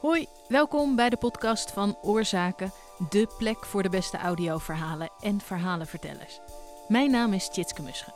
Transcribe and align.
Hoi, 0.00 0.26
welkom 0.48 0.96
bij 0.96 1.08
de 1.10 1.16
podcast 1.16 1.70
van 1.70 1.96
Oorzaken, 2.02 2.72
de 3.08 3.28
plek 3.38 3.64
voor 3.64 3.82
de 3.82 3.88
beste 3.88 4.16
audioverhalen 4.16 5.10
en 5.20 5.40
verhalenvertellers. 5.40 6.40
Mijn 6.88 7.10
naam 7.10 7.32
is 7.32 7.48
Tjitske 7.48 7.82
Musche. 7.82 8.12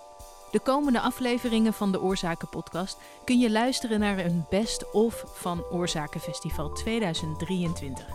De 0.51 0.61
komende 0.61 1.01
afleveringen 1.01 1.73
van 1.73 1.93
de 1.93 2.01
Oorzaken 2.01 2.49
podcast 2.49 2.99
kun 3.25 3.39
je 3.39 3.51
luisteren 3.51 4.01
naar 4.01 4.19
een 4.19 4.47
best-of 4.51 5.25
van 5.27 5.65
Oorzaken 5.71 6.21
Festival 6.21 6.73
2023. 6.73 8.07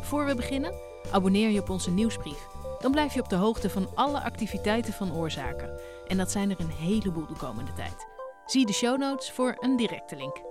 Voor 0.00 0.26
we 0.26 0.34
beginnen, 0.34 0.74
abonneer 1.12 1.50
je 1.50 1.60
op 1.60 1.70
onze 1.70 1.90
nieuwsbrief. 1.90 2.46
Dan 2.80 2.90
blijf 2.90 3.14
je 3.14 3.20
op 3.20 3.28
de 3.28 3.36
hoogte 3.36 3.70
van 3.70 3.88
alle 3.94 4.22
activiteiten 4.22 4.92
van 4.92 5.14
Oorzaken. 5.14 5.80
En 6.06 6.16
dat 6.16 6.30
zijn 6.30 6.50
er 6.50 6.60
een 6.60 6.70
heleboel 6.70 7.26
de 7.26 7.36
komende 7.38 7.72
tijd. 7.72 8.06
Zie 8.46 8.66
de 8.66 8.72
show 8.72 8.98
notes 8.98 9.30
voor 9.30 9.56
een 9.60 9.76
directe 9.76 10.16
link. 10.16 10.45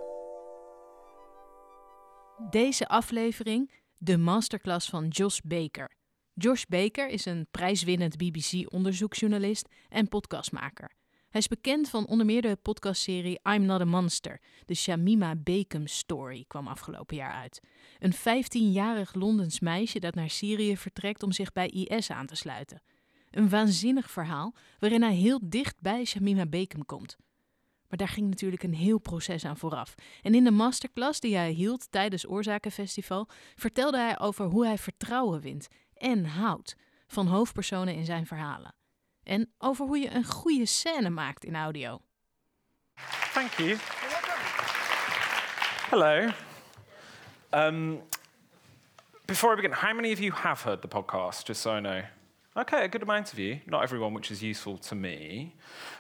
Deze 2.49 2.87
aflevering 2.87 3.71
de 3.97 4.17
masterclass 4.17 4.89
van 4.89 5.07
Josh 5.07 5.39
Baker. 5.43 5.91
Josh 6.33 6.63
Baker 6.63 7.07
is 7.07 7.25
een 7.25 7.47
prijswinnend 7.51 8.17
BBC-onderzoeksjournalist 8.17 9.67
en 9.89 10.07
podcastmaker. 10.07 10.91
Hij 11.29 11.41
is 11.41 11.47
bekend 11.47 11.89
van 11.89 12.07
onder 12.07 12.25
meer 12.25 12.41
de 12.41 12.57
podcastserie 12.61 13.39
I'm 13.43 13.65
Not 13.65 13.81
a 13.81 13.85
Monster. 13.85 14.41
De 14.65 14.73
Shamima 14.73 15.35
Begum 15.35 15.87
Story 15.87 16.45
kwam 16.47 16.67
afgelopen 16.67 17.15
jaar 17.15 17.33
uit. 17.33 17.61
Een 17.99 18.13
15-jarig 18.13 19.13
Londens 19.13 19.59
meisje 19.59 19.99
dat 19.99 20.15
naar 20.15 20.29
Syrië 20.29 20.77
vertrekt 20.77 21.23
om 21.23 21.31
zich 21.31 21.51
bij 21.51 21.67
IS 21.67 22.11
aan 22.11 22.25
te 22.25 22.35
sluiten. 22.35 22.81
Een 23.29 23.49
waanzinnig 23.49 24.11
verhaal 24.11 24.55
waarin 24.79 25.01
hij 25.01 25.15
heel 25.15 25.39
dicht 25.43 25.81
bij 25.81 26.05
Shamima 26.05 26.45
Begum 26.45 26.85
komt. 26.85 27.17
Maar 27.95 28.05
daar 28.05 28.15
ging 28.15 28.29
natuurlijk 28.29 28.63
een 28.63 28.73
heel 28.73 28.97
proces 28.97 29.45
aan 29.45 29.57
vooraf. 29.57 29.95
En 30.21 30.35
in 30.35 30.43
de 30.43 30.51
masterclass 30.51 31.19
die 31.19 31.35
hij 31.35 31.51
hield 31.51 31.91
tijdens 31.91 32.27
Oorzakenfestival 32.27 33.27
vertelde 33.55 33.97
hij 33.97 34.19
over 34.19 34.45
hoe 34.45 34.65
hij 34.65 34.77
vertrouwen 34.77 35.41
wint 35.41 35.67
en 35.93 36.25
houdt 36.25 36.75
van 37.07 37.27
hoofdpersonen 37.27 37.95
in 37.95 38.05
zijn 38.05 38.25
verhalen. 38.25 38.75
En 39.23 39.53
over 39.57 39.85
hoe 39.85 39.97
je 39.97 40.11
een 40.11 40.25
goede 40.25 40.65
scène 40.65 41.09
maakt 41.09 41.45
in 41.45 41.55
audio. 41.55 42.01
Thank 43.33 43.51
you. 43.51 43.77
Hello. 45.89 46.29
Um, 47.51 48.01
before 49.25 49.53
I 49.53 49.55
begin, 49.55 49.73
how 49.73 49.95
many 49.95 50.11
of 50.11 50.19
you 50.19 50.31
have 50.33 50.63
heard 50.67 50.81
the 50.81 50.87
podcast, 50.87 51.47
just 51.47 51.61
so 51.61 51.77
I 51.77 51.79
know? 51.79 52.01
Okay, 52.57 52.85
a 52.85 52.87
good 52.87 53.03
amount 53.03 53.33
of 53.33 53.39
you. 53.39 53.59
Not 53.67 53.83
everyone, 53.83 54.13
which 54.13 54.31
is 54.31 54.41
useful 54.41 54.77
to 54.77 54.95
me. 54.95 55.55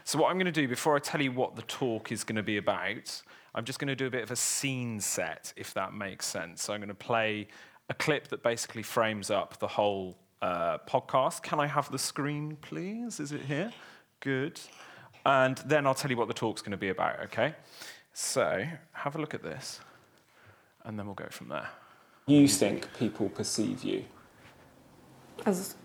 So, 0.05 0.17
what 0.17 0.29
I'm 0.29 0.37
going 0.37 0.45
to 0.45 0.53
do 0.53 0.69
before 0.69 0.95
I 0.95 0.99
tell 0.99 1.21
you 1.21 1.33
what 1.33 1.57
the 1.57 1.63
talk 1.63 2.13
is 2.13 2.23
going 2.23 2.37
to 2.37 2.43
be 2.43 2.55
about, 2.55 3.21
I'm 3.53 3.65
just 3.65 3.77
going 3.77 3.89
to 3.89 3.95
do 3.95 4.07
a 4.07 4.09
bit 4.09 4.23
of 4.23 4.31
a 4.31 4.37
scene 4.37 5.01
set, 5.01 5.51
if 5.57 5.73
that 5.73 5.93
makes 5.93 6.25
sense. 6.25 6.63
So, 6.63 6.71
I'm 6.71 6.79
going 6.79 6.87
to 6.87 6.95
play 6.95 7.47
a 7.89 7.93
clip 7.93 8.29
that 8.29 8.41
basically 8.41 8.83
frames 8.83 9.29
up 9.29 9.59
the 9.59 9.67
whole 9.67 10.17
uh, 10.41 10.77
podcast. 10.87 11.43
Can 11.43 11.59
I 11.59 11.67
have 11.67 11.91
the 11.91 11.99
screen, 11.99 12.57
please? 12.61 13.19
Is 13.19 13.33
it 13.33 13.41
here? 13.41 13.73
Good. 14.21 14.61
And 15.25 15.57
then 15.65 15.85
I'll 15.85 15.93
tell 15.93 16.09
you 16.09 16.17
what 16.17 16.29
the 16.29 16.33
talk's 16.33 16.61
going 16.61 16.71
to 16.71 16.77
be 16.77 16.89
about, 16.89 17.19
okay? 17.25 17.53
So, 18.13 18.65
have 18.93 19.17
a 19.17 19.19
look 19.19 19.33
at 19.33 19.43
this, 19.43 19.81
and 20.85 20.97
then 20.97 21.05
we'll 21.05 21.15
go 21.15 21.27
from 21.29 21.49
there. 21.49 21.67
You 22.27 22.47
think 22.47 22.87
people 22.97 23.27
perceive 23.27 23.83
you? 23.83 24.05
as 25.45 25.75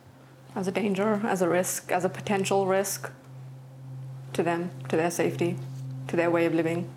as 0.55 0.69
a 0.69 0.73
danger, 0.73 1.21
as 1.25 1.43
a 1.43 1.49
risk, 1.49 1.93
as 1.93 2.05
a 2.05 2.09
potential 2.09 2.67
risk 2.67 3.11
to 4.33 4.43
them, 4.43 4.71
to 4.89 4.97
their 4.97 5.11
safety, 5.11 5.57
to 6.09 6.17
their 6.17 6.31
way 6.31 6.47
of 6.47 6.55
living. 6.55 6.89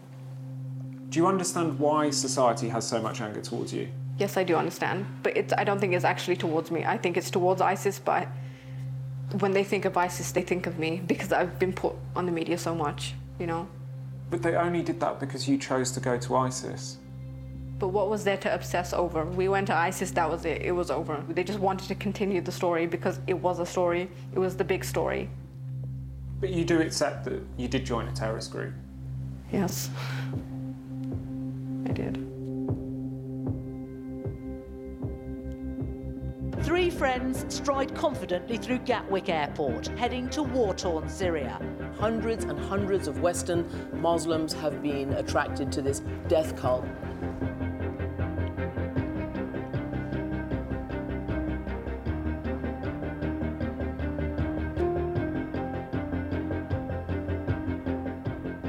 Do 1.10 1.20
you 1.20 1.28
understand 1.28 1.80
why 1.80 2.10
society 2.10 2.70
has 2.70 2.88
so 2.88 3.02
much 3.02 3.22
anger 3.22 3.42
towards 3.42 3.74
you? 3.74 3.90
Yes, 4.18 4.38
I 4.38 4.44
do 4.44 4.56
understand, 4.56 5.06
but 5.24 5.36
it's, 5.36 5.54
I 5.54 5.64
don't 5.64 5.80
think 5.80 5.94
it's 5.94 6.06
actually 6.06 6.36
towards 6.38 6.72
me. 6.72 6.86
I 6.86 6.98
think 6.98 7.18
it's 7.18 7.32
towards 7.32 7.62
ISIS, 7.62 8.00
but 8.00 8.28
when 9.40 9.54
they 9.54 9.64
think 9.64 9.86
of 9.86 9.98
ISIS, 9.98 10.32
they 10.32 10.42
think 10.42 10.68
of 10.68 10.78
me 10.78 11.02
because 11.06 11.32
I've 11.32 11.58
been 11.60 11.74
put 11.74 11.96
on 12.16 12.26
the 12.26 12.32
media 12.32 12.58
so 12.58 12.76
much, 12.76 13.16
you 13.40 13.48
know. 13.48 13.68
But 14.30 14.44
they 14.44 14.56
only 14.56 14.82
did 14.82 15.00
that 15.00 15.20
because 15.20 15.48
you 15.48 15.58
chose 15.58 15.92
to 15.92 16.00
go 16.00 16.18
to 16.18 16.36
ISIS. 16.36 16.98
But 17.84 17.90
what 17.90 18.10
was 18.10 18.24
there 18.24 18.38
to 18.38 18.56
obsess 18.56 18.94
over? 18.94 19.26
We 19.26 19.50
went 19.50 19.68
to 19.68 19.76
ISIS, 19.76 20.12
that 20.12 20.30
was 20.30 20.46
it, 20.46 20.62
it 20.62 20.72
was 20.72 20.90
over. 20.90 21.22
They 21.28 21.44
just 21.44 21.60
wanted 21.60 21.90
to 21.90 21.96
continue 21.96 22.40
the 22.40 22.50
story 22.50 22.88
because 22.88 23.20
it 23.28 23.34
was 23.34 23.60
a 23.60 23.66
story, 23.66 24.10
it 24.34 24.40
was 24.40 24.56
the 24.56 24.64
big 24.64 24.86
story. 24.86 25.30
But 26.40 26.52
you 26.52 26.64
do 26.64 26.80
accept 26.80 27.26
that 27.26 27.44
you 27.58 27.68
did 27.68 27.86
join 27.86 28.08
a 28.08 28.14
terrorist 28.14 28.52
group. 28.52 28.74
Yes, 29.52 29.90
I 31.86 31.92
did. 31.92 32.26
Three 36.64 36.90
friends 36.90 37.46
stride 37.54 37.94
confidently 37.94 38.56
through 38.56 38.78
Gatwick 38.80 39.28
Airport, 39.28 39.88
heading 39.98 40.30
to 40.30 40.44
war 40.44 40.74
torn 40.74 41.10
Syria. 41.10 41.60
Hundreds 42.00 42.46
and 42.46 42.58
hundreds 42.58 43.10
of 43.10 43.20
Western 43.20 43.68
Muslims 44.02 44.54
have 44.54 44.82
been 44.82 45.12
attracted 45.16 45.70
to 45.74 45.82
this 45.82 46.02
death 46.30 46.56
cult. 46.56 46.86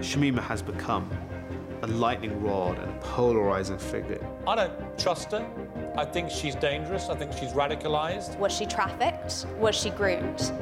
Shamima 0.04 0.40
has 0.42 0.60
become 0.62 1.10
a 1.82 1.86
lightning 1.86 2.42
rod 2.42 2.78
and 2.78 2.90
a 2.90 2.98
polarizing 3.00 3.78
figure. 3.78 4.24
I 4.46 4.54
don't 4.54 4.98
trust 4.98 5.32
her. 5.32 5.46
I 5.96 6.04
think 6.04 6.30
she's 6.30 6.54
dangerous. 6.54 7.08
I 7.08 7.16
think 7.16 7.32
she's 7.32 7.52
radicalized. 7.52 8.38
Was 8.38 8.52
she 8.52 8.66
trafficked? 8.66 9.46
Was 9.58 9.74
she 9.74 9.90
groomed? 9.90 10.52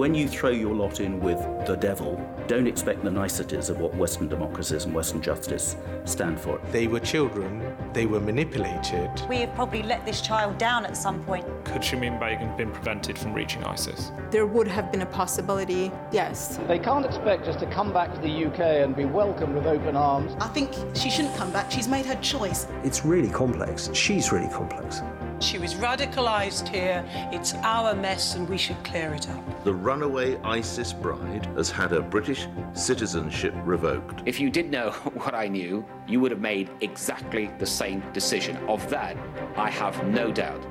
When 0.00 0.14
you 0.14 0.28
throw 0.28 0.48
your 0.48 0.74
lot 0.74 1.00
in 1.00 1.20
with 1.20 1.36
the 1.66 1.76
devil, 1.76 2.18
don't 2.46 2.66
expect 2.66 3.04
the 3.04 3.10
niceties 3.10 3.68
of 3.68 3.80
what 3.80 3.94
Western 3.96 4.28
democracies 4.28 4.86
and 4.86 4.94
Western 4.94 5.20
justice 5.20 5.76
stand 6.06 6.40
for. 6.40 6.58
They 6.72 6.86
were 6.86 7.00
children, 7.00 7.76
they 7.92 8.06
were 8.06 8.18
manipulated. 8.18 9.10
We 9.28 9.40
have 9.40 9.54
probably 9.54 9.82
let 9.82 10.06
this 10.06 10.22
child 10.22 10.56
down 10.56 10.86
at 10.86 10.96
some 10.96 11.22
point. 11.24 11.44
Could 11.66 11.82
Shamim 11.82 12.18
Begum 12.18 12.48
have 12.48 12.56
been 12.56 12.70
prevented 12.70 13.18
from 13.18 13.34
reaching 13.34 13.62
ISIS? 13.62 14.10
There 14.30 14.46
would 14.46 14.68
have 14.68 14.90
been 14.90 15.02
a 15.02 15.06
possibility, 15.20 15.92
yes. 16.10 16.58
They 16.66 16.78
can't 16.78 17.04
expect 17.04 17.46
us 17.46 17.56
to 17.56 17.66
come 17.66 17.92
back 17.92 18.14
to 18.14 18.20
the 18.22 18.46
UK 18.46 18.60
and 18.82 18.96
be 18.96 19.04
welcomed 19.04 19.54
with 19.54 19.66
open 19.66 19.96
arms. 19.96 20.34
I 20.40 20.48
think 20.48 20.72
she 20.96 21.10
shouldn't 21.10 21.36
come 21.36 21.52
back. 21.52 21.70
She's 21.70 21.88
made 21.88 22.06
her 22.06 22.16
choice. 22.22 22.66
It's 22.84 23.04
really 23.04 23.28
complex. 23.28 23.90
She's 23.92 24.32
really 24.32 24.48
complex. 24.48 25.02
She 25.40 25.56
was 25.58 25.72
radicalised 25.74 26.68
here. 26.68 27.02
It's 27.32 27.54
our 27.54 27.94
mess 27.94 28.34
and 28.34 28.46
we 28.46 28.58
should 28.58 28.82
clear 28.84 29.14
it 29.14 29.28
up. 29.30 29.64
The 29.64 29.72
runaway 29.72 30.36
ISIS 30.40 30.92
bride 30.92 31.46
has 31.56 31.70
had 31.70 31.92
her 31.92 32.02
British 32.02 32.46
citizenship 32.74 33.54
revoked. 33.64 34.22
If 34.26 34.38
you 34.38 34.50
did 34.50 34.70
know 34.70 34.90
what 35.14 35.34
I 35.34 35.48
knew, 35.48 35.84
you 36.06 36.20
would 36.20 36.30
have 36.30 36.42
made 36.42 36.68
exactly 36.82 37.50
the 37.58 37.66
same 37.66 38.02
decision. 38.12 38.58
Of 38.68 38.88
that, 38.90 39.16
I 39.56 39.70
have 39.70 40.06
no 40.06 40.30
doubt. 40.30 40.62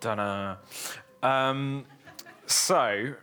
Dunno. 0.00 0.58
Um, 1.22 1.86
so, 2.44 3.14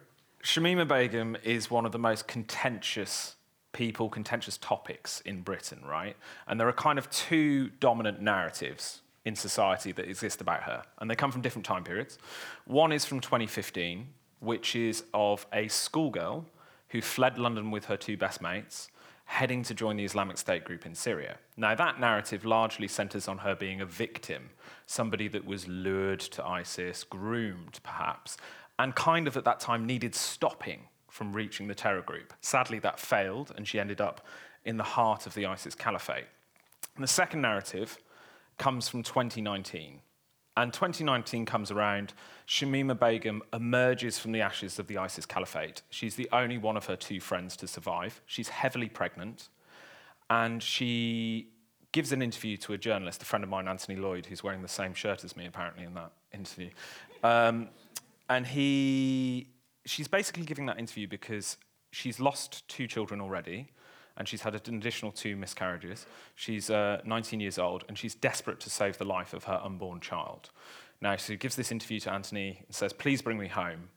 Shamima 0.44 0.88
Begum 0.88 1.38
is 1.44 1.70
one 1.70 1.86
of 1.86 1.92
the 1.92 2.00
most 2.00 2.28
contentious 2.28 3.36
people, 3.74 4.10
contentious 4.10 4.58
topics 4.58 5.22
in 5.22 5.42
Britain, 5.42 5.82
right? 5.86 6.16
And 6.48 6.60
there 6.60 6.68
are 6.68 6.74
kind 6.74 6.98
of 6.98 7.10
two 7.10 7.70
dominant 7.80 8.22
narratives 8.22 9.02
in 9.26 9.36
society 9.36 9.92
that 9.94 10.08
exist 10.08 10.42
about 10.42 10.64
her, 10.64 10.84
and 11.00 11.10
they 11.10 11.16
come 11.16 11.32
from 11.32 11.42
different 11.42 11.66
time 11.66 11.84
periods. 11.84 12.18
One 12.66 12.92
is 12.92 13.06
from 13.06 13.20
2015, 13.20 14.08
which 14.40 14.76
is 14.76 15.04
of 15.14 15.46
a 15.54 15.68
schoolgirl 15.68 16.46
who 16.90 17.02
fled 17.02 17.38
London 17.38 17.72
with 17.72 17.86
her 17.86 17.98
two 17.98 18.18
best 18.18 18.42
mates, 18.42 18.90
heading 19.26 19.64
to 19.64 19.74
join 19.74 19.96
the 19.96 20.04
Islamic 20.04 20.38
State 20.38 20.66
group 20.66 20.86
in 20.86 20.94
Syria. 20.94 21.38
Now, 21.56 21.74
that 21.76 22.00
narrative 22.00 22.44
largely 22.44 22.88
centers 22.88 23.28
on 23.28 23.40
her 23.40 23.56
being 23.56 23.82
a 23.82 23.86
victim, 23.86 24.50
somebody 24.86 25.28
that 25.30 25.46
was 25.46 25.68
lured 25.68 26.20
to 26.20 26.46
ISIS, 26.46 27.04
groomed 27.04 27.80
perhaps, 27.84 28.38
and 28.78 28.94
kind 28.94 29.28
of 29.28 29.38
at 29.38 29.46
that 29.46 29.60
time 29.60 29.86
needed 29.86 30.14
stopping 30.14 30.82
from 31.14 31.32
reaching 31.32 31.68
the 31.68 31.76
terror 31.76 32.02
group. 32.02 32.34
Sadly, 32.42 32.80
that 32.80 33.00
failed, 33.00 33.54
and 33.56 33.68
she 33.68 33.80
ended 33.80 34.02
up 34.02 34.26
in 34.66 34.78
the 34.78 34.84
heart 34.84 35.28
of 35.28 35.36
the 35.36 35.46
ISIS 35.46 35.76
caliphate. 35.76 36.26
And 36.96 37.04
the 37.04 37.08
second 37.08 37.42
narrative 37.42 38.00
comes 38.58 38.90
from 38.90 39.04
2019. 39.04 40.00
And 40.58 40.74
2019 40.74 41.46
comes 41.46 41.70
around, 41.70 42.14
Shamima 42.48 43.00
Begum 43.00 43.44
emerges 43.54 44.18
from 44.18 44.32
the 44.32 44.42
ashes 44.42 44.80
of 44.80 44.88
the 44.88 44.98
ISIS 44.98 45.28
caliphate. 45.28 45.84
She's 45.92 46.16
the 46.16 46.28
only 46.34 46.58
one 46.58 46.78
of 46.78 46.88
her 46.88 46.96
two 46.96 47.20
friends 47.20 47.56
to 47.58 47.68
survive. 47.68 48.20
She's 48.26 48.50
heavily 48.50 48.90
pregnant, 48.90 49.50
and 50.32 50.64
she 50.64 51.50
gives 51.92 52.12
an 52.12 52.24
interview 52.24 52.58
to 52.58 52.74
a 52.74 52.78
journalist, 52.80 53.22
a 53.22 53.26
friend 53.26 53.44
of 53.44 53.52
mine, 53.52 53.68
Anthony 53.68 54.00
Loyd, 54.00 54.26
who's 54.26 54.44
wearing 54.44 54.64
the 54.64 54.68
same 54.68 54.96
shirt 54.96 55.24
as 55.24 55.38
me 55.38 55.46
apparently 55.46 55.84
in 55.84 55.94
that 55.94 56.12
interview. 56.34 56.72
Um, 57.24 57.70
and 58.30 58.48
he, 58.48 59.53
she's 59.86 60.08
basically 60.08 60.44
giving 60.44 60.66
that 60.68 60.80
interview 60.80 61.08
because 61.08 61.58
she's 61.92 62.20
lost 62.20 62.68
two 62.68 62.88
children 62.88 63.22
already 63.22 63.70
and 64.18 64.28
she's 64.28 64.42
had 64.42 64.54
an 64.68 64.76
additional 64.76 65.12
two 65.12 65.36
miscarriages. 65.36 66.06
She's 66.36 66.70
uh, 66.70 67.02
19 67.06 67.40
years 67.40 67.58
old 67.58 67.84
and 67.88 67.98
she's 67.98 68.14
desperate 68.16 68.60
to 68.62 68.70
save 68.70 68.98
the 68.98 69.06
life 69.06 69.34
of 69.34 69.46
her 69.46 69.60
unborn 69.64 70.00
child. 70.02 70.52
Now, 71.02 71.16
she 71.16 71.36
gives 71.36 71.56
this 71.56 71.72
interview 71.72 72.00
to 72.02 72.14
Anthony 72.14 72.64
and 72.66 72.76
says, 72.76 72.94
Please 72.94 73.22
bring 73.22 73.38
me 73.38 73.48
home. 73.48 73.90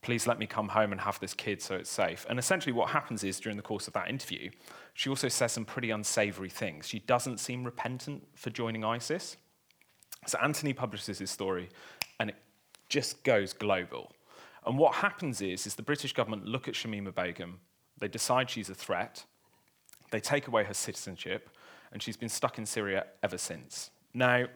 Please 0.00 0.28
let 0.28 0.38
me 0.38 0.46
come 0.46 0.68
home 0.68 0.92
and 0.92 1.00
have 1.00 1.18
this 1.18 1.34
kid 1.34 1.60
so 1.60 1.74
it's 1.74 1.90
safe. 1.90 2.24
And 2.30 2.38
essentially, 2.38 2.72
what 2.72 2.90
happens 2.90 3.24
is 3.24 3.40
during 3.40 3.56
the 3.56 3.62
course 3.62 3.88
of 3.88 3.94
that 3.94 4.08
interview, 4.08 4.50
she 4.94 5.10
also 5.10 5.28
says 5.28 5.52
some 5.52 5.64
pretty 5.64 5.90
unsavory 5.90 6.48
things. 6.48 6.86
She 6.86 7.00
doesn't 7.00 7.38
seem 7.38 7.64
repentant 7.64 8.26
for 8.34 8.50
joining 8.50 8.84
ISIS. 8.84 9.36
So, 10.26 10.38
Anthony 10.40 10.72
publishes 10.72 11.18
his 11.18 11.30
story 11.30 11.68
and 12.20 12.30
it 12.30 12.36
just 12.88 13.24
goes 13.24 13.52
global. 13.52 14.12
And 14.68 14.76
what 14.76 14.96
happens 14.96 15.40
is, 15.40 15.66
is 15.66 15.76
the 15.76 15.82
British 15.82 16.12
government 16.12 16.44
look 16.44 16.68
at 16.68 16.74
Shamima 16.74 17.14
Begum, 17.14 17.60
they 17.98 18.06
decide 18.06 18.50
she's 18.50 18.68
a 18.68 18.74
threat, 18.74 19.24
they 20.10 20.20
take 20.20 20.46
away 20.46 20.64
her 20.64 20.74
citizenship, 20.74 21.48
and 21.90 22.02
she's 22.02 22.18
been 22.18 22.28
stuck 22.28 22.58
in 22.58 22.66
Syria 22.66 23.06
ever 23.22 23.38
since. 23.38 23.90
Now, 24.12 24.46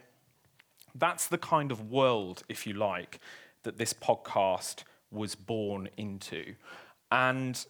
that's 0.95 1.29
the 1.29 1.39
kind 1.39 1.73
of 1.73 1.91
world, 1.91 2.43
if 2.51 2.67
you 2.67 2.75
like, 2.75 3.21
that 3.63 3.79
this 3.79 3.95
podcast 3.95 4.85
was 5.11 5.35
born 5.35 5.89
into. 5.97 6.57
And 7.11 7.65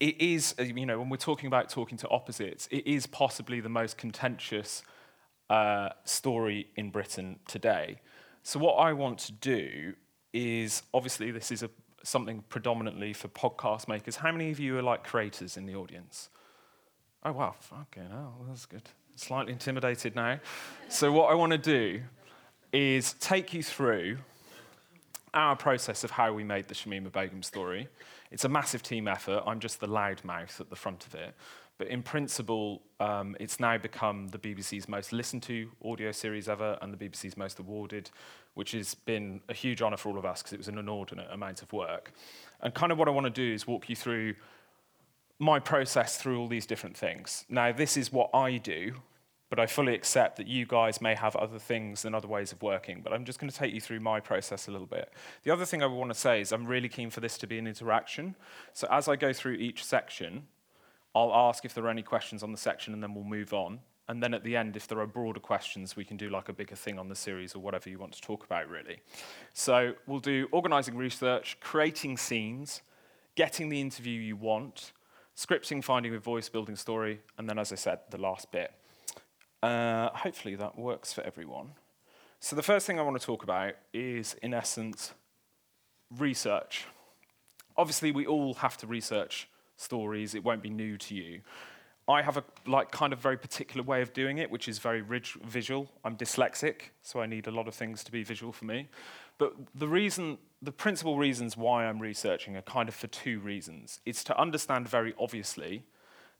it 0.00 0.18
is, 0.18 0.54
uh, 0.58 0.62
you 0.62 0.86
know, 0.86 0.98
when 0.98 1.10
we're 1.10 1.18
talking 1.18 1.46
about 1.46 1.68
talking 1.68 1.98
to 1.98 2.08
opposites, 2.08 2.68
it 2.70 2.86
is 2.86 3.06
possibly 3.06 3.60
the 3.60 3.68
most 3.68 3.98
contentious 3.98 4.82
uh, 5.50 5.90
story 6.04 6.68
in 6.76 6.88
Britain 6.88 7.38
today. 7.46 8.00
So, 8.42 8.58
what 8.58 8.76
I 8.76 8.94
want 8.94 9.18
to 9.20 9.32
do 9.32 9.94
is 10.32 10.82
obviously, 10.94 11.30
this 11.30 11.50
is 11.52 11.62
a, 11.62 11.70
something 12.04 12.42
predominantly 12.48 13.12
for 13.12 13.28
podcast 13.28 13.88
makers. 13.88 14.16
How 14.16 14.32
many 14.32 14.50
of 14.50 14.58
you 14.58 14.78
are 14.78 14.82
like 14.82 15.04
creators 15.04 15.56
in 15.56 15.66
the 15.66 15.74
audience? 15.74 16.28
Oh, 17.24 17.32
wow, 17.32 17.54
fucking 17.58 18.10
hell, 18.10 18.34
that's 18.48 18.66
good. 18.66 18.82
Slightly 19.16 19.52
intimidated 19.52 20.16
now. 20.16 20.40
so, 20.88 21.12
what 21.12 21.30
I 21.30 21.34
want 21.34 21.52
to 21.52 21.58
do 21.58 22.00
is 22.72 23.12
take 23.14 23.52
you 23.52 23.62
through 23.62 24.18
our 25.34 25.56
process 25.56 26.04
of 26.04 26.10
how 26.10 26.32
we 26.32 26.44
made 26.44 26.68
the 26.68 26.74
Shamima 26.74 27.12
Begum 27.12 27.42
story. 27.42 27.88
It's 28.30 28.44
a 28.44 28.48
massive 28.48 28.82
team 28.82 29.08
effort. 29.08 29.42
I'm 29.46 29.60
just 29.60 29.80
the 29.80 29.86
loud 29.86 30.24
mouth 30.24 30.60
at 30.60 30.70
the 30.70 30.76
front 30.76 31.06
of 31.06 31.14
it. 31.14 31.34
But 31.78 31.88
in 31.88 32.02
principle, 32.02 32.82
um, 33.00 33.36
it's 33.40 33.58
now 33.58 33.76
become 33.78 34.28
the 34.28 34.38
BBC's 34.38 34.88
most 34.88 35.12
listened 35.12 35.42
to 35.44 35.70
audio 35.84 36.12
series 36.12 36.48
ever 36.48 36.78
and 36.80 36.92
the 36.92 37.08
BBC's 37.08 37.36
most 37.36 37.58
awarded, 37.58 38.10
which 38.54 38.72
has 38.72 38.94
been 38.94 39.40
a 39.48 39.54
huge 39.54 39.82
honour 39.82 39.96
for 39.96 40.10
all 40.10 40.18
of 40.18 40.24
us 40.24 40.42
because 40.42 40.52
it 40.52 40.58
was 40.58 40.68
an 40.68 40.78
inordinate 40.78 41.28
amount 41.30 41.62
of 41.62 41.72
work. 41.72 42.12
And 42.60 42.72
kind 42.72 42.92
of 42.92 42.98
what 42.98 43.08
I 43.08 43.10
want 43.10 43.24
to 43.24 43.30
do 43.30 43.54
is 43.54 43.66
walk 43.66 43.88
you 43.88 43.96
through 43.96 44.34
my 45.38 45.58
process 45.58 46.18
through 46.18 46.38
all 46.38 46.46
these 46.46 46.66
different 46.66 46.96
things. 46.96 47.44
Now, 47.48 47.72
this 47.72 47.96
is 47.96 48.12
what 48.12 48.30
I 48.32 48.58
do 48.58 48.94
but 49.52 49.60
I 49.60 49.66
fully 49.66 49.94
accept 49.94 50.38
that 50.38 50.46
you 50.46 50.64
guys 50.64 51.02
may 51.02 51.14
have 51.14 51.36
other 51.36 51.58
things 51.58 52.06
and 52.06 52.14
other 52.14 52.26
ways 52.26 52.52
of 52.52 52.62
working. 52.62 53.02
But 53.04 53.12
I'm 53.12 53.26
just 53.26 53.38
going 53.38 53.50
to 53.50 53.54
take 53.54 53.74
you 53.74 53.82
through 53.82 54.00
my 54.00 54.18
process 54.18 54.66
a 54.66 54.70
little 54.70 54.86
bit. 54.86 55.12
The 55.42 55.50
other 55.50 55.66
thing 55.66 55.82
I 55.82 55.86
want 55.86 56.10
to 56.10 56.18
say 56.18 56.40
is 56.40 56.52
I'm 56.52 56.64
really 56.64 56.88
keen 56.88 57.10
for 57.10 57.20
this 57.20 57.36
to 57.36 57.46
be 57.46 57.58
an 57.58 57.66
interaction. 57.66 58.34
So 58.72 58.88
as 58.90 59.08
I 59.08 59.16
go 59.16 59.34
through 59.34 59.56
each 59.56 59.84
section, 59.84 60.44
I'll 61.14 61.34
ask 61.34 61.64
if 61.64 61.74
there 61.74 61.84
are 61.84 61.90
any 61.90 62.02
questions 62.02 62.42
on 62.42 62.52
the 62.52 62.58
section 62.58 62.94
and 62.94 63.02
then 63.02 63.14
we'll 63.14 63.24
move 63.24 63.52
on. 63.52 63.80
And 64.08 64.22
then 64.22 64.34
at 64.34 64.42
the 64.44 64.56
end, 64.56 64.76
if 64.76 64.88
there 64.88 64.98
are 65.00 65.06
broader 65.06 65.40
questions, 65.40 65.96
we 65.96 66.04
can 66.04 66.16
do 66.16 66.28
like 66.28 66.48
a 66.48 66.52
bigger 66.52 66.74
thing 66.74 66.98
on 66.98 67.08
the 67.08 67.14
series 67.14 67.54
or 67.54 67.60
whatever 67.60 67.88
you 67.88 67.98
want 67.98 68.12
to 68.12 68.20
talk 68.20 68.44
about, 68.44 68.68
really. 68.68 69.00
So 69.54 69.94
we'll 70.06 70.20
do 70.20 70.48
organizing 70.50 70.96
research, 70.96 71.58
creating 71.60 72.16
scenes, 72.16 72.82
getting 73.36 73.68
the 73.68 73.80
interview 73.80 74.20
you 74.20 74.36
want, 74.36 74.92
scripting, 75.36 75.82
finding 75.82 76.14
a 76.14 76.18
voice, 76.18 76.48
building 76.48 76.76
story, 76.76 77.20
and 77.38 77.48
then, 77.48 77.58
as 77.58 77.72
I 77.72 77.76
said, 77.76 78.00
the 78.10 78.18
last 78.18 78.50
bit. 78.50 78.72
Uh, 79.62 80.10
hopefully 80.10 80.56
that 80.56 80.76
works 80.76 81.12
for 81.12 81.22
everyone. 81.22 81.70
So 82.40 82.56
the 82.56 82.62
first 82.62 82.86
thing 82.86 82.98
I 82.98 83.02
want 83.02 83.20
to 83.20 83.24
talk 83.24 83.44
about 83.44 83.74
is, 83.94 84.34
in 84.42 84.52
essence, 84.52 85.12
research. 86.18 86.86
Obviously, 87.76 88.10
we 88.10 88.26
all 88.26 88.54
have 88.54 88.76
to 88.78 88.86
research 88.86 89.48
stories. 89.82 90.34
It 90.34 90.44
won't 90.44 90.62
be 90.62 90.70
new 90.70 90.96
to 90.98 91.14
you. 91.14 91.40
I 92.08 92.22
have 92.22 92.36
a 92.36 92.44
like 92.66 92.90
kind 92.90 93.12
of 93.12 93.20
very 93.20 93.36
particular 93.36 93.82
way 93.82 94.02
of 94.02 94.12
doing 94.12 94.38
it, 94.38 94.50
which 94.50 94.68
is 94.68 94.78
very 94.78 95.02
rig- 95.02 95.38
visual. 95.44 95.88
I'm 96.04 96.16
dyslexic, 96.16 96.90
so 97.02 97.20
I 97.20 97.26
need 97.26 97.46
a 97.46 97.50
lot 97.50 97.68
of 97.68 97.74
things 97.74 98.02
to 98.04 98.12
be 98.12 98.24
visual 98.24 98.52
for 98.52 98.64
me. 98.64 98.88
But 99.38 99.54
the 99.74 99.88
reason, 99.88 100.38
the 100.60 100.72
principal 100.72 101.16
reasons 101.16 101.56
why 101.56 101.86
I'm 101.86 102.00
researching 102.00 102.56
are 102.56 102.62
kind 102.62 102.88
of 102.88 102.94
for 102.94 103.06
two 103.06 103.38
reasons. 103.40 104.00
It's 104.04 104.24
to 104.24 104.40
understand 104.40 104.88
very 104.88 105.14
obviously 105.18 105.84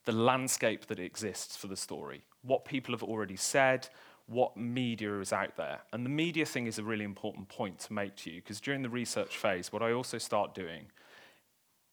the 0.05 0.13
landscape 0.13 0.87
that 0.87 0.99
exists 0.99 1.57
for 1.57 1.69
the 1.69 1.77
story 1.77 2.25
what 2.43 2.65
people 2.65 2.93
have 2.93 3.05
already 3.05 3.37
said, 3.37 3.89
what 4.27 4.57
media 4.57 5.21
is 5.21 5.33
out 5.33 5.57
there. 5.57 5.81
And 5.93 6.05
the 6.05 6.11
media 6.11 6.45
thing 6.45 6.67
is 6.67 6.79
a 6.79 6.83
really 6.83 7.05
important 7.05 7.49
point 7.49 7.79
to 7.81 7.93
make 7.93 8.17
to 8.17 8.31
you, 8.31 8.41
because 8.41 8.61
during 8.61 8.83
the 8.83 8.89
research 8.89 9.37
phase, 9.37 9.73
what 9.73 9.81
I 9.81 9.93
also 9.93 10.19
start 10.19 10.55
doing 10.55 10.87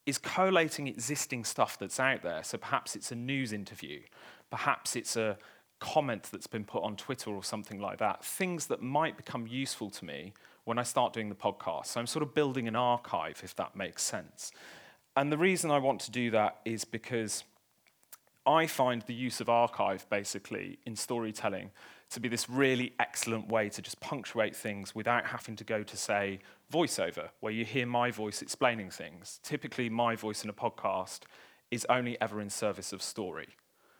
is 0.09 0.17
collating 0.17 0.87
existing 0.87 1.45
stuff 1.45 1.77
that's 1.77 1.99
out 1.99 2.23
there. 2.23 2.43
So 2.43 2.57
perhaps 2.57 2.95
it's 2.95 3.11
a 3.11 3.15
news 3.15 3.53
interview, 3.53 4.01
perhaps 4.49 4.95
it's 4.95 5.15
a 5.15 5.37
comment 5.79 6.27
that's 6.31 6.47
been 6.47 6.65
put 6.65 6.83
on 6.83 6.97
Twitter 6.97 7.29
or 7.31 7.43
something 7.43 7.79
like 7.79 7.99
that, 7.99 8.25
things 8.25 8.65
that 8.67 8.81
might 8.81 9.15
become 9.15 9.47
useful 9.47 9.89
to 9.91 10.03
me 10.03 10.33
when 10.65 10.77
I 10.77 10.83
start 10.83 11.13
doing 11.13 11.29
the 11.29 11.35
podcast. 11.35 11.87
So 11.87 11.99
I'm 11.99 12.07
sort 12.07 12.23
of 12.23 12.33
building 12.33 12.67
an 12.67 12.75
archive, 12.75 13.41
if 13.43 13.55
that 13.55 13.75
makes 13.75 14.03
sense. 14.03 14.51
And 15.15 15.31
the 15.31 15.37
reason 15.37 15.71
I 15.71 15.77
want 15.77 16.01
to 16.01 16.11
do 16.11 16.31
that 16.31 16.59
is 16.65 16.83
because 16.83 17.43
I 18.45 18.67
find 18.67 19.03
the 19.03 19.13
use 19.13 19.39
of 19.39 19.47
archive 19.47 20.09
basically 20.09 20.79
in 20.85 20.95
storytelling 20.95 21.71
to 22.11 22.19
be 22.19 22.27
this 22.27 22.49
really 22.49 22.93
excellent 22.99 23.47
way 23.49 23.69
to 23.69 23.81
just 23.81 23.99
punctuate 23.99 24.55
things 24.55 24.95
without 24.95 25.27
having 25.27 25.55
to 25.55 25.63
go 25.63 25.83
to, 25.83 25.97
say, 25.97 26.39
voiceover, 26.71 27.29
where 27.39 27.53
you 27.53 27.65
hear 27.65 27.85
my 27.85 28.09
voice 28.09 28.41
explaining 28.41 28.89
things. 28.89 29.39
Typically, 29.43 29.89
my 29.89 30.15
voice 30.15 30.43
in 30.43 30.49
a 30.49 30.53
podcast 30.53 31.21
is 31.69 31.85
only 31.87 32.19
ever 32.19 32.41
in 32.41 32.49
service 32.49 32.91
of 32.91 33.01
story. 33.01 33.49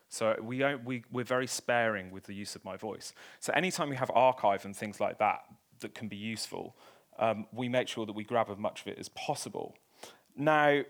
So 0.09 0.35
we, 0.41 0.63
we, 0.83 1.03
we're 1.11 1.23
very 1.23 1.45
sparing 1.45 2.09
with 2.09 2.23
the 2.23 2.33
use 2.33 2.55
of 2.55 2.65
my 2.65 2.77
voice. 2.77 3.13
So 3.39 3.53
anytime 3.53 3.89
we 3.89 3.95
have 3.95 4.09
archive 4.15 4.65
and 4.65 4.75
things 4.75 4.99
like 4.99 5.19
that 5.19 5.41
that 5.81 5.93
can 5.93 6.07
be 6.07 6.15
useful, 6.15 6.75
um, 7.19 7.45
we 7.53 7.69
make 7.69 7.87
sure 7.87 8.07
that 8.07 8.13
we 8.13 8.23
grab 8.23 8.49
as 8.49 8.57
much 8.57 8.81
of 8.81 8.87
it 8.87 8.97
as 8.97 9.09
possible. 9.09 9.75
Now, 10.35 10.81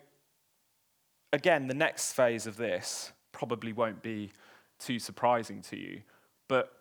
again, 1.34 1.68
the 1.68 1.74
next 1.74 2.14
phase 2.14 2.48
of 2.48 2.56
this 2.56 3.12
probably 3.34 3.74
won't 3.74 4.02
be 4.02 4.32
too 4.80 5.00
surprising 5.00 5.62
to 5.64 5.78
you. 5.78 6.02
But 6.48 6.72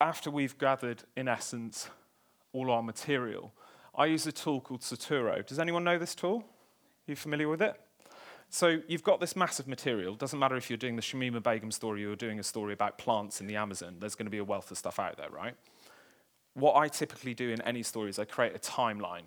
after 0.00 0.30
we've 0.30 0.56
gathered, 0.58 1.04
in 1.16 1.28
essence, 1.28 1.88
all 2.52 2.70
our 2.70 2.82
material, 2.82 3.52
I 3.94 4.06
use 4.06 4.26
a 4.26 4.32
tool 4.32 4.60
called 4.60 4.80
Sutori. 4.80 5.44
Does 5.46 5.58
anyone 5.58 5.84
know 5.84 5.98
this 5.98 6.14
tool? 6.14 6.38
Are 6.38 7.10
you 7.10 7.16
familiar 7.16 7.48
with 7.48 7.62
it? 7.62 7.80
So 8.50 8.80
you've 8.86 9.02
got 9.02 9.20
this 9.20 9.34
massive 9.34 9.66
material. 9.66 10.14
Doesn't 10.14 10.38
matter 10.38 10.56
if 10.56 10.70
you're 10.70 10.76
doing 10.76 10.96
the 10.96 11.02
Shamima 11.02 11.42
Begum 11.42 11.70
story 11.70 12.04
or 12.04 12.08
you're 12.08 12.16
doing 12.16 12.38
a 12.38 12.42
story 12.42 12.72
about 12.72 12.98
plants 12.98 13.40
in 13.40 13.46
the 13.46 13.56
Amazon. 13.56 13.96
There's 13.98 14.14
going 14.14 14.26
to 14.26 14.30
be 14.30 14.38
a 14.38 14.44
wealth 14.44 14.70
of 14.70 14.78
stuff 14.78 14.98
out 14.98 15.16
there, 15.16 15.30
right? 15.30 15.54
What 16.54 16.76
I 16.76 16.88
typically 16.88 17.34
do 17.34 17.50
in 17.50 17.60
any 17.62 17.82
story 17.82 18.08
is 18.08 18.18
I 18.18 18.24
create 18.24 18.54
a 18.54 18.58
timeline 18.58 19.24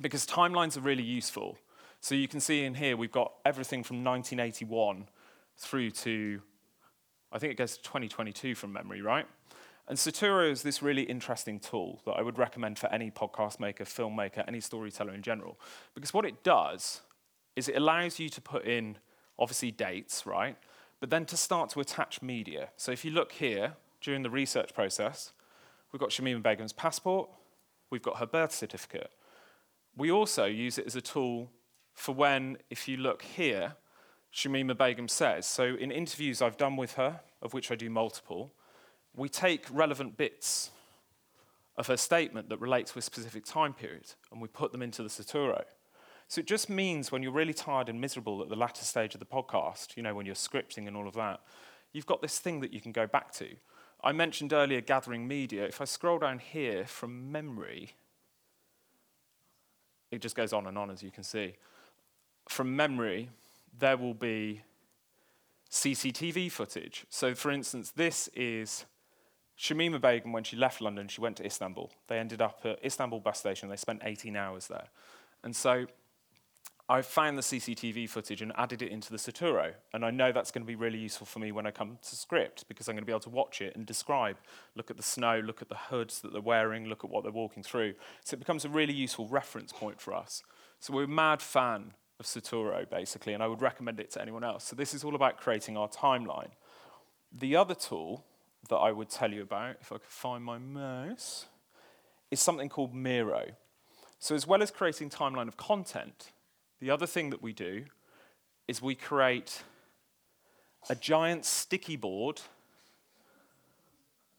because 0.00 0.26
timelines 0.26 0.76
are 0.76 0.80
really 0.80 1.02
useful. 1.02 1.58
So 2.00 2.14
you 2.14 2.28
can 2.28 2.40
see 2.40 2.64
in 2.64 2.74
here 2.74 2.96
we've 2.96 3.12
got 3.12 3.32
everything 3.44 3.82
from 3.82 4.02
1981 4.04 5.08
through 5.56 5.90
to, 5.90 6.40
I 7.32 7.38
think 7.38 7.52
it 7.52 7.56
goes 7.56 7.76
to 7.76 7.82
2022 7.82 8.54
from 8.54 8.72
memory, 8.72 9.02
right? 9.02 9.26
And 9.88 9.98
Sutori 9.98 10.50
is 10.50 10.62
this 10.62 10.80
really 10.80 11.02
interesting 11.02 11.58
tool 11.58 12.00
that 12.06 12.12
I 12.12 12.22
would 12.22 12.38
recommend 12.38 12.78
for 12.78 12.86
any 12.92 13.10
podcast 13.10 13.58
maker, 13.58 13.84
filmmaker, 13.84 14.44
any 14.46 14.60
storyteller 14.60 15.12
in 15.12 15.22
general. 15.22 15.58
Because 15.94 16.14
what 16.14 16.24
it 16.24 16.42
does 16.44 17.02
is 17.56 17.68
it 17.68 17.76
allows 17.76 18.18
you 18.18 18.28
to 18.28 18.40
put 18.40 18.64
in, 18.64 18.98
obviously, 19.38 19.70
dates, 19.70 20.24
right? 20.24 20.56
But 21.00 21.10
then 21.10 21.26
to 21.26 21.36
start 21.36 21.70
to 21.70 21.80
attach 21.80 22.22
media. 22.22 22.70
So 22.76 22.92
if 22.92 23.04
you 23.04 23.10
look 23.10 23.32
here, 23.32 23.74
during 24.00 24.22
the 24.22 24.30
research 24.30 24.74
process, 24.74 25.32
we've 25.92 26.00
got 26.00 26.10
Shamima 26.10 26.42
Begum's 26.42 26.72
passport, 26.72 27.30
we've 27.90 28.02
got 28.02 28.18
her 28.18 28.26
birth 28.26 28.52
certificate. 28.52 29.10
We 29.96 30.10
also 30.10 30.44
use 30.44 30.78
it 30.78 30.86
as 30.86 30.96
a 30.96 31.00
tool 31.00 31.50
for 31.94 32.14
when, 32.14 32.58
if 32.70 32.88
you 32.88 32.96
look 32.96 33.22
here, 33.22 33.76
Shamima 34.34 34.76
Begum 34.76 35.08
says. 35.08 35.46
So, 35.46 35.64
in 35.64 35.90
interviews 35.90 36.40
I've 36.40 36.56
done 36.56 36.76
with 36.76 36.94
her, 36.94 37.20
of 37.42 37.52
which 37.52 37.70
I 37.70 37.74
do 37.74 37.90
multiple, 37.90 38.52
we 39.16 39.28
take 39.28 39.66
relevant 39.70 40.16
bits 40.16 40.70
of 41.76 41.86
her 41.86 41.96
statement 41.96 42.48
that 42.48 42.60
relate 42.60 42.86
to 42.86 42.98
a 42.98 43.02
specific 43.02 43.44
time 43.44 43.72
period 43.72 44.14
and 44.30 44.40
we 44.40 44.48
put 44.48 44.72
them 44.72 44.82
into 44.82 45.02
the 45.02 45.08
Sutori. 45.08 45.64
So 46.28 46.40
it 46.40 46.46
just 46.46 46.70
means 46.70 47.12
when 47.12 47.22
you're 47.22 47.32
really 47.32 47.54
tired 47.54 47.88
and 47.88 48.00
miserable 48.00 48.42
at 48.42 48.48
the 48.48 48.56
latter 48.56 48.84
stage 48.84 49.14
of 49.14 49.20
the 49.20 49.26
podcast, 49.26 49.96
you 49.96 50.02
know, 50.02 50.14
when 50.14 50.24
you're 50.24 50.34
scripting 50.34 50.86
and 50.86 50.96
all 50.96 51.06
of 51.06 51.14
that, 51.14 51.40
you've 51.92 52.06
got 52.06 52.22
this 52.22 52.38
thing 52.38 52.60
that 52.60 52.72
you 52.72 52.80
can 52.80 52.92
go 52.92 53.06
back 53.06 53.32
to. 53.32 53.48
I 54.02 54.12
mentioned 54.12 54.52
earlier 54.52 54.80
gathering 54.80 55.28
media. 55.28 55.64
If 55.64 55.80
I 55.80 55.84
scroll 55.84 56.18
down 56.18 56.38
here 56.38 56.86
from 56.86 57.30
memory, 57.30 57.92
it 60.10 60.20
just 60.20 60.34
goes 60.34 60.52
on 60.52 60.66
and 60.66 60.76
on, 60.76 60.90
as 60.90 61.02
you 61.02 61.10
can 61.10 61.22
see. 61.22 61.54
From 62.48 62.74
memory, 62.74 63.30
there 63.78 63.96
will 63.96 64.14
be 64.14 64.62
CCTV 65.70 66.50
footage. 66.50 67.06
So, 67.08 67.34
for 67.34 67.50
instance, 67.50 67.90
this 67.90 68.28
is 68.34 68.84
Shamima 69.58 70.00
Begum 70.00 70.32
when 70.32 70.44
she 70.44 70.56
left 70.56 70.80
London, 70.80 71.08
she 71.08 71.20
went 71.20 71.36
to 71.36 71.46
Istanbul. 71.46 71.90
They 72.08 72.18
ended 72.18 72.40
up 72.40 72.60
at 72.64 72.84
Istanbul 72.84 73.20
bus 73.20 73.38
station. 73.38 73.68
They 73.68 73.76
spent 73.76 74.02
18 74.04 74.36
hours 74.36 74.66
there. 74.66 74.88
And 75.44 75.54
so 75.54 75.86
I 76.88 77.00
found 77.02 77.38
the 77.38 77.42
CCTV 77.42 78.08
footage 78.08 78.42
and 78.42 78.52
added 78.56 78.82
it 78.82 78.90
into 78.90 79.10
the 79.10 79.16
Sutori. 79.16 79.72
And 79.94 80.04
I 80.04 80.10
know 80.10 80.32
that's 80.32 80.50
going 80.50 80.62
to 80.62 80.66
be 80.66 80.74
really 80.74 80.98
useful 80.98 81.26
for 81.26 81.38
me 81.38 81.52
when 81.52 81.66
I 81.66 81.70
come 81.70 81.98
to 82.02 82.16
script 82.16 82.66
because 82.68 82.88
I'm 82.88 82.94
going 82.94 83.02
to 83.02 83.06
be 83.06 83.12
able 83.12 83.20
to 83.20 83.30
watch 83.30 83.60
it 83.60 83.76
and 83.76 83.86
describe, 83.86 84.36
look 84.74 84.90
at 84.90 84.96
the 84.96 85.02
snow, 85.02 85.40
look 85.40 85.62
at 85.62 85.68
the 85.68 85.76
hoods 85.76 86.20
that 86.20 86.32
they're 86.32 86.42
wearing, 86.42 86.86
look 86.86 87.04
at 87.04 87.10
what 87.10 87.22
they're 87.22 87.32
walking 87.32 87.62
through. 87.62 87.94
So 88.24 88.34
it 88.34 88.40
becomes 88.40 88.64
a 88.64 88.68
really 88.68 88.92
useful 88.92 89.28
reference 89.28 89.72
point 89.72 90.00
for 90.00 90.12
us. 90.12 90.42
So 90.80 90.92
we're 90.92 91.04
a 91.04 91.08
mad 91.08 91.40
fan 91.40 91.94
of 92.18 92.26
Sutori, 92.26 92.88
basically, 92.90 93.32
and 93.32 93.42
I 93.42 93.46
would 93.46 93.62
recommend 93.62 94.00
it 94.00 94.10
to 94.12 94.22
anyone 94.22 94.44
else. 94.44 94.64
So 94.64 94.76
this 94.76 94.92
is 94.92 95.04
all 95.04 95.14
about 95.14 95.38
creating 95.38 95.76
our 95.76 95.88
timeline. 95.88 96.50
The 97.32 97.56
other 97.56 97.74
tool 97.74 98.24
that 98.68 98.76
I 98.76 98.92
would 98.92 99.08
tell 99.08 99.32
you 99.32 99.42
about, 99.42 99.76
if 99.80 99.92
I 99.92 99.96
could 99.96 100.02
find 100.04 100.44
my 100.44 100.58
mouse, 100.58 101.46
is 102.30 102.40
something 102.40 102.68
called 102.68 102.94
Miro. 102.94 103.46
So 104.18 104.34
as 104.34 104.46
well 104.46 104.62
as 104.62 104.70
creating 104.70 105.10
timeline 105.10 105.48
of 105.48 105.56
content, 105.56 106.30
the 106.80 106.90
other 106.90 107.06
thing 107.06 107.30
that 107.30 107.42
we 107.42 107.52
do 107.52 107.84
is 108.68 108.80
we 108.80 108.94
create 108.94 109.62
a 110.88 110.94
giant 110.94 111.44
sticky 111.44 111.96
board. 111.96 112.40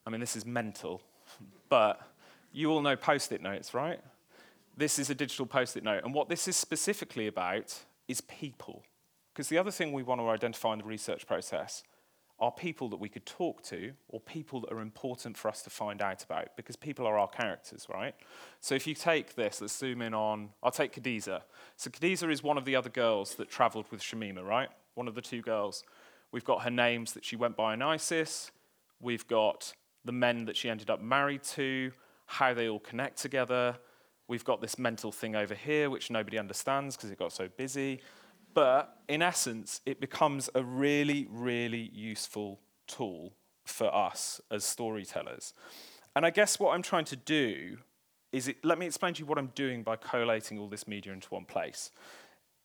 I 0.05 0.09
mean, 0.09 0.21
this 0.21 0.35
is 0.35 0.45
mental, 0.45 1.01
but 1.69 2.01
you 2.51 2.71
all 2.71 2.81
know 2.81 2.95
post 2.95 3.31
it 3.31 3.41
notes, 3.41 3.73
right? 3.73 3.99
This 4.75 4.97
is 4.99 5.09
a 5.09 5.15
digital 5.15 5.45
post 5.45 5.77
it 5.77 5.83
note. 5.83 6.03
And 6.03 6.13
what 6.13 6.29
this 6.29 6.47
is 6.47 6.55
specifically 6.55 7.27
about 7.27 7.77
is 8.07 8.21
people. 8.21 8.83
Because 9.33 9.49
the 9.49 9.57
other 9.57 9.71
thing 9.71 9.91
we 9.93 10.03
want 10.03 10.21
to 10.21 10.29
identify 10.29 10.73
in 10.73 10.79
the 10.79 10.85
research 10.85 11.27
process 11.27 11.83
are 12.43 12.51
people 12.51 12.89
that 12.89 12.97
we 12.97 13.07
could 13.07 13.25
talk 13.25 13.63
to 13.63 13.93
or 14.09 14.19
people 14.19 14.59
that 14.59 14.73
are 14.73 14.81
important 14.81 15.37
for 15.37 15.47
us 15.47 15.61
to 15.61 15.69
find 15.69 16.01
out 16.01 16.25
about 16.25 16.49
because 16.57 16.75
people 16.75 17.07
are 17.07 17.17
our 17.17 17.29
characters, 17.29 17.87
right? 17.89 18.13
So 18.59 18.75
if 18.75 18.85
you 18.85 18.95
take 18.95 19.35
this, 19.35 19.61
let's 19.61 19.77
zoom 19.77 20.01
in 20.01 20.13
on, 20.13 20.49
I'll 20.61 20.69
take 20.69 20.93
Khadija. 20.93 21.41
So 21.77 21.89
Khadija 21.89 22.29
is 22.29 22.43
one 22.43 22.57
of 22.57 22.65
the 22.65 22.75
other 22.75 22.89
girls 22.89 23.35
that 23.35 23.49
traveled 23.49 23.85
with 23.91 24.01
Shamima, 24.01 24.45
right? 24.45 24.67
One 24.95 25.07
of 25.07 25.15
the 25.15 25.21
two 25.21 25.41
girls. 25.41 25.85
We've 26.33 26.43
got 26.43 26.63
her 26.63 26.69
names 26.69 27.13
that 27.13 27.23
she 27.23 27.37
went 27.37 27.55
by 27.55 27.75
in 27.75 27.81
ISIS. 27.81 28.51
We've 28.99 29.25
got 29.25 29.73
the 30.03 30.11
men 30.11 30.43
that 30.43 30.57
she 30.57 30.69
ended 30.69 30.89
up 30.89 31.01
married 31.01 31.43
to, 31.43 31.93
how 32.25 32.53
they 32.53 32.67
all 32.67 32.79
connect 32.79 33.19
together. 33.19 33.77
We've 34.27 34.43
got 34.43 34.59
this 34.59 34.77
mental 34.77 35.13
thing 35.13 35.33
over 35.33 35.55
here, 35.55 35.89
which 35.89 36.11
nobody 36.11 36.37
understands 36.37 36.97
because 36.97 37.09
it 37.09 37.17
got 37.17 37.31
so 37.31 37.47
busy. 37.55 38.01
But 38.53 38.97
in 39.07 39.21
essence, 39.21 39.81
it 39.85 39.99
becomes 39.99 40.49
a 40.53 40.63
really, 40.63 41.27
really 41.29 41.89
useful 41.93 42.59
tool 42.87 43.33
for 43.65 43.93
us 43.93 44.41
as 44.51 44.63
storytellers. 44.63 45.53
And 46.15 46.25
I 46.25 46.29
guess 46.29 46.59
what 46.59 46.73
I'm 46.73 46.81
trying 46.81 47.05
to 47.05 47.15
do 47.15 47.77
is 48.31 48.47
it, 48.47 48.63
let 48.63 48.77
me 48.77 48.85
explain 48.85 49.13
to 49.15 49.19
you 49.19 49.25
what 49.25 49.37
I'm 49.37 49.51
doing 49.55 49.83
by 49.83 49.95
collating 49.95 50.59
all 50.59 50.67
this 50.67 50.87
media 50.87 51.13
into 51.13 51.27
one 51.29 51.45
place. 51.45 51.91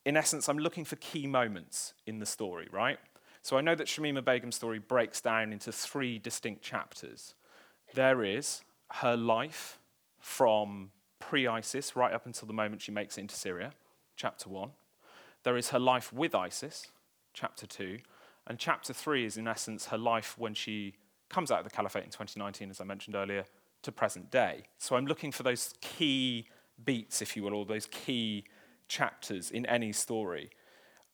In 0.05 0.17
essence, 0.17 0.49
I'm 0.49 0.59
looking 0.59 0.85
for 0.85 0.97
key 0.97 1.27
moments 1.27 1.95
in 2.07 2.19
the 2.19 2.27
story, 2.27 2.69
right? 2.73 2.99
So 3.43 3.57
I 3.57 3.61
know 3.61 3.75
that 3.75 3.87
Shamima 3.87 4.25
Begum's 4.25 4.57
story 4.57 4.79
breaks 4.79 5.21
down 5.21 5.53
into 5.53 5.71
three 5.73 6.19
distinct 6.19 6.63
chapters. 6.63 7.35
There 7.95 8.25
is 8.25 8.63
her 8.95 9.17
life 9.17 9.79
from 10.19 10.91
pre 11.21 11.47
ISIS 11.47 11.97
right 11.97 12.13
up 12.13 12.27
until 12.27 12.47
the 12.47 12.55
moment 12.55 12.83
she 12.83 12.93
makes 12.93 13.19
it 13.19 13.23
into 13.23 13.37
Syria, 13.37 13.73
chapter 14.17 14.49
one. 14.49 14.71
There 15.45 15.57
is 15.57 15.71
her 15.71 15.79
life 15.79 16.13
with 16.13 16.35
ISIS, 16.35 16.89
chapter 17.33 17.67
2. 17.67 17.99
And 18.47 18.59
chapter 18.59 18.93
3 18.93 19.25
is, 19.25 19.37
in 19.37 19.47
essence, 19.47 19.87
her 19.87 19.99
life 19.99 20.37
when 20.39 20.55
she 20.55 20.95
comes 21.29 21.51
out 21.51 21.59
of 21.59 21.65
the 21.65 21.71
caliphate 21.71 22.05
in 22.05 22.11
2019, 22.11 22.71
as 22.71 22.81
I 22.81 22.85
mentioned 22.85 23.15
earlier, 23.15 23.45
to 23.83 23.93
present 23.93 24.31
day. 24.31 24.65
So 24.79 24.97
I'm 24.97 25.07
looking 25.07 25.31
for 25.31 25.43
those 25.43 25.75
key 25.81 26.47
beats, 26.85 27.23
if 27.23 27.37
you 27.37 27.43
will, 27.43 27.55
or 27.55 27.65
those 27.65 27.87
key 27.87 28.45
chapters 28.89 29.51
in 29.51 29.67
any 29.67 29.93
story. 29.93 30.51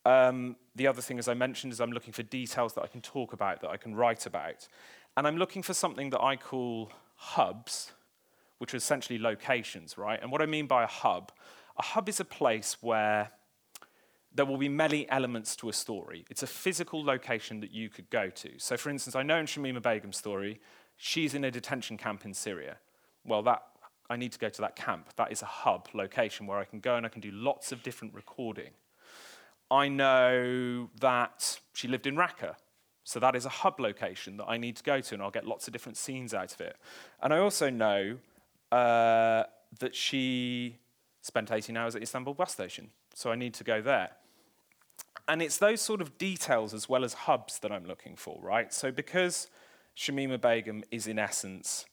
Um, 0.05 0.57
the 0.77 0.87
other 0.87 1.03
thing, 1.03 1.19
as 1.19 1.29
I 1.29 1.35
mentioned, 1.35 1.73
is 1.73 1.81
I'm 1.81 1.93
looking 1.93 2.13
for 2.13 2.23
details 2.23 2.75
that 2.75 2.83
I 2.83 2.87
can 2.87 3.01
talk 3.01 3.33
about, 3.33 3.61
that 3.63 3.71
I 3.71 3.77
can 3.77 3.95
write 3.95 4.27
about. 4.27 4.69
And 5.17 5.27
I'm 5.27 5.37
looking 5.37 5.63
for 5.63 5.75
something 5.75 6.11
that 6.11 6.21
I 6.21 6.37
call 6.37 6.93
hubs, 7.17 7.93
which 8.59 8.75
are 8.75 8.77
essentially 8.77 9.19
locations, 9.19 9.97
right? 9.99 10.21
And 10.21 10.31
what 10.31 10.43
I 10.43 10.47
mean 10.47 10.67
by 10.67 10.85
a 10.85 10.89
hub, 10.89 11.33
a 11.79 11.83
hub 11.83 12.09
is 12.09 12.21
a 12.21 12.25
place 12.25 12.77
where 12.81 13.31
there 14.35 14.45
will 14.45 14.59
be 14.59 14.69
many 14.69 15.09
elements 15.11 15.55
to 15.57 15.69
a 15.69 15.73
story. 15.73 16.25
It's 16.29 16.43
a 16.43 16.47
physical 16.47 17.05
location 17.05 17.61
that 17.61 17.71
you 17.71 17.89
could 17.89 18.11
go 18.11 18.31
to. 18.31 18.51
So, 18.59 18.77
for 18.77 18.91
instance, 18.91 19.15
I 19.15 19.23
know 19.23 19.39
in 19.39 19.47
Shamima 19.47 19.81
Begum's 19.81 20.17
story, 20.17 20.61
she's 20.97 21.35
in 21.35 21.45
a 21.45 21.51
detention 21.51 21.97
camp 21.97 22.25
in 22.25 22.35
Syria. 22.35 22.79
Well, 23.25 23.43
that 23.43 23.63
I 24.11 24.17
need 24.17 24.33
to 24.33 24.39
go 24.39 24.49
to 24.49 24.61
that 24.61 24.77
camp. 24.77 25.11
That 25.17 25.33
is 25.33 25.41
a 25.43 25.47
hub 25.47 25.89
location 25.95 26.47
where 26.47 26.59
I 26.59 26.65
can 26.65 26.81
go 26.81 26.97
and 26.97 27.07
I 27.07 27.09
can 27.09 27.21
do 27.21 27.31
lots 27.31 27.73
of 27.73 27.83
different 27.83 28.13
recording. 28.13 28.71
I 29.71 29.89
know 29.89 30.91
that 31.01 31.59
she 31.73 31.89
lived 31.89 32.07
in 32.07 32.17
Raqqa, 32.17 32.57
so 33.05 33.19
that 33.21 33.35
is 33.35 33.47
a 33.47 33.51
hub 33.51 33.81
location 33.81 34.37
that 34.39 34.47
I 34.47 34.57
need 34.57 34.77
to 34.77 34.83
go 34.83 35.01
to, 35.01 35.15
and 35.15 35.23
I'll 35.23 35.31
get 35.31 35.47
lots 35.47 35.67
of 35.67 35.73
different 35.73 35.97
scenes 35.97 36.35
out 36.35 36.53
of 36.53 36.61
it. 36.61 36.77
And 37.23 37.33
I 37.33 37.39
also 37.39 37.71
know 37.71 38.19
uh, 38.73 39.45
that 39.79 39.95
she 39.95 40.79
spent 41.23 41.51
18 41.51 41.77
hours 41.77 41.97
at 41.97 42.03
Istanbul 42.03 42.35
bus 42.35 42.53
station, 42.53 42.91
so 43.15 43.31
I 43.31 43.37
need 43.37 43.55
to 43.55 43.65
go 43.65 43.81
there. 43.81 44.11
And 45.27 45.41
it's 45.41 45.57
those 45.57 45.81
sort 45.81 46.01
of 46.01 46.19
details 46.19 46.75
as 46.75 46.89
well 46.89 47.05
as 47.05 47.15
hubs 47.15 47.59
that 47.61 47.73
I'm 47.73 47.87
looking 47.87 48.15
for, 48.15 48.39
right? 48.43 48.73
So 48.73 48.93
because 48.93 49.49
Shamima 49.97 50.41
Begum 50.41 50.85
is 50.91 51.07
in 51.07 51.19
essence 51.19 51.87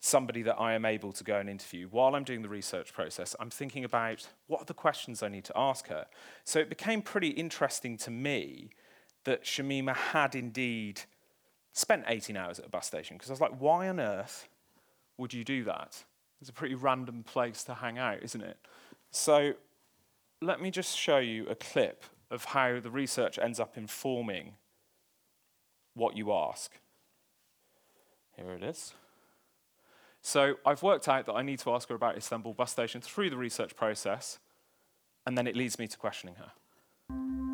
somebody 0.00 0.42
that 0.42 0.60
I 0.60 0.74
am 0.74 0.84
able 0.84 1.12
to 1.12 1.24
go 1.24 1.38
and 1.38 1.48
interview 1.48 1.88
while 1.88 2.14
I'm 2.14 2.24
doing 2.24 2.42
the 2.42 2.48
research 2.48 2.92
process, 2.92 3.34
I'm 3.40 3.48
thinking 3.48 3.84
about 3.84 4.28
what 4.48 4.60
are 4.60 4.66
the 4.66 4.74
questions 4.74 5.22
I 5.22 5.28
need 5.28 5.44
to 5.44 5.52
ask 5.56 5.86
her. 5.88 6.06
So 6.44 6.58
it 6.58 6.68
became 6.68 7.00
pretty 7.00 7.28
interesting 7.28 7.96
to 7.98 8.10
me 8.10 8.70
that 9.24 9.44
Shamima 9.44 9.94
had 9.94 10.34
indeed 10.34 11.02
spent 11.72 12.04
18 12.06 12.36
hours 12.36 12.58
at 12.58 12.66
a 12.66 12.68
bus 12.68 12.86
station 12.86 13.16
because 13.16 13.30
I 13.30 13.32
was 13.32 13.40
like, 13.40 13.58
why 13.60 13.88
on 13.88 13.98
earth 13.98 14.48
would 15.16 15.32
you 15.32 15.44
do 15.44 15.64
that? 15.64 16.04
It's 16.40 16.50
a 16.50 16.52
pretty 16.52 16.74
random 16.74 17.22
place 17.22 17.64
to 17.64 17.74
hang 17.74 17.98
out, 17.98 18.22
isn't 18.22 18.42
it? 18.42 18.58
So 19.10 19.54
let 20.42 20.60
me 20.60 20.70
just 20.70 20.96
show 20.96 21.18
you 21.18 21.46
a 21.48 21.54
clip 21.54 22.04
of 22.30 22.46
how 22.46 22.80
the 22.80 22.90
research 22.90 23.38
ends 23.38 23.60
up 23.60 23.76
informing 23.76 24.54
what 25.94 26.16
you 26.16 26.32
ask. 26.32 26.72
Here 28.36 28.50
it 28.50 28.62
is. 28.62 28.94
So 30.20 30.54
I've 30.64 30.82
worked 30.82 31.08
out 31.08 31.26
that 31.26 31.34
I 31.34 31.42
need 31.42 31.58
to 31.60 31.72
ask 31.72 31.88
her 31.90 31.94
about 31.94 32.16
Istanbul 32.16 32.54
bus 32.54 32.72
station 32.72 33.00
through 33.00 33.30
the 33.30 33.36
research 33.36 33.76
process, 33.76 34.38
and 35.26 35.36
then 35.36 35.46
it 35.46 35.54
leads 35.54 35.78
me 35.78 35.86
to 35.86 35.98
questioning 35.98 36.36
her. 36.36 36.52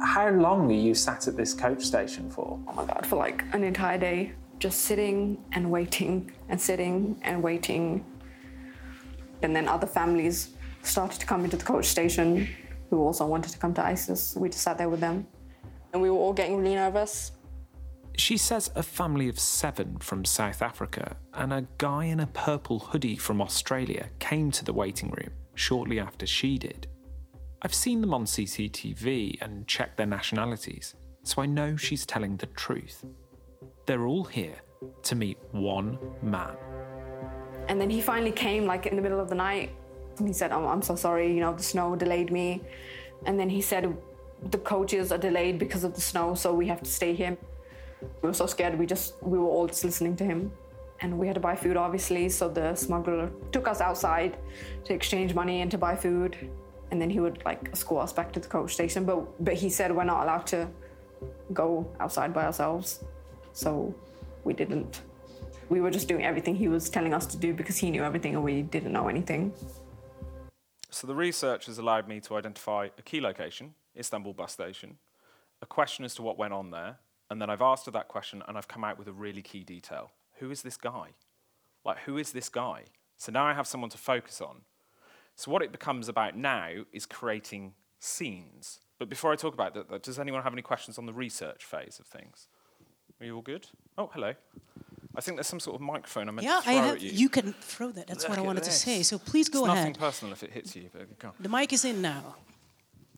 How 0.07 0.31
long 0.31 0.67
were 0.67 0.73
you 0.73 0.95
sat 0.95 1.27
at 1.29 1.37
this 1.37 1.53
coach 1.53 1.83
station 1.83 2.31
for? 2.31 2.59
Oh 2.69 2.73
my 2.73 2.87
God, 2.87 3.05
for 3.05 3.17
like 3.17 3.45
an 3.53 3.65
entire 3.65 3.99
day, 3.99 4.33
just 4.59 4.83
sitting 4.83 5.45
and 5.53 5.71
waiting 5.71 6.33
and 6.49 6.61
sitting 6.61 7.21
and 7.23 7.43
waiting. 7.43 8.05
And 9.43 9.55
then 9.55 9.69
other 9.69 9.87
families 9.87 10.51
started 10.83 11.21
to 11.21 11.27
come 11.27 11.45
into 11.45 11.57
the 11.57 11.65
coach 11.65 11.87
station 11.87 12.49
who 12.91 13.01
also 13.03 13.25
wanted 13.25 13.53
to 13.53 13.59
come 13.59 13.73
to 13.75 13.85
ISIS. 13.85 14.37
We 14.37 14.49
just 14.49 14.63
sat 14.63 14.77
there 14.77 14.89
with 14.89 15.01
them. 15.01 15.27
And 15.93 16.03
we 16.03 16.11
were 16.11 16.19
all 16.19 16.33
getting 16.33 16.59
really 16.59 16.75
nervous. 16.75 17.33
She 18.17 18.37
says 18.37 18.71
a 18.75 18.83
family 18.83 19.29
of 19.29 19.39
seven 19.39 19.97
from 19.99 20.25
South 20.25 20.61
Africa 20.61 21.17
and 21.33 21.53
a 21.53 21.67
guy 21.79 22.05
in 22.05 22.21
a 22.21 22.27
purple 22.27 22.81
hoodie 22.81 23.17
from 23.17 23.41
Australia 23.41 24.11
came 24.19 24.51
to 24.51 24.65
the 24.65 24.73
waiting 24.73 25.11
room 25.11 25.31
shortly 25.55 25.99
after 25.99 26.27
she 26.27 26.59
did. 26.59 26.87
I've 27.63 27.75
seen 27.75 28.01
them 28.01 28.13
on 28.13 28.25
CCTV 28.25 29.41
and 29.41 29.67
checked 29.67 29.97
their 29.97 30.07
nationalities, 30.07 30.95
so 31.23 31.43
I 31.43 31.47
know 31.47 31.77
she's 31.77 32.05
telling 32.05 32.37
the 32.37 32.47
truth. 32.47 33.05
They're 33.87 34.07
all 34.07 34.25
here 34.25 34.57
to 35.03 35.15
meet 35.15 35.39
one 35.53 35.99
man. 36.23 36.57
And 37.69 37.81
then 37.81 37.91
he 37.91 38.01
finally 38.01 38.33
came, 38.33 38.67
like 38.67 38.87
in 38.87 38.97
the 38.97 39.03
middle 39.03 39.21
of 39.21 39.29
the 39.29 39.35
night, 39.35 39.71
and 40.21 40.29
he 40.29 40.35
said, 40.35 40.53
oh, 40.53 40.67
I'm 40.67 40.83
so 40.83 40.95
sorry, 40.95 41.35
you 41.35 41.41
know, 41.41 41.55
the 41.55 41.63
snow 41.63 41.97
delayed 41.97 42.31
me. 42.31 42.63
And 43.27 43.39
then 43.39 43.51
he 43.51 43.61
said, 43.61 43.97
the 44.51 44.59
coaches 44.59 45.13
are 45.13 45.19
delayed 45.19 45.59
because 45.59 45.85
of 45.85 45.95
the 45.95 46.01
snow, 46.01 46.35
so 46.35 46.55
we 46.55 46.67
have 46.69 46.83
to 46.83 46.91
stay 46.91 47.15
here. 47.15 47.37
We 48.23 48.29
were 48.29 48.35
so 48.35 48.47
scared, 48.47 48.79
we 48.79 48.87
just, 48.87 49.23
we 49.23 49.39
were 49.39 49.49
all 49.49 49.67
just 49.67 49.85
listening 49.85 50.17
to 50.17 50.25
him. 50.25 50.53
And 51.03 51.19
we 51.19 51.27
had 51.27 51.35
to 51.35 51.41
buy 51.41 51.57
food, 51.57 51.77
obviously, 51.77 52.29
so 52.29 52.49
the 52.49 52.75
smuggler 52.75 53.31
took 53.53 53.67
us 53.67 53.81
outside 53.81 54.37
to 54.85 54.93
exchange 54.95 55.35
money 55.35 55.63
and 55.63 55.71
to 55.71 55.79
buy 55.79 55.97
food. 55.97 56.51
And 56.91 57.01
then 57.01 57.09
he 57.09 57.21
would 57.21 57.43
like 57.45 57.71
escort 57.73 58.05
us 58.05 58.13
back 58.13 58.33
to 58.33 58.41
the 58.41 58.49
coach 58.49 58.75
station. 58.75 59.05
But, 59.05 59.43
but 59.43 59.55
he 59.55 59.71
said 59.71 59.95
we're 59.95 60.05
not 60.05 60.25
allowed 60.25 60.47
to 60.49 60.69
go 61.53 61.91
outside 62.01 62.35
by 62.35 62.45
ourselves. 62.45 63.03
So 63.53 63.95
we 64.45 64.53
didn't. 64.53 65.03
We 65.71 65.81
were 65.81 65.91
just 65.91 66.09
doing 66.09 66.25
everything 66.25 66.55
he 66.55 66.69
was 66.69 66.91
telling 66.91 67.15
us 67.15 67.27
to 67.27 67.37
do 67.37 67.55
because 67.55 67.79
he 67.79 67.91
knew 67.91 68.03
everything 68.03 68.35
and 68.35 68.45
we 68.45 68.63
didn't 68.63 68.93
know 68.93 69.09
anything. 69.09 69.53
So 70.91 71.07
the 71.07 71.15
research 71.15 71.67
has 71.67 71.79
allowed 71.79 72.09
me 72.09 72.21
to 72.21 72.37
identify 72.37 72.89
a 72.99 73.03
key 73.03 73.21
location, 73.21 73.75
Istanbul 73.97 74.33
bus 74.33 74.53
station, 74.53 74.99
a 75.63 75.67
question 75.67 76.05
as 76.05 76.15
to 76.17 76.23
what 76.23 76.37
went 76.37 76.53
on 76.53 76.71
there, 76.71 76.99
and 77.31 77.41
then 77.41 77.49
I've 77.49 77.63
asked 77.63 77.91
that 77.91 78.09
question 78.09 78.43
and 78.49 78.59
I've 78.59 78.69
come 78.69 78.83
out 78.83 78.99
with 78.99 79.07
a 79.07 79.13
really 79.13 79.43
key 79.43 79.63
detail. 79.63 80.11
Who 80.41 80.51
is 80.51 80.63
this 80.63 80.77
guy? 80.77 81.11
Like, 81.85 81.99
who 82.01 82.19
is 82.19 82.33
this 82.33 82.49
guy? 82.49 82.85
So 83.17 83.31
now 83.31 83.45
I 83.45 83.55
have 83.55 83.67
someone 83.67 83.91
to 83.91 83.99
focus 83.99 84.41
on. 84.41 84.63
So 85.37 85.51
what 85.51 85.63
it 85.63 85.71
becomes 85.71 86.09
about 86.09 86.37
now 86.37 86.71
is 86.93 87.07
creating 87.07 87.75
scenes. 88.01 88.81
But 88.99 89.09
before 89.09 89.33
I 89.33 89.37
talk 89.37 89.55
about 89.55 89.75
that, 89.75 90.03
does 90.03 90.19
anyone 90.19 90.43
have 90.43 90.53
any 90.53 90.63
questions 90.63 90.99
on 90.99 91.07
the 91.07 91.13
research 91.13 91.65
phase 91.65 91.99
of 92.01 92.07
things? 92.07 92.49
Are 93.21 93.27
you 93.27 93.37
all 93.37 93.43
good? 93.43 93.69
Oh, 93.97 94.11
hello. 94.13 94.35
I 95.17 95.21
think 95.21 95.37
there's 95.37 95.49
some 95.49 95.61
sort 95.61 95.75
of 95.75 95.81
microphone 95.81 96.29
I 96.29 96.33
meant 96.33 96.47
yeah, 96.47 96.57
to 96.59 96.63
throw 96.63 96.73
I 96.73 96.77
have. 96.77 96.95
at 96.97 97.01
you. 97.03 97.11
You 97.11 97.29
can 97.29 97.53
throw 97.55 97.91
that. 97.93 98.07
That's 98.07 98.23
Look 98.23 98.31
what 98.31 98.39
I 98.39 98.43
at 98.43 98.47
wanted 98.47 98.63
to 98.65 98.71
say. 98.71 99.03
So 99.03 99.19
please 99.19 99.49
go 99.49 99.65
it's 99.65 99.73
ahead. 99.73 99.89
Nothing 99.89 99.95
personal 99.95 100.33
if 100.33 100.43
it 100.43 100.53
hits 100.53 100.77
you, 100.77 100.89
but 100.93 101.19
go. 101.19 101.33
The 101.41 101.49
mic 101.49 101.73
is 101.73 101.85
in 101.85 102.01
now. 102.01 102.37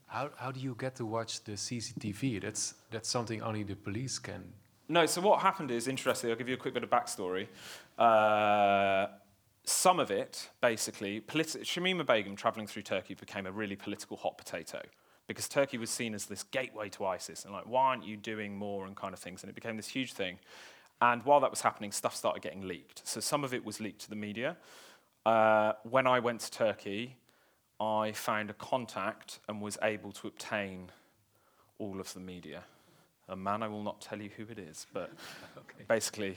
How, 0.07 0.31
how 0.37 0.51
do 0.53 0.61
you 0.61 0.75
get 0.79 0.97
to 0.97 1.07
watch 1.07 1.43
the 1.45 1.53
CCTV? 1.53 2.43
That's, 2.43 2.75
that's 2.91 3.09
something 3.09 3.43
only 3.43 3.63
the 3.63 3.77
police 3.77 4.19
can. 4.19 4.45
No, 4.89 5.07
so 5.07 5.21
what 5.21 5.41
happened 5.41 5.71
is 5.71 5.89
interesting. 5.89 6.31
I'll 6.31 6.37
give 6.37 6.49
you 6.49 6.55
a 6.55 6.59
quick 6.59 6.75
bit 6.75 6.83
of 6.83 6.91
backstory. 6.91 7.47
Uh, 7.99 9.07
some 9.65 10.01
of 10.01 10.11
it, 10.11 10.51
basically, 10.61 11.21
politi- 11.21 11.63
Shamima 11.63 12.07
Begum 12.07 12.37
traveling 12.37 12.67
through 12.67 12.83
Turkey 12.83 13.15
became 13.15 13.47
a 13.47 13.53
really 13.53 13.77
political 13.77 14.17
hot 14.17 14.37
potato 14.37 14.83
because 15.29 15.49
Turkey 15.49 15.79
was 15.79 15.89
seen 15.89 16.15
as 16.15 16.27
this 16.27 16.43
gateway 16.43 16.89
to 16.91 17.07
ISIS 17.07 17.45
and 17.45 17.55
like, 17.55 17.65
why 17.67 17.87
aren't 17.87 18.05
you 18.05 18.17
doing 18.17 18.57
more 18.57 18.87
and 18.87 18.97
kind 18.97 19.15
of 19.15 19.21
things? 19.21 19.43
And 19.43 19.49
it 19.51 19.55
became 19.55 19.77
this 19.77 19.89
huge 19.89 20.13
thing. 20.13 20.39
And 21.03 21.25
while 21.25 21.41
that 21.41 21.51
was 21.51 21.63
happening, 21.63 21.91
stuff 21.91 22.15
started 22.15 22.43
getting 22.43 22.63
leaked. 22.63 23.03
So 23.05 23.19
some 23.19 23.43
of 23.43 23.53
it 23.53 23.65
was 23.65 23.81
leaked 23.81 24.03
to 24.03 24.09
the 24.09 24.15
media. 24.15 24.57
Uh, 25.27 25.73
when 25.83 26.07
I 26.07 26.21
went 26.21 26.43
to 26.43 26.51
Turkey, 26.53 27.17
I 27.81 28.13
found 28.13 28.51
a 28.51 28.53
contact 28.53 29.41
and 29.49 29.61
was 29.61 29.77
able 29.83 30.13
to 30.13 30.29
obtain 30.29 30.93
all 31.79 31.99
of 31.99 32.15
the 32.15 32.21
media. 32.21 32.63
A 33.29 33.35
man 33.35 33.65
I 33.65 33.69
will 33.69 33.83
not 33.83 34.01
tell 34.01 34.23
you 34.23 34.31
who 34.37 34.45
it 34.49 34.61
is, 34.61 34.87
but 34.93 35.11
basically, 35.89 36.37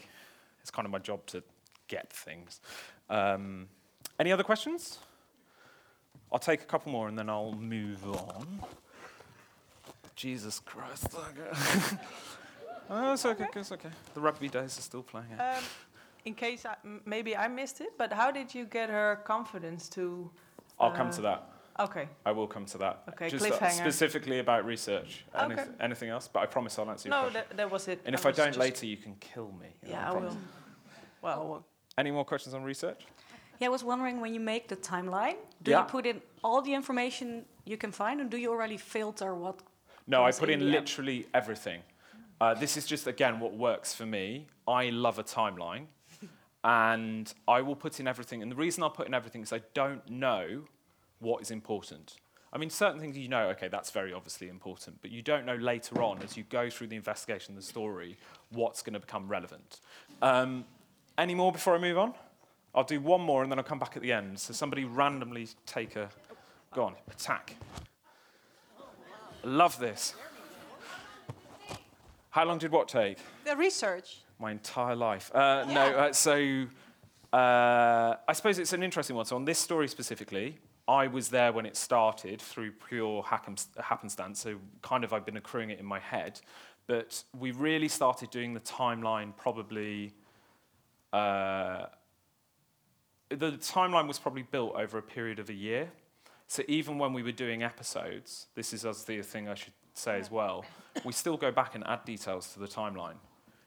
it's 0.62 0.72
kind 0.72 0.88
of 0.88 0.91
my 0.91 0.98
job 0.98 1.24
to 1.27 1.43
get 1.88 2.12
things. 2.12 2.60
Um, 3.07 3.67
any 4.19 4.31
other 4.31 4.43
questions? 4.43 4.98
I'll 6.34 6.39
take 6.39 6.63
a 6.63 6.65
couple 6.65 6.91
more 6.91 7.07
and 7.07 7.19
then 7.19 7.29
I'll 7.29 7.53
move 7.53 8.03
on. 8.03 8.62
Jesus 10.15 10.60
Christ. 10.60 11.15
okay. 12.89 13.08
oh, 13.08 13.13
it's 13.13 13.25
okay, 13.25 13.48
it's 13.56 13.72
okay. 13.72 13.89
The 14.13 14.22
rugby 14.22 14.48
days 14.50 14.77
are 14.77 14.82
still 14.82 15.04
playing. 15.04 15.27
Um, 15.39 15.63
in 16.25 16.34
case 16.34 16.65
I, 16.65 16.75
m- 16.84 17.01
maybe 17.06 17.36
I 17.36 17.48
missed 17.48 17.82
it, 17.82 17.89
but 17.98 18.12
how 18.13 18.32
did 18.32 18.54
you 18.54 18.65
get 18.65 18.89
her 18.89 19.22
confidence 19.25 19.89
to? 19.89 20.30
I'll 20.80 20.92
come 20.92 21.08
uh, 21.08 21.12
to 21.13 21.22
that. 21.22 21.50
Okay. 21.80 22.08
I 22.25 22.32
will 22.32 22.48
come 22.48 22.65
to 22.68 22.77
that. 22.77 23.04
Okay, 23.10 23.30
Just 23.30 23.46
uh, 23.46 23.50
cliffhanger. 23.51 23.72
specifically 23.72 24.39
about 24.39 24.65
research. 24.65 25.25
Okay. 25.38 25.65
Anything 25.82 26.10
else? 26.10 26.30
But 26.32 26.39
I 26.39 26.46
promise 26.46 26.80
I'll 26.80 26.89
answer 26.89 27.10
your 27.10 27.18
No, 27.18 27.24
question. 27.24 27.44
that, 27.50 27.58
that 27.58 27.72
was 27.72 27.88
it. 27.89 28.01
And 28.06 28.15
if 28.15 28.25
I 28.25 28.32
don't 28.32 28.58
later, 28.58 28.86
you 28.86 28.96
can 28.98 29.15
kill 29.20 29.51
me. 29.60 29.68
Yeah, 29.86 30.08
I 30.10 30.12
promise. 30.12 30.34
will. 30.34 30.42
Well, 31.22 31.65
Any 31.98 32.12
more 32.12 32.24
questions 32.24 32.54
on 32.56 32.63
research? 32.63 33.01
Yeah, 33.60 33.68
I 33.68 33.70
was 33.72 33.84
wondering 33.84 34.22
when 34.22 34.34
you 34.34 34.39
make 34.39 34.68
the 34.68 34.75
timeline, 34.77 35.36
do 35.63 35.72
Yeah. 35.72 35.80
you 35.82 35.86
put 35.86 36.06
in 36.06 36.22
all 36.44 36.62
the 36.62 36.74
information 36.74 37.46
you 37.65 37.77
can 37.77 37.92
find, 37.92 38.22
or 38.22 38.25
do 38.25 38.38
you 38.38 38.51
already 38.51 38.77
filter 38.77 39.34
what? 39.36 39.60
No, 40.08 40.24
I 40.24 40.32
put 40.32 40.50
in 40.50 40.60
the 40.60 40.68
app? 40.68 40.74
literally 40.82 41.27
everything. 41.34 41.82
Uh, 42.42 42.54
this 42.54 42.77
is 42.77 42.86
just, 42.86 43.08
again, 43.08 43.39
what 43.39 43.54
works 43.54 43.94
for 43.94 44.06
me. 44.06 44.48
I 44.68 44.89
love 44.89 45.20
a 45.20 45.24
timeline, 45.24 45.86
and 46.63 47.34
I 47.48 47.62
will 47.62 47.75
put 47.75 48.00
in 48.00 48.08
everything. 48.08 48.42
And 48.42 48.51
the 48.51 48.56
reason 48.56 48.84
I'll 48.84 48.89
put 48.89 49.08
in 49.08 49.13
everything 49.13 49.42
is 49.42 49.54
I 49.54 49.62
don't 49.74 50.08
know 50.10 50.63
what 51.20 51.42
is 51.42 51.51
important. 51.51 52.16
I 52.51 52.57
mean, 52.57 52.70
certain 52.70 53.01
things 53.01 53.18
you 53.18 53.27
know, 53.27 53.50
okay, 53.50 53.68
that's 53.68 53.92
very 53.92 54.14
obviously 54.14 54.48
important, 54.48 54.98
but 55.01 55.12
you 55.12 55.22
don't 55.22 55.46
know 55.46 55.55
later 55.55 56.01
on 56.01 56.22
as 56.22 56.38
you 56.38 56.44
go 56.44 56.70
through 56.70 56.88
the 56.88 56.96
investigation, 56.96 57.53
the 57.53 57.62
story, 57.62 58.18
what's 58.51 58.81
going 58.81 58.94
to 58.94 59.00
become 59.00 59.27
relevant. 59.27 59.81
Um, 60.22 60.64
any 61.18 61.36
more 61.36 61.51
before 61.51 61.75
I 61.75 61.79
move 61.79 61.98
on? 61.98 62.14
I'll 62.74 62.86
do 62.86 63.01
one 63.01 63.22
more 63.22 63.44
and 63.44 63.51
then 63.51 63.59
I'll 63.59 63.66
come 63.66 63.79
back 63.79 63.98
at 63.98 64.01
the 64.01 64.14
end. 64.14 64.40
So 64.40 64.53
somebody 64.53 64.86
randomly 64.86 65.48
take 65.66 65.96
a. 65.96 66.09
Go 66.74 66.83
on, 66.83 66.96
attack. 67.09 67.55
Love 69.44 69.77
this. 69.79 70.16
How 72.35 72.43
long 72.43 72.57
did 72.57 72.74
what 72.74 72.89
take? 72.89 73.17
the 73.45 73.55
research. 73.55 74.17
My 74.39 74.51
entire 74.51 74.93
life. 74.93 75.33
Uh, 75.33 75.63
No, 75.69 75.83
uh, 75.83 76.11
so 76.11 76.65
uh, 77.31 78.15
I 78.27 78.33
suppose 78.33 78.59
it's 78.59 78.74
an 78.74 78.83
interesting 78.83 79.15
one. 79.15 79.24
So 79.24 79.37
on 79.37 79.45
this 79.45 79.57
story 79.57 79.87
specifically, 79.87 80.59
I 80.85 81.07
was 81.07 81.29
there 81.29 81.53
when 81.53 81.65
it 81.65 81.77
started 81.77 82.41
through 82.41 82.74
pure 82.89 83.24
happenstance. 83.24 84.41
So 84.41 84.57
kind 84.81 85.05
of 85.05 85.13
I've 85.13 85.25
been 85.25 85.37
accruing 85.37 85.69
it 85.69 85.79
in 85.79 85.85
my 85.85 86.00
head, 86.00 86.41
but 86.87 87.24
we 87.39 87.51
really 87.51 87.87
started 87.87 88.31
doing 88.31 88.53
the 88.53 88.59
timeline 88.59 89.33
probably. 89.37 90.11
Uh, 91.13 91.85
the 93.29 93.53
timeline 93.53 94.09
was 94.09 94.19
probably 94.19 94.43
built 94.43 94.75
over 94.75 94.98
a 94.98 95.01
period 95.01 95.39
of 95.39 95.50
a 95.50 95.53
year. 95.53 95.89
So 96.48 96.63
even 96.67 96.98
when 96.98 97.13
we 97.13 97.24
were 97.24 97.31
doing 97.31 97.63
episodes, 97.63 98.48
this 98.55 98.74
is 98.74 98.83
as 98.83 99.05
the 99.05 99.21
thing 99.21 99.48
I 99.48 99.53
should 99.53 99.71
say 99.98 100.20
as 100.20 100.29
well, 100.29 100.66
we 101.03 101.14
still 101.14 101.38
go 101.38 101.51
back 101.51 101.75
and 101.75 101.84
add 101.88 102.05
details 102.05 102.53
to 102.53 102.60
the 102.60 102.68
timeline 102.68 103.16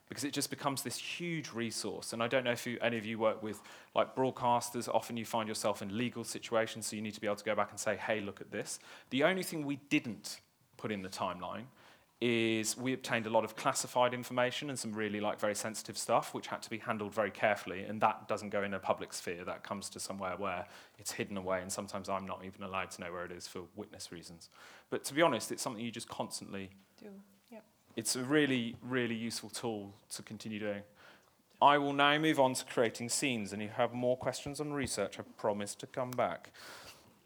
because 0.08 0.24
it 0.24 0.32
just 0.32 0.50
becomes 0.50 0.82
this 0.82 0.96
huge 0.96 1.52
resource. 1.52 2.12
And 2.12 2.22
I 2.22 2.28
don't 2.28 2.44
know 2.44 2.52
if 2.52 2.66
you, 2.66 2.78
any 2.80 2.96
of 2.96 3.04
you 3.04 3.18
work 3.18 3.42
with 3.42 3.60
like 3.94 4.16
broadcasters. 4.16 4.88
Often 4.88 5.18
you 5.18 5.24
find 5.24 5.48
yourself 5.48 5.82
in 5.82 5.96
legal 5.96 6.24
situations, 6.24 6.86
so 6.86 6.96
you 6.96 7.02
need 7.02 7.14
to 7.14 7.20
be 7.20 7.26
able 7.26 7.36
to 7.36 7.44
go 7.44 7.54
back 7.54 7.70
and 7.70 7.78
say, 7.78 7.96
"Hey, 7.96 8.20
look 8.20 8.40
at 8.40 8.50
this." 8.50 8.78
The 9.10 9.24
only 9.24 9.42
thing 9.42 9.66
we 9.66 9.76
didn't 9.90 10.40
put 10.76 10.90
in 10.90 11.02
the 11.02 11.08
timeline 11.08 11.64
is 12.20 12.76
we 12.76 12.92
obtained 12.92 13.26
a 13.26 13.30
lot 13.30 13.44
of 13.44 13.54
classified 13.54 14.12
information 14.12 14.70
and 14.70 14.78
some 14.78 14.92
really 14.92 15.20
like 15.20 15.38
very 15.38 15.54
sensitive 15.54 15.96
stuff 15.96 16.34
which 16.34 16.48
had 16.48 16.60
to 16.60 16.68
be 16.68 16.78
handled 16.78 17.14
very 17.14 17.30
carefully 17.30 17.84
and 17.84 18.00
that 18.00 18.26
doesn't 18.26 18.50
go 18.50 18.64
in 18.64 18.74
a 18.74 18.78
public 18.78 19.12
sphere 19.12 19.44
that 19.44 19.62
comes 19.62 19.88
to 19.88 20.00
somewhere 20.00 20.34
where 20.36 20.66
it's 20.98 21.12
hidden 21.12 21.36
away 21.36 21.62
and 21.62 21.70
sometimes 21.70 22.08
I'm 22.08 22.26
not 22.26 22.42
even 22.44 22.64
allowed 22.64 22.90
to 22.92 23.02
know 23.02 23.12
where 23.12 23.24
it 23.24 23.30
is 23.30 23.46
for 23.46 23.62
witness 23.76 24.10
reasons 24.10 24.48
but 24.90 25.04
to 25.04 25.14
be 25.14 25.22
honest 25.22 25.52
it's 25.52 25.62
something 25.62 25.84
you 25.84 25.92
just 25.92 26.08
constantly 26.08 26.70
Do. 27.00 27.06
Yep. 27.52 27.64
it's 27.94 28.16
a 28.16 28.24
really 28.24 28.74
really 28.82 29.14
useful 29.14 29.50
tool 29.50 29.94
to 30.10 30.22
continue 30.22 30.58
doing 30.58 30.82
I 31.62 31.78
will 31.78 31.92
now 31.92 32.18
move 32.18 32.40
on 32.40 32.54
to 32.54 32.64
creating 32.64 33.10
scenes 33.10 33.52
and 33.52 33.62
if 33.62 33.68
you 33.68 33.74
have 33.76 33.92
more 33.92 34.16
questions 34.16 34.60
on 34.60 34.72
research 34.72 35.20
I 35.20 35.22
promise 35.36 35.76
to 35.76 35.86
come 35.86 36.10
back 36.10 36.50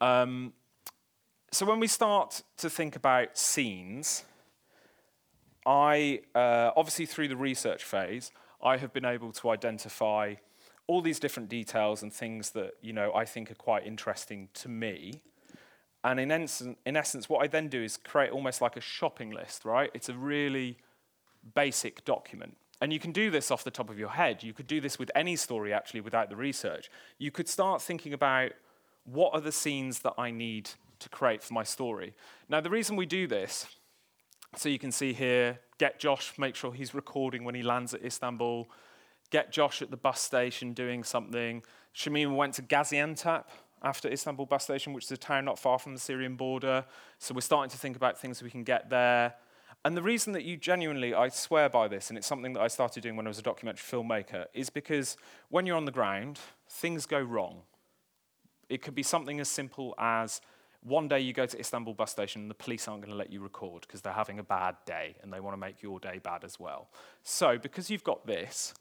um, 0.02 0.52
so 1.50 1.64
when 1.64 1.80
we 1.80 1.86
start 1.86 2.42
to 2.58 2.68
think 2.68 2.94
about 2.94 3.38
scenes 3.38 4.24
I, 5.66 6.20
uh, 6.34 6.70
obviously, 6.76 7.06
through 7.06 7.28
the 7.28 7.36
research 7.36 7.84
phase, 7.84 8.30
I 8.62 8.76
have 8.76 8.92
been 8.92 9.04
able 9.04 9.32
to 9.32 9.50
identify 9.50 10.34
all 10.86 11.00
these 11.00 11.20
different 11.20 11.48
details 11.48 12.02
and 12.02 12.12
things 12.12 12.50
that 12.50 12.72
you 12.82 12.92
know 12.92 13.14
I 13.14 13.24
think 13.24 13.50
are 13.50 13.56
quite 13.56 13.86
interesting 13.86 14.48
to 14.54 14.68
me. 14.68 15.22
And 16.04 16.18
in, 16.18 16.30
in 16.84 16.96
essence, 16.96 17.28
what 17.28 17.44
I 17.44 17.46
then 17.46 17.68
do 17.68 17.82
is 17.82 17.96
create 17.96 18.30
almost 18.30 18.60
like 18.60 18.76
a 18.76 18.80
shopping 18.80 19.30
list, 19.30 19.64
right? 19.64 19.90
It's 19.94 20.08
a 20.08 20.14
really 20.14 20.78
basic 21.54 22.04
document. 22.04 22.56
And 22.80 22.92
you 22.92 22.98
can 22.98 23.12
do 23.12 23.30
this 23.30 23.52
off 23.52 23.62
the 23.62 23.70
top 23.70 23.88
of 23.88 23.98
your 23.98 24.08
head. 24.08 24.42
You 24.42 24.52
could 24.52 24.66
do 24.66 24.80
this 24.80 24.98
with 24.98 25.12
any 25.14 25.36
story, 25.36 25.72
actually, 25.72 26.00
without 26.00 26.28
the 26.28 26.34
research. 26.34 26.90
You 27.18 27.30
could 27.30 27.48
start 27.48 27.80
thinking 27.80 28.12
about 28.12 28.50
what 29.04 29.32
are 29.32 29.40
the 29.40 29.52
scenes 29.52 30.00
that 30.00 30.14
I 30.18 30.32
need 30.32 30.70
to 30.98 31.08
create 31.08 31.44
for 31.44 31.54
my 31.54 31.62
story. 31.62 32.14
Now, 32.48 32.60
the 32.60 32.70
reason 32.70 32.96
we 32.96 33.06
do 33.06 33.28
this 33.28 33.66
so 34.56 34.68
you 34.68 34.78
can 34.78 34.92
see 34.92 35.12
here, 35.12 35.60
get 35.78 35.98
Josh, 35.98 36.32
make 36.38 36.54
sure 36.54 36.72
he's 36.72 36.94
recording 36.94 37.44
when 37.44 37.54
he 37.54 37.62
lands 37.62 37.94
at 37.94 38.04
Istanbul. 38.04 38.68
Get 39.30 39.50
Josh 39.50 39.80
at 39.80 39.90
the 39.90 39.96
bus 39.96 40.20
station 40.20 40.74
doing 40.74 41.04
something. 41.04 41.62
Shamima 41.94 42.36
went 42.36 42.54
to 42.54 42.62
Gaziantep 42.62 43.44
after 43.82 44.08
Istanbul 44.08 44.46
bus 44.46 44.64
station, 44.64 44.92
which 44.92 45.04
is 45.04 45.12
a 45.12 45.16
town 45.16 45.46
not 45.46 45.58
far 45.58 45.78
from 45.78 45.94
the 45.94 46.00
Syrian 46.00 46.36
border. 46.36 46.84
So 47.18 47.34
we're 47.34 47.40
starting 47.40 47.70
to 47.70 47.78
think 47.78 47.96
about 47.96 48.20
things 48.20 48.42
we 48.42 48.50
can 48.50 48.62
get 48.62 48.90
there. 48.90 49.34
And 49.84 49.96
the 49.96 50.02
reason 50.02 50.32
that 50.34 50.44
you 50.44 50.56
genuinely, 50.56 51.12
I 51.14 51.28
swear 51.30 51.68
by 51.68 51.88
this, 51.88 52.08
and 52.08 52.16
it's 52.16 52.26
something 52.26 52.52
that 52.52 52.60
I 52.60 52.68
started 52.68 53.02
doing 53.02 53.16
when 53.16 53.26
I 53.26 53.30
was 53.30 53.38
a 53.38 53.42
documentary 53.42 53.82
filmmaker, 53.82 54.46
is 54.54 54.70
because 54.70 55.16
when 55.48 55.66
you're 55.66 55.76
on 55.76 55.86
the 55.86 55.92
ground, 55.92 56.38
things 56.68 57.06
go 57.06 57.20
wrong. 57.20 57.62
It 58.68 58.80
could 58.80 58.94
be 58.94 59.02
something 59.02 59.40
as 59.40 59.48
simple 59.48 59.94
as 59.98 60.40
one 60.82 61.06
day 61.06 61.20
you 61.20 61.32
go 61.32 61.46
to 61.46 61.58
Istanbul 61.58 61.94
bus 61.94 62.10
station 62.10 62.42
and 62.42 62.50
the 62.50 62.54
police 62.54 62.88
aren't 62.88 63.02
going 63.02 63.12
to 63.12 63.16
let 63.16 63.32
you 63.32 63.40
record 63.40 63.82
because 63.82 64.00
they're 64.00 64.12
having 64.12 64.38
a 64.38 64.42
bad 64.42 64.76
day 64.84 65.14
and 65.22 65.32
they 65.32 65.40
want 65.40 65.54
to 65.54 65.58
make 65.58 65.82
your 65.82 66.00
day 66.00 66.20
bad 66.22 66.44
as 66.44 66.58
well. 66.58 66.88
So, 67.22 67.56
because 67.56 67.88
you've 67.88 68.04
got 68.04 68.26
this, 68.26 68.74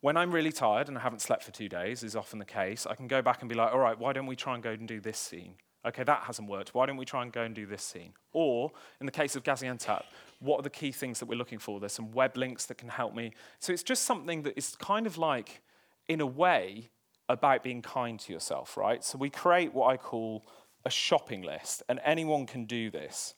when 0.00 0.16
I'm 0.16 0.32
really 0.32 0.50
tired 0.50 0.88
and 0.88 0.98
I 0.98 1.00
haven't 1.00 1.20
slept 1.20 1.44
for 1.44 1.52
two 1.52 1.68
days, 1.68 2.02
is 2.02 2.16
often 2.16 2.40
the 2.40 2.44
case, 2.44 2.86
I 2.86 2.96
can 2.96 3.06
go 3.06 3.22
back 3.22 3.40
and 3.40 3.48
be 3.48 3.54
like, 3.54 3.72
all 3.72 3.78
right, 3.78 3.96
why 3.98 4.12
don't 4.12 4.26
we 4.26 4.34
try 4.34 4.54
and 4.54 4.62
go 4.62 4.70
and 4.70 4.88
do 4.88 5.00
this 5.00 5.18
scene? 5.18 5.54
Okay, 5.84 6.02
that 6.04 6.22
hasn't 6.24 6.48
worked. 6.48 6.74
Why 6.74 6.86
don't 6.86 6.96
we 6.96 7.04
try 7.04 7.22
and 7.22 7.32
go 7.32 7.42
and 7.42 7.54
do 7.54 7.66
this 7.66 7.82
scene? 7.82 8.12
Or, 8.32 8.72
in 9.00 9.06
the 9.06 9.12
case 9.12 9.36
of 9.36 9.44
Gaziantep, 9.44 10.02
What 10.40 10.58
are 10.58 10.62
the 10.62 10.70
key 10.70 10.90
things 10.90 11.20
that 11.20 11.26
we're 11.26 11.38
looking 11.38 11.58
for? 11.58 11.78
There's 11.78 11.92
some 11.92 12.10
web 12.10 12.36
links 12.36 12.66
that 12.66 12.78
can 12.78 12.88
help 12.88 13.14
me. 13.14 13.32
So 13.60 13.72
it's 13.72 13.84
just 13.84 14.04
something 14.04 14.42
that 14.42 14.58
is 14.58 14.76
kind 14.76 15.06
of 15.06 15.18
like, 15.18 15.62
in 16.08 16.20
a 16.20 16.26
way, 16.26 16.90
about 17.28 17.62
being 17.62 17.80
kind 17.82 18.18
to 18.20 18.32
yourself, 18.32 18.76
right? 18.76 19.04
So 19.04 19.18
we 19.18 19.30
create 19.30 19.72
what 19.72 19.88
I 19.88 19.96
call 19.96 20.44
a 20.84 20.90
shopping 20.90 21.42
list, 21.42 21.82
and 21.88 22.00
anyone 22.04 22.46
can 22.46 22.64
do 22.64 22.90
this. 22.90 23.34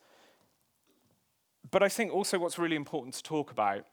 But 1.70 1.82
I 1.82 1.88
think 1.88 2.12
also 2.12 2.38
what's 2.38 2.58
really 2.58 2.76
important 2.76 3.14
to 3.14 3.22
talk 3.22 3.50
about 3.50 3.86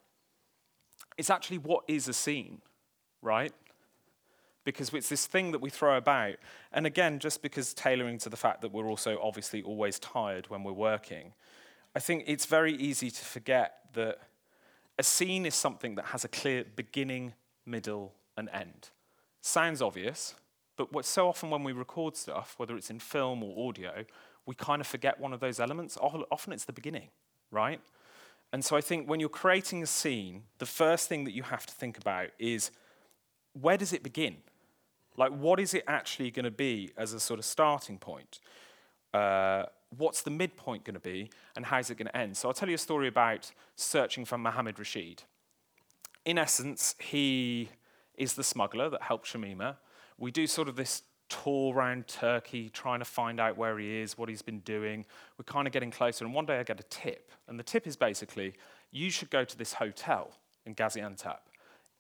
is 1.18 1.30
actually 1.30 1.58
what 1.58 1.84
is 1.88 2.08
a 2.08 2.14
scene, 2.14 2.62
right? 3.22 3.54
Because 4.64 4.94
it's 4.94 5.10
this 5.10 5.26
thing 5.26 5.52
that 5.52 5.60
we 5.60 5.70
throw 5.70 5.98
about. 5.98 6.36
And 6.72 6.86
again, 6.86 7.20
just 7.20 7.42
because 7.42 7.74
tailoring 7.74 8.18
to 8.20 8.30
the 8.30 8.38
fact 8.38 8.62
that 8.62 8.72
we're 8.72 8.88
also 8.88 9.20
obviously 9.22 9.64
always 9.64 10.00
tired 10.00 10.50
when 10.50 10.64
we're 10.64 10.72
working, 10.72 11.34
I 11.96 12.00
think 12.00 12.24
it's 12.28 12.46
very 12.46 12.74
easy 12.74 13.10
to 13.10 13.26
forget 13.26 13.80
that 13.94 14.20
a 14.98 15.04
scene 15.04 15.46
is 15.46 15.56
something 15.56 15.96
that 15.96 16.06
has 16.06 16.24
a 16.24 16.28
clear 16.28 16.64
beginning, 16.76 17.34
middle, 17.66 18.14
and 18.38 18.50
end. 18.54 18.90
Sounds 19.42 19.82
obvious, 19.82 20.36
but 20.78 20.92
what, 20.94 21.06
so 21.06 21.28
often 21.28 21.50
when 21.50 21.64
we 21.64 21.74
record 21.74 22.16
stuff, 22.16 22.56
whether 22.58 22.76
it's 22.76 22.90
in 22.90 23.00
film 23.00 23.44
or 23.44 23.70
audio, 23.70 24.06
we 24.46 24.56
kind 24.56 24.82
of 24.82 24.88
forget 24.88 25.20
one 25.20 25.34
of 25.34 25.40
those 25.40 25.60
elements. 25.60 25.98
Often 25.98 26.54
it's 26.54 26.66
the 26.66 26.74
beginning, 26.74 27.10
right? 27.52 27.80
And 28.54 28.66
so 28.66 28.76
I 28.76 28.82
think 28.82 29.10
when 29.10 29.20
you're 29.20 29.30
creating 29.30 29.84
a 29.84 29.88
scene, 29.88 30.44
the 30.58 30.66
first 30.66 31.08
thing 31.08 31.24
that 31.26 31.34
you 31.34 31.44
have 31.44 31.66
to 31.66 31.74
think 31.74 31.98
about 31.98 32.30
is 32.40 32.72
where 33.54 33.78
does 33.78 33.94
it 33.94 34.04
begin? 34.04 34.38
Like, 35.18 35.32
what 35.32 35.60
is 35.60 35.74
it 35.74 35.84
actually 35.88 36.32
going 36.32 36.46
to 36.46 36.52
be 36.52 36.92
as 36.98 37.14
a 37.14 37.20
sort 37.20 37.40
of 37.40 37.46
starting 37.46 37.98
point? 37.98 38.40
Uh, 39.14 39.64
what's 39.98 40.22
the 40.22 40.32
midpoint 40.32 40.86
going 40.86 40.94
to 40.94 41.02
be, 41.02 41.30
and 41.56 41.66
how's 41.66 41.90
it 41.90 41.98
going 41.98 42.08
to 42.08 42.18
end? 42.18 42.38
So 42.38 42.48
I'll 42.48 42.54
tell 42.54 42.70
you 42.70 42.76
a 42.76 42.80
story 42.80 43.08
about 43.08 43.52
searching 43.76 44.26
for 44.26 44.38
Mohammed 44.38 44.80
Rashid. 44.80 45.24
In 46.24 46.38
essence, 46.38 46.96
he 47.00 47.70
is 48.16 48.34
the 48.34 48.44
smuggler 48.44 48.90
that 48.90 49.02
helped 49.02 49.28
Shamima. 49.32 49.78
We 50.22 50.30
do 50.30 50.46
sort 50.46 50.70
of 50.70 50.76
this 50.76 51.02
tour 51.30 51.74
around 51.74 52.08
Turkey, 52.08 52.70
trying 52.70 53.00
to 53.00 53.06
find 53.06 53.40
out 53.40 53.58
where 53.58 53.80
he 53.80 54.02
is, 54.02 54.20
what 54.20 54.30
he's 54.30 54.44
been 54.44 54.60
doing. 54.60 55.04
We're 55.38 55.46
kind 55.46 55.66
of 55.66 55.74
getting 55.74 55.90
closer, 55.90 56.24
and 56.24 56.34
one 56.34 56.46
day 56.46 56.60
I 56.60 56.64
get 56.64 56.80
a 56.80 56.84
tip. 56.84 57.32
And 57.48 57.58
the 57.58 57.64
tip 57.64 57.88
is 57.88 57.96
basically 57.96 58.54
you 58.92 59.10
should 59.10 59.32
go 59.32 59.44
to 59.44 59.58
this 59.58 59.74
hotel 59.74 60.32
in 60.66 60.76
Gaziantep. 60.76 61.40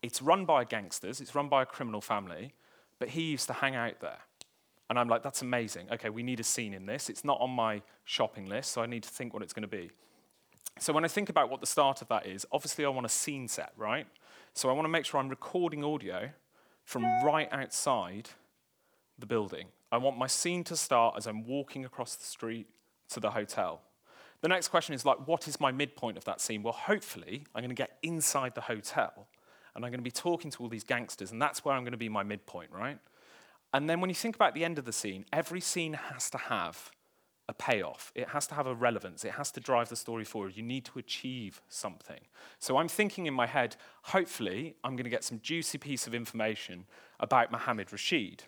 It's 0.03 0.21
run 0.21 0.45
by 0.45 0.65
gangsters, 0.65 1.19
it's 1.19 1.33
run 1.33 1.49
by 1.49 1.63
a 1.63 1.65
criminal 1.65 1.99
family, 1.99 2.53
but 2.99 3.09
he 3.09 3.23
used 3.23 3.47
to 3.47 3.53
hang 3.53 3.75
out 3.75 3.99
there. 4.01 4.19
And 4.91 4.99
I'm 4.99 5.07
like, 5.07 5.23
that's 5.23 5.41
amazing. 5.41 5.87
Okay, 5.91 6.09
we 6.09 6.21
need 6.21 6.39
a 6.39 6.43
scene 6.43 6.75
in 6.75 6.85
this. 6.85 7.09
It's 7.09 7.25
not 7.25 7.39
on 7.41 7.49
my 7.49 7.81
shopping 8.05 8.45
list, 8.45 8.71
so 8.71 8.83
I 8.83 8.85
need 8.85 9.01
to 9.01 9.09
think 9.09 9.33
what 9.33 9.41
it's 9.41 9.53
going 9.53 9.63
to 9.63 9.67
be. 9.67 9.89
So 10.77 10.93
when 10.93 11.03
I 11.03 11.07
think 11.07 11.29
about 11.29 11.49
what 11.49 11.59
the 11.59 11.65
start 11.65 12.03
of 12.03 12.07
that 12.09 12.27
is, 12.27 12.45
obviously 12.51 12.85
I 12.85 12.89
want 12.89 13.07
a 13.07 13.09
scene 13.09 13.47
set, 13.47 13.73
right? 13.77 14.05
So 14.53 14.69
I 14.69 14.73
want 14.73 14.85
to 14.85 14.89
make 14.89 15.05
sure 15.05 15.19
I'm 15.19 15.29
recording 15.29 15.83
audio 15.83 16.29
from 16.91 17.05
right 17.23 17.47
outside 17.53 18.29
the 19.17 19.25
building. 19.25 19.67
I 19.93 19.97
want 19.97 20.17
my 20.17 20.27
scene 20.27 20.65
to 20.65 20.75
start 20.75 21.15
as 21.17 21.25
I'm 21.25 21.47
walking 21.47 21.85
across 21.85 22.15
the 22.15 22.25
street 22.25 22.67
to 23.11 23.21
the 23.21 23.31
hotel. 23.31 23.81
The 24.41 24.49
next 24.49 24.67
question 24.67 24.93
is 24.93 25.05
like, 25.05 25.25
what 25.25 25.47
is 25.47 25.57
my 25.57 25.71
midpoint 25.71 26.17
of 26.17 26.25
that 26.25 26.41
scene? 26.41 26.63
Well, 26.63 26.73
hopefully, 26.73 27.45
I'm 27.55 27.61
going 27.61 27.69
to 27.69 27.75
get 27.75 27.97
inside 28.03 28.55
the 28.55 28.61
hotel 28.61 29.27
and 29.73 29.85
I'm 29.85 29.91
going 29.91 29.99
to 29.99 30.03
be 30.03 30.11
talking 30.11 30.51
to 30.51 30.63
all 30.63 30.67
these 30.67 30.83
gangsters, 30.83 31.31
and 31.31 31.41
that's 31.41 31.63
where 31.63 31.73
I'm 31.73 31.83
going 31.83 31.93
to 31.93 31.97
be 31.97 32.09
my 32.09 32.23
midpoint, 32.23 32.71
right? 32.73 32.99
And 33.73 33.89
then 33.89 34.01
when 34.01 34.09
you 34.09 34.15
think 34.15 34.35
about 34.35 34.53
the 34.53 34.65
end 34.65 34.77
of 34.77 34.83
the 34.83 34.91
scene, 34.91 35.23
every 35.31 35.61
scene 35.61 35.93
has 35.93 36.29
to 36.31 36.37
have 36.37 36.91
a 37.51 37.53
payoff. 37.53 38.11
It 38.15 38.29
has 38.29 38.47
to 38.47 38.55
have 38.55 38.65
a 38.65 38.73
relevance. 38.73 39.25
It 39.25 39.33
has 39.33 39.51
to 39.51 39.59
drive 39.59 39.89
the 39.89 39.95
story 39.95 40.23
forward. 40.23 40.53
You 40.55 40.63
need 40.63 40.85
to 40.85 40.97
achieve 40.97 41.61
something. 41.67 42.21
So 42.59 42.77
I'm 42.77 42.87
thinking 42.87 43.27
in 43.27 43.33
my 43.33 43.45
head, 43.45 43.75
hopefully, 44.03 44.75
I'm 44.83 44.95
going 44.95 45.03
to 45.03 45.09
get 45.09 45.25
some 45.25 45.39
juicy 45.43 45.77
piece 45.77 46.07
of 46.07 46.15
information 46.15 46.85
about 47.19 47.51
Mohammed 47.51 47.91
Rashid. 47.91 48.43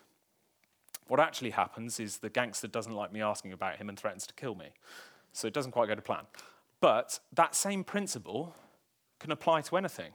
What 1.06 1.20
actually 1.20 1.50
happens 1.50 2.00
is 2.00 2.16
the 2.16 2.30
gangster 2.30 2.66
doesn't 2.66 2.94
like 2.94 3.12
me 3.12 3.20
asking 3.20 3.52
about 3.52 3.76
him 3.76 3.90
and 3.90 3.98
threatens 3.98 4.26
to 4.26 4.34
kill 4.34 4.54
me. 4.54 4.70
So 5.34 5.46
it 5.46 5.52
doesn't 5.52 5.72
quite 5.72 5.88
go 5.88 5.94
to 5.94 6.02
plan. 6.02 6.24
But 6.80 7.20
that 7.34 7.54
same 7.54 7.84
principle 7.84 8.56
can 9.20 9.30
apply 9.30 9.60
to 9.62 9.76
anything. 9.76 10.12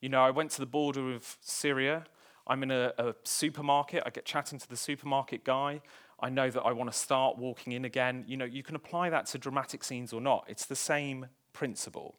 You 0.00 0.08
know, 0.08 0.22
I 0.22 0.30
went 0.30 0.50
to 0.52 0.60
the 0.60 0.66
border 0.66 1.14
of 1.14 1.36
Syria. 1.40 2.04
I'm 2.48 2.64
in 2.64 2.72
a, 2.72 2.92
a 2.98 3.14
supermarket. 3.22 4.02
I 4.04 4.10
get 4.10 4.24
chatting 4.24 4.58
to 4.58 4.68
the 4.68 4.76
supermarket 4.76 5.44
guy. 5.44 5.82
I 6.20 6.30
know 6.30 6.50
that 6.50 6.62
I 6.62 6.72
want 6.72 6.90
to 6.90 6.98
start 6.98 7.38
walking 7.38 7.72
in 7.72 7.84
again. 7.84 8.24
You 8.26 8.36
know, 8.36 8.44
you 8.44 8.62
can 8.62 8.74
apply 8.74 9.10
that 9.10 9.26
to 9.26 9.38
dramatic 9.38 9.84
scenes 9.84 10.12
or 10.12 10.20
not. 10.20 10.44
It's 10.48 10.66
the 10.66 10.76
same 10.76 11.26
principle. 11.52 12.16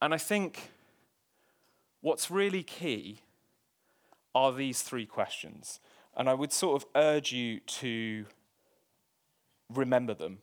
And 0.00 0.14
I 0.14 0.18
think 0.18 0.70
what's 2.00 2.30
really 2.30 2.62
key 2.62 3.20
are 4.34 4.52
these 4.52 4.82
three 4.82 5.06
questions. 5.06 5.80
And 6.16 6.28
I 6.28 6.34
would 6.34 6.52
sort 6.52 6.82
of 6.82 6.88
urge 6.94 7.32
you 7.32 7.60
to 7.60 8.24
remember 9.68 10.14
them. 10.14 10.38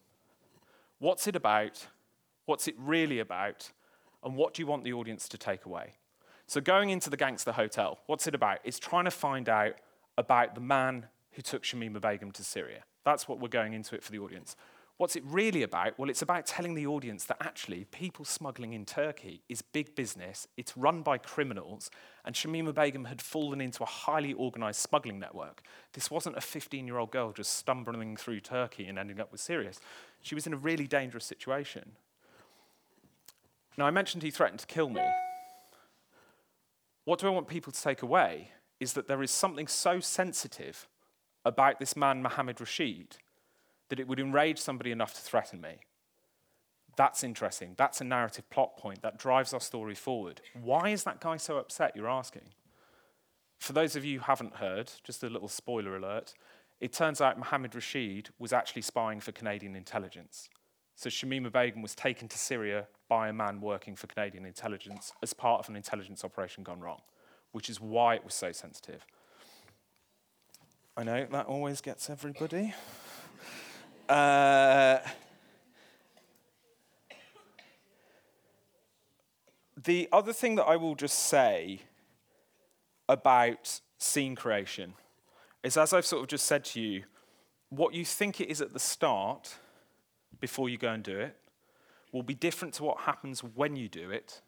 What's 0.99 1.27
it 1.27 1.35
about? 1.35 1.87
What's 2.45 2.67
it 2.67 2.75
really 2.77 3.19
about? 3.19 3.71
And 4.23 4.35
what 4.35 4.53
do 4.53 4.61
you 4.61 4.67
want 4.67 4.83
the 4.83 4.93
audience 4.93 5.27
to 5.29 5.37
take 5.37 5.65
away? 5.65 5.93
So, 6.47 6.61
going 6.61 6.89
into 6.89 7.09
the 7.09 7.17
gangster 7.17 7.51
hotel, 7.51 7.99
what's 8.05 8.25
it 8.25 8.33
about? 8.33 8.59
It's 8.63 8.79
trying 8.79 9.05
to 9.05 9.11
find 9.11 9.49
out 9.49 9.75
about 10.17 10.55
the 10.55 10.61
man 10.61 11.07
who 11.37 11.43
took 11.43 11.61
Shamima 11.61 12.01
Begum 12.01 12.31
to 12.31 12.43
Syria. 12.43 12.83
That's 13.05 13.27
what 13.27 13.39
we're 13.39 13.47
going 13.47 13.73
into 13.73 13.93
it 13.93 14.03
for 14.03 14.11
the 14.11 14.17
audience. 14.17 14.55
What's 14.97 15.15
it 15.15 15.21
really 15.23 15.61
about? 15.61 15.99
Well, 15.99 16.09
it's 16.09 16.23
about 16.23 16.47
telling 16.47 16.73
the 16.73 16.87
audience 16.87 17.25
that 17.25 17.37
actually 17.39 17.85
people 17.85 18.25
smuggling 18.25 18.73
in 18.73 18.85
Turkey 18.85 19.43
is 19.47 19.61
big 19.61 19.95
business, 19.95 20.47
it's 20.57 20.75
run 20.75 21.03
by 21.03 21.19
criminals, 21.19 21.91
and 22.25 22.33
Shamima 22.33 22.73
Begum 22.73 23.05
had 23.05 23.21
fallen 23.21 23.61
into 23.61 23.83
a 23.83 23.85
highly 23.85 24.33
organized 24.33 24.79
smuggling 24.79 25.19
network. 25.19 25.61
This 25.93 26.09
wasn't 26.09 26.37
a 26.37 26.41
15 26.41 26.87
year 26.87 26.97
old 26.97 27.11
girl 27.11 27.31
just 27.31 27.53
stumbling 27.53 28.17
through 28.17 28.39
Turkey 28.39 28.87
and 28.87 28.97
ending 28.97 29.19
up 29.19 29.31
with 29.31 29.39
Syria. 29.39 29.73
She 30.23 30.33
was 30.33 30.47
in 30.47 30.53
a 30.53 30.57
really 30.57 30.87
dangerous 30.87 31.25
situation. 31.25 31.91
Now, 33.77 33.85
I 33.85 33.91
mentioned 33.91 34.23
he 34.23 34.31
threatened 34.31 34.61
to 34.61 34.65
kill 34.65 34.89
me. 34.89 35.05
What 37.05 37.19
do 37.19 37.27
I 37.27 37.29
want 37.29 37.47
people 37.47 37.71
to 37.71 37.79
take 37.79 38.01
away 38.01 38.49
is 38.79 38.93
that 38.93 39.07
there 39.07 39.21
is 39.21 39.29
something 39.29 39.67
so 39.67 39.99
sensitive 39.99 40.87
about 41.47 41.79
this 41.79 41.95
man, 41.95 42.21
Mohammed 42.21 42.59
Rashid, 42.59 43.17
that 43.89 43.99
it 43.99 44.07
would 44.07 44.19
enrage 44.19 44.59
somebody 44.59 44.91
enough 44.91 45.13
to 45.15 45.21
threaten 45.21 45.61
me. 45.61 45.77
That's 46.97 47.23
interesting. 47.23 47.75
That's 47.77 48.01
a 48.01 48.03
narrative 48.03 48.49
plot 48.49 48.77
point 48.77 49.01
that 49.03 49.19
drives 49.19 49.53
our 49.53 49.59
story 49.59 49.95
forward. 49.95 50.41
Why 50.59 50.89
is 50.89 51.03
that 51.03 51.21
guy 51.21 51.37
so 51.37 51.57
upset, 51.57 51.95
you're 51.95 52.09
asking? 52.09 52.49
For 53.59 53.73
those 53.73 53.95
of 53.95 54.03
you 54.03 54.19
who 54.19 54.25
haven't 54.25 54.55
heard, 54.55 54.91
just 55.03 55.23
a 55.23 55.29
little 55.29 55.47
spoiler 55.47 55.95
alert, 55.95 56.33
it 56.79 56.93
turns 56.93 57.21
out 57.21 57.37
Mohammed 57.37 57.73
Rashid 57.75 58.29
was 58.39 58.53
actually 58.53 58.83
spying 58.83 59.19
for 59.19 59.31
Canadian 59.31 59.75
intelligence. 59.75 60.49
So 60.95 61.09
Shamima 61.09 61.51
Begum 61.51 61.81
was 61.81 61.95
taken 61.95 62.27
to 62.27 62.37
Syria 62.37 62.87
by 63.07 63.29
a 63.29 63.33
man 63.33 63.61
working 63.61 63.95
for 63.95 64.07
Canadian 64.07 64.45
intelligence 64.45 65.13
as 65.21 65.33
part 65.33 65.59
of 65.59 65.69
an 65.69 65.75
intelligence 65.75 66.23
operation 66.23 66.63
gone 66.63 66.79
wrong, 66.79 67.01
which 67.51 67.69
is 67.69 67.79
why 67.79 68.15
it 68.15 68.25
was 68.25 68.33
so 68.33 68.51
sensitive. 68.51 69.05
I 70.99 71.03
know 71.03 71.27
that 71.29 71.45
always 71.45 71.79
gets 71.79 72.09
everybody. 72.09 72.73
Uh, 74.09 74.97
the 79.83 80.09
other 80.11 80.33
thing 80.33 80.55
that 80.55 80.63
I 80.63 80.75
will 80.75 80.95
just 80.95 81.19
say 81.19 81.81
about 83.07 83.79
scene 83.99 84.35
creation 84.35 84.95
is, 85.63 85.77
as 85.77 85.93
I've 85.93 86.03
sort 86.03 86.23
of 86.23 86.29
just 86.29 86.45
said 86.45 86.65
to 86.65 86.81
you, 86.81 87.03
what 87.69 87.93
you 87.93 88.03
think 88.03 88.41
it 88.41 88.49
is 88.49 88.59
at 88.59 88.73
the 88.73 88.79
start 88.79 89.53
before 90.39 90.67
you 90.67 90.79
go 90.79 90.89
and 90.89 91.03
do 91.03 91.19
it 91.19 91.35
will 92.11 92.23
be 92.23 92.33
different 92.33 92.73
to 92.73 92.83
what 92.83 93.01
happens 93.01 93.43
when 93.43 93.75
you 93.75 93.87
do 93.87 94.09
it 94.09 94.41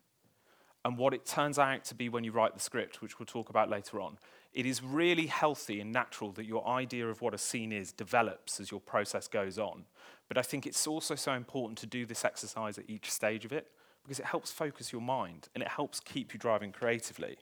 and 0.84 0.98
what 0.98 1.14
it 1.14 1.28
turns 1.28 1.60
out 1.60 1.84
to 1.86 1.94
be 1.94 2.10
when 2.10 2.24
you 2.24 2.32
write 2.32 2.56
the 2.56 2.60
script, 2.60 3.04
which 3.04 3.20
we'll 3.20 3.28
talk 3.28 3.50
about 3.50 3.70
later 3.70 4.02
on. 4.02 4.18
It 4.54 4.66
is 4.66 4.84
really 4.84 5.28
healthy 5.28 5.80
and 5.80 5.92
natural 5.92 6.32
that 6.34 6.46
your 6.46 6.68
idea 6.68 7.08
of 7.08 7.22
what 7.22 7.34
a 7.34 7.38
scene 7.38 7.72
is 7.72 7.92
develops 7.92 8.60
as 8.60 8.72
your 8.72 8.80
process 8.80 9.28
goes 9.28 9.60
on. 9.60 9.86
But 10.28 10.38
I 10.38 10.42
think 10.42 10.66
it's 10.66 10.88
also 10.88 11.16
so 11.16 11.34
important 11.34 11.78
to 11.80 11.88
do 11.88 12.06
this 12.06 12.26
exercise 12.26 12.78
at 12.78 12.90
each 12.90 13.12
stage 13.12 13.46
of 13.46 13.52
it 13.52 13.68
because 14.04 14.20
it 14.20 14.26
helps 14.26 14.52
focus 14.52 14.92
your 14.92 15.02
mind 15.02 15.50
and 15.54 15.62
it 15.62 15.70
helps 15.70 16.00
keep 16.00 16.34
you 16.34 16.40
driving 16.40 16.72
creatively. 16.72 17.38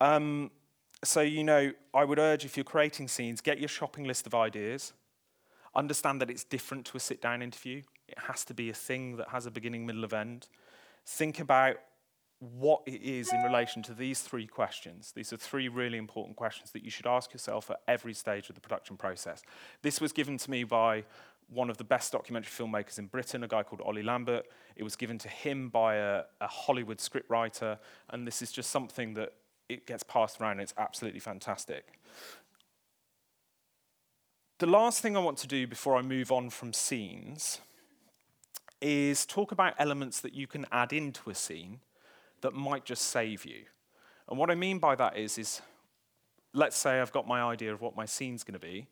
Um, 0.00 0.50
so, 1.04 1.20
you 1.20 1.44
know, 1.44 1.72
I 1.94 2.04
would 2.04 2.18
urge 2.18 2.44
if 2.44 2.56
you're 2.56 2.64
creating 2.64 3.08
scenes, 3.08 3.40
get 3.40 3.58
your 3.58 3.68
shopping 3.68 4.04
list 4.04 4.26
of 4.26 4.34
ideas. 4.34 4.92
Understand 5.74 6.20
that 6.20 6.30
it's 6.30 6.44
different 6.44 6.84
to 6.86 6.96
a 6.96 7.00
sit 7.00 7.22
down 7.22 7.42
interview. 7.42 7.82
It 8.08 8.18
has 8.18 8.44
to 8.46 8.54
be 8.54 8.70
a 8.70 8.74
thing 8.74 9.16
that 9.16 9.28
has 9.28 9.46
a 9.46 9.50
beginning, 9.50 9.86
middle, 9.86 10.04
of 10.04 10.12
end. 10.12 10.48
Think 11.06 11.38
about 11.38 11.76
what 12.40 12.80
it 12.86 13.02
is 13.02 13.32
in 13.32 13.42
relation 13.42 13.82
to 13.82 13.92
these 13.92 14.20
three 14.20 14.46
questions. 14.46 15.12
These 15.14 15.32
are 15.32 15.36
three 15.36 15.68
really 15.68 15.98
important 15.98 16.36
questions 16.36 16.70
that 16.70 16.82
you 16.82 16.90
should 16.90 17.06
ask 17.06 17.32
yourself 17.34 17.70
at 17.70 17.82
every 17.86 18.14
stage 18.14 18.48
of 18.48 18.54
the 18.54 18.62
production 18.62 18.96
process. 18.96 19.42
This 19.82 20.00
was 20.00 20.12
given 20.12 20.38
to 20.38 20.50
me 20.50 20.64
by 20.64 21.04
one 21.50 21.68
of 21.68 21.76
the 21.76 21.84
best 21.84 22.12
documentary 22.12 22.50
filmmakers 22.50 22.98
in 22.98 23.06
Britain, 23.06 23.44
a 23.44 23.48
guy 23.48 23.62
called 23.62 23.82
Olly 23.84 24.02
Lambert. 24.02 24.46
It 24.74 24.84
was 24.84 24.96
given 24.96 25.18
to 25.18 25.28
him 25.28 25.68
by 25.68 25.96
a, 25.96 26.22
a 26.40 26.46
Hollywood 26.46 26.98
scriptwriter, 26.98 27.78
and 28.08 28.26
this 28.26 28.40
is 28.40 28.50
just 28.50 28.70
something 28.70 29.14
that 29.14 29.34
it 29.68 29.86
gets 29.86 30.02
passed 30.02 30.40
around. 30.40 30.52
And 30.52 30.62
it's 30.62 30.74
absolutely 30.78 31.20
fantastic. 31.20 31.98
The 34.60 34.66
last 34.66 35.02
thing 35.02 35.16
I 35.16 35.20
want 35.20 35.38
to 35.38 35.46
do 35.46 35.66
before 35.66 35.96
I 35.96 36.02
move 36.02 36.32
on 36.32 36.48
from 36.48 36.72
scenes 36.72 37.60
is 38.80 39.26
talk 39.26 39.52
about 39.52 39.74
elements 39.78 40.20
that 40.20 40.32
you 40.32 40.46
can 40.46 40.66
add 40.72 40.92
into 40.92 41.28
a 41.28 41.34
scene 41.34 41.80
that 42.42 42.54
might 42.54 42.84
just 42.84 43.02
save 43.06 43.44
you. 43.44 43.64
And 44.28 44.38
what 44.38 44.50
I 44.50 44.54
mean 44.54 44.78
by 44.78 44.94
that 44.94 45.16
is, 45.16 45.38
is 45.38 45.60
let's 46.52 46.76
say 46.76 47.00
I've 47.00 47.12
got 47.12 47.26
my 47.26 47.42
idea 47.42 47.72
of 47.72 47.80
what 47.80 47.96
my 47.96 48.06
scene's 48.06 48.44
going 48.44 48.58
to 48.58 48.66
be, 48.66 48.86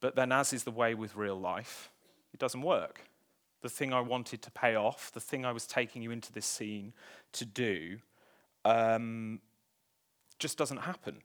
but 0.00 0.14
then, 0.14 0.30
as 0.30 0.52
is 0.52 0.64
the 0.64 0.70
way 0.70 0.94
with 0.94 1.16
real 1.16 1.38
life, 1.38 1.90
it 2.32 2.38
doesn't 2.38 2.62
work. 2.62 3.02
The 3.62 3.68
thing 3.68 3.92
I 3.92 4.00
wanted 4.00 4.42
to 4.42 4.50
pay 4.50 4.76
off, 4.76 5.10
the 5.12 5.20
thing 5.20 5.44
I 5.44 5.50
was 5.50 5.66
taking 5.66 6.02
you 6.02 6.12
into 6.12 6.32
this 6.32 6.46
scene 6.46 6.92
to 7.32 7.44
do, 7.44 7.98
um, 8.64 9.40
just 10.38 10.56
doesn't 10.56 10.78
happen. 10.78 11.18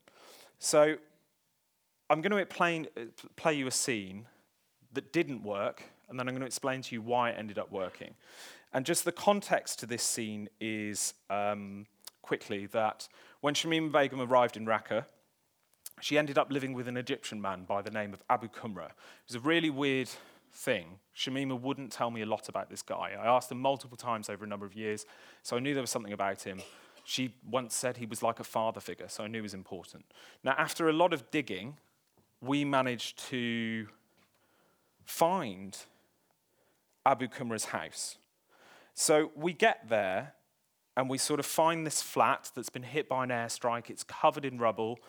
So 0.58 0.96
I'm 2.10 2.22
going 2.22 2.36
to 2.36 2.46
play, 2.46 2.88
play 3.36 3.54
you 3.54 3.68
a 3.68 3.72
scene 3.72 4.26
that 4.94 5.14
didn't 5.14 5.44
work, 5.44 5.84
and 6.10 6.20
then 6.20 6.28
I'm 6.28 6.34
going 6.34 6.42
to 6.42 6.48
explain 6.48 6.82
to 6.82 6.96
you 6.96 7.02
why 7.02 7.30
it 7.30 7.36
ended 7.38 7.60
up 7.60 7.72
working. 7.72 8.16
And 8.74 8.86
just 8.86 9.06
the 9.06 9.12
context 9.12 9.80
to 9.80 9.86
this 9.86 10.04
scene 10.04 10.50
is 10.60 11.14
um, 11.30 11.86
quickly 12.22 12.66
that 12.68 13.08
when 13.42 13.54
Shamima 13.54 13.92
Begum 13.92 14.20
arrived 14.20 14.58
in 14.58 14.66
Raqqa, 14.66 15.06
she 16.02 16.18
ended 16.18 16.38
up 16.38 16.52
living 16.52 16.74
with 16.74 16.88
an 16.88 16.98
Egyptian 16.98 17.40
man 17.40 17.66
by 17.66 17.82
the 17.82 17.92
name 17.92 18.14
of 18.14 18.24
Abu 18.30 18.48
Kumra. 18.48 18.88
It 18.88 19.28
was 19.28 19.36
a 19.36 19.40
really 19.40 19.70
weird 19.70 20.10
thing. 20.52 21.00
Shamima 21.16 21.60
wouldn't 21.60 21.92
tell 21.92 22.10
me 22.10 22.22
a 22.22 22.26
lot 22.26 22.50
about 22.50 22.70
this 22.70 22.82
guy. 22.82 23.12
I 23.20 23.28
asked 23.28 23.50
her 23.50 23.56
multiple 23.56 23.98
times 23.98 24.30
over 24.30 24.44
a 24.44 24.48
number 24.48 24.66
of 24.66 24.74
years, 24.74 25.06
so 25.44 25.56
I 25.56 25.60
knew 25.60 25.74
there 25.74 25.84
was 25.84 25.92
something 25.92 26.14
about 26.14 26.42
him. 26.42 26.62
She 27.04 27.36
once 27.50 27.76
said 27.76 27.98
he 27.98 28.06
was 28.06 28.24
like 28.24 28.40
a 28.40 28.44
father 28.44 28.80
figure, 28.80 29.08
so 29.08 29.24
I 29.24 29.28
knew 29.28 29.40
he 29.40 29.44
was 29.44 29.54
important. 29.54 30.06
Now, 30.44 30.56
after 30.58 30.90
a 30.90 30.94
lot 30.94 31.14
of 31.14 31.30
digging, 31.32 31.78
we 32.42 32.66
managed 32.66 33.20
to 33.30 33.88
find 35.06 35.78
Abu 37.06 37.28
Kumra's 37.28 37.66
house. 37.66 38.18
So 38.94 39.32
we 39.36 39.54
get 39.54 39.90
there 39.90 40.34
and 40.96 41.10
we 41.10 41.18
sort 41.18 41.40
of 41.40 41.46
find 41.46 41.86
this 41.86 42.02
flat 42.02 42.52
that's 42.56 42.70
been 42.70 42.84
hit 42.84 43.10
by 43.10 43.24
an 43.24 43.30
airstrike. 43.30 43.90
It's 43.90 44.04
covered 44.04 44.46
in 44.46 44.60
rubble. 44.60 45.00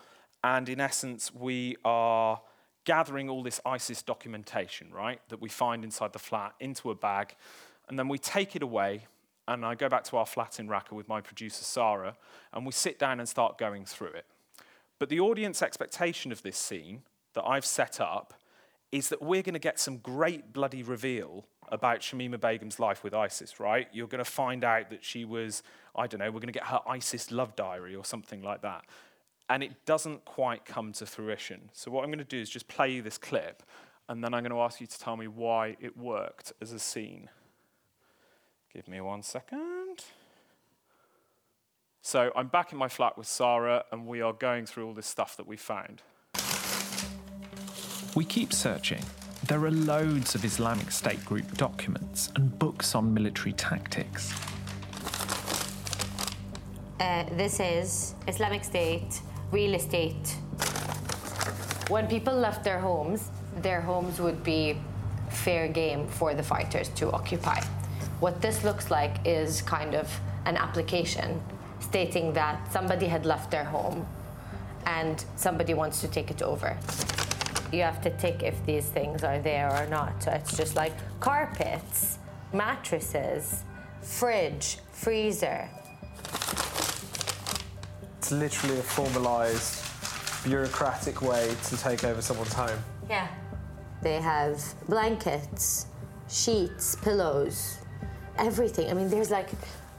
And 0.43 0.69
in 0.69 0.81
essence, 0.81 1.33
we 1.35 1.77
are 1.85 2.41
gathering 2.85 3.29
all 3.29 3.43
this 3.43 3.61
ISIS 3.65 4.03
documentation, 4.03 4.91
right, 4.93 5.21
that 5.29 5.41
we 5.41 5.49
find 5.49 5.85
inside 5.85 6.13
the 6.13 6.19
flat 6.19 6.55
into 6.61 6.91
a 6.91 6.95
bag. 6.95 7.35
And 7.89 7.99
then 7.99 8.09
we 8.09 8.19
take 8.19 8.57
it 8.57 8.63
away. 8.63 9.07
And 9.47 9.65
I 9.65 9.75
go 9.75 9.91
back 9.91 10.05
to 10.05 10.17
our 10.17 10.25
flat 10.25 10.59
in 10.59 10.69
Raqqa 10.69 10.93
with 10.93 11.07
my 11.07 11.21
producer, 11.21 11.65
Sarah, 11.65 12.17
and 12.55 12.65
we 12.65 12.73
sit 12.73 12.99
down 12.99 13.21
and 13.21 13.29
start 13.29 13.59
going 13.59 13.85
through 13.85 14.09
it. 14.09 14.25
But 14.99 15.11
the 15.11 15.21
audience 15.21 15.61
expectation 15.61 16.33
of 16.33 16.41
this 16.41 16.57
scene 16.57 17.03
that 17.35 17.45
I've 17.45 17.67
set 17.67 18.01
up 18.01 18.33
is 18.95 19.09
that 19.09 19.21
we're 19.21 19.43
going 19.43 19.55
to 19.55 19.59
get 19.59 19.81
some 19.81 19.97
great 19.97 20.53
bloody 20.53 20.85
reveal 20.85 21.45
about 21.73 21.99
Shamima 21.99 22.39
Begum's 22.39 22.79
life 22.79 23.03
with 23.03 23.13
ISIS, 23.13 23.59
right? 23.59 23.89
You're 23.93 24.07
going 24.07 24.23
to 24.23 24.31
find 24.31 24.63
out 24.63 24.89
that 24.91 25.05
she 25.05 25.25
was, 25.25 25.65
I 25.97 26.07
don't 26.07 26.21
know, 26.21 26.27
we're 26.27 26.39
going 26.39 26.47
to 26.47 26.53
get 26.53 26.67
her 26.67 26.79
ISIS 26.87 27.33
love 27.33 27.57
diary 27.57 27.97
or 27.97 28.05
something 28.05 28.41
like 28.41 28.63
that. 28.63 28.85
And 29.51 29.65
it 29.65 29.85
doesn't 29.85 30.25
quite 30.25 30.65
come 30.65 30.93
to 30.93 31.07
fruition. 31.07 31.71
So, 31.73 31.91
what 31.91 32.05
I'm 32.05 32.11
going 32.11 32.19
to 32.19 32.25
do 32.25 32.39
is 32.39 32.49
just 32.49 32.69
play 32.69 32.93
you 32.93 33.03
this 33.03 33.19
clip, 33.19 33.65
and 34.09 34.23
then 34.23 34.33
I'm 34.33 34.45
going 34.45 34.53
to 34.53 34.61
ask 34.61 34.81
you 34.81 34.87
to 34.87 34.99
tell 34.99 35.17
me 35.17 35.27
why 35.27 35.77
it 35.81 35.99
worked 35.99 36.53
as 36.63 36.71
a 36.71 36.79
scene. 36.79 37.29
Give 38.73 38.87
me 38.87 39.01
one 39.01 39.25
second. 39.25 40.05
So, 42.01 42.31
I'm 42.37 42.47
back 42.47 42.71
in 42.71 42.79
my 42.79 42.89
flat 42.89 43.19
with 43.19 43.27
Sarah, 43.27 43.85
and 43.91 44.07
we 44.07 44.21
are 44.21 44.33
going 44.33 44.67
through 44.67 44.87
all 44.87 44.95
this 44.95 45.09
stuff 45.09 45.37
that 45.37 45.49
we 45.49 45.57
found. 45.57 46.03
We 48.15 48.25
keep 48.25 48.53
searching. 48.53 49.03
There 49.49 49.65
are 49.65 49.73
loads 49.73 50.37
of 50.37 50.45
Islamic 50.45 50.93
State 50.93 51.25
group 51.25 51.57
documents 51.57 52.31
and 52.37 52.57
books 52.61 52.95
on 52.95 53.13
military 53.13 53.53
tactics. 53.55 54.33
Uh, 57.01 57.25
this 57.33 57.59
is 57.59 58.15
Islamic 58.29 58.63
State 58.63 59.21
real 59.51 59.75
estate. 59.75 60.29
When 61.89 62.07
people 62.07 62.35
left 62.35 62.63
their 62.63 62.79
homes, 62.79 63.31
their 63.63 63.81
homes 63.81 64.21
would 64.21 64.45
be 64.45 64.79
fair 65.31 65.67
game 65.67 66.07
for 66.07 66.35
the 66.35 66.43
fighters 66.43 66.91
to 66.91 67.11
occupy. 67.11 67.61
What 68.21 68.41
this 68.41 68.63
looks 68.63 68.93
like 68.93 69.17
is 69.25 69.61
kind 69.61 69.97
of 69.97 70.09
an 70.47 70.57
application 70.57 71.43
stating 71.81 72.33
that 72.35 72.73
somebody 72.73 73.07
had 73.07 73.27
left 73.27 73.51
their 73.51 73.65
home 73.65 74.07
and 74.87 75.25
somebody 75.35 75.75
wants 75.75 76.01
to 76.03 76.09
take 76.09 76.31
it 76.31 76.43
over. 76.43 76.79
You 77.75 77.83
have 77.83 78.01
to 78.03 78.11
tick 78.11 78.45
if 78.45 78.65
these 78.65 78.87
things 78.87 79.25
are 79.25 79.41
there 79.41 79.69
or 79.75 79.87
not. 79.89 80.23
So 80.23 80.31
it's 80.31 80.57
just 80.57 80.77
like 80.77 80.93
carpets, 81.19 82.19
mattresses, 82.53 83.65
fridge, 84.01 84.79
freezer. 84.93 85.69
It's 88.19 88.31
literally 88.31 88.79
a 88.79 88.83
formalised, 88.83 89.83
bureaucratic 90.45 91.21
way 91.21 91.53
to 91.65 91.77
take 91.77 92.05
over 92.05 92.23
someone's 92.23 92.53
home. 92.53 92.79
Yeah. 93.11 93.27
They 94.03 94.21
have 94.21 94.63
blankets, 94.89 95.87
sheets, 96.29 96.95
pillows, 96.95 97.79
everything. 98.39 98.89
I 98.89 98.95
mean, 98.95 99.11
there's 99.11 99.33
like 99.33 99.51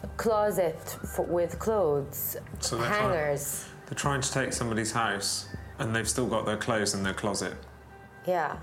a 0.03 0.07
closet 0.15 0.79
for, 1.13 1.25
with 1.25 1.59
clothes, 1.59 2.37
So 2.61 2.77
hangers. 2.77 3.65
They're 3.87 3.95
trying 3.95 4.21
to 4.21 4.31
take 4.31 4.53
somebody's 4.53 4.93
house 4.93 5.49
and 5.79 5.95
they've 5.95 6.09
still 6.09 6.27
got 6.27 6.45
their 6.45 6.57
clothes 6.57 6.93
in 6.93 7.03
their 7.03 7.13
closet. 7.13 7.53
Yeah. 8.25 8.57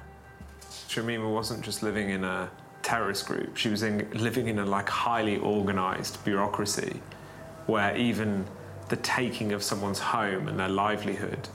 Shamima 0.88 1.32
wasn't 1.32 1.62
just 1.62 1.82
living 1.82 2.10
in 2.10 2.24
a 2.24 2.50
terrorist 2.82 3.26
group, 3.26 3.56
she 3.56 3.68
was 3.68 3.82
in, 3.82 4.08
living 4.12 4.48
in 4.48 4.58
a 4.58 4.66
like 4.66 4.88
highly 4.88 5.38
organised 5.38 6.24
bureaucracy 6.24 7.00
where 7.66 7.96
even 7.96 8.44
the 8.88 8.96
taking 8.96 9.52
of 9.52 9.62
someone's 9.62 10.00
home 10.00 10.48
and 10.48 10.58
their 10.58 10.68
livelihood 10.68 11.48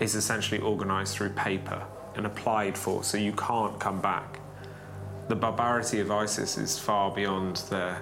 is 0.00 0.14
essentially 0.14 0.60
organised 0.60 1.16
through 1.16 1.30
paper 1.30 1.84
and 2.14 2.26
applied 2.26 2.78
for, 2.78 3.02
so 3.02 3.18
you 3.18 3.32
can't 3.32 3.78
come 3.80 4.00
back. 4.00 4.40
The 5.28 5.36
barbarity 5.36 6.00
of 6.00 6.10
ISIS 6.10 6.56
is 6.56 6.78
far 6.78 7.10
beyond 7.10 7.56
their 7.68 8.00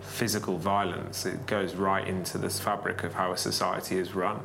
physical 0.00 0.56
violence. 0.56 1.26
It 1.26 1.46
goes 1.46 1.74
right 1.74 2.06
into 2.06 2.38
this 2.38 2.58
fabric 2.58 3.04
of 3.04 3.14
how 3.14 3.32
a 3.32 3.36
society 3.36 3.98
is 3.98 4.14
run. 4.14 4.40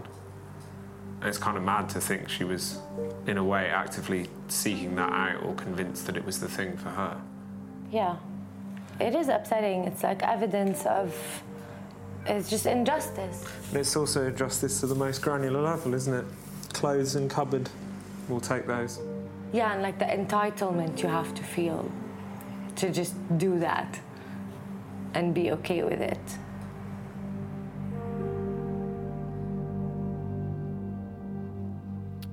And 1.19 1.27
it's 1.27 1.37
kind 1.37 1.57
of 1.57 1.63
mad 1.63 1.89
to 1.89 2.01
think 2.01 2.29
she 2.29 2.43
was, 2.43 2.79
in 3.27 3.37
a 3.37 3.43
way, 3.43 3.67
actively 3.69 4.27
seeking 4.47 4.95
that 4.95 5.11
out 5.11 5.43
or 5.43 5.53
convinced 5.55 6.05
that 6.05 6.15
it 6.15 6.25
was 6.25 6.39
the 6.39 6.47
thing 6.47 6.77
for 6.77 6.89
her. 6.89 7.21
Yeah. 7.91 8.15
It 8.99 9.15
is 9.15 9.27
upsetting. 9.27 9.85
It's 9.85 10.03
like 10.03 10.23
evidence 10.23 10.85
of. 10.85 11.13
It's 12.25 12.49
just 12.49 12.65
injustice. 12.65 13.45
But 13.71 13.81
it's 13.81 13.95
also 13.95 14.29
justice 14.29 14.79
to 14.81 14.87
the 14.87 14.95
most 14.95 15.21
granular 15.21 15.61
level, 15.61 15.93
isn't 15.93 16.13
it? 16.13 16.25
Clothes 16.73 17.15
and 17.15 17.29
cupboard, 17.29 17.69
we'll 18.27 18.41
take 18.41 18.67
those. 18.67 18.99
Yeah, 19.51 19.73
and 19.73 19.81
like 19.81 19.99
the 19.99 20.05
entitlement 20.05 21.01
you 21.01 21.09
have 21.09 21.33
to 21.33 21.43
feel 21.43 21.89
to 22.75 22.91
just 22.91 23.15
do 23.37 23.59
that 23.59 23.99
and 25.13 25.33
be 25.33 25.51
okay 25.51 25.83
with 25.83 26.01
it. 26.01 26.19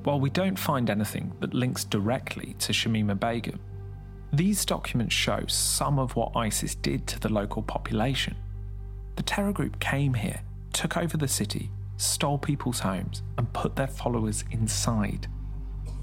While 0.06 0.20
we 0.20 0.30
don't 0.30 0.56
find 0.56 0.88
anything 0.88 1.32
that 1.40 1.52
links 1.52 1.82
directly 1.82 2.54
to 2.60 2.72
Shamima 2.72 3.18
Begum, 3.18 3.58
these 4.32 4.64
documents 4.64 5.12
show 5.12 5.40
some 5.48 5.98
of 5.98 6.14
what 6.14 6.36
ISIS 6.36 6.76
did 6.76 7.08
to 7.08 7.18
the 7.18 7.28
local 7.28 7.60
population. 7.60 8.36
The 9.16 9.24
terror 9.24 9.52
group 9.52 9.80
came 9.80 10.14
here, 10.14 10.42
took 10.72 10.96
over 10.96 11.16
the 11.16 11.26
city, 11.26 11.72
stole 11.96 12.38
people's 12.38 12.78
homes, 12.78 13.24
and 13.36 13.52
put 13.52 13.74
their 13.74 13.88
followers 13.88 14.44
inside. 14.52 15.26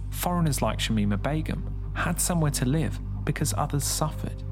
Foreigners 0.10 0.62
like 0.62 0.80
Shamima 0.80 1.24
Begum 1.24 1.74
had 1.94 2.20
somewhere 2.20 2.52
to 2.52 2.66
live 2.66 3.00
because 3.24 3.54
others 3.54 3.86
suffered. 3.86 4.44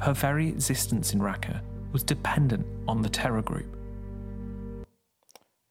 Her 0.00 0.12
very 0.12 0.48
existence 0.50 1.14
in 1.14 1.20
Raqqa 1.20 1.62
was 1.92 2.02
dependent 2.02 2.66
on 2.86 3.00
the 3.00 3.08
terror 3.08 3.40
group. 3.40 3.74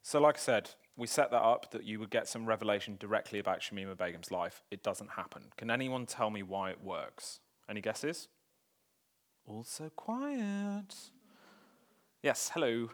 So, 0.01 0.19
like 0.19 0.37
I 0.37 0.39
said, 0.39 0.71
we 0.97 1.07
set 1.07 1.31
that 1.31 1.41
up 1.41 1.71
that 1.71 1.83
you 1.83 1.99
would 1.99 2.09
get 2.09 2.27
some 2.27 2.45
revelation 2.45 2.95
directly 2.99 3.39
about 3.39 3.59
Shamima 3.59 3.95
Begum's 3.95 4.31
life. 4.31 4.63
It 4.71 4.81
doesn't 4.81 5.11
happen. 5.11 5.51
Can 5.57 5.69
anyone 5.69 6.05
tell 6.05 6.29
me 6.29 6.41
why 6.41 6.69
it 6.71 6.83
works? 6.83 7.41
Any 7.69 7.81
guesses? 7.81 8.29
All 9.45 9.63
so 9.63 9.89
quiet. 9.89 10.95
Yes, 12.23 12.51
hello. 12.53 12.89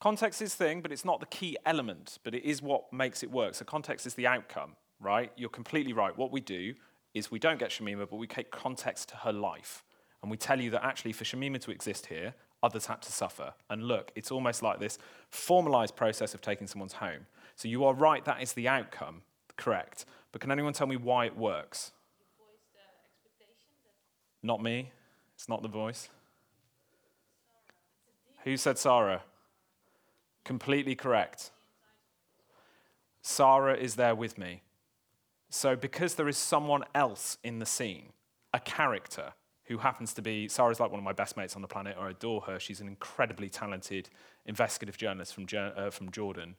Context 0.00 0.40
is 0.40 0.54
thing, 0.54 0.80
but 0.80 0.90
it's 0.92 1.04
not 1.04 1.20
the 1.20 1.26
key 1.26 1.56
element, 1.66 2.18
but 2.24 2.34
it 2.34 2.42
is 2.42 2.62
what 2.62 2.92
makes 2.92 3.22
it 3.22 3.30
work. 3.30 3.54
So 3.54 3.64
context 3.64 4.06
is 4.06 4.14
the 4.14 4.26
outcome. 4.26 4.76
right? 5.00 5.32
You're 5.36 5.48
completely 5.48 5.92
right. 5.92 6.16
What 6.16 6.30
we 6.30 6.40
do 6.40 6.74
is 7.14 7.30
we 7.30 7.38
don't 7.38 7.58
get 7.58 7.70
Shamima, 7.70 8.08
but 8.08 8.16
we 8.16 8.26
take 8.26 8.50
context 8.50 9.08
to 9.08 9.16
her 9.16 9.32
life. 9.32 9.82
And 10.22 10.30
we 10.30 10.36
tell 10.36 10.60
you 10.60 10.70
that 10.70 10.84
actually, 10.84 11.12
for 11.12 11.24
Shamima 11.24 11.60
to 11.62 11.70
exist 11.70 12.06
here, 12.06 12.34
others 12.62 12.86
had 12.86 13.02
to 13.02 13.12
suffer. 13.12 13.54
And 13.68 13.84
look, 13.84 14.10
it's 14.14 14.30
almost 14.30 14.62
like 14.62 14.80
this 14.80 14.98
formalized 15.28 15.96
process 15.96 16.34
of 16.34 16.40
taking 16.40 16.66
someone's 16.66 16.94
home. 16.94 17.26
So 17.56 17.68
you 17.68 17.84
are 17.84 17.94
right, 17.94 18.24
that 18.24 18.42
is 18.42 18.52
the 18.52 18.68
outcome, 18.68 19.22
correct. 19.56 20.04
But 20.32 20.40
can 20.40 20.50
anyone 20.50 20.72
tell 20.72 20.86
me 20.86 20.96
why 20.96 21.26
it 21.26 21.36
works? 21.36 21.92
Not 24.42 24.62
me. 24.62 24.92
It's 25.34 25.48
not 25.48 25.62
the 25.62 25.68
voice. 25.68 26.08
Who 28.44 28.56
said 28.56 28.78
Sarah? 28.78 29.22
Completely 30.44 30.94
correct. 30.94 31.50
Sarah 33.22 33.76
is 33.76 33.96
there 33.96 34.14
with 34.14 34.38
me. 34.38 34.62
So, 35.50 35.76
because 35.76 36.14
there 36.14 36.28
is 36.28 36.38
someone 36.38 36.84
else 36.94 37.36
in 37.42 37.58
the 37.58 37.66
scene, 37.66 38.12
a 38.54 38.60
character 38.60 39.32
who 39.70 39.78
happens 39.78 40.12
to 40.12 40.20
be, 40.20 40.48
Sarah's 40.48 40.80
like 40.80 40.90
one 40.90 40.98
of 40.98 41.04
my 41.04 41.12
best 41.12 41.36
mates 41.36 41.54
on 41.54 41.62
the 41.62 41.68
planet, 41.68 41.96
I 41.96 42.10
adore 42.10 42.40
her. 42.40 42.58
She's 42.58 42.80
an 42.80 42.88
incredibly 42.88 43.48
talented 43.48 44.10
investigative 44.44 44.98
journalist 44.98 45.32
from, 45.32 45.46
uh, 45.54 45.90
from 45.90 46.10
Jordan. 46.10 46.56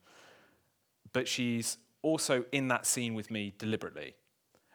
But 1.12 1.28
she's 1.28 1.78
also 2.04 2.46
in 2.54 2.70
that 2.70 2.86
scene 2.86 3.14
with 3.14 3.30
me 3.30 3.54
deliberately. 3.58 4.16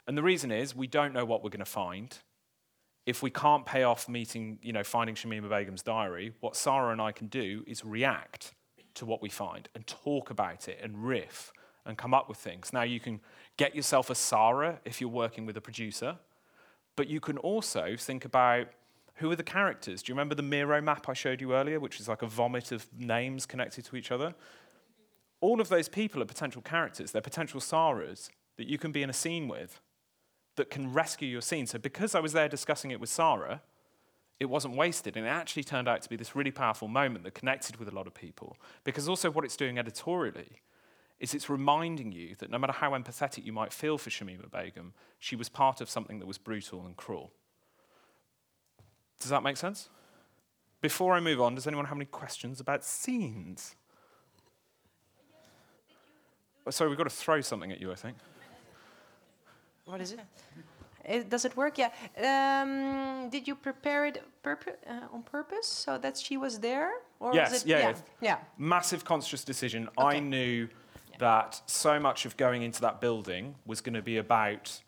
And 0.07 0.19
the 0.19 0.23
reason 0.23 0.53
is 0.53 0.77
we 0.77 0.87
don't 0.87 1.15
know 1.15 1.25
what 1.25 1.43
we're 1.43 1.49
going 1.49 1.61
to 1.61 1.65
find. 1.65 2.19
If 3.07 3.23
we 3.23 3.31
can't 3.31 3.65
pay 3.65 3.85
off 3.85 4.07
meeting, 4.07 4.59
you 4.61 4.75
know, 4.75 4.85
finding 4.85 5.15
Shamima 5.15 5.49
Begum's 5.49 5.83
diary, 5.83 6.35
what 6.41 6.57
Sarah 6.57 6.93
and 6.93 7.01
I 7.01 7.13
can 7.13 7.29
do 7.29 7.65
is 7.67 7.87
react 7.87 8.53
to 8.97 9.07
what 9.07 9.23
we 9.23 9.31
find 9.31 9.71
and 9.75 9.87
talk 9.87 10.29
about 10.29 10.69
it 10.69 10.79
and 10.83 11.07
riff 11.07 11.55
and 11.87 11.97
come 11.97 12.13
up 12.13 12.29
with 12.29 12.37
things. 12.37 12.71
Now, 12.71 12.83
you 12.83 13.01
can 13.01 13.21
get 13.57 13.75
yourself 13.75 14.11
a 14.11 14.15
Sarah 14.15 14.79
if 14.85 15.01
you're 15.01 15.09
working 15.09 15.47
with 15.47 15.57
a 15.57 15.63
producer, 15.63 16.19
but 16.97 17.09
you 17.09 17.21
can 17.21 17.39
also 17.39 17.95
think 17.97 18.25
about 18.25 18.69
who 19.17 19.31
are 19.31 19.37
the 19.37 19.43
characters. 19.43 20.03
Do 20.03 20.11
you 20.11 20.15
remember 20.15 20.35
the 20.35 20.43
Miro 20.43 20.81
map 20.81 21.09
I 21.09 21.15
showed 21.15 21.41
you 21.41 21.55
earlier, 21.55 21.81
which 21.81 22.01
is 22.01 22.09
like 22.09 22.23
a 22.23 22.27
vomit 22.27 22.73
of 22.73 22.87
names 22.99 23.47
connected 23.47 23.85
to 23.87 23.97
each 23.97 24.11
other? 24.11 24.35
All 25.41 25.61
of 25.61 25.69
those 25.69 25.89
people 25.89 26.23
are 26.23 26.27
potential 26.27 26.63
characters, 26.63 27.13
they're 27.13 27.23
potential 27.23 27.61
Sarahs 27.61 28.31
that 28.57 28.67
you 28.67 28.79
can 28.79 28.93
be 28.93 29.03
in 29.03 29.11
a 29.11 29.15
scene 29.15 29.49
with 29.49 29.81
that 30.57 30.71
can 30.71 30.93
rescue 30.93 31.29
your 31.29 31.43
scene. 31.43 31.67
So, 31.67 31.79
because 31.79 32.15
I 32.15 32.21
was 32.21 32.33
there 32.33 32.49
discussing 32.49 32.91
it 32.91 32.99
with 32.99 33.11
Sarah, 33.11 33.61
it 34.41 34.47
wasn't 34.47 34.75
wasted. 34.75 35.17
And 35.17 35.27
it 35.27 35.31
actually 35.31 35.65
turned 35.65 35.89
out 35.89 36.03
to 36.03 36.09
be 36.09 36.17
this 36.17 36.35
really 36.35 36.51
powerful 36.51 36.89
moment 36.89 37.25
that 37.25 37.35
connected 37.35 37.77
with 37.77 37.89
a 37.89 37.95
lot 37.95 38.07
of 38.07 38.15
people. 38.15 38.57
Because 38.85 39.09
also, 39.09 39.31
what 39.31 39.45
it's 39.45 39.57
doing 39.57 39.79
editorially 39.79 40.63
is 41.19 41.35
it's 41.35 41.49
reminding 41.49 42.13
you 42.13 42.35
that 42.39 42.51
no 42.51 42.59
matter 42.59 42.73
how 42.73 42.91
empathetic 42.91 43.45
you 43.45 43.53
might 43.53 43.73
feel 43.73 43.97
for 43.99 44.11
Shamima 44.11 44.51
Begum, 44.51 44.93
she 45.19 45.37
was 45.37 45.49
part 45.49 45.81
of 45.81 45.89
something 45.89 46.19
that 46.19 46.27
was 46.27 46.39
brutal 46.39 46.85
and 46.85 46.97
cruel. 46.97 47.33
Does 49.21 49.31
that 49.31 49.43
make 49.43 49.57
sense? 49.57 49.89
Before 50.83 51.15
I 51.15 51.21
move 51.21 51.41
on, 51.41 51.55
does 51.55 51.67
anyone 51.67 51.87
have 51.87 51.97
any 51.97 52.05
questions 52.05 52.61
about 52.61 52.85
scenes? 52.85 53.77
Oh, 56.67 56.71
sorry, 56.71 56.91
we've 56.91 56.99
got 56.99 57.05
to 57.05 57.11
throw 57.11 57.41
something 57.41 57.73
at 57.73 57.81
you, 57.81 57.93
I 57.93 57.95
think. 57.95 58.17
What 59.87 60.01
is 60.01 60.13
it? 60.13 60.21
it 61.05 61.31
does 61.31 61.45
it 61.45 61.57
work? 61.57 61.79
Yeah. 61.79 61.91
Um, 62.19 63.31
did 63.31 63.47
you 63.47 63.55
prepare 63.55 64.07
it 64.07 64.23
purpo- 64.45 64.77
uh, 64.87 65.15
on 65.15 65.23
purpose 65.23 65.69
so 65.69 65.97
that 65.99 66.19
she 66.19 66.37
was 66.37 66.59
there? 66.59 66.91
Or 67.21 67.33
yes, 67.33 67.53
was 67.53 67.63
it, 67.63 67.69
yeah, 67.69 67.79
yeah, 67.79 67.89
yeah. 67.89 67.95
yeah. 68.21 68.39
Massive 68.59 69.05
conscious 69.05 69.45
decision. 69.45 69.89
Okay. 69.97 70.17
I 70.17 70.21
knew 70.21 70.69
that 71.19 71.63
so 71.67 71.99
much 71.99 72.25
of 72.27 72.37
going 72.37 72.63
into 72.63 72.81
that 72.83 73.01
building 73.01 73.55
was 73.65 73.81
going 73.81 73.95
to 73.95 74.03
be 74.03 74.17
about 74.17 74.83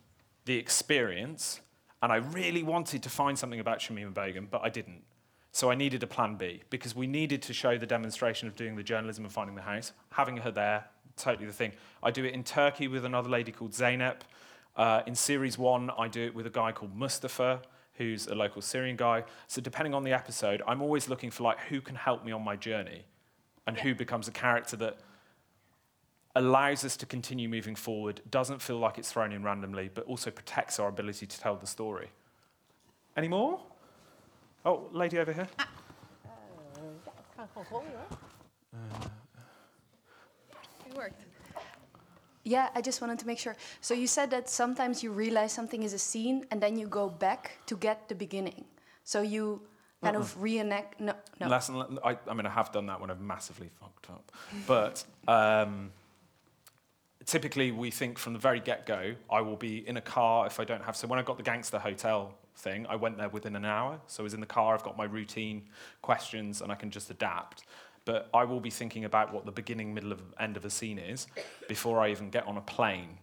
the 0.44 0.56
experience, 0.56 1.60
and 2.02 2.12
I 2.12 2.16
really 2.16 2.62
wanted 2.62 3.02
to 3.02 3.10
find 3.10 3.38
something 3.38 3.60
about 3.60 3.80
Shamima 3.80 4.14
Begum, 4.14 4.48
but 4.50 4.62
I 4.62 4.68
didn't. 4.68 5.02
So 5.52 5.70
I 5.70 5.74
needed 5.74 6.02
a 6.02 6.06
plan 6.06 6.36
B 6.36 6.62
because 6.70 6.94
we 6.94 7.06
needed 7.06 7.42
to 7.42 7.52
show 7.52 7.78
the 7.78 7.86
demonstration 7.86 8.48
of 8.48 8.54
doing 8.54 8.76
the 8.76 8.82
journalism 8.82 9.24
and 9.24 9.32
finding 9.32 9.56
the 9.56 9.62
house. 9.62 9.92
Having 10.10 10.38
her 10.38 10.50
there, 10.50 10.84
totally 11.16 11.46
the 11.46 11.52
thing. 11.52 11.72
I 12.02 12.10
do 12.10 12.24
it 12.24 12.34
in 12.34 12.44
Turkey 12.44 12.88
with 12.88 13.04
another 13.04 13.28
lady 13.28 13.52
called 13.52 13.72
Zeynep. 13.72 14.20
Uh, 14.76 15.02
in 15.06 15.14
series 15.14 15.58
one, 15.58 15.90
I 15.98 16.06
do 16.08 16.24
it 16.24 16.34
with 16.34 16.46
a 16.46 16.50
guy 16.50 16.70
called 16.72 16.94
Mustafa, 16.94 17.62
who's 17.94 18.28
a 18.28 18.34
local 18.34 18.62
Syrian 18.62 18.96
guy. 18.96 19.24
So 19.48 19.60
depending 19.60 19.94
on 19.94 20.04
the 20.04 20.12
episode, 20.12 20.62
I'm 20.66 20.80
always 20.80 21.08
looking 21.08 21.30
for 21.30 21.42
like 21.42 21.58
who 21.62 21.80
can 21.80 21.96
help 21.96 22.24
me 22.24 22.30
on 22.30 22.42
my 22.42 22.54
journey, 22.54 23.04
and 23.66 23.76
yeah. 23.76 23.82
who 23.82 23.94
becomes 23.94 24.28
a 24.28 24.32
character 24.32 24.76
that 24.76 24.98
allows 26.38 26.84
us 26.84 26.96
to 26.96 27.04
continue 27.04 27.48
moving 27.48 27.74
forward, 27.74 28.20
doesn't 28.30 28.62
feel 28.62 28.78
like 28.78 28.96
it's 28.96 29.10
thrown 29.10 29.32
in 29.32 29.42
randomly, 29.42 29.90
but 29.92 30.04
also 30.04 30.30
protects 30.30 30.78
our 30.78 30.88
ability 30.88 31.26
to 31.26 31.40
tell 31.40 31.56
the 31.56 31.66
story. 31.66 32.08
Any 33.16 33.26
more? 33.28 33.60
Oh, 34.64 34.86
lady 34.92 35.18
over 35.18 35.32
here. 35.32 35.48
Uh, 37.36 37.46
it 40.86 40.96
worked. 40.96 41.24
Yeah, 42.44 42.68
I 42.74 42.80
just 42.82 43.00
wanted 43.00 43.18
to 43.18 43.26
make 43.26 43.38
sure. 43.38 43.56
So 43.80 43.94
you 43.94 44.06
said 44.06 44.30
that 44.30 44.48
sometimes 44.48 45.02
you 45.02 45.10
realize 45.12 45.52
something 45.52 45.82
is 45.82 45.92
a 45.92 45.98
scene 45.98 46.46
and 46.50 46.62
then 46.62 46.78
you 46.78 46.86
go 46.86 47.08
back 47.08 47.58
to 47.66 47.76
get 47.76 48.08
the 48.08 48.14
beginning. 48.14 48.64
So 49.04 49.22
you 49.22 49.60
kind 50.02 50.16
uh-uh. 50.16 50.22
of 50.22 50.40
reenact. 50.40 51.00
No, 51.00 51.14
no. 51.40 51.48
Lesson, 51.48 51.98
I, 52.04 52.16
I, 52.28 52.34
mean, 52.34 52.46
I 52.46 52.50
have 52.50 52.70
done 52.72 52.86
that 52.86 53.00
when 53.00 53.10
I've 53.10 53.20
massively 53.20 53.70
fucked 53.80 54.10
up. 54.10 54.32
But 54.66 55.04
um, 55.26 55.90
typically, 57.28 57.70
we 57.70 57.90
think 57.90 58.18
from 58.18 58.32
the 58.32 58.38
very 58.38 58.58
get 58.58 58.86
go, 58.86 59.14
I 59.30 59.40
will 59.42 59.56
be 59.56 59.86
in 59.86 59.96
a 59.98 60.00
car 60.00 60.46
if 60.46 60.58
I 60.58 60.64
don't 60.64 60.82
have. 60.82 60.96
So 60.96 61.06
when 61.06 61.18
I 61.18 61.22
got 61.22 61.36
the 61.36 61.42
gangster 61.42 61.78
hotel 61.78 62.34
thing, 62.56 62.86
I 62.88 62.96
went 62.96 63.18
there 63.18 63.28
within 63.28 63.54
an 63.54 63.64
hour. 63.64 64.00
So 64.06 64.22
I 64.22 64.24
was 64.24 64.34
in 64.34 64.40
the 64.40 64.46
car, 64.46 64.74
I've 64.74 64.82
got 64.82 64.96
my 64.96 65.04
routine 65.04 65.62
questions, 66.02 66.62
and 66.62 66.72
I 66.72 66.74
can 66.74 66.90
just 66.90 67.10
adapt 67.10 67.64
but 68.08 68.30
I 68.32 68.44
will 68.44 68.60
be 68.60 68.70
thinking 68.70 69.04
about 69.04 69.34
what 69.34 69.44
the 69.44 69.52
beginning, 69.52 69.92
middle, 69.92 70.12
of 70.12 70.22
end 70.40 70.56
of 70.56 70.64
a 70.64 70.70
scene 70.70 70.98
is 70.98 71.26
before 71.68 72.00
I 72.00 72.10
even 72.10 72.30
get 72.30 72.46
on 72.46 72.56
a 72.56 72.62
plane 72.62 73.18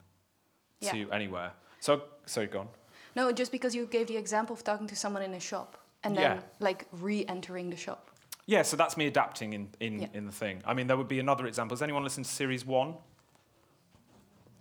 yeah. 0.79 0.91
to 0.91 1.11
anywhere. 1.11 1.53
So, 1.79 2.03
sorry, 2.27 2.45
go 2.45 2.59
on. 2.59 2.67
No, 3.15 3.31
just 3.31 3.51
because 3.51 3.73
you 3.73 3.87
gave 3.87 4.05
the 4.05 4.15
example 4.15 4.55
of 4.55 4.63
talking 4.63 4.85
to 4.85 4.95
someone 4.95 5.23
in 5.23 5.33
a 5.33 5.39
shop 5.39 5.79
and 6.03 6.15
then 6.15 6.37
yeah. 6.37 6.39
like 6.59 6.85
re-entering 6.91 7.71
the 7.71 7.75
shop. 7.75 8.11
Yeah, 8.45 8.61
so 8.61 8.77
that's 8.77 8.95
me 8.95 9.07
adapting 9.07 9.53
in 9.53 9.69
in, 9.79 10.01
yeah. 10.01 10.07
in 10.13 10.27
the 10.27 10.31
thing. 10.31 10.61
I 10.67 10.75
mean, 10.75 10.85
there 10.85 10.97
would 10.97 11.07
be 11.07 11.19
another 11.19 11.47
example. 11.47 11.75
Has 11.75 11.81
anyone 11.81 12.03
listened 12.03 12.27
to 12.27 12.31
series 12.31 12.63
one? 12.63 12.93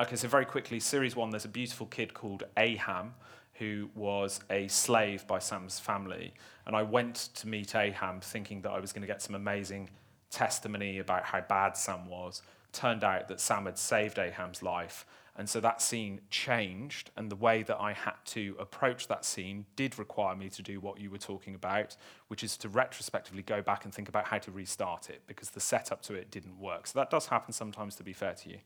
Okay, 0.00 0.16
so 0.16 0.26
very 0.26 0.44
quickly, 0.44 0.80
series 0.80 1.14
one. 1.14 1.30
There's 1.30 1.44
a 1.44 1.48
beautiful 1.48 1.86
kid 1.86 2.14
called 2.14 2.42
Aham 2.56 3.10
who 3.52 3.90
was 3.94 4.40
a 4.50 4.66
slave 4.66 5.24
by 5.28 5.38
Sam's 5.38 5.78
family, 5.78 6.34
and 6.66 6.74
I 6.74 6.82
went 6.82 7.28
to 7.36 7.46
meet 7.46 7.68
Aham 7.68 8.20
thinking 8.20 8.62
that 8.62 8.72
I 8.72 8.80
was 8.80 8.92
going 8.92 9.02
to 9.02 9.06
get 9.06 9.22
some 9.22 9.36
amazing 9.36 9.90
testimony 10.30 10.98
about 10.98 11.22
how 11.22 11.42
bad 11.42 11.76
Sam 11.76 12.08
was. 12.08 12.42
Turned 12.72 13.04
out 13.04 13.28
that 13.28 13.40
Sam 13.40 13.66
had 13.66 13.78
saved 13.78 14.16
Aham's 14.16 14.64
life. 14.64 15.06
And 15.36 15.48
so 15.48 15.60
that 15.60 15.80
scene 15.80 16.22
changed, 16.28 17.12
and 17.16 17.30
the 17.30 17.36
way 17.36 17.62
that 17.62 17.80
I 17.80 17.92
had 17.92 18.16
to 18.26 18.56
approach 18.58 19.06
that 19.06 19.24
scene 19.24 19.64
did 19.76 19.96
require 19.96 20.34
me 20.34 20.48
to 20.48 20.62
do 20.62 20.80
what 20.80 20.98
you 20.98 21.08
were 21.08 21.18
talking 21.18 21.54
about, 21.54 21.96
which 22.26 22.42
is 22.42 22.56
to 22.58 22.68
retrospectively 22.68 23.42
go 23.42 23.62
back 23.62 23.84
and 23.84 23.94
think 23.94 24.08
about 24.08 24.26
how 24.26 24.38
to 24.38 24.50
restart 24.50 25.08
it, 25.08 25.22
because 25.28 25.50
the 25.50 25.60
setup 25.60 26.02
to 26.02 26.14
it 26.14 26.32
didn't 26.32 26.58
work. 26.58 26.88
So 26.88 26.98
that 26.98 27.10
does 27.10 27.26
happen 27.26 27.52
sometimes, 27.52 27.94
to 27.94 28.02
be 28.02 28.12
fair 28.12 28.34
to 28.34 28.50
you. 28.50 28.58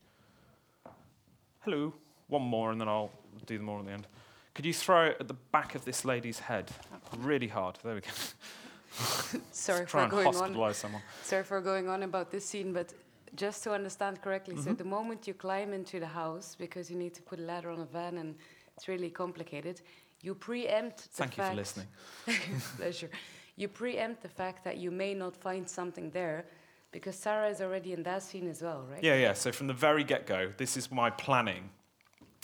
Hello. 1.61 1.93
One 2.27 2.43
more, 2.43 2.71
and 2.71 2.79
then 2.79 2.87
I'll 2.87 3.11
do 3.45 3.57
the 3.57 3.63
more 3.63 3.79
on 3.79 3.85
the 3.85 3.91
end. 3.91 4.07
Could 4.53 4.65
you 4.65 4.73
throw 4.73 5.07
it 5.07 5.17
at 5.19 5.27
the 5.27 5.33
back 5.33 5.75
of 5.75 5.83
this 5.83 6.05
lady's 6.05 6.39
head? 6.39 6.71
Really 7.17 7.47
hard. 7.47 7.77
There 7.83 7.95
we 7.95 8.01
go. 8.01 8.09
sorry 9.51 9.85
for 9.85 10.07
going 10.07 10.27
on. 10.27 10.73
Someone. 10.73 11.01
Sorry 11.23 11.43
for 11.43 11.61
going 11.61 11.89
on 11.89 12.03
about 12.03 12.31
this 12.31 12.45
scene, 12.45 12.73
but 12.73 12.93
just 13.35 13.63
to 13.63 13.73
understand 13.73 14.21
correctly, 14.21 14.55
mm-hmm. 14.55 14.63
so 14.63 14.73
the 14.73 14.83
moment 14.83 15.27
you 15.27 15.33
climb 15.33 15.73
into 15.73 15.99
the 15.99 16.07
house 16.07 16.55
because 16.57 16.89
you 16.89 16.97
need 16.97 17.13
to 17.13 17.21
put 17.21 17.39
a 17.39 17.43
ladder 17.43 17.69
on 17.69 17.79
a 17.81 17.85
van 17.85 18.17
and 18.17 18.35
it's 18.75 18.87
really 18.87 19.09
complicated, 19.09 19.81
you 20.21 20.33
preempt. 20.33 21.01
Thank 21.11 21.37
you 21.37 21.43
for 21.43 21.53
listening. 21.53 21.87
pleasure. 22.77 23.09
You 23.57 23.67
preempt 23.67 24.21
the 24.21 24.29
fact 24.29 24.63
that 24.63 24.77
you 24.77 24.91
may 24.91 25.13
not 25.13 25.35
find 25.35 25.69
something 25.69 26.09
there 26.11 26.45
because 26.91 27.15
Sarah 27.15 27.49
is 27.49 27.61
already 27.61 27.93
in 27.93 28.03
that 28.03 28.23
scene 28.23 28.47
as 28.47 28.61
well, 28.61 28.85
right? 28.91 29.03
Yeah, 29.03 29.15
yeah. 29.15 29.33
So 29.33 29.51
from 29.51 29.67
the 29.67 29.73
very 29.73 30.03
get 30.03 30.25
go, 30.25 30.51
this 30.57 30.77
is 30.77 30.91
my 30.91 31.09
planning. 31.09 31.69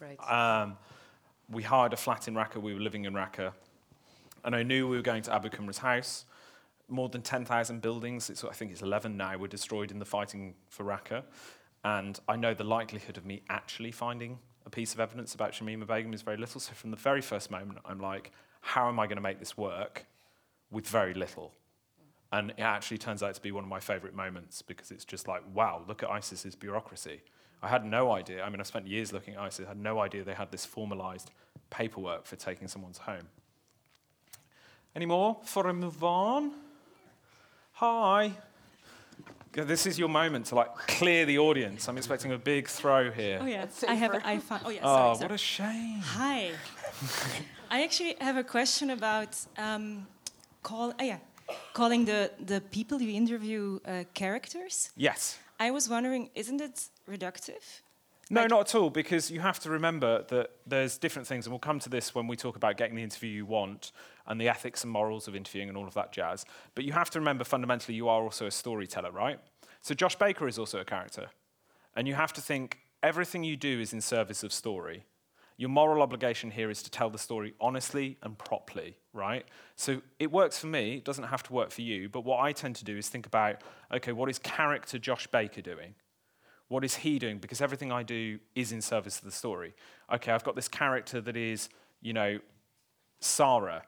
Right. 0.02 0.20
Um, 0.30 0.78
we 1.50 1.64
hired 1.64 1.94
a 1.94 1.98
flat 1.98 2.28
in 2.28 2.34
Raqqa. 2.34 2.62
We 2.62 2.74
were 2.74 2.80
living 2.80 3.06
in 3.06 3.14
Raqqa. 3.14 3.54
And 4.44 4.56
I 4.56 4.64
knew 4.64 4.88
we 4.88 4.98
were 4.98 5.04
going 5.04 5.24
to 5.24 5.34
Abu 5.34 5.50
Kumra's 5.50 5.80
house 5.80 6.26
more 6.88 7.10
than 7.10 7.22
10,000 7.22 7.82
buildings, 7.82 8.30
it's, 8.30 8.44
I 8.44 8.52
think 8.52 8.72
it's 8.72 8.82
11 8.82 9.18
now, 9.18 9.38
were 9.38 9.48
destroyed 9.48 9.92
in 9.92 10.00
the 10.00 10.06
fighting 10.06 10.54
for 10.70 10.84
Raqqa. 10.84 11.24
And 11.84 12.20
I 12.28 12.36
know 12.36 12.54
the 12.54 12.64
likelihood 12.64 13.18
of 13.18 13.26
me 13.26 13.44
actually 13.50 13.92
finding 13.92 14.40
a 14.66 14.70
piece 14.70 14.94
of 14.94 15.00
evidence 15.00 15.36
about 15.36 15.54
Shamima 15.54 15.86
Begum 15.86 16.14
is 16.14 16.22
very 16.22 16.38
little. 16.38 16.60
So 16.60 16.74
from 16.74 16.92
the 16.92 16.98
very 16.98 17.22
first 17.22 17.52
moment, 17.52 17.80
I'm 17.86 18.00
like, 18.00 18.32
how 18.62 18.88
am 18.88 19.00
I 19.00 19.06
going 19.06 19.18
to 19.18 19.22
make 19.22 19.40
this 19.40 19.58
work 19.58 20.06
with 20.72 20.88
very 20.88 21.14
little? 21.14 21.54
And 22.36 22.50
it 22.58 22.62
actually 22.62 22.98
turns 22.98 23.24
out 23.24 23.34
to 23.34 23.42
be 23.42 23.54
one 23.54 23.64
of 23.64 23.70
my 23.70 23.80
favorite 23.80 24.14
moments 24.14 24.62
because 24.62 24.92
it's 24.92 25.06
just 25.06 25.26
like, 25.26 25.42
wow, 25.54 25.84
look 25.88 26.04
at 26.04 26.10
ISIS's 26.10 26.54
bureaucracy. 26.54 27.22
I 27.64 27.70
had 27.70 27.86
no 27.86 28.12
idea. 28.12 28.44
I 28.44 28.50
mean, 28.50 28.60
I 28.60 28.64
spent 28.64 28.86
years 28.88 29.14
looking 29.14 29.36
at 29.36 29.40
ISIS, 29.40 29.66
I 29.66 29.70
had 29.70 29.78
no 29.80 30.00
idea 30.02 30.26
they 30.26 30.34
had 30.34 30.52
this 30.52 30.66
formalized 30.66 31.32
paperwork 31.70 32.26
for 32.26 32.36
taking 32.36 32.68
someone's 32.68 32.98
home. 32.98 33.30
Any 34.98 35.06
more 35.06 35.38
before 35.40 35.66
I 35.70 35.72
move 35.72 36.04
on? 36.04 36.52
Hi. 37.72 38.34
This 39.54 39.86
is 39.86 39.98
your 39.98 40.10
moment 40.10 40.48
to 40.48 40.56
like 40.56 40.76
clear 40.76 41.26
the 41.26 41.40
audience. 41.40 41.88
I'm 41.88 41.98
expecting 41.98 42.34
a 42.34 42.38
big 42.38 42.68
throw 42.68 43.12
here. 43.12 43.40
Oh 43.42 43.46
yeah, 43.46 43.68
I 43.88 43.94
have. 43.94 44.22
I 44.26 44.40
found. 44.40 44.64
Oh 44.66 44.70
yeah. 44.70 44.82
Oh, 44.84 45.14
sorry, 45.14 45.16
sorry. 45.16 45.28
what 45.30 45.36
a 45.36 45.38
shame. 45.38 46.00
Hi. 46.02 46.52
I 47.72 47.84
actually 47.84 48.18
have 48.20 48.36
a 48.36 48.44
question 48.44 48.90
about 48.90 49.38
um, 49.58 50.08
call. 50.62 50.94
Oh 51.00 51.04
yeah, 51.04 51.20
calling 51.74 52.06
the 52.06 52.32
the 52.46 52.62
people 52.62 53.02
you 53.02 53.16
interview 53.16 53.80
uh, 53.86 54.04
characters. 54.14 54.92
Yes. 54.96 55.40
I 55.60 55.72
was 55.72 55.90
wondering, 55.90 56.30
isn't 56.36 56.62
it 56.62 56.90
reductive? 57.10 57.82
No, 58.30 58.42
like 58.42 58.50
not 58.50 58.62
at 58.62 58.76
all, 58.76 58.90
because 58.90 59.30
you 59.30 59.40
have 59.40 59.60
to 59.60 59.70
remember 59.70 60.24
that 60.30 60.50
there's 60.66 60.98
different 60.98 61.28
things, 61.28 61.46
and 61.46 61.52
we'll 61.52 61.60
come 61.60 61.80
to 61.80 61.90
this 61.90 62.16
when 62.16 62.28
we 62.28 62.36
talk 62.36 62.56
about 62.56 62.76
getting 62.76 62.96
the 62.96 63.04
interview 63.04 63.30
you 63.30 63.46
want 63.46 63.92
and 64.26 64.42
the 64.42 64.50
ethics 64.50 64.84
and 64.84 64.92
morals 64.92 65.28
of 65.28 65.36
interviewing 65.36 65.70
and 65.70 65.78
all 65.78 65.88
of 65.88 65.94
that 65.94 66.12
jazz. 66.12 66.44
But 66.74 66.86
you 66.86 66.94
have 66.94 67.12
to 67.12 67.20
remember 67.20 67.44
fundamentally 67.44 67.96
you 67.96 68.10
are 68.10 68.24
also 68.24 68.48
a 68.48 68.52
storyteller, 68.52 69.12
right? 69.12 69.40
So 69.82 69.94
Josh 69.94 70.16
Baker 70.16 70.48
is 70.48 70.58
also 70.58 70.80
a 70.80 70.86
character. 70.86 71.30
And 71.96 72.08
you 72.08 72.16
have 72.16 72.34
to 72.34 72.42
think 72.42 72.80
everything 73.04 73.44
you 73.44 73.56
do 73.56 73.80
is 73.80 73.94
in 73.94 74.02
service 74.02 74.44
of 74.44 74.52
story. 74.52 75.06
Your 75.58 75.70
moral 75.70 76.02
obligation 76.02 76.52
here 76.52 76.70
is 76.70 76.84
to 76.84 76.92
tell 76.92 77.10
the 77.10 77.18
story 77.18 77.54
honestly 77.62 78.18
and 78.22 78.38
properly, 78.38 78.98
right? 79.14 79.46
So 79.78 80.02
it 80.20 80.32
works 80.32 80.60
for 80.60 80.68
me, 80.68 80.98
it 80.98 81.06
doesn't 81.06 81.26
have 81.26 81.44
to 81.44 81.54
work 81.54 81.72
for 81.72 81.82
you, 81.82 82.10
but 82.10 82.26
what 82.26 82.42
I 82.42 82.52
tend 82.52 82.76
to 82.78 82.86
do 82.86 82.98
is 82.98 83.08
think 83.08 83.26
about 83.26 83.62
okay, 83.94 84.12
what 84.12 84.30
is 84.30 84.40
character 84.40 84.98
Josh 84.98 85.28
Baker 85.28 85.62
doing? 85.62 85.96
What 86.68 86.84
is 86.84 86.96
he 86.96 87.20
doing? 87.20 87.38
Because 87.38 87.62
everything 87.62 87.92
I 87.92 88.04
do 88.04 88.40
is 88.56 88.72
in 88.72 88.82
service 88.82 89.20
of 89.20 89.26
the 89.26 89.32
story. 89.32 89.76
Okay, 90.12 90.32
I've 90.32 90.44
got 90.44 90.56
this 90.56 90.68
character 90.68 91.22
that 91.22 91.38
is, 91.38 91.70
you 92.02 92.12
know, 92.12 92.40
Sarah, 93.20 93.84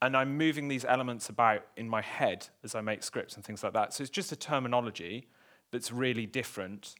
and 0.00 0.16
I'm 0.16 0.36
moving 0.38 0.68
these 0.68 0.84
elements 0.84 1.28
about 1.28 1.66
in 1.76 1.88
my 1.88 2.00
head 2.00 2.48
as 2.64 2.74
I 2.74 2.80
make 2.80 3.02
scripts 3.02 3.36
and 3.36 3.44
things 3.44 3.62
like 3.62 3.72
that. 3.74 3.92
So 3.92 4.02
it's 4.02 4.10
just 4.10 4.32
a 4.32 4.36
terminology 4.36 5.28
that's 5.70 5.92
really 5.92 6.26
different. 6.26 6.94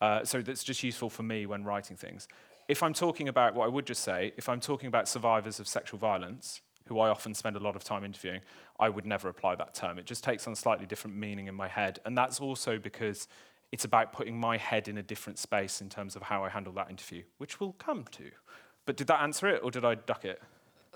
Uh, 0.00 0.24
so 0.24 0.42
that's 0.42 0.64
just 0.64 0.82
useful 0.82 1.08
for 1.08 1.22
me 1.22 1.46
when 1.46 1.64
writing 1.64 1.96
things. 1.96 2.28
If 2.68 2.82
I'm 2.82 2.94
talking 2.94 3.28
about 3.28 3.54
what 3.54 3.66
I 3.66 3.68
would 3.68 3.86
just 3.86 4.02
say, 4.02 4.32
if 4.36 4.48
I'm 4.48 4.60
talking 4.60 4.86
about 4.86 5.08
survivors 5.08 5.60
of 5.60 5.68
sexual 5.68 5.98
violence, 5.98 6.60
who 6.86 6.98
I 6.98 7.08
often 7.08 7.34
spend 7.34 7.56
a 7.56 7.60
lot 7.60 7.76
of 7.76 7.84
time 7.84 8.04
interviewing, 8.04 8.40
I 8.78 8.88
would 8.88 9.06
never 9.06 9.28
apply 9.28 9.54
that 9.56 9.74
term. 9.74 9.98
It 9.98 10.06
just 10.06 10.24
takes 10.24 10.46
on 10.46 10.54
slightly 10.54 10.86
different 10.86 11.16
meaning 11.16 11.46
in 11.46 11.54
my 11.54 11.68
head. 11.68 11.98
And 12.04 12.16
that's 12.16 12.40
also 12.40 12.78
because 12.78 13.28
it's 13.72 13.84
about 13.84 14.12
putting 14.12 14.38
my 14.38 14.56
head 14.56 14.88
in 14.88 14.98
a 14.98 15.02
different 15.02 15.38
space 15.38 15.80
in 15.80 15.88
terms 15.88 16.16
of 16.16 16.22
how 16.22 16.44
I 16.44 16.48
handle 16.48 16.72
that 16.74 16.90
interview, 16.90 17.22
which 17.38 17.60
we'll 17.60 17.72
come 17.72 18.04
to. 18.12 18.30
But 18.86 18.96
did 18.96 19.06
that 19.06 19.22
answer 19.22 19.48
it, 19.48 19.62
or 19.64 19.70
did 19.70 19.84
I 19.84 19.94
duck 19.94 20.24
it? 20.24 20.42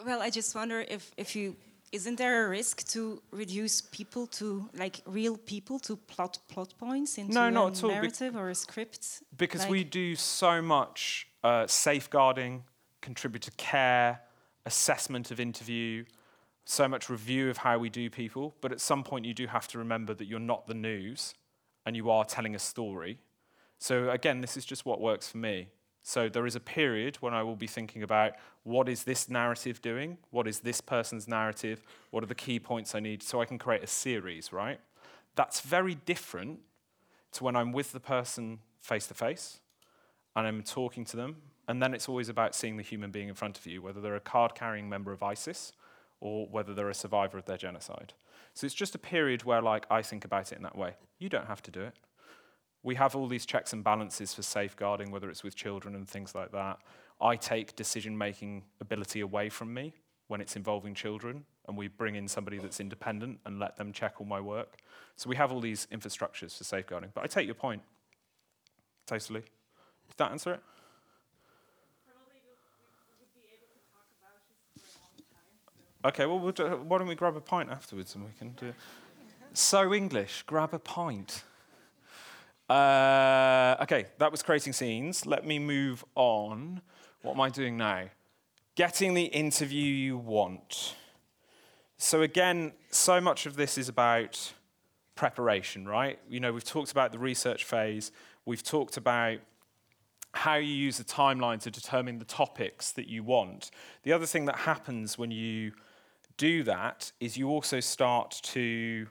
Well, 0.05 0.21
I 0.21 0.31
just 0.31 0.55
wonder 0.55 0.85
if, 0.89 1.11
if 1.17 1.35
you 1.35 1.57
isn't 1.91 2.17
there 2.17 2.47
a 2.47 2.51
risk 2.51 2.87
to 2.89 3.23
reduce 3.31 3.81
people 3.81 4.27
to 4.27 4.69
like 4.75 5.01
real 5.07 5.39
people 5.39 5.79
to 5.79 5.97
plot 5.97 6.39
plot 6.49 6.75
points 6.79 7.17
into 7.17 7.33
no, 7.33 7.47
a 7.47 7.71
narrative 7.89 8.37
or 8.37 8.51
a 8.51 8.55
script? 8.55 9.23
Because 9.37 9.63
like 9.63 9.71
we 9.71 9.85
do 9.85 10.15
so 10.15 10.61
much 10.61 11.28
uh, 11.45 11.67
safeguarding, 11.67 12.65
contributor 13.01 13.51
care, 13.57 14.21
assessment 14.67 15.31
of 15.31 15.41
interview, 15.41 16.05
so 16.65 16.87
much 16.87 17.09
review 17.09 17.49
of 17.49 17.59
how 17.59 17.79
we 17.79 17.89
do 17.89 18.11
people. 18.11 18.55
But 18.61 18.73
at 18.73 18.81
some 18.81 19.03
point, 19.03 19.25
you 19.25 19.35
do 19.35 19.47
have 19.47 19.69
to 19.69 19.79
remember 19.79 20.15
that 20.15 20.27
you're 20.27 20.39
not 20.39 20.67
the 20.67 20.75
news, 20.75 21.35
and 21.87 21.97
you 21.97 22.11
are 22.11 22.25
telling 22.25 22.55
a 22.55 22.59
story. 22.59 23.19
So 23.79 24.11
again, 24.11 24.41
this 24.41 24.57
is 24.57 24.65
just 24.65 24.85
what 24.85 25.01
works 25.01 25.29
for 25.29 25.39
me. 25.39 25.69
So 26.03 26.29
there 26.29 26.47
is 26.47 26.57
a 26.57 26.61
period 26.61 27.17
when 27.17 27.35
I 27.35 27.43
will 27.43 27.57
be 27.57 27.67
thinking 27.67 28.03
about 28.03 28.33
what 28.63 28.89
is 28.89 29.05
this 29.05 29.29
narrative 29.29 29.81
doing? 29.81 30.19
What 30.31 30.47
is 30.49 30.61
this 30.61 30.81
person's 30.81 31.29
narrative? 31.29 31.83
What 32.11 32.23
are 32.23 32.27
the 32.27 32.35
key 32.35 32.59
points 32.59 32.95
I 32.95 33.01
need 33.01 33.23
so 33.23 33.41
I 33.41 33.45
can 33.45 33.59
create 33.59 33.83
a 33.83 33.87
series, 33.87 34.53
right? 34.53 34.81
That's 35.35 35.61
very 35.61 35.95
different 35.95 36.61
to 37.33 37.45
when 37.45 37.57
I'm 37.57 37.73
with 37.73 37.93
the 37.93 38.01
person 38.01 38.61
face 38.79 39.07
to 39.09 39.15
face 39.15 39.61
and 40.39 40.47
I'm 40.47 40.63
talking 40.63 41.05
to 41.07 41.17
them. 41.17 41.37
And 41.69 41.83
then 41.83 41.93
it's 41.93 42.09
always 42.09 42.31
about 42.31 42.55
seeing 42.55 42.79
the 42.79 42.83
human 42.83 43.11
being 43.11 43.29
in 43.29 43.35
front 43.35 43.59
of 43.59 43.67
you, 43.67 43.83
whether 43.83 44.01
they're 44.01 44.17
a 44.17 44.21
card 44.21 44.55
carrying 44.55 44.89
member 44.89 45.13
of 45.13 45.23
ISIS 45.23 45.73
or 46.21 46.47
whether 46.47 46.73
they're 46.73 46.89
a 46.89 46.95
survivor 46.95 47.37
of 47.37 47.45
their 47.45 47.59
genocide. 47.59 48.15
So 48.55 48.65
it's 48.65 48.75
just 48.75 48.95
a 48.95 48.99
period 48.99 49.45
where 49.45 49.61
like 49.61 49.85
I 49.91 50.01
think 50.01 50.25
about 50.25 50.51
it 50.51 50.57
in 50.57 50.63
that 50.63 50.77
way. 50.77 50.95
You 51.19 51.29
don't 51.29 51.47
have 51.47 51.63
to 51.65 51.71
do 51.71 51.83
it 51.83 51.95
we 52.83 52.95
have 52.95 53.17
all 53.17 53.27
these 53.27 53.47
checks 53.47 53.73
and 53.73 53.83
balances 53.83 54.33
for 54.35 54.43
safeguarding, 54.43 55.11
whether 55.11 55.29
it's 55.31 55.43
with 55.43 55.57
children 55.57 55.95
and 55.95 56.09
things 56.09 56.35
like 56.35 56.53
that. 56.53 56.79
I 57.21 57.37
take 57.37 57.75
decision 57.75 58.17
making 58.17 58.65
ability 58.81 59.21
away 59.21 59.49
from 59.49 59.75
me 59.75 59.95
when 60.29 60.41
it's 60.41 60.57
involving 60.57 60.95
children, 60.95 61.45
and 61.67 61.77
we 61.77 61.89
bring 61.89 62.15
in 62.15 62.29
somebody 62.29 62.59
that's 62.59 62.81
independent 62.81 63.41
and 63.47 63.59
let 63.59 63.77
them 63.77 63.93
check 63.93 64.21
all 64.21 64.27
my 64.27 64.41
work. 64.41 64.77
So 65.17 65.29
we 65.29 65.37
have 65.37 65.51
all 65.53 65.61
these 65.61 65.87
infrastructures 65.93 66.57
for 66.57 66.65
safeguarding. 66.65 67.11
But 67.15 67.25
I 67.25 67.27
take 67.27 67.47
your 67.47 67.55
point. 67.55 67.83
Totally. 69.07 69.43
Did 70.09 70.17
that 70.17 70.31
answer 70.33 70.55
it? 70.55 70.61
Okay, 76.05 76.27
well, 76.27 76.39
we'll 76.39 76.53
do, 76.53 76.65
why 76.87 76.99
don't 76.99 77.09
we 77.09 77.17
grab 77.17 77.37
a 77.37 77.41
pint 77.41 77.71
afterwards 77.71 78.15
and 78.15 78.25
we 78.25 78.31
can 78.39 78.51
do 78.53 78.67
it. 78.67 78.75
So 79.53 79.93
English, 79.93 80.45
grab 80.47 80.73
a 80.73 80.79
pint. 80.79 81.43
Uh, 82.71 83.77
okay, 83.83 84.07
that 84.19 84.31
was 84.31 84.43
creating 84.43 84.75
scenes. 84.75 85.27
Let 85.27 85.45
me 85.45 85.59
move 85.59 86.05
on. 86.15 86.83
What 87.23 87.35
am 87.35 87.41
I 87.41 87.49
doing 87.49 87.77
now? 87.77 88.05
Getting 88.77 89.15
the 89.15 89.25
interview 89.25 89.83
you 89.85 90.19
want. 90.19 90.95
So, 91.97 92.23
again, 92.23 92.73
so 92.91 93.21
much 93.21 93.47
of 93.47 93.57
this 93.57 93.77
is 93.77 93.89
about 93.89 94.53
preparation, 95.17 95.89
right? 95.89 96.21
You 96.29 96.39
know, 96.39 96.53
we've 96.53 96.65
talked 96.65 96.93
about 96.93 97.11
the 97.11 97.19
research 97.19 97.65
phase, 97.65 98.13
we've 98.45 98.63
talked 98.63 98.97
about 98.97 99.39
how 100.39 100.55
you 100.55 100.73
use 100.73 100.99
the 100.99 101.05
timeline 101.05 101.61
to 101.61 101.71
determine 101.71 102.21
the 102.21 102.25
topics 102.25 102.93
that 102.93 103.09
you 103.09 103.25
want. 103.25 103.73
The 104.05 104.13
other 104.13 104.25
thing 104.25 104.45
that 104.45 104.57
happens 104.61 105.19
when 105.19 105.33
you 105.33 105.73
do 106.37 106.63
that 106.63 107.11
is 107.19 107.37
you 107.37 107.49
also 107.49 107.81
start 107.81 108.39
to 108.45 109.09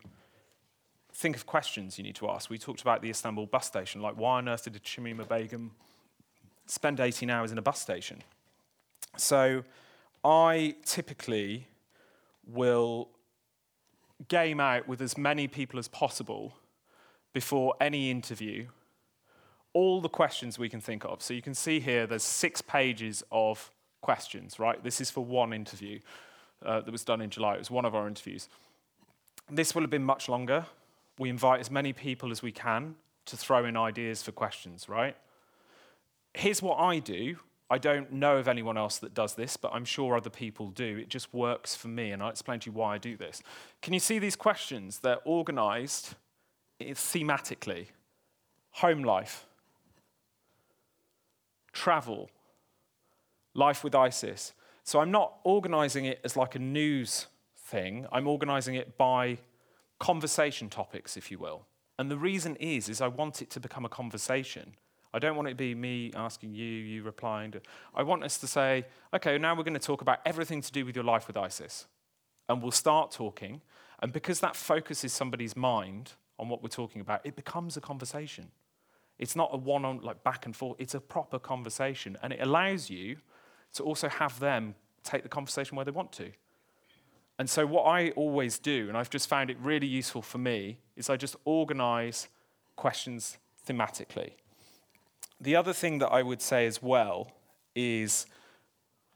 think 1.14 1.36
of 1.36 1.46
questions 1.46 1.98
you 1.98 2.04
need 2.06 2.16
to 2.16 2.30
ask. 2.30 2.50
We 2.50 2.58
talked 2.58 2.82
about 2.82 3.02
the 3.02 3.10
Istanbul 3.10 3.46
bus 3.46 3.66
station, 3.66 4.02
like 4.02 4.16
why 4.16 4.38
on 4.38 4.48
earth 4.48 4.64
did 4.64 4.82
Shamima 4.82 5.28
Begum 5.28 5.72
spend 6.66 7.02
18 7.02 7.30
hours 7.30 7.52
in 7.52 7.58
a 7.58 7.62
bus 7.62 7.82
station? 7.82 8.24
So 9.18 9.66
I 10.24 10.76
typically 10.86 11.68
will 12.48 13.10
game 14.30 14.62
out 14.62 14.88
with 14.88 15.02
as 15.02 15.18
many 15.18 15.50
people 15.50 15.78
as 15.78 15.90
possible 15.90 16.54
before 17.34 17.74
any 17.82 18.10
interview 18.10 18.68
all 19.78 20.02
the 20.02 20.10
questions 20.22 20.58
we 20.58 20.70
can 20.70 20.82
think 20.82 21.06
of. 21.06 21.22
So 21.22 21.34
you 21.34 21.42
can 21.42 21.54
see 21.54 21.80
here 21.80 22.08
there's 22.08 22.24
six 22.24 22.62
pages 22.62 23.24
of 23.32 23.72
questions, 24.02 24.60
right? 24.60 24.84
This 24.84 25.00
is 25.02 25.10
for 25.12 25.24
one 25.24 25.54
interview 25.54 26.00
uh, 26.66 26.82
that 26.82 26.92
was 26.92 27.04
done 27.04 27.22
in 27.22 27.30
July. 27.30 27.56
It 27.56 27.60
was 27.60 27.72
one 27.72 27.86
of 27.86 27.94
our 27.94 28.08
interviews. 28.08 28.50
This 29.50 29.74
will 29.74 29.84
have 29.84 29.90
been 29.90 30.04
much 30.04 30.28
longer 30.30 30.66
we 31.18 31.30
invite 31.30 31.60
as 31.60 31.72
many 31.72 31.94
people 31.94 32.32
as 32.32 32.42
we 32.42 32.52
can 32.52 32.96
to 33.26 33.38
throw 33.38 33.66
in 33.66 33.76
ideas 33.76 34.22
for 34.24 34.32
questions, 34.32 34.88
right? 34.88 35.16
Here's 36.34 36.62
what 36.62 36.78
I 36.78 37.00
do. 37.00 37.38
I 37.70 37.78
don't 37.78 38.14
know 38.14 38.38
of 38.38 38.48
anyone 38.48 38.78
else 38.78 39.00
that 39.00 39.14
does 39.14 39.34
this, 39.36 39.58
but 39.58 39.72
I'm 39.74 39.84
sure 39.84 40.16
other 40.16 40.30
people 40.30 40.70
do. 40.70 40.98
It 40.98 41.10
just 41.10 41.34
works 41.34 41.76
for 41.76 41.90
me, 41.90 42.12
and 42.12 42.24
I'll 42.24 42.30
explain 42.30 42.60
to 42.62 42.70
you 42.70 42.72
why 42.72 42.96
I 42.96 42.98
do 42.98 43.18
this. 43.18 43.42
Can 43.82 43.94
you 43.94 44.00
see 44.00 44.20
these 44.20 44.36
questions? 44.36 45.00
They're 45.00 45.20
organized 45.26 46.16
thematically 46.80 47.88
home 48.72 49.04
life, 49.04 49.47
travel, 51.78 52.30
life 53.54 53.84
with 53.84 53.94
ISIS. 53.94 54.54
So 54.84 55.00
I'm 55.00 55.12
not 55.12 55.38
organizing 55.44 56.06
it 56.06 56.20
as 56.24 56.36
like 56.36 56.56
a 56.56 56.60
news 56.60 57.28
thing, 57.56 58.08
I'm 58.12 58.28
organizing 58.28 58.76
it 58.76 58.98
by 58.98 59.38
conversation 60.00 60.70
topics, 60.70 61.18
if 61.18 61.30
you 61.32 61.38
will. 61.38 61.66
And 62.00 62.10
the 62.10 62.18
reason 62.18 62.56
is, 62.56 62.90
is 62.90 63.02
I 63.02 63.08
want 63.08 63.42
it 63.42 63.50
to 63.52 63.60
become 63.60 63.86
a 63.86 63.90
conversation. 63.90 64.76
I 65.14 65.20
don't 65.20 65.36
want 65.36 65.48
it 65.48 65.52
to 65.52 65.56
be 65.56 65.76
me 65.76 66.12
asking 66.16 66.54
you, 66.54 66.66
you 66.66 67.04
replying. 67.04 67.54
I 67.96 68.04
want 68.04 68.24
us 68.24 68.38
to 68.40 68.48
say, 68.48 68.86
okay, 69.14 69.38
now 69.38 69.56
we're 69.56 69.64
going 69.64 69.74
to 69.74 69.80
talk 69.80 70.02
about 70.02 70.20
everything 70.26 70.62
to 70.62 70.72
do 70.72 70.86
with 70.86 70.96
your 70.96 71.06
life 71.06 71.28
with 71.28 71.38
ISIS. 71.38 71.88
And 72.50 72.62
we'll 72.62 72.72
start 72.72 73.12
talking. 73.12 73.62
And 74.00 74.14
because 74.14 74.40
that 74.42 74.56
focuses 74.56 75.14
somebody's 75.14 75.56
mind 75.56 76.14
on 76.40 76.50
what 76.50 76.62
we're 76.62 76.70
talking 76.70 77.02
about, 77.02 77.26
it 77.26 77.36
becomes 77.36 77.78
a 77.78 77.82
conversation. 77.82 78.52
It's 79.20 79.36
not 79.36 79.50
a 79.54 79.58
one 79.58 79.86
on 79.86 80.02
like 80.02 80.24
back 80.24 80.46
and 80.46 80.56
forth, 80.56 80.78
it's 80.80 80.94
a 80.94 81.00
proper 81.00 81.40
conversation. 81.40 82.18
And 82.22 82.34
it 82.34 82.40
allows 82.42 82.90
you 82.90 83.18
to 83.74 83.84
also 83.84 84.10
have 84.10 84.40
them 84.40 84.76
take 85.04 85.24
the 85.24 85.30
conversation 85.30 85.76
where 85.76 85.86
they 85.86 85.92
want 85.92 86.12
to. 86.14 86.32
And 87.40 87.50
so, 87.50 87.66
what 87.66 87.84
I 87.84 88.10
always 88.12 88.58
do, 88.58 88.88
and 88.88 88.98
I've 88.98 89.10
just 89.10 89.30
found 89.30 89.50
it 89.50 89.58
really 89.62 89.88
useful 89.88 90.22
for 90.22 90.40
me, 90.40 90.80
is 90.96 91.10
I 91.10 91.18
just 91.18 91.36
organize 91.46 92.28
questions 92.76 93.38
thematically. 93.68 94.32
The 95.40 95.56
other 95.56 95.74
thing 95.74 96.00
that 96.00 96.08
I 96.08 96.24
would 96.24 96.42
say 96.42 96.66
as 96.66 96.82
well 96.82 97.32
is 97.76 98.26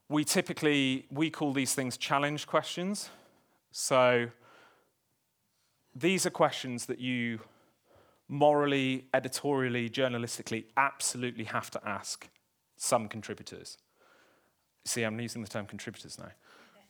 we 0.08 0.24
typically 0.24 1.08
we 1.10 1.32
call 1.32 1.52
these 1.52 1.74
things 1.74 1.98
challenge 1.98 2.46
questions. 2.46 3.10
So 3.72 4.28
these 5.96 6.26
are 6.26 6.30
questions 6.30 6.86
that 6.86 7.00
you 7.00 7.40
morally, 8.32 9.06
editorially, 9.14 9.90
journalistically 9.90 10.64
absolutely 10.78 11.44
have 11.44 11.70
to 11.70 11.88
ask 11.88 12.30
some 12.78 13.10
contributors. 13.10 13.78
See, 14.86 15.04
I'm 15.04 15.20
using 15.20 15.44
the 15.44 15.50
term 15.50 15.66
contributors 15.66 16.18
now 16.18 16.32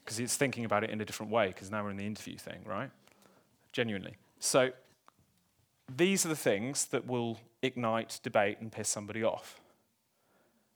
because 0.06 0.20
it's 0.20 0.38
thinking 0.38 0.66
about 0.66 0.84
it 0.84 0.92
in 0.92 1.02
a 1.02 1.06
different 1.06 1.32
way 1.32 1.48
because 1.48 1.72
now 1.72 1.84
we're 1.84 1.90
in 1.90 1.98
the 1.98 2.06
interview 2.06 2.38
thing, 2.38 2.62
right? 2.64 2.92
Genuinely. 3.74 4.18
So 4.40 4.70
these 5.98 6.26
are 6.26 6.30
the 6.30 6.36
things 6.36 6.86
that 6.86 7.08
will 7.08 7.40
ignite 7.64 8.20
debate 8.22 8.60
and 8.62 8.72
piss 8.72 8.88
somebody 8.88 9.24
off. 9.24 9.60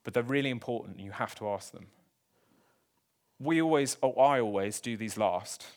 But 0.03 0.15
they're 0.15 0.23
really 0.23 0.49
important 0.49 0.97
and 0.97 1.05
you 1.05 1.11
have 1.11 1.35
to 1.35 1.47
ask 1.47 1.71
them. 1.73 1.87
We 3.39 3.61
always, 3.61 3.97
oh, 4.01 4.13
I 4.13 4.39
always, 4.39 4.79
do 4.79 4.97
these 4.97 5.15
last. 5.15 5.67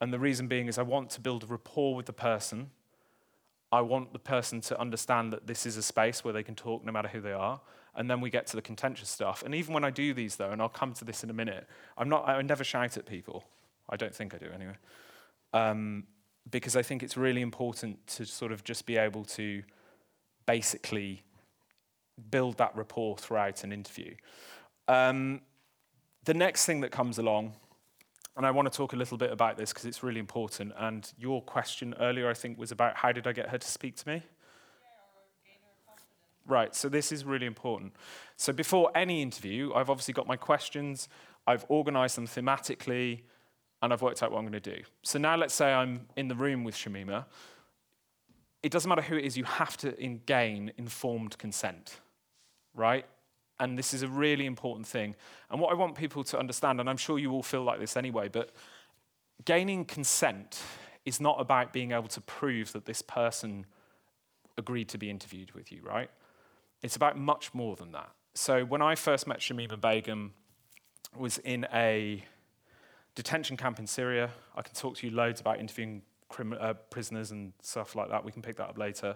And 0.00 0.12
the 0.12 0.18
reason 0.18 0.48
being 0.48 0.66
is 0.66 0.78
I 0.78 0.82
want 0.82 1.10
to 1.10 1.20
build 1.20 1.44
a 1.44 1.46
rapport 1.46 1.94
with 1.94 2.06
the 2.06 2.12
person. 2.12 2.70
I 3.72 3.80
want 3.82 4.12
the 4.12 4.18
person 4.18 4.60
to 4.62 4.80
understand 4.80 5.32
that 5.32 5.46
this 5.46 5.64
is 5.66 5.76
a 5.76 5.82
space 5.82 6.24
where 6.24 6.32
they 6.32 6.42
can 6.42 6.54
talk 6.54 6.84
no 6.84 6.92
matter 6.92 7.08
who 7.08 7.20
they 7.20 7.32
are 7.32 7.60
and 7.94 8.10
then 8.10 8.20
we 8.20 8.30
get 8.30 8.46
to 8.48 8.56
the 8.56 8.62
contentious 8.62 9.08
stuff. 9.08 9.42
And 9.44 9.54
even 9.54 9.74
when 9.74 9.84
I 9.84 9.90
do 9.90 10.14
these, 10.14 10.36
though, 10.36 10.50
and 10.50 10.62
I'll 10.62 10.68
come 10.68 10.92
to 10.94 11.04
this 11.04 11.24
in 11.24 11.30
a 11.30 11.32
minute, 11.32 11.66
I'm 11.98 12.08
not, 12.08 12.28
I 12.28 12.40
never 12.42 12.64
shout 12.64 12.96
at 12.96 13.06
people. 13.06 13.44
I 13.88 13.96
don't 13.96 14.14
think 14.14 14.34
I 14.34 14.38
do 14.38 14.46
anyway. 14.54 14.76
Um, 15.52 16.04
because 16.50 16.76
I 16.76 16.82
think 16.82 17.02
it's 17.02 17.16
really 17.16 17.42
important 17.42 18.06
to 18.08 18.24
sort 18.24 18.52
of 18.52 18.64
just 18.64 18.86
be 18.86 18.96
able 18.96 19.24
to 19.24 19.62
basically 20.46 21.22
build 22.30 22.58
that 22.58 22.74
rapport 22.76 23.16
throughout 23.16 23.64
an 23.64 23.72
interview. 23.72 24.14
Um, 24.88 25.42
the 26.24 26.34
next 26.34 26.66
thing 26.66 26.80
that 26.80 26.92
comes 26.92 27.18
along, 27.18 27.54
and 28.40 28.46
I 28.46 28.52
want 28.52 28.72
to 28.72 28.74
talk 28.74 28.94
a 28.94 28.96
little 28.96 29.18
bit 29.18 29.30
about 29.30 29.58
this 29.58 29.70
because 29.70 29.84
it's 29.84 30.02
really 30.02 30.18
important. 30.18 30.72
And 30.78 31.12
your 31.18 31.42
question 31.42 31.94
earlier, 32.00 32.26
I 32.30 32.32
think, 32.32 32.56
was 32.56 32.72
about 32.72 32.96
how 32.96 33.12
did 33.12 33.26
I 33.26 33.32
get 33.32 33.50
her 33.50 33.58
to 33.58 33.68
speak 33.68 33.96
to 33.96 34.08
me? 34.08 34.22
Right, 36.46 36.74
so 36.74 36.88
this 36.88 37.12
is 37.12 37.22
really 37.22 37.44
important. 37.44 37.92
So 38.38 38.54
before 38.54 38.90
any 38.94 39.20
interview, 39.20 39.74
I've 39.74 39.90
obviously 39.90 40.14
got 40.14 40.26
my 40.26 40.36
questions, 40.36 41.06
I've 41.46 41.66
organized 41.68 42.16
them 42.16 42.26
thematically, 42.26 43.20
and 43.82 43.92
I've 43.92 44.00
worked 44.00 44.22
out 44.22 44.32
what 44.32 44.38
I'm 44.38 44.44
going 44.44 44.58
to 44.58 44.76
do. 44.76 44.84
So 45.02 45.18
now 45.18 45.36
let's 45.36 45.52
say 45.52 45.74
I'm 45.74 46.06
in 46.16 46.28
the 46.28 46.34
room 46.34 46.64
with 46.64 46.74
Shamima. 46.74 47.26
It 48.62 48.72
doesn't 48.72 48.88
matter 48.88 49.02
who 49.02 49.16
it 49.16 49.24
is, 49.26 49.36
you 49.36 49.44
have 49.44 49.76
to 49.76 49.92
gain 50.24 50.72
informed 50.78 51.36
consent, 51.36 52.00
right? 52.74 53.04
And 53.60 53.78
this 53.78 53.94
is 53.94 54.02
a 54.02 54.08
really 54.08 54.46
important 54.46 54.86
thing. 54.86 55.14
And 55.50 55.60
what 55.60 55.70
I 55.70 55.74
want 55.74 55.94
people 55.94 56.24
to 56.24 56.38
understand, 56.38 56.80
and 56.80 56.90
I'm 56.90 56.96
sure 56.96 57.18
you 57.18 57.30
all 57.30 57.42
feel 57.42 57.62
like 57.62 57.78
this 57.78 57.96
anyway, 57.96 58.28
but 58.28 58.50
gaining 59.44 59.84
consent 59.84 60.60
is 61.04 61.20
not 61.20 61.40
about 61.40 61.72
being 61.72 61.92
able 61.92 62.08
to 62.08 62.20
prove 62.22 62.72
that 62.72 62.86
this 62.86 63.02
person 63.02 63.66
agreed 64.58 64.88
to 64.88 64.98
be 64.98 65.08
interviewed 65.10 65.52
with 65.52 65.70
you, 65.70 65.80
right? 65.82 66.10
It's 66.82 66.96
about 66.96 67.16
much 67.16 67.54
more 67.54 67.76
than 67.76 67.92
that. 67.92 68.10
So 68.34 68.64
when 68.64 68.82
I 68.82 68.94
first 68.94 69.26
met 69.26 69.40
Shamima 69.40 69.80
Begum, 69.80 70.32
was 71.16 71.38
in 71.38 71.66
a 71.72 72.24
detention 73.14 73.56
camp 73.56 73.78
in 73.78 73.86
Syria. 73.86 74.30
I 74.56 74.62
can 74.62 74.74
talk 74.74 74.96
to 74.96 75.06
you 75.06 75.14
loads 75.14 75.40
about 75.40 75.58
interviewing 75.58 76.02
crim- 76.28 76.56
uh, 76.58 76.74
prisoners 76.74 77.30
and 77.30 77.52
stuff 77.60 77.96
like 77.96 78.08
that. 78.10 78.24
We 78.24 78.32
can 78.32 78.42
pick 78.42 78.56
that 78.56 78.68
up 78.68 78.78
later. 78.78 79.14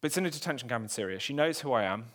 But 0.00 0.06
it's 0.06 0.16
in 0.16 0.26
a 0.26 0.30
detention 0.30 0.68
camp 0.68 0.82
in 0.82 0.88
Syria. 0.88 1.18
She 1.18 1.32
knows 1.32 1.60
who 1.60 1.72
I 1.72 1.84
am. 1.84 2.06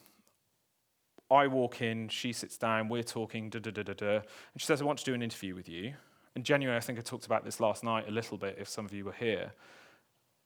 I 1.32 1.48
walk 1.48 1.82
in, 1.82 2.10
she 2.10 2.34
sits 2.34 2.58
down, 2.58 2.90
we're 2.90 3.04
talking, 3.04 3.50
da 3.50 3.60
da 3.60 3.72
da 3.72 3.84
da 3.84 3.94
da. 3.94 4.16
And 4.16 4.24
she 4.58 4.66
says, 4.66 4.82
I 4.82 4.86
want 4.86 5.00
to 5.00 5.06
do 5.06 5.14
an 5.14 5.22
interview 5.22 5.56
with 5.56 5.70
you. 5.70 5.94
And 6.36 6.44
genuinely, 6.44 6.78
I 6.78 6.82
think 6.82 7.00
I 7.00 7.02
talked 7.02 7.26
about 7.26 7.46
this 7.46 7.60
last 7.60 7.84
night 7.84 8.08
a 8.08 8.12
little 8.12 8.38
bit 8.38 8.58
if 8.60 8.68
some 8.68 8.86
of 8.86 8.94
you 8.94 9.06
were 9.06 9.14
here. 9.14 9.54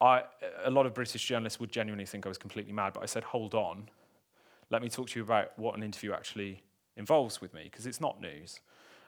I, 0.02 0.24
a 0.64 0.70
lot 0.70 0.86
of 0.86 0.94
British 0.94 1.26
journalists 1.26 1.60
would 1.60 1.72
genuinely 1.72 2.06
think 2.06 2.26
I 2.26 2.30
was 2.30 2.38
completely 2.38 2.74
mad, 2.74 2.94
but 2.94 3.04
I 3.04 3.06
said, 3.06 3.24
hold 3.24 3.54
on, 3.54 3.90
let 4.70 4.82
me 4.82 4.90
talk 4.90 5.10
to 5.10 5.20
you 5.20 5.24
about 5.24 5.58
what 5.58 5.76
an 5.76 5.84
interview 5.84 6.12
actually 6.12 6.64
involves 6.98 7.40
with 7.40 7.54
me, 7.54 7.64
because 7.64 7.86
it's 7.86 8.02
not 8.02 8.20
news. 8.22 8.60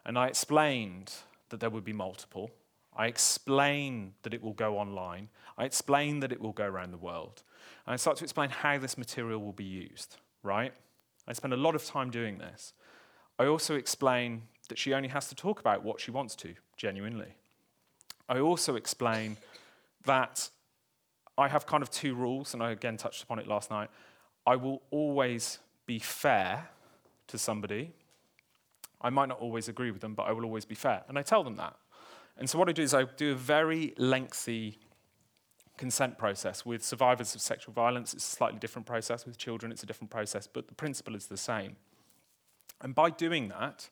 And 0.05 0.17
I 0.17 0.27
explained 0.27 1.13
that 1.49 1.59
there 1.59 1.69
would 1.69 1.83
be 1.83 1.93
multiple. 1.93 2.51
I 2.95 3.07
explain 3.07 4.13
that 4.23 4.33
it 4.33 4.41
will 4.41 4.53
go 4.53 4.77
online. 4.77 5.29
I 5.57 5.65
explain 5.65 6.19
that 6.21 6.31
it 6.31 6.41
will 6.41 6.53
go 6.53 6.65
around 6.65 6.91
the 6.91 6.97
world. 6.97 7.43
And 7.85 7.93
I 7.93 7.97
start 7.97 8.17
to 8.17 8.23
explain 8.23 8.49
how 8.49 8.77
this 8.77 8.97
material 8.97 9.39
will 9.41 9.53
be 9.53 9.63
used, 9.63 10.17
right? 10.43 10.73
I 11.27 11.33
spend 11.33 11.53
a 11.53 11.57
lot 11.57 11.75
of 11.75 11.85
time 11.85 12.09
doing 12.09 12.37
this. 12.37 12.73
I 13.37 13.45
also 13.45 13.75
explain 13.75 14.43
that 14.69 14.77
she 14.77 14.93
only 14.93 15.09
has 15.09 15.27
to 15.29 15.35
talk 15.35 15.59
about 15.59 15.83
what 15.83 15.99
she 15.99 16.11
wants 16.11 16.35
to, 16.37 16.55
genuinely. 16.75 17.35
I 18.29 18.39
also 18.39 18.75
explain 18.75 19.37
that 20.05 20.49
I 21.37 21.47
have 21.47 21.65
kind 21.65 21.83
of 21.83 21.91
two 21.91 22.15
rules, 22.15 22.53
and 22.53 22.63
I 22.63 22.71
again 22.71 22.97
touched 22.97 23.23
upon 23.23 23.39
it 23.39 23.47
last 23.47 23.69
night. 23.69 23.89
I 24.45 24.55
will 24.55 24.81
always 24.91 25.59
be 25.85 25.99
fair 25.99 26.69
to 27.27 27.37
somebody. 27.37 27.91
I 29.01 29.09
might 29.09 29.29
not 29.29 29.39
always 29.39 29.67
agree 29.67 29.91
with 29.91 30.01
them, 30.01 30.15
but 30.15 30.23
I 30.23 30.31
will 30.31 30.45
always 30.45 30.65
be 30.65 30.75
fair. 30.75 31.03
And 31.07 31.19
I 31.19 31.21
tell 31.21 31.43
them 31.43 31.57
that. 31.57 31.75
And 32.37 32.49
so 32.49 32.57
what 32.57 32.69
I 32.69 32.71
do 32.71 32.81
is 32.81 32.93
I 32.93 33.03
do 33.03 33.33
a 33.33 33.35
very 33.35 33.93
lengthy 33.97 34.79
consent 35.77 36.17
process. 36.17 36.65
With 36.65 36.83
survivors 36.83 37.35
of 37.35 37.41
sexual 37.41 37.73
violence, 37.73 38.13
it's 38.13 38.27
a 38.27 38.35
slightly 38.35 38.59
different 38.59 38.85
process. 38.85 39.25
With 39.25 39.37
children, 39.37 39.71
it's 39.71 39.83
a 39.83 39.85
different 39.85 40.11
process, 40.11 40.47
but 40.47 40.67
the 40.67 40.73
principle 40.73 41.15
is 41.15 41.27
the 41.27 41.37
same. 41.37 41.77
And 42.81 42.93
by 42.93 43.09
doing 43.09 43.47
that, 43.49 43.89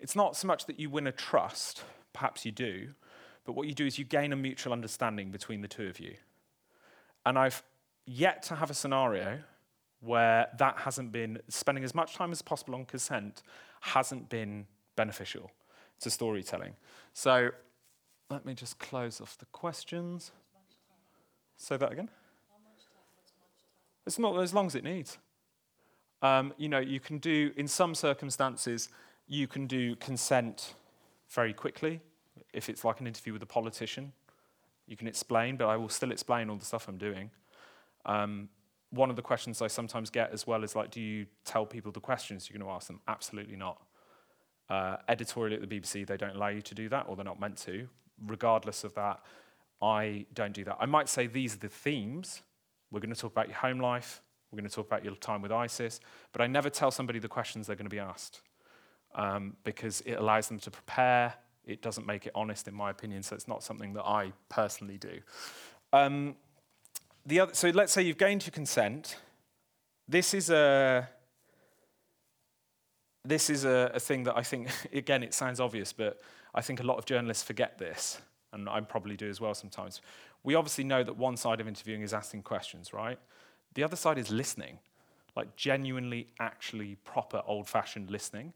it's 0.00 0.16
not 0.16 0.36
so 0.36 0.46
much 0.48 0.66
that 0.66 0.80
you 0.80 0.90
win 0.90 1.06
a 1.06 1.12
trust, 1.12 1.84
perhaps 2.12 2.44
you 2.44 2.52
do, 2.52 2.90
but 3.44 3.52
what 3.52 3.66
you 3.68 3.74
do 3.74 3.86
is 3.86 3.98
you 3.98 4.04
gain 4.04 4.32
a 4.32 4.36
mutual 4.36 4.72
understanding 4.72 5.30
between 5.30 5.62
the 5.62 5.68
two 5.68 5.86
of 5.86 6.00
you. 6.00 6.14
And 7.24 7.38
I've 7.38 7.62
yet 8.06 8.42
to 8.44 8.56
have 8.56 8.70
a 8.70 8.74
scenario 8.74 9.38
where 10.00 10.48
that 10.58 10.78
hasn't 10.78 11.12
been, 11.12 11.38
spending 11.48 11.84
as 11.84 11.94
much 11.94 12.14
time 12.14 12.32
as 12.32 12.42
possible 12.42 12.74
on 12.74 12.84
consent 12.84 13.42
hasn't 13.80 14.28
been 14.28 14.66
beneficial 14.96 15.50
to 16.00 16.10
storytelling. 16.10 16.74
So 17.12 17.50
let 18.28 18.44
me 18.44 18.54
just 18.54 18.78
close 18.78 19.20
off 19.20 19.38
the 19.38 19.46
questions. 19.46 20.32
Say 21.62 21.76
that 21.76 21.92
again. 21.92 22.08
It's 24.04 24.18
not 24.18 24.36
as 24.42 24.52
long 24.52 24.66
as 24.66 24.74
it 24.74 24.82
needs. 24.82 25.18
Um, 26.20 26.52
you 26.56 26.68
know, 26.68 26.80
you 26.80 26.98
can 26.98 27.18
do, 27.18 27.52
in 27.56 27.68
some 27.68 27.94
circumstances, 27.94 28.88
you 29.28 29.46
can 29.46 29.68
do 29.68 29.94
consent 29.94 30.74
very 31.30 31.52
quickly. 31.52 32.00
If 32.52 32.68
it's 32.68 32.84
like 32.84 32.98
an 32.98 33.06
interview 33.06 33.32
with 33.32 33.44
a 33.44 33.46
politician, 33.46 34.12
you 34.88 34.96
can 34.96 35.06
explain, 35.06 35.56
but 35.56 35.68
I 35.68 35.76
will 35.76 35.88
still 35.88 36.10
explain 36.10 36.50
all 36.50 36.56
the 36.56 36.64
stuff 36.64 36.88
I'm 36.88 36.98
doing. 36.98 37.30
Um, 38.06 38.48
one 38.90 39.08
of 39.08 39.14
the 39.14 39.22
questions 39.22 39.62
I 39.62 39.68
sometimes 39.68 40.10
get 40.10 40.32
as 40.32 40.48
well 40.48 40.64
is 40.64 40.74
like, 40.74 40.90
do 40.90 41.00
you 41.00 41.26
tell 41.44 41.64
people 41.64 41.92
the 41.92 42.00
questions 42.00 42.50
you're 42.50 42.58
going 42.58 42.68
to 42.68 42.74
ask 42.74 42.88
them? 42.88 42.98
Absolutely 43.06 43.56
not. 43.56 43.80
Uh, 44.68 44.96
editorially 45.08 45.54
at 45.54 45.68
the 45.68 45.80
BBC, 45.80 46.08
they 46.08 46.16
don't 46.16 46.34
allow 46.34 46.48
you 46.48 46.62
to 46.62 46.74
do 46.74 46.88
that, 46.88 47.06
or 47.08 47.14
they're 47.14 47.24
not 47.24 47.38
meant 47.38 47.56
to. 47.58 47.88
Regardless 48.26 48.82
of 48.82 48.94
that, 48.94 49.20
I 49.82 50.26
don't 50.32 50.52
do 50.52 50.64
that. 50.64 50.76
I 50.80 50.86
might 50.86 51.08
say 51.08 51.26
these 51.26 51.54
are 51.54 51.58
the 51.58 51.68
themes. 51.68 52.42
We're 52.90 53.00
going 53.00 53.14
to 53.14 53.20
talk 53.20 53.32
about 53.32 53.48
your 53.48 53.56
home 53.56 53.80
life. 53.80 54.22
We're 54.50 54.58
going 54.58 54.68
to 54.68 54.74
talk 54.74 54.86
about 54.86 55.04
your 55.04 55.16
time 55.16 55.42
with 55.42 55.50
ISIS. 55.50 56.00
But 56.32 56.42
I 56.42 56.46
never 56.46 56.70
tell 56.70 56.90
somebody 56.90 57.18
the 57.18 57.28
questions 57.28 57.66
they're 57.66 57.76
going 57.76 57.86
to 57.86 57.90
be 57.90 57.98
asked 57.98 58.42
um, 59.14 59.56
because 59.64 60.02
it 60.02 60.14
allows 60.14 60.48
them 60.48 60.58
to 60.60 60.70
prepare 60.70 61.34
it 61.64 61.80
doesn't 61.80 62.06
make 62.06 62.26
it 62.26 62.32
honest, 62.34 62.66
in 62.66 62.74
my 62.74 62.90
opinion. 62.90 63.22
So 63.22 63.36
it's 63.36 63.48
not 63.48 63.62
something 63.62 63.92
that 63.94 64.04
I 64.04 64.32
personally 64.48 64.98
do. 64.98 65.20
Um, 65.92 66.36
the 67.24 67.40
other, 67.40 67.54
so 67.54 67.68
let's 67.70 67.92
say 67.92 68.02
you've 68.02 68.18
gained 68.18 68.44
your 68.44 68.52
consent. 68.52 69.16
This 70.08 70.34
is 70.34 70.50
a 70.50 71.08
this 73.24 73.48
is 73.48 73.64
a, 73.64 73.92
a 73.94 74.00
thing 74.00 74.24
that 74.24 74.36
I 74.36 74.42
think 74.42 74.68
again 74.92 75.22
it 75.22 75.34
sounds 75.34 75.60
obvious, 75.60 75.92
but 75.92 76.20
I 76.54 76.60
think 76.60 76.80
a 76.80 76.82
lot 76.82 76.98
of 76.98 77.04
journalists 77.04 77.44
forget 77.44 77.78
this, 77.78 78.20
and 78.52 78.68
I 78.68 78.80
probably 78.80 79.16
do 79.16 79.28
as 79.28 79.40
well 79.40 79.54
sometimes. 79.54 80.00
We 80.42 80.54
obviously 80.54 80.84
know 80.84 81.02
that 81.02 81.16
one 81.16 81.36
side 81.36 81.60
of 81.60 81.68
interviewing 81.68 82.02
is 82.02 82.12
asking 82.12 82.42
questions, 82.42 82.92
right? 82.92 83.18
The 83.74 83.82
other 83.82 83.96
side 83.96 84.18
is 84.18 84.30
listening, 84.30 84.78
like 85.36 85.56
genuinely, 85.56 86.28
actually 86.40 86.96
proper 87.04 87.42
old-fashioned 87.46 88.10
listening. 88.10 88.52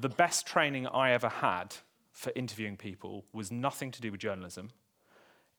The 0.00 0.08
best 0.08 0.46
training 0.46 0.86
I 0.86 1.12
ever 1.12 1.28
had 1.28 1.76
for 2.12 2.32
interviewing 2.34 2.76
people 2.76 3.24
was 3.32 3.52
nothing 3.52 3.90
to 3.92 4.00
do 4.00 4.10
with 4.10 4.20
journalism. 4.20 4.70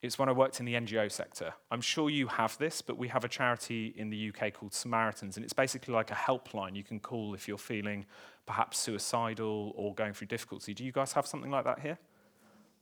It's 0.01 0.17
when 0.17 0.29
I 0.29 0.31
worked 0.31 0.61
in 0.61 0.65
the 0.65 0.75
NGO 0.75 1.11
sector. 1.11 1.53
I'm 1.71 1.81
sure 1.81 2.09
you 2.09 2.27
have 2.27 2.57
this, 2.57 2.81
but 2.81 2.97
we 2.97 3.09
have 3.09 3.25
a 3.25 3.27
charity 3.27 3.93
in 3.97 4.09
the 4.09 4.29
UK 4.29 4.53
called 4.53 4.73
Samaritans, 4.73 5.35
and 5.35 5.43
it's 5.43 5.53
basically 5.53 5.93
like 5.93 6.09
a 6.09 6.15
helpline 6.15 6.75
you 6.75 6.83
can 6.83 7.01
call 7.01 7.33
if 7.33 7.49
you're 7.49 7.57
feeling 7.57 8.05
perhaps 8.45 8.77
suicidal 8.79 9.73
or 9.75 9.93
going 9.93 10.13
through 10.13 10.27
difficulty. 10.27 10.73
Do 10.73 10.85
you 10.85 10.93
guys 10.93 11.11
have 11.13 11.27
something 11.27 11.51
like 11.51 11.65
that 11.65 11.79
here? 11.79 11.97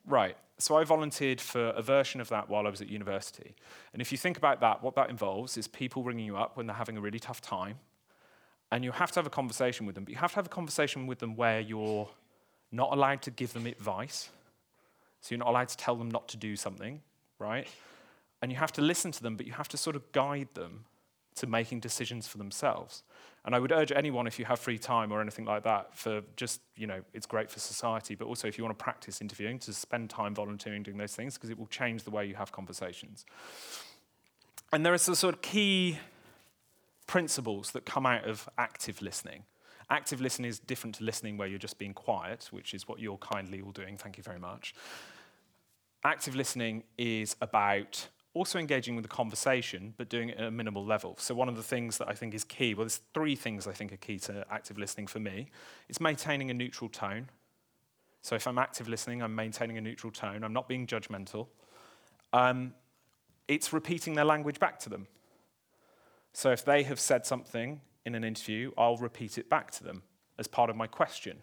Right. 0.05 0.37
So 0.59 0.75
I 0.75 0.83
volunteered 0.83 1.39
for 1.39 1.69
a 1.69 1.81
version 1.81 2.19
of 2.19 2.29
that 2.29 2.49
while 2.49 2.65
I 2.65 2.69
was 2.69 2.81
at 2.81 2.89
university. 2.89 3.55
And 3.93 4.01
if 4.01 4.11
you 4.11 4.17
think 4.17 4.37
about 4.37 4.59
that, 4.61 4.81
what 4.81 4.95
that 4.95 5.09
involves 5.09 5.55
is 5.55 5.67
people 5.67 6.03
ringing 6.03 6.25
you 6.25 6.37
up 6.37 6.57
when 6.57 6.65
they're 6.65 6.75
having 6.75 6.97
a 6.97 7.01
really 7.01 7.19
tough 7.19 7.41
time. 7.41 7.77
And 8.71 8.83
you 8.83 8.91
have 8.91 9.11
to 9.11 9.19
have 9.19 9.27
a 9.27 9.31
conversation 9.31 9.85
with 9.85 9.95
them, 9.95 10.03
but 10.03 10.11
you 10.11 10.17
have 10.17 10.31
to 10.31 10.37
have 10.37 10.47
a 10.47 10.49
conversation 10.49 11.07
with 11.07 11.19
them 11.19 11.35
where 11.35 11.59
you're 11.59 12.09
not 12.71 12.91
allowed 12.91 13.21
to 13.23 13.31
give 13.31 13.53
them 13.53 13.65
advice. 13.65 14.29
So 15.21 15.35
you're 15.35 15.39
not 15.39 15.49
allowed 15.49 15.69
to 15.69 15.77
tell 15.77 15.95
them 15.95 16.09
not 16.09 16.27
to 16.29 16.37
do 16.37 16.55
something, 16.55 17.01
right? 17.39 17.67
And 18.41 18.51
you 18.51 18.57
have 18.57 18.71
to 18.73 18.81
listen 18.81 19.11
to 19.11 19.23
them, 19.23 19.35
but 19.35 19.45
you 19.45 19.53
have 19.53 19.67
to 19.69 19.77
sort 19.77 19.95
of 19.95 20.11
guide 20.11 20.49
them 20.53 20.85
to 21.37 21.47
making 21.47 21.79
decisions 21.79 22.27
for 22.27 22.37
themselves. 22.37 23.03
And 23.45 23.55
I 23.55 23.59
would 23.59 23.71
urge 23.71 23.91
anyone, 23.91 24.27
if 24.27 24.39
you 24.39 24.45
have 24.45 24.59
free 24.59 24.77
time 24.77 25.11
or 25.11 25.21
anything 25.21 25.45
like 25.45 25.63
that, 25.63 25.95
for 25.95 26.21
just, 26.35 26.61
you 26.75 26.85
know, 26.85 27.01
it's 27.13 27.25
great 27.25 27.49
for 27.49 27.59
society, 27.59 28.13
but 28.13 28.27
also 28.27 28.47
if 28.47 28.57
you 28.57 28.63
want 28.63 28.77
to 28.77 28.83
practice 28.83 29.21
interviewing, 29.21 29.57
to 29.59 29.73
spend 29.73 30.09
time 30.09 30.35
volunteering 30.35 30.83
doing 30.83 30.97
those 30.97 31.15
things 31.15 31.35
because 31.35 31.49
it 31.49 31.57
will 31.57 31.67
change 31.67 32.03
the 32.03 32.11
way 32.11 32.25
you 32.25 32.35
have 32.35 32.51
conversations. 32.51 33.25
And 34.73 34.85
there 34.85 34.93
are 34.93 34.97
some 34.97 35.15
sort 35.15 35.35
of 35.35 35.41
key 35.41 35.97
principles 37.07 37.71
that 37.71 37.85
come 37.85 38.05
out 38.05 38.25
of 38.25 38.49
active 38.57 39.01
listening. 39.01 39.43
Active 39.89 40.19
listening 40.19 40.49
is 40.49 40.59
different 40.59 40.95
to 40.95 41.05
listening 41.05 41.37
where 41.37 41.47
you're 41.47 41.57
just 41.57 41.77
being 41.77 41.93
quiet, 41.93 42.49
which 42.51 42.73
is 42.73 42.85
what 42.85 42.99
you're 42.99 43.17
kindly 43.17 43.61
all 43.61 43.71
doing. 43.71 43.97
Thank 43.97 44.17
you 44.17 44.23
very 44.23 44.39
much. 44.39 44.75
Active 46.03 46.35
listening 46.35 46.83
is 46.97 47.37
about 47.41 48.07
also 48.37 48.59
engaging 48.59 48.95
with 48.95 49.03
the 49.03 49.09
conversation, 49.09 49.93
but 49.97 50.09
doing 50.09 50.29
it 50.29 50.37
at 50.37 50.47
a 50.47 50.51
minimal 50.51 50.85
level. 50.85 51.15
So 51.19 51.35
one 51.35 51.49
of 51.49 51.55
the 51.55 51.63
things 51.63 51.97
that 51.97 52.07
I 52.07 52.13
think 52.13 52.33
is 52.33 52.43
key, 52.43 52.73
well, 52.73 52.85
there's 52.85 53.01
three 53.13 53.35
things 53.35 53.67
I 53.67 53.73
think 53.73 53.91
are 53.91 53.97
key 53.97 54.19
to 54.19 54.45
active 54.49 54.77
listening 54.77 55.07
for 55.07 55.19
me. 55.19 55.49
It's 55.89 55.99
maintaining 55.99 56.49
a 56.49 56.53
neutral 56.53 56.89
tone. 56.89 57.29
So 58.21 58.35
if 58.35 58.47
I'm 58.47 58.57
active 58.57 58.87
listening, 58.87 59.21
I'm 59.21 59.35
maintaining 59.35 59.77
a 59.77 59.81
neutral 59.81 60.11
tone. 60.11 60.43
I'm 60.43 60.53
not 60.53 60.67
being 60.67 60.87
judgmental. 60.87 61.47
Um, 62.33 62.73
it's 63.47 63.73
repeating 63.73 64.15
their 64.15 64.25
language 64.25 64.59
back 64.59 64.79
to 64.79 64.89
them. 64.89 65.07
So 66.33 66.51
if 66.51 66.63
they 66.63 66.83
have 66.83 66.99
said 66.99 67.25
something 67.25 67.81
in 68.05 68.15
an 68.15 68.23
interview, 68.23 68.71
I'll 68.77 68.97
repeat 68.97 69.37
it 69.37 69.49
back 69.49 69.71
to 69.71 69.83
them 69.83 70.03
as 70.37 70.47
part 70.47 70.69
of 70.69 70.75
my 70.75 70.87
question. 70.87 71.41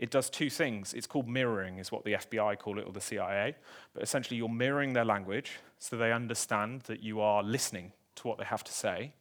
It 0.00 0.10
does 0.10 0.30
two 0.30 0.48
things. 0.48 0.94
It's 0.94 1.06
called 1.06 1.28
mirroring, 1.28 1.76
is 1.76 1.92
what 1.92 2.04
the 2.04 2.14
FBI 2.14 2.58
call 2.58 2.78
it, 2.78 2.86
or 2.86 2.92
the 2.92 3.02
CIA. 3.02 3.54
But 3.92 4.02
essentially, 4.02 4.38
you're 4.38 4.48
mirroring 4.48 4.94
their 4.94 5.04
language 5.04 5.58
so 5.78 5.98
they 5.98 6.10
understand 6.10 6.80
that 6.82 7.02
you 7.02 7.20
are 7.20 7.42
listening 7.42 7.92
to 8.16 8.26
what 8.26 8.38
they 8.38 8.44
have 8.44 8.64
to 8.64 8.72
say. 8.72 9.12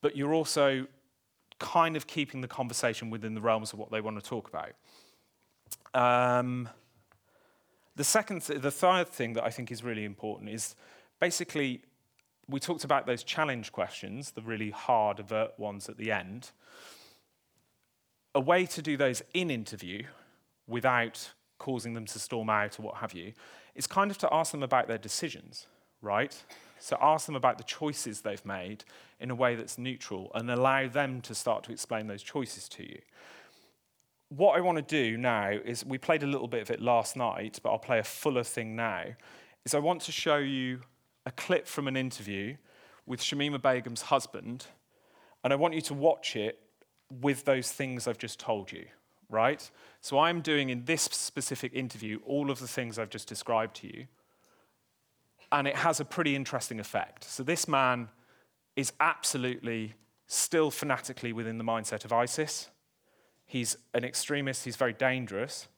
But 0.00 0.16
you're 0.16 0.32
also 0.32 0.86
kind 1.58 1.96
of 1.96 2.06
keeping 2.06 2.40
the 2.40 2.46
conversation 2.46 3.10
within 3.10 3.34
the 3.34 3.40
realms 3.40 3.72
of 3.72 3.80
what 3.80 3.90
they 3.90 4.00
want 4.00 4.22
to 4.22 4.24
talk 4.24 4.48
about. 4.48 4.74
Um, 5.92 6.68
the 7.96 8.04
second, 8.04 8.42
th- 8.42 8.60
the 8.60 8.70
third 8.70 9.08
thing 9.08 9.32
that 9.32 9.42
I 9.42 9.50
think 9.50 9.72
is 9.72 9.82
really 9.82 10.04
important 10.04 10.50
is 10.50 10.76
basically 11.18 11.82
we 12.48 12.60
talked 12.60 12.84
about 12.84 13.06
those 13.06 13.24
challenge 13.24 13.72
questions, 13.72 14.30
the 14.30 14.42
really 14.42 14.70
hard, 14.70 15.18
avert 15.18 15.58
ones 15.58 15.88
at 15.88 15.96
the 15.96 16.12
end 16.12 16.52
a 18.34 18.40
way 18.40 18.66
to 18.66 18.82
do 18.82 18.96
those 18.96 19.22
in 19.34 19.50
interview 19.50 20.04
without 20.66 21.32
causing 21.58 21.94
them 21.94 22.06
to 22.06 22.18
storm 22.18 22.50
out 22.50 22.78
or 22.78 22.82
what 22.82 22.96
have 22.96 23.12
you 23.12 23.32
is 23.74 23.86
kind 23.86 24.10
of 24.10 24.18
to 24.18 24.28
ask 24.32 24.52
them 24.52 24.62
about 24.62 24.88
their 24.88 24.98
decisions, 24.98 25.66
right? 26.00 26.42
So 26.78 26.96
ask 27.00 27.26
them 27.26 27.36
about 27.36 27.58
the 27.58 27.64
choices 27.64 28.20
they've 28.20 28.44
made 28.44 28.84
in 29.20 29.30
a 29.30 29.34
way 29.34 29.54
that's 29.54 29.78
neutral 29.78 30.30
and 30.34 30.50
allow 30.50 30.88
them 30.88 31.20
to 31.22 31.34
start 31.34 31.62
to 31.64 31.72
explain 31.72 32.08
those 32.08 32.22
choices 32.22 32.68
to 32.70 32.82
you. 32.82 32.98
What 34.28 34.56
I 34.56 34.60
want 34.60 34.78
to 34.78 34.82
do 34.82 35.16
now 35.16 35.50
is 35.50 35.84
we 35.84 35.98
played 35.98 36.22
a 36.22 36.26
little 36.26 36.48
bit 36.48 36.62
of 36.62 36.70
it 36.70 36.80
last 36.80 37.16
night, 37.16 37.60
but 37.62 37.70
I'll 37.70 37.78
play 37.78 37.98
a 37.98 38.04
fuller 38.04 38.42
thing 38.42 38.74
now. 38.74 39.04
Is 39.64 39.74
I 39.74 39.78
want 39.78 40.00
to 40.02 40.12
show 40.12 40.38
you 40.38 40.80
a 41.24 41.30
clip 41.30 41.68
from 41.68 41.86
an 41.86 41.96
interview 41.96 42.56
with 43.06 43.20
Shamima 43.20 43.60
Begum's 43.60 44.02
husband, 44.02 44.66
and 45.44 45.52
I 45.52 45.56
want 45.56 45.74
you 45.74 45.82
to 45.82 45.94
watch 45.94 46.34
it 46.34 46.58
with 47.20 47.44
those 47.44 47.70
things 47.70 48.06
I've 48.06 48.18
just 48.18 48.40
told 48.40 48.72
you, 48.72 48.86
right? 49.28 49.68
So 50.00 50.18
I'm 50.18 50.40
doing 50.40 50.70
in 50.70 50.84
this 50.84 51.02
specific 51.02 51.74
interview 51.74 52.20
all 52.26 52.50
of 52.50 52.58
the 52.58 52.68
things 52.68 52.98
I've 52.98 53.10
just 53.10 53.28
described 53.28 53.76
to 53.76 53.86
you, 53.86 54.06
and 55.50 55.68
it 55.68 55.76
has 55.76 56.00
a 56.00 56.04
pretty 56.04 56.34
interesting 56.34 56.80
effect. 56.80 57.24
So 57.24 57.42
this 57.42 57.68
man 57.68 58.08
is 58.74 58.92
absolutely 59.00 59.94
still 60.26 60.70
fanatically 60.70 61.32
within 61.32 61.58
the 61.58 61.64
mindset 61.64 62.04
of 62.04 62.12
ISIS. 62.12 62.70
He's 63.44 63.76
an 63.92 64.04
extremist, 64.04 64.64
he's 64.64 64.76
very 64.76 64.94
dangerous. 64.94 65.68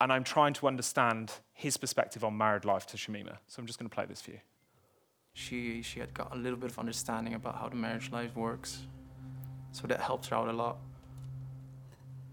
And 0.00 0.12
I'm 0.12 0.24
trying 0.24 0.54
to 0.54 0.66
understand 0.66 1.32
his 1.52 1.76
perspective 1.76 2.24
on 2.24 2.36
married 2.36 2.64
life 2.64 2.86
to 2.88 2.96
Shamima. 2.96 3.38
So 3.46 3.60
I'm 3.60 3.66
just 3.66 3.78
going 3.78 3.88
to 3.88 3.94
play 3.94 4.06
this 4.06 4.20
for 4.20 4.32
you. 4.32 4.40
She, 5.34 5.82
she 5.82 6.00
had 6.00 6.14
got 6.14 6.34
a 6.34 6.38
little 6.38 6.58
bit 6.58 6.70
of 6.70 6.78
understanding 6.78 7.34
about 7.34 7.56
how 7.56 7.68
the 7.68 7.76
marriage 7.76 8.10
life 8.10 8.34
works 8.36 8.86
so 9.74 9.88
that 9.88 10.00
helped 10.00 10.26
her 10.26 10.36
out 10.36 10.48
a 10.48 10.52
lot. 10.52 10.76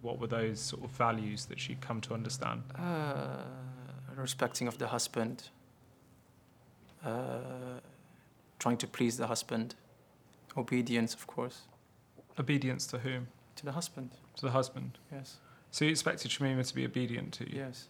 What 0.02 0.20
were 0.20 0.28
those 0.28 0.60
sort 0.60 0.84
of 0.84 0.92
values 0.92 1.46
that 1.46 1.60
she'd 1.60 1.82
come 1.82 2.00
to 2.02 2.14
understand? 2.14 2.62
Uh, 2.78 3.42
respecting 4.16 4.68
of 4.68 4.78
the 4.78 4.88
husband, 4.88 5.50
uh, 7.04 7.80
trying 8.60 8.78
to 8.78 8.88
please 8.88 9.18
the 9.18 9.28
husband, 9.28 9.74
obedience, 10.56 11.16
of 11.16 11.26
course. 11.26 11.62
Obedience 12.40 12.86
to 12.88 13.00
whom? 13.00 13.28
To 13.56 13.66
the 13.66 13.72
husband. 13.72 14.12
To 14.38 14.46
the 14.46 14.52
husband? 14.52 15.00
Yes. 15.12 15.38
So 15.72 15.86
you 15.86 15.92
expected 15.92 16.30
Shamima 16.30 16.68
to 16.68 16.76
be 16.76 16.86
obedient 16.86 17.34
to 17.34 17.50
you? 17.50 17.58
Yes. 17.58 17.88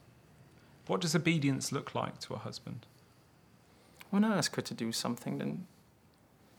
What 0.87 1.01
does 1.01 1.13
obedience 1.13 1.71
look 1.71 1.93
like 1.93 2.19
to 2.21 2.33
a 2.33 2.37
husband? 2.37 2.85
When 4.11 4.23
I 4.23 4.37
ask 4.37 4.55
her 4.55 4.61
to 4.61 4.73
do 4.73 4.91
something, 4.91 5.37
then 5.39 5.67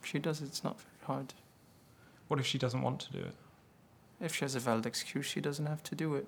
she 0.02 0.18
does 0.18 0.42
it. 0.42 0.46
It's 0.46 0.64
not 0.64 0.78
very 0.80 1.06
hard. 1.06 1.34
What 2.32 2.40
if 2.40 2.46
she 2.46 2.56
doesn't 2.56 2.80
want 2.80 2.98
to 3.00 3.12
do 3.12 3.18
it? 3.18 3.34
If 4.18 4.36
she 4.36 4.46
has 4.46 4.54
a 4.54 4.58
valid 4.58 4.86
excuse, 4.86 5.26
she 5.26 5.42
doesn't 5.42 5.66
have 5.66 5.82
to 5.82 5.94
do 5.94 6.14
it. 6.14 6.26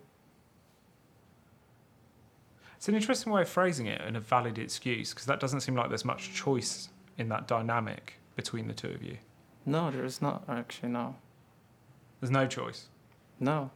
It's 2.76 2.88
an 2.88 2.94
interesting 2.94 3.32
way 3.32 3.40
of 3.40 3.48
phrasing 3.48 3.86
it 3.86 4.02
and 4.02 4.14
a 4.14 4.20
valid 4.20 4.58
excuse 4.58 5.14
because 5.14 5.24
that 5.24 5.40
doesn't 5.40 5.62
seem 5.62 5.74
like 5.74 5.88
there's 5.88 6.04
much 6.04 6.34
choice 6.34 6.90
in 7.16 7.30
that 7.30 7.48
dynamic 7.48 8.18
between 8.36 8.68
the 8.68 8.74
two 8.74 8.88
of 8.88 9.02
you. 9.02 9.16
No, 9.64 9.90
there 9.90 10.04
is 10.04 10.20
not 10.20 10.44
actually, 10.46 10.90
no. 10.90 11.16
There's 12.20 12.30
no 12.30 12.46
choice? 12.46 12.88
No. 13.40 13.70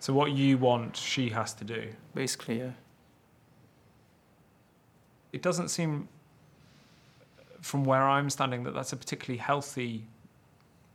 So 0.00 0.12
what 0.12 0.32
you 0.32 0.58
want, 0.58 0.96
she 0.96 1.28
has 1.28 1.54
to 1.54 1.64
do? 1.64 1.90
Basically, 2.16 2.58
yeah. 2.58 2.72
It 5.32 5.40
doesn't 5.40 5.68
seem, 5.68 6.08
from 7.60 7.84
where 7.84 8.02
I'm 8.02 8.28
standing, 8.28 8.64
that 8.64 8.74
that's 8.74 8.92
a 8.92 8.96
particularly 8.96 9.38
healthy 9.38 10.08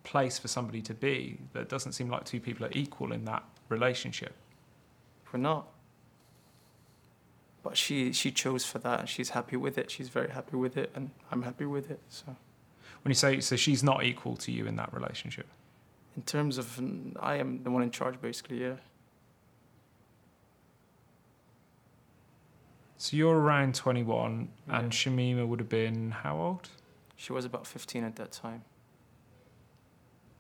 place 0.04 0.38
for 0.38 0.48
somebody 0.48 0.82
to 0.84 0.94
be. 0.94 1.40
That 1.54 1.70
doesn't 1.70 1.94
seem 1.94 2.10
like 2.10 2.26
two 2.26 2.40
people 2.40 2.66
are 2.66 2.72
equal 2.74 3.12
in 3.12 3.26
that 3.26 3.44
relationship. 3.70 4.34
We're 5.32 5.40
not. 5.40 5.68
But 7.64 7.78
she 7.78 8.12
she 8.12 8.32
chose 8.32 8.66
for 8.66 8.80
that, 8.80 9.00
and 9.00 9.10
she's 9.10 9.30
happy 9.30 9.56
with 9.56 9.78
it. 9.78 9.90
She's 9.90 10.10
very 10.10 10.30
happy 10.30 10.58
with 10.58 10.76
it, 10.78 10.92
and 10.96 11.12
I'm 11.32 11.44
happy 11.44 11.66
with 11.66 11.90
it. 11.90 12.02
So. 12.10 12.36
When 13.04 13.10
you 13.10 13.16
say 13.16 13.40
so, 13.42 13.56
she's 13.56 13.84
not 13.84 14.04
equal 14.04 14.38
to 14.38 14.52
you 14.52 14.66
in 14.66 14.78
that 14.78 14.94
relationship. 14.94 15.48
In 16.16 16.24
terms 16.24 16.58
of, 16.58 16.80
I 17.20 17.36
am 17.36 17.64
the 17.64 17.72
one 17.72 17.84
in 17.84 17.92
charge, 17.92 18.22
basically. 18.22 18.62
Yeah. 18.62 18.76
So 22.98 23.18
you're 23.18 23.38
around 23.38 23.76
21, 23.76 24.48
yeah. 24.68 24.80
and 24.80 24.92
Shamima 24.92 25.46
would 25.46 25.60
have 25.60 25.68
been 25.68 26.12
how 26.12 26.38
old? 26.38 26.70
She 27.18 27.34
was 27.34 27.44
about 27.44 27.68
15 27.68 28.06
at 28.06 28.16
that 28.16 28.32
time. 28.32 28.64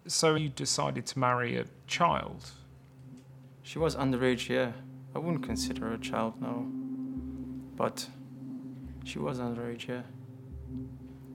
So 0.05 0.35
you 0.35 0.49
decided 0.49 1.05
to 1.07 1.19
marry 1.19 1.57
a 1.57 1.65
child? 1.87 2.51
She 3.61 3.79
was 3.79 3.95
underage, 3.95 4.49
yeah. 4.49 4.73
I 5.15 5.19
wouldn't 5.19 5.43
consider 5.43 5.87
her 5.87 5.93
a 5.93 5.97
child, 5.97 6.41
no. 6.41 6.67
But 7.75 8.07
she 9.05 9.19
was 9.19 9.39
underage, 9.39 9.87
yeah. 9.87 10.01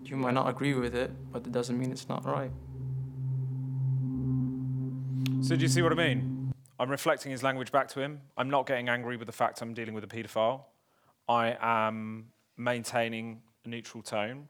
You 0.04 0.16
might 0.16 0.34
not 0.34 0.48
agree 0.48 0.74
with 0.74 0.94
it, 0.94 1.10
but 1.32 1.46
it 1.46 1.52
doesn't 1.52 1.78
mean 1.78 1.90
it's 1.90 2.08
not 2.08 2.24
right. 2.24 2.50
So 5.40 5.56
do 5.56 5.62
you 5.62 5.68
see 5.68 5.82
what 5.82 5.92
I 5.92 5.94
mean? 5.94 6.52
I'm 6.78 6.90
reflecting 6.90 7.32
his 7.32 7.42
language 7.42 7.72
back 7.72 7.88
to 7.88 8.00
him. 8.00 8.20
I'm 8.36 8.50
not 8.50 8.66
getting 8.66 8.88
angry 8.88 9.16
with 9.16 9.26
the 9.26 9.32
fact 9.32 9.60
I'm 9.62 9.74
dealing 9.74 9.94
with 9.94 10.04
a 10.04 10.06
paedophile. 10.06 10.62
I 11.28 11.56
am 11.60 12.26
maintaining 12.56 13.42
a 13.64 13.68
neutral 13.68 14.02
tone. 14.02 14.48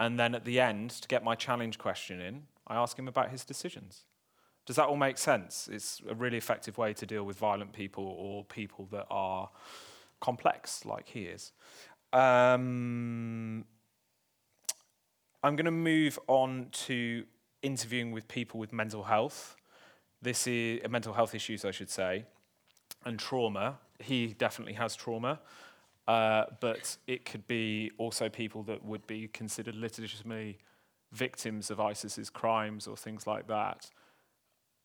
And 0.00 0.18
then 0.18 0.34
at 0.34 0.44
the 0.44 0.60
end, 0.60 0.90
to 0.90 1.08
get 1.08 1.22
my 1.22 1.34
challenge 1.34 1.78
question 1.78 2.20
in, 2.20 2.42
I 2.66 2.76
ask 2.76 2.98
him 2.98 3.08
about 3.08 3.30
his 3.30 3.44
decisions. 3.44 4.04
Does 4.66 4.76
that 4.76 4.86
all 4.86 4.96
make 4.96 5.18
sense? 5.18 5.68
It's 5.72 6.00
a 6.08 6.14
really 6.14 6.38
effective 6.38 6.78
way 6.78 6.94
to 6.94 7.06
deal 7.06 7.24
with 7.24 7.36
violent 7.36 7.72
people 7.72 8.04
or 8.04 8.44
people 8.44 8.86
that 8.92 9.06
are 9.10 9.50
complex, 10.20 10.84
like 10.84 11.08
he 11.08 11.22
is. 11.22 11.52
Um, 12.12 13.64
I'm 15.42 15.56
going 15.56 15.64
to 15.64 15.70
move 15.72 16.18
on 16.28 16.68
to 16.86 17.24
interviewing 17.62 18.12
with 18.12 18.28
people 18.28 18.60
with 18.60 18.72
mental 18.72 19.02
health. 19.02 19.56
This 20.20 20.46
is 20.46 20.80
uh, 20.84 20.88
mental 20.88 21.12
health 21.12 21.34
issues, 21.34 21.64
I 21.64 21.72
should 21.72 21.90
say. 21.90 22.24
and 23.04 23.18
trauma. 23.18 23.78
He 23.98 24.34
definitely 24.34 24.74
has 24.74 24.94
trauma. 24.94 25.40
Uh, 26.08 26.44
but 26.60 26.96
it 27.06 27.24
could 27.24 27.46
be 27.46 27.90
also 27.98 28.28
people 28.28 28.62
that 28.64 28.84
would 28.84 29.06
be 29.06 29.28
considered 29.28 29.74
legitimately 29.76 30.58
victims 31.12 31.70
of 31.70 31.78
ISIS's 31.78 32.30
crimes 32.30 32.86
or 32.86 32.96
things 32.96 33.26
like 33.26 33.46
that. 33.46 33.90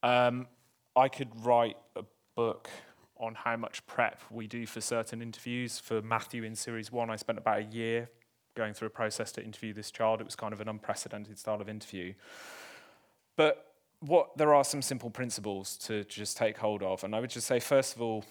Um, 0.04 0.48
I 0.96 1.08
could 1.08 1.30
write 1.46 1.78
a 1.96 2.04
book 2.36 2.70
on 3.18 3.34
how 3.34 3.58
much 3.58 3.86
prep 3.88 4.22
we 4.30 4.46
do 4.48 4.66
for 4.66 4.82
certain 4.82 5.22
interviews. 5.22 5.80
For 5.80 6.02
Matthew 6.02 6.44
in 6.44 6.56
series 6.56 6.92
one, 6.92 7.10
I 7.10 7.16
spent 7.16 7.38
about 7.40 7.60
a 7.60 7.64
year 7.64 8.10
going 8.56 8.74
through 8.74 8.88
a 8.88 8.92
process 8.92 9.32
to 9.34 9.44
interview 9.44 9.74
this 9.74 9.92
child. 9.92 10.22
It 10.22 10.26
was 10.26 10.36
kind 10.36 10.54
of 10.54 10.62
an 10.62 10.68
unprecedented 10.68 11.38
style 11.38 11.62
of 11.62 11.70
interview. 11.70 12.14
But 13.36 13.74
what 14.00 14.38
there 14.38 14.54
are 14.54 14.64
some 14.64 14.82
simple 14.82 15.10
principles 15.10 15.78
to 15.78 16.04
just 16.04 16.38
take 16.38 16.58
hold 16.58 16.84
of. 16.84 17.04
And 17.04 17.16
I 17.16 17.20
would 17.20 17.30
just 17.30 17.48
say, 17.48 17.60
first 17.60 17.96
of 17.96 18.02
all, 18.02 18.24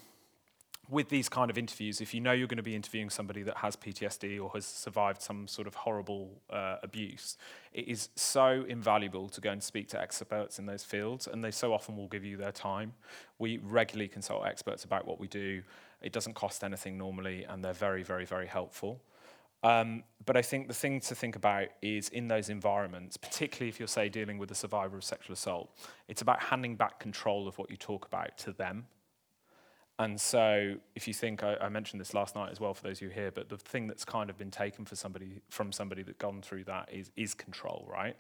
with 0.89 1.09
these 1.09 1.29
kind 1.29 1.51
of 1.51 1.59
interviews, 1.59 2.01
if 2.01 2.15
you 2.15 2.21
know 2.21 2.33
you're 2.33 2.47
going 2.47 2.57
to 2.57 2.63
be 2.63 2.77
interviewing 2.77 3.11
somebody 3.11 3.43
that 3.43 3.57
has 3.59 3.77
PTSD 3.77 4.41
or 4.41 4.51
has 4.51 4.65
survived 4.65 5.21
some 5.21 5.49
sort 5.49 5.67
of 5.67 5.75
horrible 5.75 6.41
uh, 6.51 6.77
abuse, 6.83 7.37
it 7.73 7.89
is 7.89 8.11
so 8.15 8.65
invaluable 8.69 9.29
to 9.29 9.41
go 9.41 9.51
and 9.51 9.63
speak 9.63 9.89
to 9.89 10.01
experts 10.01 10.59
in 10.59 10.67
those 10.67 10.85
fields, 10.85 11.27
and 11.27 11.43
they 11.43 11.51
so 11.51 11.73
often 11.73 11.97
will 11.97 12.09
give 12.09 12.25
you 12.25 12.37
their 12.37 12.53
time. 12.53 12.93
We 13.39 13.59
regularly 13.59 14.09
consult 14.09 14.47
experts 14.47 14.85
about 14.85 15.07
what 15.07 15.19
we 15.19 15.27
do. 15.27 15.63
It 16.03 16.13
doesn't 16.13 16.35
cost 16.35 16.63
anything 16.63 16.97
normally, 16.97 17.45
and 17.45 17.65
they're 17.65 17.73
very, 17.73 18.03
very, 18.03 18.25
very 18.25 18.47
helpful. 18.47 19.01
Um, 19.63 20.05
but 20.25 20.37
I 20.37 20.43
think 20.43 20.69
the 20.69 20.75
thing 20.75 21.01
to 21.01 21.15
think 21.15 21.35
about 21.35 21.69
is 21.83 22.09
in 22.11 22.29
those 22.29 22.49
environments, 22.49 23.17
particularly 23.17 23.69
if 23.69 23.81
you're, 23.81 23.89
say, 23.89 24.09
dealing 24.09 24.39
with 24.39 24.51
a 24.53 24.55
survivor 24.55 24.97
of 24.97 25.03
sexual 25.03 25.33
assault, 25.35 25.71
it's 26.07 26.23
about 26.23 26.41
handing 26.41 26.77
back 26.77 27.01
control 27.01 27.49
of 27.49 27.59
what 27.59 27.71
you 27.71 27.77
talk 27.77 28.07
about 28.07 28.39
to 28.39 28.53
them 28.53 28.87
and 29.99 30.21
so, 30.21 30.75
if 30.95 31.09
you 31.09 31.15
think, 31.15 31.43
I, 31.43 31.57
I, 31.57 31.69
mentioned 31.71 32.01
this 32.01 32.13
last 32.13 32.37
night 32.37 32.53
as 32.53 32.61
well 32.61 32.75
for 32.75 32.83
those 32.83 32.99
who 32.99 33.09
hear, 33.09 33.31
but 33.31 33.49
the 33.49 33.57
thing 33.57 33.87
that's 33.87 34.05
kind 34.05 34.29
of 34.29 34.37
been 34.37 34.51
taken 34.51 34.85
for 34.85 34.95
somebody 34.95 35.41
from 35.49 35.73
somebody 35.73 36.03
that's 36.03 36.19
gone 36.19 36.43
through 36.43 36.65
that 36.65 36.91
is 36.93 37.11
is 37.17 37.33
control, 37.33 37.89
right? 37.91 38.15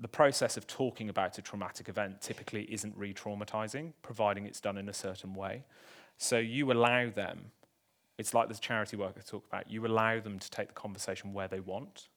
The 0.00 0.08
process 0.08 0.56
of 0.56 0.66
talking 0.66 1.10
about 1.10 1.36
a 1.36 1.42
traumatic 1.42 1.90
event 1.90 2.22
typically 2.22 2.62
isn't 2.72 2.96
re-traumatizing, 2.96 3.92
providing 4.02 4.46
it's 4.46 4.60
done 4.60 4.78
in 4.78 4.88
a 4.88 4.92
certain 4.92 5.34
way. 5.34 5.64
So 6.18 6.38
you 6.38 6.72
allow 6.72 7.10
them. 7.10 7.50
It's 8.18 8.32
like 8.32 8.48
the 8.48 8.54
charity 8.54 8.96
work 8.96 9.14
I 9.18 9.20
talk 9.20 9.46
about. 9.46 9.70
You 9.70 9.86
allow 9.86 10.20
them 10.20 10.38
to 10.38 10.50
take 10.50 10.68
the 10.68 10.74
conversation 10.74 11.32
where 11.34 11.48
they 11.48 11.60
want. 11.60 12.08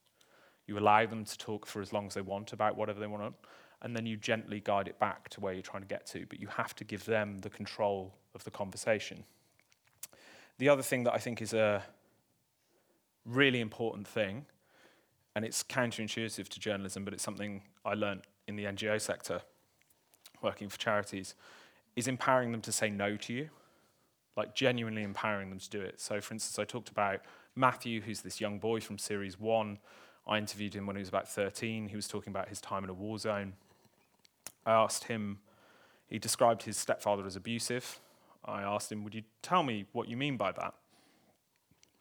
You 0.67 0.77
allow 0.77 1.05
them 1.05 1.25
to 1.25 1.37
talk 1.37 1.65
for 1.65 1.81
as 1.81 1.91
long 1.91 2.07
as 2.07 2.13
they 2.13 2.21
want 2.21 2.53
about 2.53 2.77
whatever 2.77 2.99
they 2.99 3.07
want, 3.07 3.35
and 3.81 3.95
then 3.95 4.05
you 4.05 4.17
gently 4.17 4.59
guide 4.59 4.87
it 4.87 4.99
back 4.99 5.29
to 5.29 5.39
where 5.39 5.53
you're 5.53 5.61
trying 5.61 5.83
to 5.83 5.87
get 5.87 6.05
to. 6.07 6.25
But 6.27 6.39
you 6.39 6.47
have 6.47 6.75
to 6.75 6.83
give 6.83 7.05
them 7.05 7.39
the 7.39 7.49
control 7.49 8.13
of 8.35 8.43
the 8.43 8.51
conversation. 8.51 9.23
The 10.57 10.69
other 10.69 10.81
thing 10.81 11.05
that 11.05 11.13
I 11.13 11.17
think 11.17 11.41
is 11.41 11.53
a 11.53 11.83
really 13.25 13.61
important 13.61 14.07
thing, 14.07 14.45
and 15.35 15.45
it's 15.45 15.63
counterintuitive 15.63 16.49
to 16.49 16.59
journalism, 16.59 17.05
but 17.05 17.13
it's 17.13 17.23
something 17.23 17.61
I 17.85 17.93
learned 17.93 18.23
in 18.47 18.55
the 18.57 18.65
NGO 18.65 18.99
sector, 18.99 19.41
working 20.41 20.67
for 20.67 20.77
charities, 20.77 21.35
is 21.95 22.07
empowering 22.07 22.51
them 22.51 22.61
to 22.61 22.71
say 22.71 22.89
no 22.89 23.15
to 23.15 23.33
you, 23.33 23.49
like 24.35 24.55
genuinely 24.55 25.03
empowering 25.03 25.49
them 25.49 25.59
to 25.59 25.69
do 25.69 25.79
it. 25.79 26.01
So, 26.01 26.19
for 26.19 26.33
instance, 26.33 26.59
I 26.59 26.65
talked 26.65 26.89
about 26.89 27.21
Matthew, 27.55 28.01
who's 28.01 28.21
this 28.21 28.41
young 28.41 28.59
boy 28.59 28.81
from 28.81 28.97
Series 28.97 29.39
1. 29.39 29.77
I 30.27 30.37
interviewed 30.37 30.73
him 30.73 30.85
when 30.85 30.95
he 30.95 30.99
was 30.99 31.09
about 31.09 31.27
13. 31.27 31.87
He 31.87 31.95
was 31.95 32.07
talking 32.07 32.31
about 32.31 32.49
his 32.49 32.59
time 32.61 32.83
in 32.83 32.89
a 32.89 32.93
war 32.93 33.17
zone. 33.17 33.53
I 34.65 34.71
asked 34.71 35.05
him, 35.05 35.39
he 36.07 36.19
described 36.19 36.63
his 36.63 36.77
stepfather 36.77 37.25
as 37.25 37.35
abusive. 37.35 37.99
I 38.43 38.61
asked 38.61 38.91
him, 38.91 39.03
Would 39.03 39.15
you 39.15 39.23
tell 39.41 39.63
me 39.63 39.85
what 39.91 40.07
you 40.07 40.17
mean 40.17 40.37
by 40.37 40.51
that? 40.53 40.73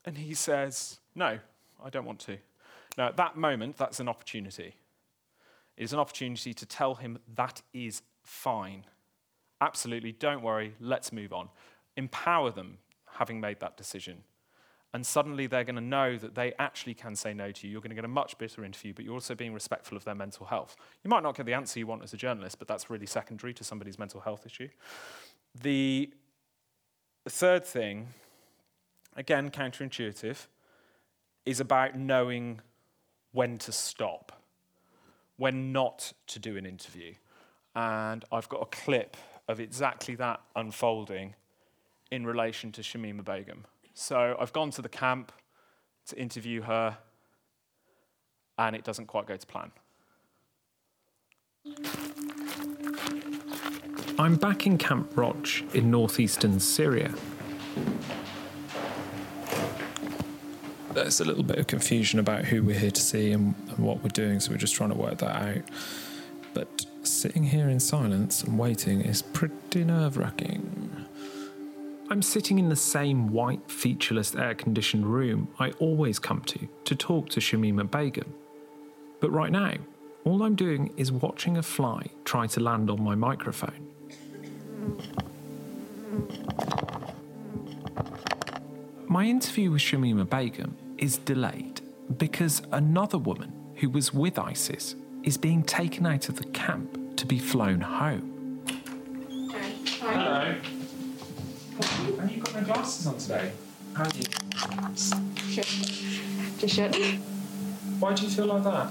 And 0.05 0.19
he 0.19 0.35
says, 0.35 1.01
No, 1.15 1.39
I 1.83 1.91
don't 1.91 2.07
want 2.07 2.21
to. 2.21 2.39
Now, 2.97 3.09
at 3.09 3.17
that 3.17 3.37
moment, 3.37 3.77
that's 3.77 4.01
an 4.01 4.09
opportunity. 4.09 4.75
It 5.77 5.85
is 5.85 5.93
an 5.93 5.99
opportunity 5.99 6.53
to 6.55 6.67
tell 6.67 6.97
him 6.97 7.19
that 7.37 7.63
is 7.73 8.03
fine. 8.25 8.85
Absolutely, 9.61 10.13
don't 10.13 10.43
worry, 10.43 10.75
let's 10.81 11.13
move 11.13 11.33
on. 11.33 11.49
Empower 11.97 12.51
them 12.51 12.79
having 13.13 13.41
made 13.41 13.61
that 13.61 13.77
decision. 13.77 14.25
And 14.95 15.05
suddenly 15.05 15.47
they're 15.47 15.65
going 15.65 15.77
to 15.77 15.83
know 15.83 16.17
that 16.17 16.35
they 16.35 16.55
actually 16.59 16.95
can 16.95 17.15
say 17.15 17.35
no 17.35 17.53
to 17.53 17.67
you. 17.67 17.73
You're 17.73 17.83
going 17.83 17.91
to 17.91 17.95
get 17.95 18.07
a 18.07 18.09
much 18.09 18.39
better 18.39 18.65
interview, 18.65 18.95
but 18.95 19.05
you're 19.05 19.15
also 19.15 19.35
being 19.35 19.53
respectful 19.53 19.97
of 19.97 20.05
their 20.05 20.15
mental 20.15 20.47
health. 20.47 20.77
You 21.05 21.11
might 21.11 21.23
not 21.23 21.37
get 21.37 21.45
the 21.45 21.53
answer 21.53 21.79
you 21.79 21.87
want 21.87 22.03
as 22.03 22.15
a 22.15 22.17
journalist, 22.17 22.59
but 22.59 22.69
that's 22.69 22.89
really 22.89 23.05
secondary 23.05 23.53
to 23.55 23.65
somebody's 23.65 23.99
mental 23.99 24.21
health 24.21 24.47
issue. 24.47 24.69
The 25.61 26.11
third 27.29 27.67
thing, 27.67 28.09
again 29.15 29.51
counterintuitive, 29.51 30.47
is 31.45 31.61
about 31.61 31.99
knowing 31.99 32.61
when 33.33 33.59
to 33.59 33.73
stop, 33.73 34.41
when 35.37 35.71
not 35.71 36.15
to 36.29 36.39
do 36.39 36.57
an 36.57 36.65
interview. 36.65 37.13
And 37.75 38.25
I've 38.33 38.49
got 38.49 38.63
a 38.63 38.67
clip 38.67 39.19
of 39.49 39.61
exactly 39.61 40.15
that 40.15 40.41
unfolding 40.57 41.35
in 42.11 42.27
relation 42.27 42.73
to 42.73 42.81
Shamima 42.81 43.23
Begum. 43.25 43.67
So 44.01 44.37
I've 44.39 44.53
gone 44.53 44.71
to 44.71 44.81
the 44.81 44.89
camp 44.89 45.33
to 46.07 46.17
interview 46.17 46.63
her, 46.63 46.99
and 48.57 48.77
it 48.77 48.85
doesn't 48.85 49.07
quite 49.07 49.27
go 49.27 49.37
to 49.37 49.47
plan. 49.47 49.73
I'm 54.17 54.37
back 54.37 54.69
in 54.69 54.79
Camp 54.79 55.13
Roj 55.15 55.75
in 55.75 55.91
northeastern 55.91 56.61
Syria. 56.61 57.13
There's 60.93 61.19
a 61.19 61.25
little 61.25 61.43
bit 61.43 61.59
of 61.59 61.67
confusion 61.67 62.21
about 62.21 62.45
who 62.45 62.63
we're 62.63 62.79
here 62.79 62.93
to 62.93 63.03
see 63.03 63.33
and, 63.33 63.57
and 63.69 63.79
what 63.79 64.05
we're 64.05 64.11
doing, 64.11 64.39
so 64.39 64.53
we're 64.53 64.59
just 64.59 64.77
trying 64.77 64.91
to 64.91 64.97
work 64.97 65.19
that 65.19 65.43
out. 65.43 65.65
But 66.55 66.87
sitting 67.03 67.43
here 67.43 67.69
in 67.69 67.81
silence 67.81 68.45
and 68.45 68.61
waiting 68.61 69.01
is 69.01 69.23
pretty 69.23 69.83
nerve 69.83 70.17
wracking. 70.17 71.08
I'm 72.11 72.23
sitting 72.23 72.59
in 72.59 72.71
the 72.71 72.77
same 72.77 73.29
white, 73.29 73.71
featureless, 73.71 74.35
air 74.35 74.55
conditioned 74.55 75.07
room 75.07 75.49
I 75.59 75.73
always 75.73 76.19
come 76.19 76.41
to 76.43 76.67
to 76.85 76.97
talk 76.97 77.29
to 77.31 77.41
Shamima 77.41 77.91
Begum. 77.91 78.33
But 79.21 79.31
right 79.31 79.53
now, 79.53 79.75
all 80.25 80.43
I'm 80.43 80.55
doing 80.55 80.91
is 80.97 81.13
watching 81.13 81.59
a 81.59 81.63
fly 81.63 82.07
try 82.25 82.47
to 82.47 82.61
land 82.61 82.89
on 82.89 83.03
my 83.03 83.15
microphone. 83.15 83.91
My 89.07 89.27
interview 89.27 89.71
with 89.71 89.83
Shamima 89.83 90.29
Begum 90.31 90.79
is 90.97 91.19
delayed 91.19 91.83
because 92.17 92.63
another 92.73 93.19
woman 93.19 93.53
who 93.77 93.91
was 93.91 94.15
with 94.15 94.39
ISIS 94.39 94.97
is 95.25 95.37
being 95.37 95.63
taken 95.63 96.07
out 96.07 96.31
of 96.31 96.37
the 96.37 96.47
camp 96.47 97.19
to 97.19 97.27
be 97.27 97.39
flown 97.39 97.83
home. 97.83 98.38
Glasses 102.73 103.07
on 103.07 103.17
today? 103.19 103.53
How 103.95 104.05
are 104.05 104.11
you? 104.15 104.23
Shit. 105.51 105.67
Just 106.59 106.75
shit. 106.75 106.95
Why 107.99 108.13
do 108.15 108.23
you 108.25 108.29
feel 108.31 108.47
like 108.47 108.63
that? 108.65 108.91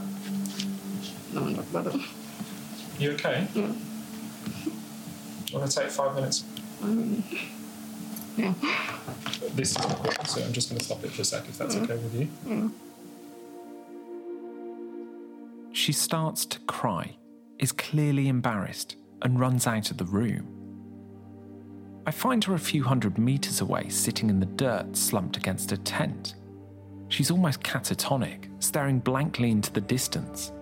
No, 1.34 1.42
not 1.46 1.72
better. 1.74 1.92
You 3.00 3.12
okay? 3.12 3.48
Yeah. 3.54 3.72
Want 5.54 5.70
to 5.72 5.80
take 5.80 5.90
five 5.92 6.16
minutes? 6.16 6.44
Um, 6.82 7.24
yeah. 8.36 8.54
This 9.54 9.72
is 9.72 9.78
quick, 9.78 10.26
so 10.26 10.44
I'm 10.44 10.52
just 10.54 10.70
going 10.70 10.80
to 10.80 10.86
stop 10.86 11.04
it 11.04 11.12
for 11.12 11.22
a 11.22 11.26
sec 11.26 11.48
if 11.48 11.58
that's 11.60 11.76
Yeah. 11.76 11.82
okay 11.84 11.94
with 11.96 12.16
you. 12.16 12.28
Yeah. 12.48 12.70
She 15.74 15.92
starts 15.94 16.46
to 16.48 16.60
cry, 16.62 17.16
is 17.60 17.72
clearly 17.72 18.28
embarrassed, 18.28 18.96
and 19.22 19.40
runs 19.40 19.68
out 19.68 19.92
of 19.92 19.98
the 19.98 20.06
room. 20.06 20.57
I 22.08 22.12
find 22.12 22.42
her 22.46 22.54
a 22.54 22.60
few 22.60 22.86
hundred 22.86 23.18
metres 23.18 23.60
away, 23.60 23.90
sitting 23.90 24.30
in 24.30 24.40
the 24.40 24.46
dirt, 24.46 24.96
slumped 24.96 25.36
against 25.36 25.74
a 25.74 25.78
tent. 25.78 26.36
She's 27.10 27.30
almost 27.30 27.64
catatonic, 27.64 28.50
staring 28.64 29.00
blankly 29.00 29.52
into 29.52 29.74
the 29.74 29.82
distance. 29.82 30.54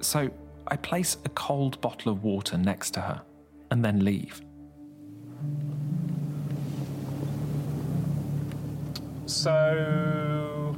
So 0.00 0.30
I 0.66 0.76
place 0.76 1.18
a 1.26 1.28
cold 1.28 1.78
bottle 1.82 2.10
of 2.10 2.24
water 2.24 2.56
next 2.56 2.92
to 2.92 3.02
her 3.02 3.20
and 3.70 3.84
then 3.84 4.06
leave. 4.06 4.40
So 9.26 10.74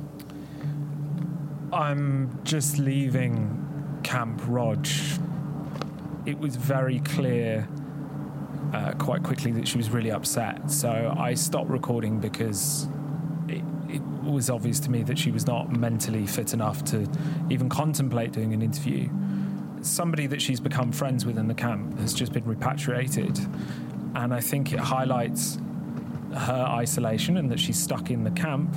I'm 1.73 2.41
just 2.43 2.79
leaving 2.79 4.01
Camp 4.03 4.41
Roj. 4.41 5.23
It 6.27 6.37
was 6.41 6.57
very 6.57 6.99
clear 6.99 7.69
uh, 8.73 8.93
quite 8.93 9.23
quickly 9.23 9.53
that 9.53 9.67
she 9.67 9.77
was 9.77 9.91
really 9.91 10.11
upset. 10.11 10.71
So 10.71 11.15
I 11.19 11.35
stopped 11.35 11.71
recording 11.71 12.21
because 12.21 12.89
it, 13.49 13.63
it 13.89 14.03
was 14.23 14.51
obvious 14.51 14.81
to 14.81 14.91
me 14.91 15.03
that 15.05 15.19
she 15.19 15.31
was 15.31 15.47
not 15.47 15.71
mentally 15.71 16.27
fit 16.27 16.53
enough 16.53 16.85
to 16.87 17.09
even 17.51 17.69
contemplate 17.69 18.33
doing 18.33 18.53
an 18.53 18.63
interview. 18.63 19.09
Somebody 19.83 20.27
that 20.27 20.43
she's 20.43 20.61
become 20.61 20.91
friends 20.93 21.25
with 21.25 21.39
in 21.39 21.47
the 21.47 21.55
camp 21.55 21.99
has 21.99 22.13
just 22.13 22.33
been 22.33 22.45
repatriated. 22.45 23.39
And 24.15 24.35
I 24.35 24.41
think 24.41 24.73
it 24.73 24.81
highlights 24.81 25.59
her 26.35 26.67
isolation 26.69 27.37
and 27.37 27.51
that 27.51 27.61
she's 27.61 27.79
stuck 27.79 28.11
in 28.11 28.25
the 28.25 28.31
camp. 28.31 28.75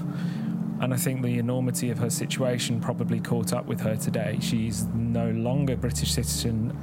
And 0.81 0.93
I 0.93 0.97
think 0.97 1.23
the 1.23 1.39
enormity 1.39 1.89
of 1.89 1.97
her 1.97 2.09
situation 2.09 2.79
probably 2.79 3.19
caught 3.19 3.51
up 3.51 3.65
with 3.65 3.81
her 3.81 3.97
today. 3.97 4.37
She's 4.41 4.85
no 4.93 5.29
longer 5.31 5.75
British 5.75 6.13
citizen, 6.13 6.77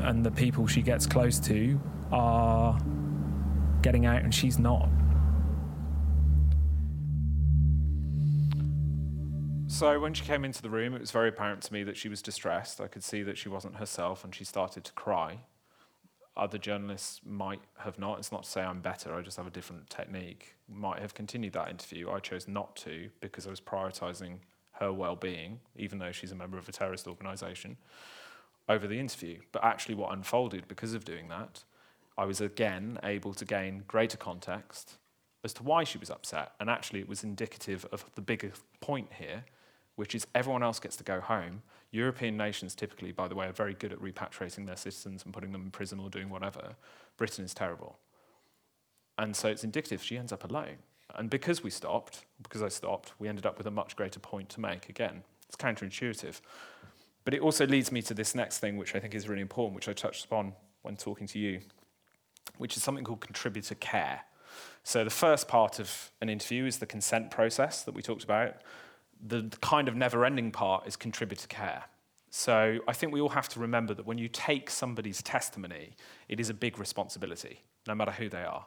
and 0.00 0.24
the 0.24 0.30
people 0.30 0.66
she 0.66 0.82
gets 0.82 1.06
close 1.06 1.38
to 1.40 1.78
are 2.12 2.78
getting 3.82 4.06
out, 4.06 4.22
and 4.22 4.34
she's 4.34 4.58
not. 4.58 4.88
So 9.66 9.98
when 9.98 10.12
she 10.12 10.24
came 10.24 10.44
into 10.44 10.60
the 10.60 10.68
room, 10.68 10.94
it 10.94 11.00
was 11.00 11.10
very 11.10 11.28
apparent 11.30 11.62
to 11.62 11.72
me 11.72 11.84
that 11.84 11.96
she 11.96 12.08
was 12.08 12.20
distressed. 12.20 12.80
I 12.80 12.86
could 12.86 13.02
see 13.02 13.22
that 13.22 13.38
she 13.38 13.48
wasn't 13.48 13.76
herself, 13.76 14.24
and 14.24 14.34
she 14.34 14.44
started 14.44 14.84
to 14.84 14.92
cry. 14.92 15.38
Other 16.36 16.58
journalists 16.58 17.20
might 17.24 17.60
have 17.78 17.98
not. 17.98 18.18
It's 18.18 18.32
not 18.32 18.42
to 18.42 18.50
say 18.50 18.62
I'm 18.62 18.80
better, 18.80 19.14
I 19.14 19.22
just 19.22 19.36
have 19.36 19.46
a 19.46 19.50
different 19.50 19.88
technique. 19.88 20.56
Might 20.68 21.00
have 21.00 21.14
continued 21.14 21.54
that 21.54 21.70
interview. 21.70 22.10
I 22.10 22.18
chose 22.18 22.46
not 22.46 22.76
to 22.76 23.10
because 23.20 23.46
I 23.46 23.50
was 23.50 23.60
prioritizing 23.60 24.38
her 24.72 24.92
well 24.92 25.16
being, 25.16 25.60
even 25.76 25.98
though 25.98 26.12
she's 26.12 26.32
a 26.32 26.36
member 26.36 26.58
of 26.58 26.68
a 26.68 26.72
terrorist 26.72 27.06
organization, 27.06 27.76
over 28.68 28.86
the 28.86 28.98
interview. 28.98 29.38
But 29.52 29.64
actually, 29.64 29.94
what 29.94 30.12
unfolded 30.12 30.68
because 30.68 30.94
of 30.94 31.04
doing 31.04 31.28
that, 31.28 31.64
I 32.20 32.26
was 32.26 32.42
again 32.42 32.98
able 33.02 33.32
to 33.32 33.46
gain 33.46 33.82
greater 33.88 34.18
context 34.18 34.98
as 35.42 35.54
to 35.54 35.62
why 35.62 35.84
she 35.84 35.96
was 35.96 36.10
upset. 36.10 36.52
And 36.60 36.68
actually, 36.68 37.00
it 37.00 37.08
was 37.08 37.24
indicative 37.24 37.86
of 37.92 38.04
the 38.14 38.20
bigger 38.20 38.52
point 38.82 39.08
here, 39.18 39.46
which 39.96 40.14
is 40.14 40.26
everyone 40.34 40.62
else 40.62 40.78
gets 40.78 40.96
to 40.96 41.04
go 41.04 41.20
home. 41.20 41.62
European 41.92 42.36
nations 42.36 42.74
typically, 42.74 43.10
by 43.10 43.26
the 43.26 43.34
way, 43.34 43.46
are 43.46 43.52
very 43.52 43.72
good 43.72 43.90
at 43.90 44.00
repatriating 44.00 44.66
their 44.66 44.76
citizens 44.76 45.24
and 45.24 45.32
putting 45.32 45.52
them 45.52 45.62
in 45.62 45.70
prison 45.70 45.98
or 45.98 46.10
doing 46.10 46.28
whatever. 46.28 46.76
Britain 47.16 47.42
is 47.42 47.54
terrible. 47.54 47.96
And 49.16 49.34
so 49.34 49.48
it's 49.48 49.64
indicative 49.64 50.02
she 50.02 50.18
ends 50.18 50.30
up 50.30 50.44
alone. 50.44 50.76
And 51.14 51.30
because 51.30 51.62
we 51.62 51.70
stopped, 51.70 52.26
because 52.42 52.62
I 52.62 52.68
stopped, 52.68 53.14
we 53.18 53.28
ended 53.28 53.46
up 53.46 53.56
with 53.56 53.66
a 53.66 53.70
much 53.70 53.96
greater 53.96 54.20
point 54.20 54.50
to 54.50 54.60
make 54.60 54.90
again. 54.90 55.22
It's 55.48 55.56
counterintuitive. 55.56 56.42
But 57.24 57.32
it 57.32 57.40
also 57.40 57.66
leads 57.66 57.90
me 57.90 58.02
to 58.02 58.12
this 58.12 58.34
next 58.34 58.58
thing, 58.58 58.76
which 58.76 58.94
I 58.94 59.00
think 59.00 59.14
is 59.14 59.26
really 59.26 59.40
important, 59.40 59.74
which 59.74 59.88
I 59.88 59.94
touched 59.94 60.26
upon 60.26 60.52
when 60.82 60.96
talking 60.96 61.26
to 61.28 61.38
you, 61.38 61.60
which 62.58 62.76
is 62.76 62.82
something 62.82 63.04
called 63.04 63.20
contributor 63.20 63.74
care. 63.74 64.22
So 64.82 65.04
the 65.04 65.10
first 65.10 65.48
part 65.48 65.78
of 65.78 66.10
an 66.20 66.28
interview 66.28 66.64
is 66.64 66.78
the 66.78 66.86
consent 66.86 67.30
process 67.30 67.82
that 67.82 67.94
we 67.94 68.02
talked 68.02 68.24
about 68.24 68.56
the 69.26 69.50
kind 69.60 69.88
of 69.88 69.94
never 69.94 70.24
ending 70.24 70.50
part 70.50 70.86
is 70.86 70.96
contributor 70.96 71.46
care. 71.46 71.84
So 72.30 72.78
I 72.86 72.92
think 72.92 73.12
we 73.12 73.20
all 73.20 73.30
have 73.30 73.48
to 73.50 73.60
remember 73.60 73.92
that 73.94 74.06
when 74.06 74.18
you 74.18 74.28
take 74.28 74.70
somebody's 74.70 75.22
testimony, 75.22 75.96
it 76.28 76.38
is 76.40 76.48
a 76.48 76.54
big 76.54 76.78
responsibility, 76.78 77.60
no 77.88 77.94
matter 77.94 78.12
who 78.12 78.28
they 78.28 78.42
are. 78.42 78.66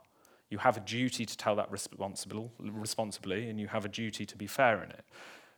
You 0.50 0.58
have 0.60 0.78
a 0.78 0.82
duty 0.82 1.26
to 1.26 1.38
tell 1.38 1.56
that 1.56 1.72
responsibly, 1.72 3.50
and 3.50 3.60
you 3.60 3.68
have 3.68 3.86
a 3.86 3.90
duty 3.90 4.26
to 4.26 4.38
be 4.38 4.46
fair 4.46 4.84
in 4.84 4.92
it. 4.92 5.06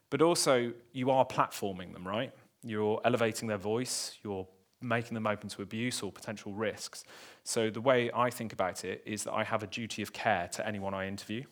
But 0.09 0.21
also, 0.21 0.71
you 0.93 1.09
are 1.09 1.25
platforming 1.25 1.91
them, 1.93 2.07
right? 2.07 2.31
You're 2.63 3.01
elevating 3.03 3.47
their 3.47 3.57
voice, 3.57 4.17
you're 4.23 4.47
making 4.81 5.15
them 5.15 5.25
open 5.25 5.49
to 5.49 5.63
abuse 5.63 6.01
or 6.01 6.11
potential 6.11 6.53
risks. 6.53 7.03
So 7.45 7.69
the 7.69 7.79
way 7.79 8.09
I 8.13 8.31
think 8.31 8.53
about 8.53 8.83
it 8.83 9.03
is 9.05 9.23
that 9.23 9.33
I 9.33 9.43
have 9.43 9.61
a 9.61 9.67
duty 9.67 10.01
of 10.01 10.11
care 10.11 10.49
to 10.53 10.67
anyone 10.67 10.95
I 10.95 11.07
interview. 11.07 11.43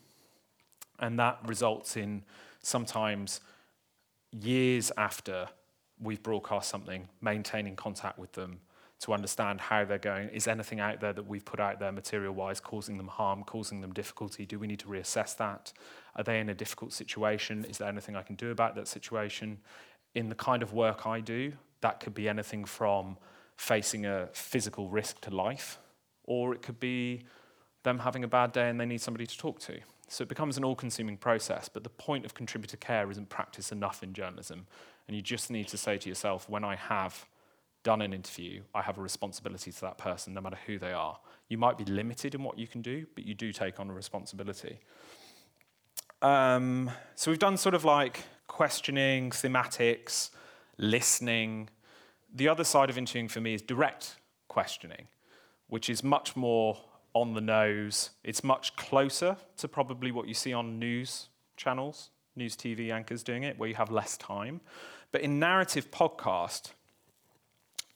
And 0.98 1.18
that 1.20 1.38
results 1.46 1.96
in 1.96 2.24
sometimes 2.60 3.40
years 4.32 4.90
after 4.98 5.46
we've 6.00 6.20
broadcast 6.20 6.68
something, 6.68 7.08
maintaining 7.20 7.76
contact 7.76 8.18
with 8.18 8.32
them 8.32 8.58
to 9.02 9.12
understand 9.12 9.60
how 9.60 9.84
they're 9.84 9.98
going. 9.98 10.30
Is 10.30 10.48
anything 10.48 10.80
out 10.80 11.00
there 11.00 11.12
that 11.12 11.28
we've 11.28 11.44
put 11.44 11.60
out 11.60 11.78
there 11.78 11.92
material 11.92 12.34
wise 12.34 12.58
causing 12.58 12.96
them 12.96 13.06
harm, 13.06 13.44
causing 13.44 13.80
them 13.80 13.92
difficulty? 13.92 14.44
Do 14.44 14.58
we 14.58 14.66
need 14.66 14.80
to 14.80 14.86
reassess 14.86 15.36
that? 15.36 15.72
Are 16.16 16.24
they 16.24 16.40
in 16.40 16.48
a 16.48 16.54
difficult 16.54 16.92
situation? 16.92 17.64
Is 17.66 17.78
there 17.78 17.88
anything 17.88 18.16
I 18.16 18.22
can 18.22 18.34
do 18.34 18.50
about 18.50 18.74
that 18.74 18.88
situation? 18.88 19.58
In 20.16 20.28
the 20.28 20.34
kind 20.34 20.60
of 20.60 20.72
work 20.72 21.06
I 21.06 21.20
do, 21.20 21.52
that 21.82 22.00
could 22.00 22.14
be 22.14 22.28
anything 22.28 22.64
from 22.64 23.16
facing 23.56 24.06
a 24.06 24.28
physical 24.32 24.88
risk 24.88 25.20
to 25.20 25.30
life, 25.30 25.78
or 26.24 26.54
it 26.54 26.62
could 26.62 26.80
be 26.80 27.22
them 27.82 27.98
having 27.98 28.24
a 28.24 28.28
bad 28.28 28.52
day 28.52 28.68
and 28.68 28.80
they 28.80 28.86
need 28.86 29.00
somebody 29.00 29.26
to 29.26 29.38
talk 29.38 29.60
to. 29.60 29.78
So 30.08 30.22
it 30.22 30.28
becomes 30.28 30.56
an 30.56 30.64
all 30.64 30.74
consuming 30.74 31.16
process, 31.16 31.68
but 31.68 31.82
the 31.82 31.90
point 31.90 32.24
of 32.24 32.34
contributor 32.34 32.76
care 32.76 33.10
isn't 33.10 33.28
practiced 33.28 33.72
enough 33.72 34.02
in 34.02 34.12
journalism. 34.12 34.66
And 35.06 35.16
you 35.16 35.22
just 35.22 35.50
need 35.50 35.68
to 35.68 35.76
say 35.76 35.98
to 35.98 36.08
yourself, 36.08 36.48
when 36.48 36.64
I 36.64 36.76
have 36.76 37.26
done 37.82 38.00
an 38.00 38.12
interview, 38.12 38.62
I 38.74 38.82
have 38.82 38.98
a 38.98 39.02
responsibility 39.02 39.70
to 39.70 39.80
that 39.82 39.98
person, 39.98 40.34
no 40.34 40.40
matter 40.40 40.58
who 40.66 40.78
they 40.78 40.92
are. 40.92 41.18
You 41.48 41.58
might 41.58 41.76
be 41.78 41.84
limited 41.84 42.34
in 42.34 42.42
what 42.42 42.58
you 42.58 42.66
can 42.66 42.80
do, 42.80 43.06
but 43.14 43.24
you 43.24 43.34
do 43.34 43.52
take 43.52 43.78
on 43.78 43.90
a 43.90 43.92
responsibility. 43.92 44.78
Um, 46.22 46.90
so 47.14 47.30
we've 47.30 47.38
done 47.38 47.58
sort 47.58 47.74
of 47.74 47.84
like 47.84 48.22
questioning, 48.46 49.30
thematics, 49.30 50.30
listening. 50.78 51.68
The 52.34 52.48
other 52.48 52.64
side 52.64 52.88
of 52.88 52.96
interviewing 52.96 53.28
for 53.28 53.40
me 53.40 53.54
is 53.54 53.62
direct 53.62 54.16
questioning, 54.48 55.06
which 55.68 55.88
is 55.88 56.02
much 56.02 56.36
more 56.36 56.78
on 57.14 57.34
the 57.34 57.40
nose. 57.40 58.10
It's 58.22 58.44
much 58.44 58.76
closer 58.76 59.36
to 59.56 59.68
probably 59.68 60.10
what 60.10 60.28
you 60.28 60.34
see 60.34 60.52
on 60.52 60.78
news 60.78 61.28
channels, 61.56 62.10
news 62.36 62.56
TV 62.56 62.90
anchors 62.92 63.22
doing 63.22 63.44
it, 63.44 63.58
where 63.58 63.68
you 63.68 63.76
have 63.76 63.90
less 63.90 64.16
time. 64.16 64.60
But 65.12 65.20
in 65.20 65.38
narrative 65.38 65.90
podcast, 65.90 66.72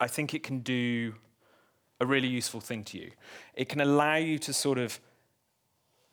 I 0.01 0.07
think 0.07 0.35
it 0.35 0.43
can 0.43 0.61
do 0.61 1.15
a 2.01 2.07
really 2.07 2.29
useful 2.29 2.61
thing 2.61 2.85
to 2.85 2.99
you. 2.99 3.11
It 3.55 3.69
can 3.69 3.81
allow 3.81 4.17
you 4.17 4.39
to 4.39 4.53
sort 4.53 4.79
of 4.79 5.01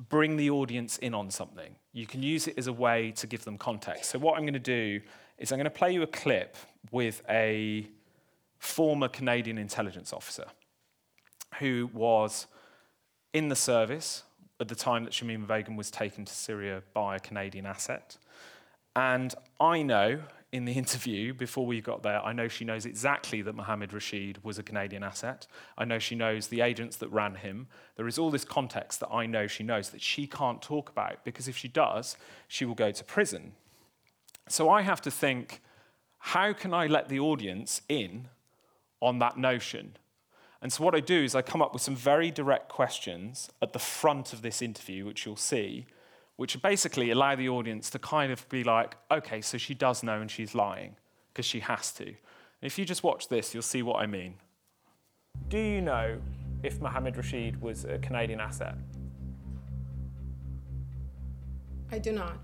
bring 0.10 0.36
the 0.36 0.50
audience 0.50 0.98
in 0.98 1.14
on 1.14 1.30
something. 1.30 1.76
You 1.94 2.08
can 2.08 2.24
use 2.24 2.48
it 2.48 2.58
as 2.58 2.66
a 2.66 2.74
way 2.74 3.12
to 3.12 3.28
give 3.28 3.46
them 3.46 3.58
context. 3.60 4.10
So, 4.10 4.20
what 4.20 4.36
I'm 4.36 4.42
going 4.42 4.54
to 4.54 4.60
do 4.60 5.00
is 5.38 5.52
I'm 5.52 5.60
going 5.60 5.66
to 5.66 5.70
play 5.70 5.94
you 5.94 6.02
a 6.02 6.08
clip 6.08 6.58
with 6.92 7.22
a 7.30 7.88
former 8.58 9.08
Canadian 9.08 9.60
intelligence 9.60 10.12
officer 10.12 10.46
who 11.60 11.90
was 11.94 12.48
in 13.34 13.50
the 13.50 13.56
service 13.56 14.24
at 14.60 14.68
the 14.68 14.76
time 14.76 15.04
that 15.04 15.14
Shamima 15.14 15.48
Begum 15.48 15.76
was 15.76 15.92
taken 15.92 16.26
to 16.26 16.34
Syria 16.34 16.82
by 16.94 17.18
a 17.18 17.20
Canadian 17.20 17.66
asset. 17.66 18.18
And 18.96 19.36
I 19.60 19.82
know 19.82 20.22
in 20.52 20.66
the 20.66 20.72
interview 20.84 21.34
before 21.34 21.66
we 21.66 21.82
got 21.82 22.04
there, 22.04 22.24
I 22.24 22.32
know 22.32 22.48
she 22.48 22.64
knows 22.64 22.86
exactly 22.86 23.42
that 23.42 23.56
Mohammed 23.56 23.94
Rashid 23.94 24.44
was 24.44 24.58
a 24.58 24.64
Canadian 24.64 25.04
asset. 25.04 25.48
I 25.78 25.86
know 25.86 26.00
she 26.00 26.16
knows 26.16 26.48
the 26.48 26.62
agents 26.62 26.96
that 26.98 27.10
ran 27.10 27.36
him. 27.36 27.68
There 27.98 28.08
is 28.08 28.18
all 28.18 28.32
this 28.32 28.46
context 28.46 29.02
that 29.02 29.10
I 29.12 29.26
know 29.26 29.48
she 29.48 29.64
knows 29.64 29.90
that 29.90 30.02
she 30.02 30.28
can't 30.28 30.62
talk 30.62 30.90
about 30.90 31.26
because 31.26 31.48
if 31.48 31.58
she 31.58 31.68
does, 31.68 32.16
she 32.48 32.64
will 32.64 32.76
go 32.76 32.92
to 32.92 33.04
prison. 33.04 33.54
So 34.48 34.70
I 34.70 34.82
have 34.84 35.02
to 35.02 35.12
think 35.12 35.62
how 36.20 36.54
can 36.54 36.74
I 36.74 36.88
let 36.88 37.10
the 37.10 37.20
audience 37.20 37.82
in 37.88 38.30
on 39.00 39.20
that 39.20 39.38
notion? 39.38 39.98
And 40.66 40.74
so, 40.74 40.84
what 40.84 40.96
I 40.96 41.00
do 41.00 41.24
is 41.24 41.36
I 41.36 41.44
come 41.44 41.62
up 41.62 41.74
with 41.74 41.84
some 41.84 41.96
very 41.96 42.32
direct 42.32 42.70
questions 42.70 43.52
at 43.62 43.74
the 43.74 43.78
front 43.78 44.34
of 44.34 44.42
this 44.42 44.64
interview, 44.64 45.06
which 45.06 45.24
you'll 45.24 45.36
see, 45.36 45.86
which 46.38 46.60
basically 46.60 47.12
allow 47.12 47.36
the 47.36 47.48
audience 47.48 47.92
to 47.92 48.00
kind 48.00 48.32
of 48.32 48.50
be 48.50 48.64
like, 48.64 48.96
okay, 49.12 49.42
so 49.42 49.60
she 49.60 49.76
does 49.76 50.02
know 50.02 50.20
and 50.20 50.32
she's 50.32 50.56
lying, 50.56 50.96
because 51.32 51.46
she 51.46 51.60
has 51.60 51.92
to. 51.92 52.06
And 52.08 52.16
if 52.64 52.80
you 52.80 52.84
just 52.84 53.04
watch 53.04 53.28
this, 53.28 53.54
you'll 53.54 53.62
see 53.62 53.84
what 53.84 54.02
I 54.02 54.08
mean. 54.08 54.34
Do 55.50 55.60
you 55.60 55.82
know 55.82 56.20
if 56.64 56.82
Mohammed 56.82 57.16
Rashid 57.16 57.62
was 57.62 57.86
a 57.86 58.00
Canadian 58.00 58.40
asset? 58.40 58.74
I 61.92 62.00
do 62.00 62.12
not. 62.12 62.42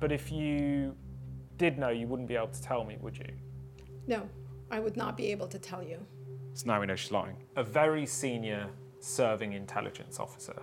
But 0.00 0.10
if 0.10 0.32
you 0.32 0.96
did 1.58 1.78
know, 1.78 1.90
you 1.90 2.06
wouldn't 2.06 2.28
be 2.28 2.36
able 2.36 2.46
to 2.46 2.62
tell 2.62 2.82
me, 2.82 2.96
would 3.02 3.18
you? 3.18 3.28
No, 4.06 4.26
I 4.70 4.80
would 4.80 4.96
not 4.96 5.18
be 5.18 5.30
able 5.32 5.48
to 5.48 5.58
tell 5.58 5.82
you. 5.82 5.98
So 6.54 6.66
now 6.66 6.80
we 6.80 6.86
know 6.86 6.96
she's 6.96 7.10
lying. 7.10 7.36
A 7.56 7.64
very 7.64 8.06
senior 8.06 8.68
serving 9.00 9.52
intelligence 9.52 10.20
officer 10.20 10.62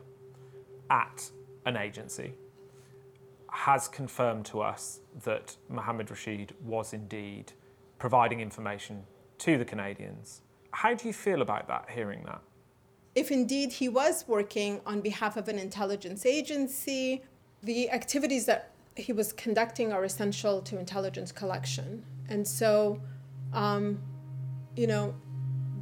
at 0.89 1.29
an 1.65 1.75
agency 1.75 2.33
has 3.51 3.87
confirmed 3.87 4.45
to 4.45 4.61
us 4.61 5.01
that 5.23 5.55
Mohammed 5.69 6.09
Rashid 6.11 6.53
was 6.63 6.93
indeed 6.93 7.53
providing 7.97 8.39
information 8.39 9.03
to 9.39 9.57
the 9.57 9.65
Canadians. 9.65 10.41
How 10.71 10.93
do 10.93 11.07
you 11.07 11.13
feel 11.13 11.41
about 11.41 11.67
that, 11.67 11.89
hearing 11.89 12.23
that? 12.25 12.41
If 13.15 13.31
indeed 13.31 13.71
he 13.73 13.89
was 13.89 14.25
working 14.27 14.81
on 14.85 15.01
behalf 15.01 15.35
of 15.35 15.47
an 15.47 15.57
intelligence 15.57 16.25
agency, 16.25 17.23
the 17.63 17.89
activities 17.89 18.45
that 18.45 18.71
he 18.95 19.11
was 19.11 19.33
conducting 19.33 19.91
are 19.91 20.03
essential 20.03 20.61
to 20.61 20.77
intelligence 20.77 21.31
collection. 21.31 22.05
And 22.29 22.47
so, 22.47 23.01
um, 23.53 23.99
you 24.75 24.87
know, 24.87 25.15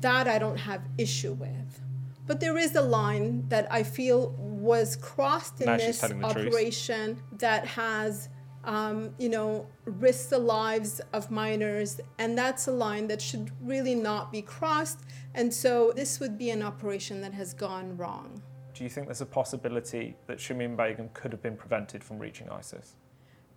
that 0.01 0.27
I 0.27 0.39
don't 0.39 0.57
have 0.57 0.81
issue 0.97 1.33
with. 1.33 1.81
But 2.25 2.39
there 2.39 2.57
is 2.57 2.75
a 2.75 2.81
line 2.81 3.47
that 3.47 3.71
I 3.71 3.83
feel 3.83 4.31
was 4.37 4.97
crossed 4.97 5.61
in 5.61 5.67
now 5.67 5.77
this 5.77 6.03
operation 6.03 7.15
truth. 7.15 7.39
that 7.39 7.65
has 7.65 8.29
um, 8.67 9.11
you 9.17 9.29
know, 9.29 9.65
risked 9.85 10.29
the 10.29 10.37
lives 10.37 10.99
of 11.13 11.31
minors, 11.31 12.01
and 12.19 12.37
that's 12.37 12.67
a 12.67 12.71
line 12.71 13.07
that 13.07 13.21
should 13.21 13.49
really 13.61 13.95
not 13.95 14.29
be 14.29 14.41
crossed. 14.41 14.99
And 15.33 15.53
so 15.53 15.93
this 15.95 16.19
would 16.19 16.37
be 16.37 16.49
an 16.49 16.61
operation 16.61 17.21
that 17.21 17.33
has 17.33 17.53
gone 17.53 17.95
wrong. 17.95 18.41
Do 18.73 18.83
you 18.83 18.89
think 18.89 19.07
there's 19.07 19.21
a 19.21 19.25
possibility 19.25 20.17
that 20.27 20.37
Shamim 20.37 20.75
Begum 20.75 21.09
could 21.13 21.31
have 21.31 21.41
been 21.41 21.55
prevented 21.55 22.03
from 22.03 22.19
reaching 22.19 22.49
ISIS? 22.49 22.95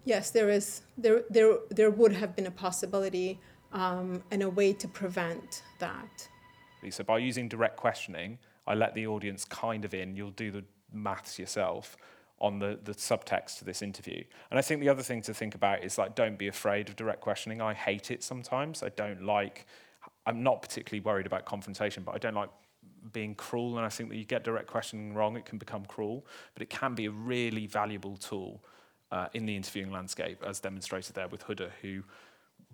Yes, 0.05 0.31
there 0.31 0.49
is. 0.49 0.83
There, 0.97 1.25
there, 1.29 1.59
there 1.71 1.91
would 1.91 2.13
have 2.13 2.37
been 2.37 2.47
a 2.47 2.51
possibility 2.51 3.41
um, 3.73 4.23
and 4.31 4.43
a 4.43 4.49
way 4.49 4.73
to 4.75 4.87
prevent 4.87 5.63
that. 5.81 6.29
So 6.89 7.05
by 7.05 7.19
using 7.19 7.49
direct 7.49 7.77
questioning, 7.77 8.39
I 8.67 8.75
let 8.75 8.95
the 8.95 9.07
audience 9.07 9.45
kind 9.45 9.85
of 9.85 9.93
in. 9.93 10.17
You'll 10.17 10.31
do 10.31 10.51
the 10.51 10.65
maths 10.93 11.39
yourself 11.39 11.97
on 12.41 12.59
the, 12.59 12.79
the 12.83 12.93
subtext 12.93 13.59
to 13.59 13.65
this 13.65 13.83
interview. 13.83 14.25
And 14.51 14.59
I 14.59 14.63
think 14.63 14.81
the 14.81 14.89
other 14.89 15.03
thing 15.03 15.21
to 15.23 15.35
think 15.35 15.55
about 15.55 15.85
is 15.85 15.99
like, 15.99 16.15
don't 16.15 16.39
be 16.39 16.49
afraid 16.49 16.89
of 16.89 16.97
direct 16.97 17.21
questioning. 17.21 17.61
I 17.61 17.75
hate 17.75 18.11
it 18.11 18.23
sometimes. 18.23 18.83
I 18.83 18.89
don't 18.91 19.23
like, 19.23 19.67
I'm 20.25 20.43
not 20.43 20.63
particularly 20.63 21.01
worried 21.05 21.27
about 21.27 21.45
confrontation, 21.45 22.03
but 22.03 22.15
I 22.15 22.19
don't 22.19 22.35
like 22.35 22.49
being 23.13 23.35
cruel. 23.35 23.77
And 23.77 23.85
I 23.85 23.91
think 23.91 24.09
that 24.09 24.17
you 24.17 24.25
get 24.25 24.43
direct 24.45 24.69
questioning 24.69 25.13
wrong, 25.13 25.37
it 25.37 25.45
can 25.45 25.59
become 25.59 25.85
cruel, 25.85 26.25
but 26.55 26.63
it 26.63 26.71
can 26.71 26.95
be 26.95 27.07
a 27.07 27.11
really 27.11 27.67
valuable 27.67 28.17
tool 28.17 28.65
uh, 29.13 29.29
in 29.35 29.45
the 29.45 29.57
interviewing 29.57 29.91
landscape, 29.91 30.43
as 30.47 30.61
demonstrated 30.61 31.15
there 31.15 31.29
with 31.29 31.45
Huda, 31.47 31.71
who, 31.83 32.03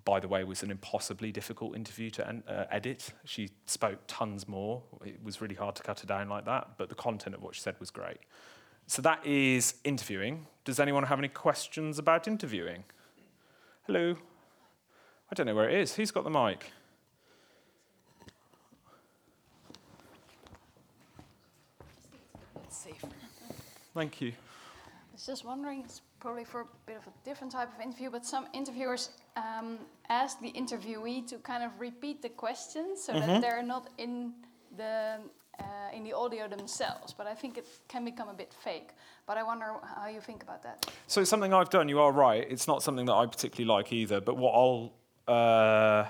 by 0.06 0.20
the 0.20 0.28
way, 0.28 0.44
was 0.44 0.62
an 0.62 0.70
impossibly 0.70 1.32
difficult 1.32 1.76
interview 1.76 2.08
to 2.10 2.42
uh, 2.48 2.64
edit. 2.70 3.12
She 3.24 3.50
spoke 3.66 3.98
tons 4.06 4.46
more. 4.46 4.82
It 5.04 5.22
was 5.22 5.40
really 5.42 5.56
hard 5.56 5.74
to 5.74 5.82
cut 5.82 6.00
her 6.00 6.06
down 6.06 6.28
like 6.28 6.44
that, 6.46 6.78
but 6.78 6.88
the 6.88 6.94
content 6.94 7.34
of 7.34 7.42
what 7.42 7.56
she 7.56 7.60
said 7.60 7.74
was 7.80 7.90
great. 7.90 8.18
So 8.86 9.02
that 9.02 9.26
is 9.26 9.74
interviewing. 9.82 10.46
Does 10.64 10.78
anyone 10.78 11.02
have 11.02 11.18
any 11.18 11.28
questions 11.28 11.98
about 11.98 12.28
interviewing? 12.28 12.84
Hello? 13.86 14.16
I 15.28 15.34
don't 15.34 15.46
know 15.46 15.56
where 15.56 15.68
it 15.68 15.80
is. 15.80 15.96
Who's 15.96 16.12
got 16.12 16.22
the 16.22 16.30
mic? 16.30 16.70
Thank 23.92 24.20
you. 24.20 24.32
Was 25.26 25.38
just 25.38 25.44
wondering, 25.44 25.80
it's 25.80 26.02
probably 26.20 26.44
for 26.44 26.60
a 26.60 26.66
bit 26.86 26.96
of 26.96 27.06
a 27.06 27.10
different 27.24 27.52
type 27.52 27.68
of 27.74 27.80
interview, 27.80 28.10
but 28.10 28.24
some 28.24 28.46
interviewers 28.54 29.10
um, 29.36 29.78
ask 30.08 30.40
the 30.40 30.52
interviewee 30.52 31.26
to 31.26 31.38
kind 31.38 31.64
of 31.64 31.72
repeat 31.80 32.22
the 32.22 32.28
questions 32.28 33.02
so 33.02 33.12
mm-hmm. 33.12 33.26
that 33.26 33.40
they're 33.42 33.62
not 33.62 33.88
in 33.98 34.32
the 34.76 35.18
uh, 35.58 35.64
in 35.92 36.04
the 36.04 36.12
audio 36.12 36.46
themselves, 36.46 37.12
but 37.12 37.26
I 37.26 37.34
think 37.34 37.58
it 37.58 37.66
can 37.88 38.04
become 38.04 38.28
a 38.28 38.34
bit 38.34 38.52
fake. 38.62 38.90
But 39.26 39.36
I 39.36 39.42
wonder 39.42 39.74
how 39.96 40.06
you 40.06 40.20
think 40.20 40.44
about 40.44 40.62
that. 40.62 40.86
So 41.08 41.22
it's 41.22 41.30
something 41.30 41.52
I've 41.52 41.70
done. 41.70 41.88
You 41.88 41.98
are 42.00 42.12
right. 42.12 42.46
It's 42.48 42.68
not 42.68 42.84
something 42.84 43.06
that 43.06 43.14
I 43.14 43.26
particularly 43.26 43.66
like 43.74 43.92
either. 43.92 44.20
But 44.20 44.36
what 44.36 44.52
I'll, 44.52 44.92
uh, 45.26 46.04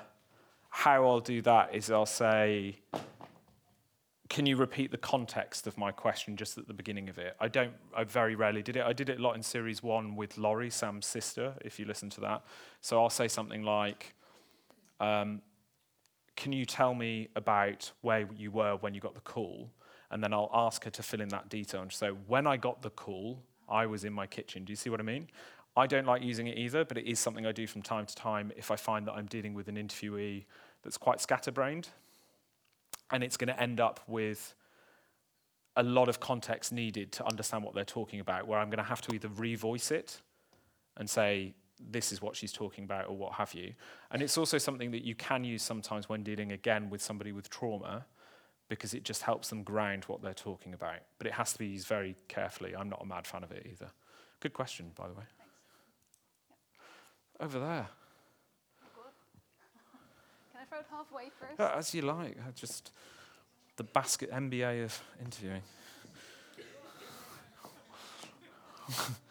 how 0.69 1.07
I'll 1.07 1.21
do 1.21 1.41
that 1.43 1.75
is 1.75 1.91
I'll 1.91 2.05
say, 2.05 2.81
can 4.29 4.47
you 4.47 4.57
repeat 4.57 4.91
the 4.91 4.99
context 4.99 5.67
of 5.67 5.79
my 5.79 5.93
question 5.93 6.37
just 6.37 6.59
at 6.59 6.67
the 6.67 6.75
beginning 6.75 7.09
of 7.09 7.19
it? 7.19 7.37
I 7.41 7.49
don't. 7.49 7.73
I 7.97 8.05
very 8.05 8.35
rarely 8.35 8.63
did 8.63 8.77
it. 8.77 8.85
I 8.85 8.93
did 8.93 9.09
it 9.09 9.19
a 9.19 9.23
lot 9.23 9.37
in 9.37 9.43
series 9.43 9.83
one 9.83 10.17
with 10.17 10.39
Laurie, 10.39 10.71
Sam's 10.71 11.07
sister. 11.07 11.55
If 11.65 11.79
you 11.79 11.85
listen 11.85 12.11
to 12.11 12.21
that, 12.23 12.45
so 12.81 13.03
I'll 13.03 13.11
say 13.11 13.29
something 13.29 13.63
like. 13.63 14.15
Um, 15.01 15.43
can 16.37 16.53
you 16.53 16.67
tell 16.67 16.95
me 16.95 17.29
about 17.35 17.91
where 18.03 18.29
you 18.37 18.51
were 18.51 18.77
when 18.77 18.95
you 18.95 19.01
got 19.01 19.15
the 19.15 19.21
call? 19.21 19.71
And 20.11 20.23
then 20.23 20.33
I'll 20.33 20.51
ask 20.53 20.85
her 20.85 20.91
to 20.91 21.03
fill 21.03 21.21
in 21.21 21.29
that 21.31 21.49
detail 21.49 21.83
and 21.83 21.91
say, 21.91 22.09
when 22.09 22.47
I 22.47 22.57
got 22.57 22.83
the 22.83 22.91
call, 22.91 23.43
I 23.69 23.87
was 23.87 24.05
in 24.05 24.13
my 24.13 24.27
kitchen. 24.27 24.65
Do 24.65 24.71
you 24.71 24.77
see 24.77 24.91
what 24.91 25.01
I 25.01 25.03
mean? 25.03 25.29
I 25.77 25.87
don't 25.87 26.07
like 26.07 26.23
using 26.23 26.47
it 26.47 26.57
either, 26.57 26.85
but 26.85 26.97
it 26.97 27.07
is 27.07 27.19
something 27.19 27.45
I 27.45 27.53
do 27.53 27.67
from 27.67 27.83
time 27.83 28.07
to 28.07 28.15
time 28.15 28.53
if 28.57 28.71
I 28.71 28.77
find 28.77 29.07
that 29.07 29.13
I'm 29.13 29.27
dealing 29.27 29.55
with 29.55 29.69
an 29.69 29.77
interviewee 29.77 30.45
that's 30.83 30.97
quite 30.97 31.21
scatterbrained. 31.21 31.89
And 33.11 33.23
it's 33.23 33.37
going 33.37 33.49
to 33.49 33.61
end 33.61 33.81
up 33.81 34.01
with 34.07 34.55
a 35.77 35.83
lot 35.83 36.09
of 36.09 36.21
context 36.21 36.73
needed 36.73 37.13
to 37.13 37.27
understand 37.27 37.63
what 37.63 37.75
they're 37.75 37.85
talking 37.85 38.21
about, 38.21 38.47
where 38.47 38.59
I'm 38.59 38.69
going 38.69 38.79
to 38.79 38.85
have 38.85 39.03
to 39.03 39.15
either 39.15 39.29
revoice 39.29 39.91
it 39.91 40.21
and 40.97 41.09
say, 41.09 41.55
this 41.79 42.11
is 42.11 42.23
what 42.23 42.35
she's 42.35 42.53
talking 42.53 42.85
about 42.85 43.09
or 43.09 43.17
what 43.17 43.35
have 43.35 43.53
you. 43.53 43.75
And 44.11 44.23
it's 44.23 44.39
also 44.39 44.57
something 44.57 44.91
that 44.93 45.05
you 45.05 45.15
can 45.15 45.45
use 45.45 45.63
sometimes 45.63 46.09
when 46.09 46.23
dealing 46.23 46.53
again 46.53 46.89
with 46.89 47.03
somebody 47.03 47.33
with 47.33 47.51
trauma 47.51 48.07
because 48.69 48.95
it 48.95 49.05
just 49.05 49.23
helps 49.23 49.49
them 49.49 49.63
ground 49.63 50.05
what 50.05 50.23
they're 50.23 50.35
talking 50.35 50.75
about. 50.75 51.01
But 51.19 51.27
it 51.27 51.35
has 51.35 51.53
to 51.53 51.59
be 51.59 51.67
used 51.67 51.87
very 51.87 52.17
carefully. 52.29 52.75
I'm 52.75 52.89
not 52.89 53.03
a 53.03 53.07
mad 53.07 53.27
fan 53.27 53.45
of 53.45 53.53
it 53.53 53.67
either. 53.71 53.91
Good 54.41 54.55
question, 54.55 54.93
by 54.97 55.09
the 55.09 55.15
way. 55.15 55.25
Over 57.39 57.59
there. 57.59 57.89
Can 60.69 60.79
I 60.79 60.83
throw 60.83 60.99
halfway 60.99 61.31
first? 61.39 61.61
Uh, 61.61 61.77
as 61.77 61.95
you 61.95 62.03
like. 62.03 62.37
I 62.47 62.51
just 62.55 62.93
the 63.77 63.85
basket 63.85 64.31
MBA 64.33 64.85
of 64.85 65.03
interviewing. 65.21 65.63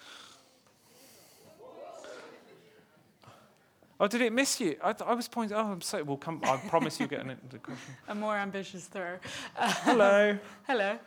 Oh, 3.97 4.07
did 4.07 4.21
it 4.21 4.33
miss 4.33 4.59
you? 4.59 4.75
I, 4.83 4.91
th- 4.91 5.09
I 5.09 5.13
was 5.13 5.29
pointing. 5.29 5.55
Oh, 5.55 5.71
I'm 5.71 5.79
sorry. 5.79 6.03
We'll 6.03 6.17
come. 6.17 6.41
I 6.43 6.57
promise 6.57 6.99
you'll 6.99 7.07
get 7.07 7.21
an 7.21 7.37
question. 7.63 7.95
A 8.09 8.15
more 8.15 8.35
ambitious 8.35 8.85
throw. 8.87 9.15
Hello. 9.55 10.37
Hello. 10.67 10.99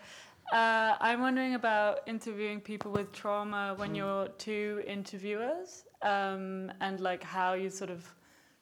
Uh, 0.51 0.95
I'm 0.99 1.21
wondering 1.21 1.55
about 1.55 2.01
interviewing 2.07 2.63
people 2.63 2.91
with 2.91 3.13
trauma 3.13 3.75
when 3.77 3.93
mm. 3.93 3.97
you're 3.97 4.29
two 4.39 4.83
interviewers, 4.87 5.85
um, 6.01 6.73
and 6.81 6.99
like 7.01 7.23
how 7.23 7.53
you 7.53 7.69
sort 7.69 7.91
of 7.91 8.11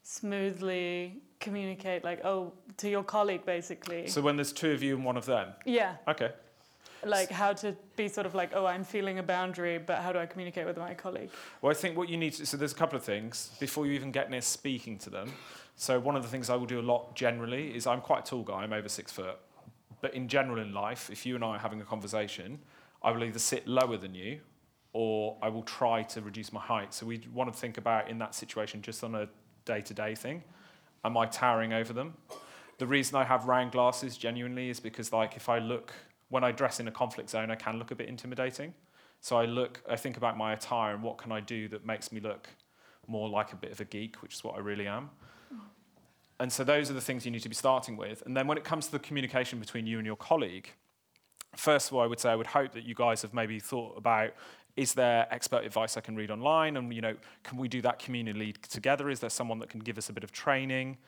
smoothly 0.06 1.20
communicate, 1.40 2.04
like 2.04 2.24
oh, 2.24 2.52
to 2.78 2.88
your 2.88 3.02
colleague, 3.02 3.44
basically. 3.44 4.06
So 4.06 4.20
when 4.20 4.36
there's 4.36 4.52
two 4.52 4.70
of 4.70 4.82
you 4.82 4.94
and 4.96 5.04
one 5.04 5.16
of 5.16 5.26
them. 5.26 5.52
Yeah. 5.64 5.96
Okay 6.08 6.30
like 7.04 7.30
how 7.30 7.52
to 7.52 7.76
be 7.96 8.08
sort 8.08 8.26
of 8.26 8.34
like, 8.34 8.50
oh, 8.54 8.66
I'm 8.66 8.84
feeling 8.84 9.18
a 9.18 9.22
boundary, 9.22 9.78
but 9.78 9.98
how 9.98 10.12
do 10.12 10.18
I 10.18 10.26
communicate 10.26 10.66
with 10.66 10.76
my 10.76 10.94
colleague? 10.94 11.30
Well, 11.62 11.70
I 11.70 11.74
think 11.74 11.96
what 11.96 12.08
you 12.08 12.16
need 12.16 12.32
to, 12.34 12.46
so 12.46 12.56
there's 12.56 12.72
a 12.72 12.76
couple 12.76 12.96
of 12.96 13.04
things 13.04 13.50
before 13.60 13.86
you 13.86 13.92
even 13.92 14.10
get 14.10 14.30
near 14.30 14.40
speaking 14.40 14.98
to 14.98 15.10
them. 15.10 15.32
So 15.76 16.00
one 16.00 16.16
of 16.16 16.22
the 16.22 16.28
things 16.28 16.50
I 16.50 16.56
will 16.56 16.66
do 16.66 16.80
a 16.80 16.82
lot 16.82 17.14
generally 17.14 17.74
is 17.74 17.86
I'm 17.86 18.00
quite 18.00 18.26
a 18.26 18.30
tall 18.30 18.42
guy, 18.42 18.62
I'm 18.62 18.72
over 18.72 18.88
six 18.88 19.12
foot. 19.12 19.38
But 20.00 20.14
in 20.14 20.28
general 20.28 20.60
in 20.60 20.72
life, 20.72 21.10
if 21.10 21.26
you 21.26 21.34
and 21.34 21.44
I 21.44 21.56
are 21.56 21.58
having 21.58 21.80
a 21.80 21.84
conversation, 21.84 22.58
I 23.02 23.10
will 23.10 23.24
either 23.24 23.38
sit 23.38 23.66
lower 23.66 23.96
than 23.96 24.14
you 24.14 24.40
or 24.92 25.36
I 25.42 25.48
will 25.48 25.62
try 25.62 26.02
to 26.02 26.20
reduce 26.22 26.52
my 26.52 26.60
height. 26.60 26.94
So 26.94 27.06
we 27.06 27.26
want 27.32 27.52
to 27.52 27.58
think 27.58 27.76
about 27.76 28.08
in 28.08 28.18
that 28.18 28.34
situation 28.34 28.82
just 28.82 29.04
on 29.04 29.14
a 29.14 29.28
day 29.66 29.82
to 29.82 29.92
day 29.92 30.14
thing. 30.14 30.42
Am 31.04 31.16
I 31.18 31.26
towering 31.26 31.74
over 31.74 31.92
them? 31.92 32.14
The 32.78 32.86
reason 32.86 33.16
I 33.16 33.24
have 33.24 33.44
round 33.44 33.72
glasses 33.72 34.16
genuinely 34.16 34.70
is 34.70 34.80
because 34.80 35.12
like 35.12 35.36
if 35.36 35.50
I 35.50 35.58
look 35.58 35.92
when 36.28 36.42
I 36.42 36.52
dress 36.52 36.80
in 36.80 36.88
a 36.88 36.90
conflict 36.90 37.30
zone, 37.30 37.50
I 37.50 37.54
can 37.54 37.78
look 37.78 37.90
a 37.90 37.94
bit 37.94 38.08
intimidating. 38.08 38.74
So 39.20 39.36
I 39.36 39.44
look, 39.44 39.82
I 39.88 39.96
think 39.96 40.16
about 40.16 40.36
my 40.36 40.52
attire 40.52 40.94
and 40.94 41.02
what 41.02 41.18
can 41.18 41.32
I 41.32 41.40
do 41.40 41.68
that 41.68 41.86
makes 41.86 42.10
me 42.10 42.20
look 42.20 42.48
more 43.06 43.28
like 43.28 43.52
a 43.52 43.56
bit 43.56 43.70
of 43.70 43.80
a 43.80 43.84
geek, 43.84 44.22
which 44.22 44.34
is 44.34 44.44
what 44.44 44.56
I 44.56 44.58
really 44.58 44.86
am. 44.86 45.10
And 46.38 46.52
so 46.52 46.64
those 46.64 46.90
are 46.90 46.94
the 46.94 47.00
things 47.00 47.24
you 47.24 47.30
need 47.30 47.42
to 47.42 47.48
be 47.48 47.54
starting 47.54 47.96
with. 47.96 48.22
And 48.26 48.36
then 48.36 48.46
when 48.46 48.58
it 48.58 48.64
comes 48.64 48.86
to 48.86 48.92
the 48.92 48.98
communication 48.98 49.58
between 49.58 49.86
you 49.86 49.98
and 49.98 50.06
your 50.06 50.16
colleague, 50.16 50.70
first 51.56 51.88
of 51.88 51.94
all, 51.94 52.02
I 52.02 52.06
would 52.06 52.20
say 52.20 52.30
I 52.30 52.36
would 52.36 52.48
hope 52.48 52.72
that 52.72 52.84
you 52.84 52.94
guys 52.94 53.22
have 53.22 53.32
maybe 53.32 53.58
thought 53.58 53.96
about 53.96 54.32
is 54.76 54.92
there 54.94 55.26
expert 55.30 55.64
advice 55.64 55.96
I 55.96 56.00
can 56.00 56.16
read 56.16 56.30
online? 56.30 56.76
And 56.76 56.92
you 56.92 57.00
know, 57.00 57.16
can 57.42 57.58
we 57.58 57.66
do 57.68 57.80
that 57.82 57.98
communally 57.98 58.56
together? 58.68 59.08
Is 59.08 59.20
there 59.20 59.30
someone 59.30 59.58
that 59.60 59.70
can 59.70 59.80
give 59.80 59.96
us 59.96 60.08
a 60.08 60.12
bit 60.12 60.22
of 60.22 60.32
training? 60.32 60.98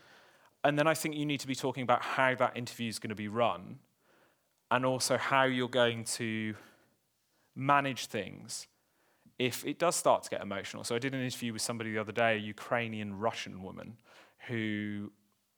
And 0.64 0.78
then 0.78 0.86
I 0.86 0.94
think 0.94 1.14
you 1.14 1.26
need 1.26 1.40
to 1.40 1.46
be 1.46 1.54
talking 1.54 1.82
about 1.82 2.02
how 2.02 2.34
that 2.34 2.56
interview 2.56 2.88
is 2.88 2.98
going 2.98 3.10
to 3.10 3.14
be 3.14 3.28
run 3.28 3.78
and 4.70 4.84
also 4.84 5.16
how 5.16 5.44
you're 5.44 5.68
going 5.68 6.04
to 6.04 6.54
manage 7.54 8.06
things 8.06 8.66
if 9.38 9.64
it 9.64 9.78
does 9.78 9.94
start 9.94 10.24
to 10.24 10.30
get 10.30 10.42
emotional. 10.42 10.82
So 10.82 10.96
I 10.96 10.98
did 10.98 11.14
an 11.14 11.22
interview 11.22 11.52
with 11.52 11.62
somebody 11.62 11.92
the 11.92 11.98
other 11.98 12.12
day, 12.12 12.34
a 12.34 12.40
Ukrainian 12.40 13.18
Russian 13.18 13.62
woman, 13.62 13.96
who 14.48 15.12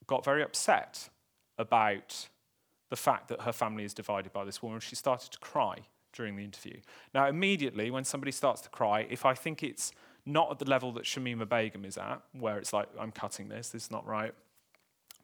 got 0.07 0.25
very 0.25 0.43
upset 0.43 1.09
about 1.57 2.29
the 2.91 2.97
fact 2.97 3.29
that 3.29 3.43
her 3.43 3.53
family 3.53 3.85
is 3.85 3.95
divided 3.95 4.33
by 4.33 4.45
this 4.45 4.63
woman. 4.63 4.81
She 4.81 4.97
started 4.97 5.33
to 5.33 5.39
cry 5.39 5.87
during 6.13 6.37
the 6.37 6.45
interview. 6.45 6.81
Now, 7.15 7.29
immediately, 7.29 7.91
when 7.91 8.05
somebody 8.05 8.33
starts 8.33 8.61
to 8.63 8.69
cry, 8.69 9.07
if 9.11 9.25
I 9.25 9.35
think 9.35 9.63
it's 9.63 9.93
not 10.27 10.51
at 10.51 10.59
the 10.59 10.65
level 10.65 10.93
that 10.93 11.05
Shamima 11.05 11.49
Begum 11.49 11.85
is 11.85 11.97
at, 11.97 12.21
where 12.33 12.59
it's 12.59 12.73
like, 12.73 12.89
I'm 12.99 13.13
cutting 13.13 13.49
this, 13.49 13.71
this 13.71 13.85
is 13.85 13.91
not 13.91 14.07
right, 14.07 14.35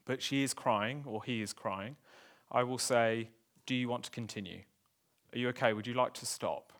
but 0.05 0.23
she 0.23 0.43
is 0.43 0.55
crying, 0.55 1.03
or 1.07 1.23
he 1.23 1.43
is 1.43 1.53
crying, 1.53 1.97
I 2.51 2.63
will 2.63 2.79
say, 2.79 3.31
do 3.67 3.75
you 3.75 3.89
want 3.89 4.05
to 4.05 4.11
continue? 4.11 4.61
Are 5.35 5.39
you 5.39 5.49
okay? 5.49 5.73
Would 5.73 5.87
you 5.87 5.95
like 5.95 6.15
to 6.15 6.27
stop? 6.27 6.73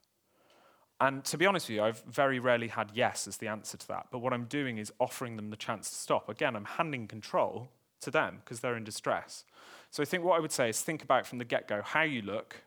And 1.01 1.25
to 1.25 1.37
be 1.37 1.45
honest 1.45 1.69
with 1.69 1.77
you, 1.77 1.83
I've 1.83 2.03
very 2.05 2.39
rarely 2.39 2.69
had 2.69 2.93
yes 2.95 3.29
as 3.29 3.37
the 3.37 3.49
answer 3.49 3.77
to 3.77 3.89
that. 3.89 4.07
But 4.11 4.21
what 4.21 4.33
I'm 4.33 4.45
doing 4.45 4.79
is 4.79 4.93
offering 4.99 5.37
them 5.37 5.51
the 5.51 5.57
chance 5.57 5.91
to 5.91 5.97
stop. 5.97 6.29
Again, 6.29 6.57
I'm 6.57 6.65
handing 6.65 7.07
control 7.07 7.69
to 8.01 8.11
them 8.11 8.39
because 8.43 8.61
they're 8.61 8.77
in 8.77 8.85
distress. 8.85 9.45
So 9.91 10.03
I 10.03 10.07
think 10.07 10.25
what 10.25 10.37
I 10.37 10.41
would 10.41 10.53
say 10.53 10.71
is 10.71 10.81
think 10.81 11.03
about 11.03 11.27
from 11.27 11.39
the 11.39 11.45
get 11.45 11.69
go 11.69 11.83
how 11.83 12.03
you 12.03 12.23
look, 12.23 12.63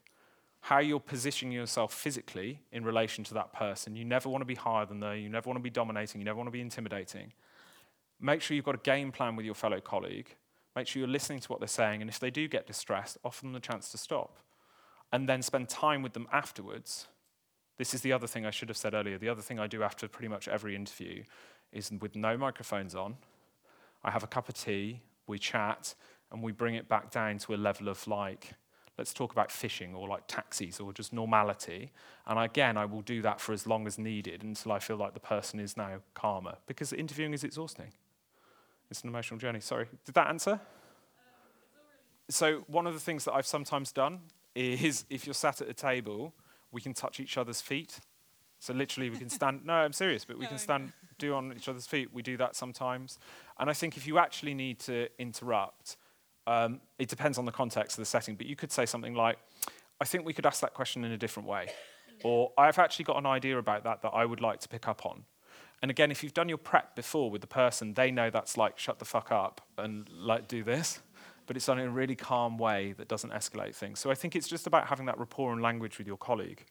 how 0.61 0.79
you're 0.79 0.99
positioning 0.99 1.53
yourself 1.53 1.93
physically 1.93 2.59
in 2.71 2.83
relation 2.83 3.23
to 3.25 3.33
that 3.33 3.53
person. 3.53 3.95
You 3.95 4.05
never 4.05 4.29
want 4.29 4.41
to 4.41 4.45
be 4.45 4.55
higher 4.55 4.85
than 4.85 4.99
them, 4.99 5.17
you 5.17 5.29
never 5.29 5.49
want 5.49 5.57
to 5.57 5.63
be 5.63 5.69
dominating, 5.69 6.19
you 6.19 6.25
never 6.25 6.37
want 6.37 6.47
to 6.47 6.51
be 6.51 6.61
intimidating. 6.61 7.33
Make 8.19 8.41
sure 8.41 8.55
you've 8.55 8.65
got 8.65 8.75
a 8.75 8.79
game 8.79 9.11
plan 9.11 9.35
with 9.35 9.45
your 9.45 9.55
fellow 9.55 9.79
colleague. 9.79 10.35
Make 10.75 10.87
sure 10.87 10.99
you're 10.99 11.09
listening 11.09 11.39
to 11.39 11.47
what 11.47 11.59
they're 11.59 11.67
saying, 11.67 12.01
and 12.01 12.09
if 12.09 12.19
they 12.19 12.29
do 12.29 12.47
get 12.47 12.67
distressed, 12.67 13.17
offer 13.23 13.41
them 13.41 13.53
the 13.53 13.59
chance 13.59 13.89
to 13.91 13.97
stop. 13.97 14.37
And 15.11 15.27
then 15.27 15.41
spend 15.41 15.69
time 15.69 16.03
with 16.03 16.13
them 16.13 16.27
afterwards. 16.31 17.07
This 17.77 17.93
is 17.93 18.01
the 18.01 18.11
other 18.11 18.27
thing 18.27 18.45
I 18.45 18.51
should 18.51 18.69
have 18.69 18.77
said 18.77 18.93
earlier. 18.93 19.17
The 19.17 19.29
other 19.29 19.41
thing 19.41 19.57
I 19.57 19.65
do 19.65 19.81
after 19.81 20.07
pretty 20.07 20.27
much 20.27 20.47
every 20.47 20.75
interview 20.75 21.23
is 21.71 21.91
with 21.99 22.15
no 22.15 22.37
microphones 22.37 22.93
on. 22.93 23.15
I 24.03 24.11
have 24.11 24.23
a 24.23 24.27
cup 24.27 24.49
of 24.49 24.55
tea, 24.55 25.01
we 25.25 25.39
chat, 25.39 25.95
and 26.31 26.43
we 26.43 26.51
bring 26.51 26.75
it 26.75 26.87
back 26.87 27.09
down 27.09 27.37
to 27.39 27.53
a 27.53 27.57
level 27.57 27.87
of 27.87 28.05
like, 28.07 28.51
let's 28.99 29.13
talk 29.13 29.31
about 29.31 29.49
fishing 29.49 29.95
or 29.95 30.07
like 30.07 30.23
taxis 30.27 30.79
or 30.79 30.91
just 30.91 31.13
normality. 31.13 31.91
And 32.27 32.37
again, 32.37 32.75
I 32.75 32.83
will 32.83 33.01
do 33.01 33.21
that 33.21 33.39
for 33.39 33.53
as 33.53 33.65
long 33.65 33.87
as 33.87 33.97
needed 33.97 34.43
until 34.43 34.73
I 34.73 34.79
feel 34.79 34.97
like 34.97 35.13
the 35.13 35.21
person 35.21 35.59
is 35.59 35.77
now 35.77 36.01
calmer 36.13 36.57
because 36.67 36.91
interviewing 36.91 37.33
is 37.33 37.45
exhausting. 37.45 37.93
It's 38.91 39.01
an 39.01 39.09
emotional 39.09 39.39
journey. 39.39 39.61
Sorry, 39.61 39.87
did 40.05 40.15
that 40.15 40.27
answer? 40.27 40.59
So, 42.27 42.63
one 42.67 42.85
of 42.85 42.93
the 42.93 42.99
things 42.99 43.23
that 43.23 43.33
I've 43.33 43.47
sometimes 43.47 43.91
done 43.91 44.19
is 44.53 45.05
if 45.09 45.25
you're 45.25 45.33
sat 45.33 45.61
at 45.61 45.69
a 45.69 45.73
table, 45.73 46.33
we 46.71 46.81
can 46.81 46.93
touch 46.93 47.19
each 47.19 47.37
other's 47.37 47.61
feet. 47.61 47.99
So, 48.59 48.73
literally, 48.73 49.09
we 49.09 49.17
can 49.17 49.29
stand. 49.29 49.61
no, 49.65 49.73
I'm 49.73 49.93
serious, 49.93 50.25
but 50.25 50.37
we 50.37 50.45
can 50.45 50.57
stand, 50.57 50.91
do 51.17 51.33
on 51.33 51.53
each 51.55 51.69
other's 51.69 51.87
feet. 51.87 52.13
We 52.13 52.21
do 52.21 52.35
that 52.37 52.55
sometimes. 52.55 53.17
And 53.57 53.69
I 53.69 53.73
think 53.73 53.95
if 53.95 54.05
you 54.05 54.19
actually 54.19 54.53
need 54.53 54.79
to 54.81 55.07
interrupt, 55.17 55.95
um, 56.49 56.81
it 56.97 57.09
depends 57.09 57.37
on 57.37 57.45
the 57.45 57.51
context 57.51 57.97
of 57.97 58.01
the 58.01 58.05
setting, 58.05 58.35
but 58.35 58.47
you 58.47 58.55
could 58.55 58.71
say 58.71 58.85
something 58.85 59.13
like, 59.13 59.37
I 60.01 60.05
think 60.05 60.25
we 60.25 60.33
could 60.33 60.45
ask 60.45 60.61
that 60.61 60.73
question 60.73 61.05
in 61.05 61.11
a 61.11 61.17
different 61.17 61.47
way. 61.47 61.67
Or 62.23 62.51
I've 62.57 62.79
actually 62.79 63.05
got 63.05 63.17
an 63.17 63.25
idea 63.25 63.57
about 63.57 63.83
that 63.83 64.01
that 64.01 64.09
I 64.09 64.25
would 64.25 64.41
like 64.41 64.59
to 64.61 64.67
pick 64.67 64.87
up 64.87 65.05
on. 65.05 65.23
And 65.81 65.89
again, 65.91 66.11
if 66.11 66.23
you've 66.23 66.33
done 66.33 66.49
your 66.49 66.57
prep 66.57 66.95
before 66.95 67.29
with 67.31 67.41
the 67.41 67.47
person, 67.47 67.93
they 67.93 68.11
know 68.11 68.29
that's 68.29 68.57
like 68.57 68.77
shut 68.77 68.99
the 68.99 69.05
fuck 69.05 69.31
up 69.31 69.61
and 69.77 70.09
like 70.09 70.47
do 70.47 70.63
this. 70.63 70.99
But 71.45 71.55
it's 71.55 71.65
done 71.67 71.79
in 71.79 71.87
a 71.87 71.91
really 71.91 72.15
calm 72.15 72.57
way 72.57 72.93
that 72.97 73.07
doesn't 73.07 73.31
escalate 73.31 73.75
things. 73.75 73.99
So 73.99 74.11
I 74.11 74.15
think 74.15 74.35
it's 74.35 74.47
just 74.47 74.67
about 74.67 74.87
having 74.87 75.05
that 75.05 75.17
rapport 75.17 75.53
and 75.53 75.61
language 75.61 75.97
with 75.97 76.07
your 76.07 76.17
colleague. 76.17 76.65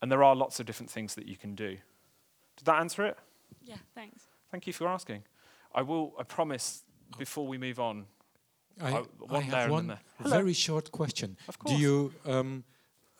And 0.00 0.10
there 0.10 0.24
are 0.24 0.34
lots 0.34 0.58
of 0.60 0.66
different 0.66 0.90
things 0.90 1.14
that 1.14 1.26
you 1.26 1.36
can 1.36 1.54
do. 1.54 1.76
Did 2.56 2.64
that 2.64 2.80
answer 2.80 3.04
it? 3.04 3.18
Yeah, 3.62 3.76
thanks. 3.94 4.24
Thank 4.50 4.66
you 4.66 4.72
for 4.72 4.88
asking. 4.88 5.24
I 5.74 5.82
will, 5.82 6.14
I 6.18 6.22
promise, 6.22 6.84
before 7.18 7.46
we 7.46 7.58
move 7.58 7.78
on, 7.78 8.06
I, 8.80 8.90
I, 8.90 9.04
I 9.30 9.40
have 9.40 9.70
one 9.70 9.98
very 10.20 10.52
short 10.52 10.90
question. 10.90 11.36
Do 11.66 11.74
you 11.74 12.12
um, 12.24 12.64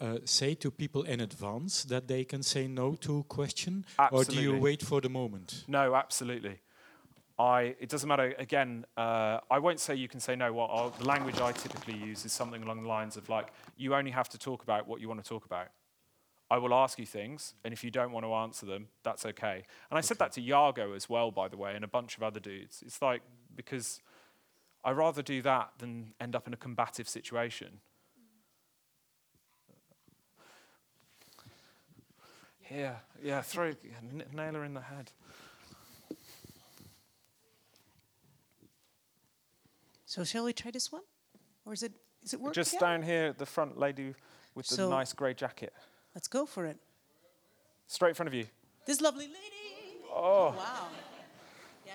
uh, 0.01 0.19
say 0.25 0.55
to 0.55 0.71
people 0.71 1.03
in 1.03 1.21
advance 1.21 1.85
that 1.85 2.09
they 2.09 2.25
can 2.25 2.43
say 2.43 2.67
no 2.67 2.95
to 2.97 3.19
a 3.19 3.23
question, 3.23 3.85
absolutely. 3.99 4.35
or 4.35 4.37
do 4.37 4.43
you 4.43 4.61
wait 4.61 4.83
for 4.83 5.01
the 5.01 5.09
moment? 5.09 5.65
No, 5.69 5.95
absolutely. 5.95 6.61
I, 7.39 7.75
it 7.81 7.89
doesn't 7.89 8.09
matter. 8.09 8.35
Again, 8.39 8.85
uh, 8.97 9.39
I 9.51 9.59
won't 9.59 9.81
say 9.81 9.95
you 9.95 10.09
can 10.09 10.21
say 10.21 10.37
no. 10.37 10.53
What 10.53 10.71
I'll, 10.73 10.91
the 10.91 11.07
language 11.07 11.41
I 11.41 11.53
typically 11.53 11.97
use 11.97 12.25
is 12.25 12.33
something 12.33 12.63
along 12.63 12.83
the 12.83 12.89
lines 12.89 13.17
of 13.17 13.29
like, 13.29 13.49
you 13.77 13.95
only 13.95 14.11
have 14.11 14.29
to 14.31 14.39
talk 14.39 14.63
about 14.63 14.87
what 14.87 15.01
you 15.01 15.09
want 15.09 15.23
to 15.23 15.29
talk 15.29 15.45
about. 15.45 15.69
I 16.51 16.59
will 16.59 16.75
ask 16.75 16.99
you 16.99 17.07
things, 17.07 17.55
and 17.65 17.73
if 17.73 17.83
you 17.83 17.91
don't 17.91 18.13
want 18.13 18.27
to 18.27 18.35
answer 18.35 18.67
them, 18.67 18.89
that's 19.03 19.25
okay. 19.25 19.65
And 19.91 19.93
I 19.93 19.99
okay. 19.99 20.07
said 20.09 20.19
that 20.19 20.33
to 20.33 20.43
Yago 20.43 20.95
as 20.95 21.09
well, 21.09 21.31
by 21.31 21.49
the 21.49 21.57
way, 21.57 21.75
and 21.75 21.83
a 21.83 21.89
bunch 21.89 22.19
of 22.19 22.23
other 22.23 22.41
dudes. 22.41 22.83
It's 22.85 23.01
like 23.01 23.23
because 23.57 24.03
I'd 24.85 24.97
rather 24.97 25.23
do 25.23 25.43
that 25.43 25.71
than 25.79 26.15
end 26.21 26.35
up 26.35 26.47
in 26.47 26.55
a 26.55 26.57
combative 26.57 27.09
situation. 27.09 27.81
Yeah, 32.71 32.97
yeah, 33.23 33.43
throw, 33.43 33.67
yeah, 33.67 34.23
nail 34.33 34.55
her 34.55 34.65
in 34.65 34.75
the 34.75 34.81
head. 34.81 35.13
So 40.07 40.25
shall 40.25 40.45
we 40.45 40.53
try 40.53 40.71
this 40.71 40.91
one, 40.91 41.03
or 41.65 41.73
is 41.73 41.83
it 41.83 41.93
is 42.23 42.35
it 42.35 42.41
working? 42.41 42.55
Just 42.55 42.79
down 42.79 43.03
here, 43.03 43.33
the 43.33 43.47
front 43.47 43.79
lady 43.79 44.15
with 44.55 44.67
so 44.67 44.85
the 44.85 44.91
nice 44.91 45.13
grey 45.13 45.35
jacket. 45.35 45.73
Let's 46.15 46.29
go 46.29 46.45
for 46.47 46.67
it. 46.67 46.77
Straight 47.87 48.11
in 48.11 48.15
front 48.15 48.29
of 48.29 48.35
you. 48.35 48.47
This 48.87 49.01
lovely 49.01 49.27
lady. 49.27 50.03
Oh. 50.15 50.55
Wow. 50.57 50.89
Yeah. 51.87 51.93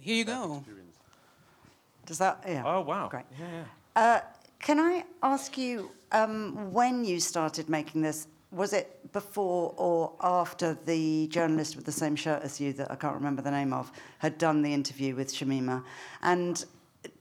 Here 0.00 0.16
you 0.16 0.24
go. 0.24 0.64
Does 2.12 2.18
that? 2.18 2.44
Yeah. 2.46 2.62
Oh 2.66 2.82
wow. 2.82 3.08
Great. 3.08 3.24
Yeah. 3.40 3.46
yeah. 3.50 3.64
Uh, 3.96 4.20
can 4.60 4.78
I 4.78 5.04
ask 5.22 5.56
you 5.56 5.92
um, 6.12 6.70
when 6.70 7.06
you 7.06 7.20
started 7.20 7.70
making 7.70 8.02
this? 8.02 8.26
Was 8.50 8.74
it 8.74 9.10
before 9.14 9.72
or 9.78 10.12
after 10.20 10.76
the 10.84 11.26
journalist 11.28 11.74
with 11.74 11.86
the 11.86 11.92
same 11.92 12.14
shirt 12.14 12.42
as 12.42 12.60
you 12.60 12.74
that 12.74 12.90
I 12.90 12.96
can't 12.96 13.14
remember 13.14 13.40
the 13.40 13.50
name 13.50 13.72
of 13.72 13.90
had 14.18 14.36
done 14.36 14.60
the 14.60 14.74
interview 14.74 15.16
with 15.16 15.32
Shamima? 15.32 15.82
And 16.20 16.62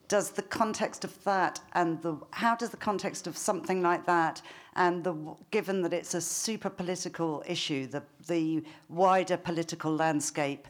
does 0.09 0.31
the 0.31 0.41
context 0.41 1.05
of 1.05 1.23
that 1.23 1.61
and 1.71 2.01
the 2.01 2.17
how 2.31 2.57
does 2.57 2.71
the 2.71 2.83
context 2.89 3.27
of 3.27 3.37
something 3.37 3.81
like 3.81 4.05
that 4.07 4.41
and 4.75 5.05
the 5.05 5.15
given 5.51 5.83
that 5.83 5.93
it's 5.93 6.15
a 6.15 6.19
super 6.19 6.69
political 6.69 7.45
issue, 7.47 7.87
the 7.87 8.03
the 8.27 8.61
wider 8.89 9.37
political 9.37 9.95
landscape 9.95 10.67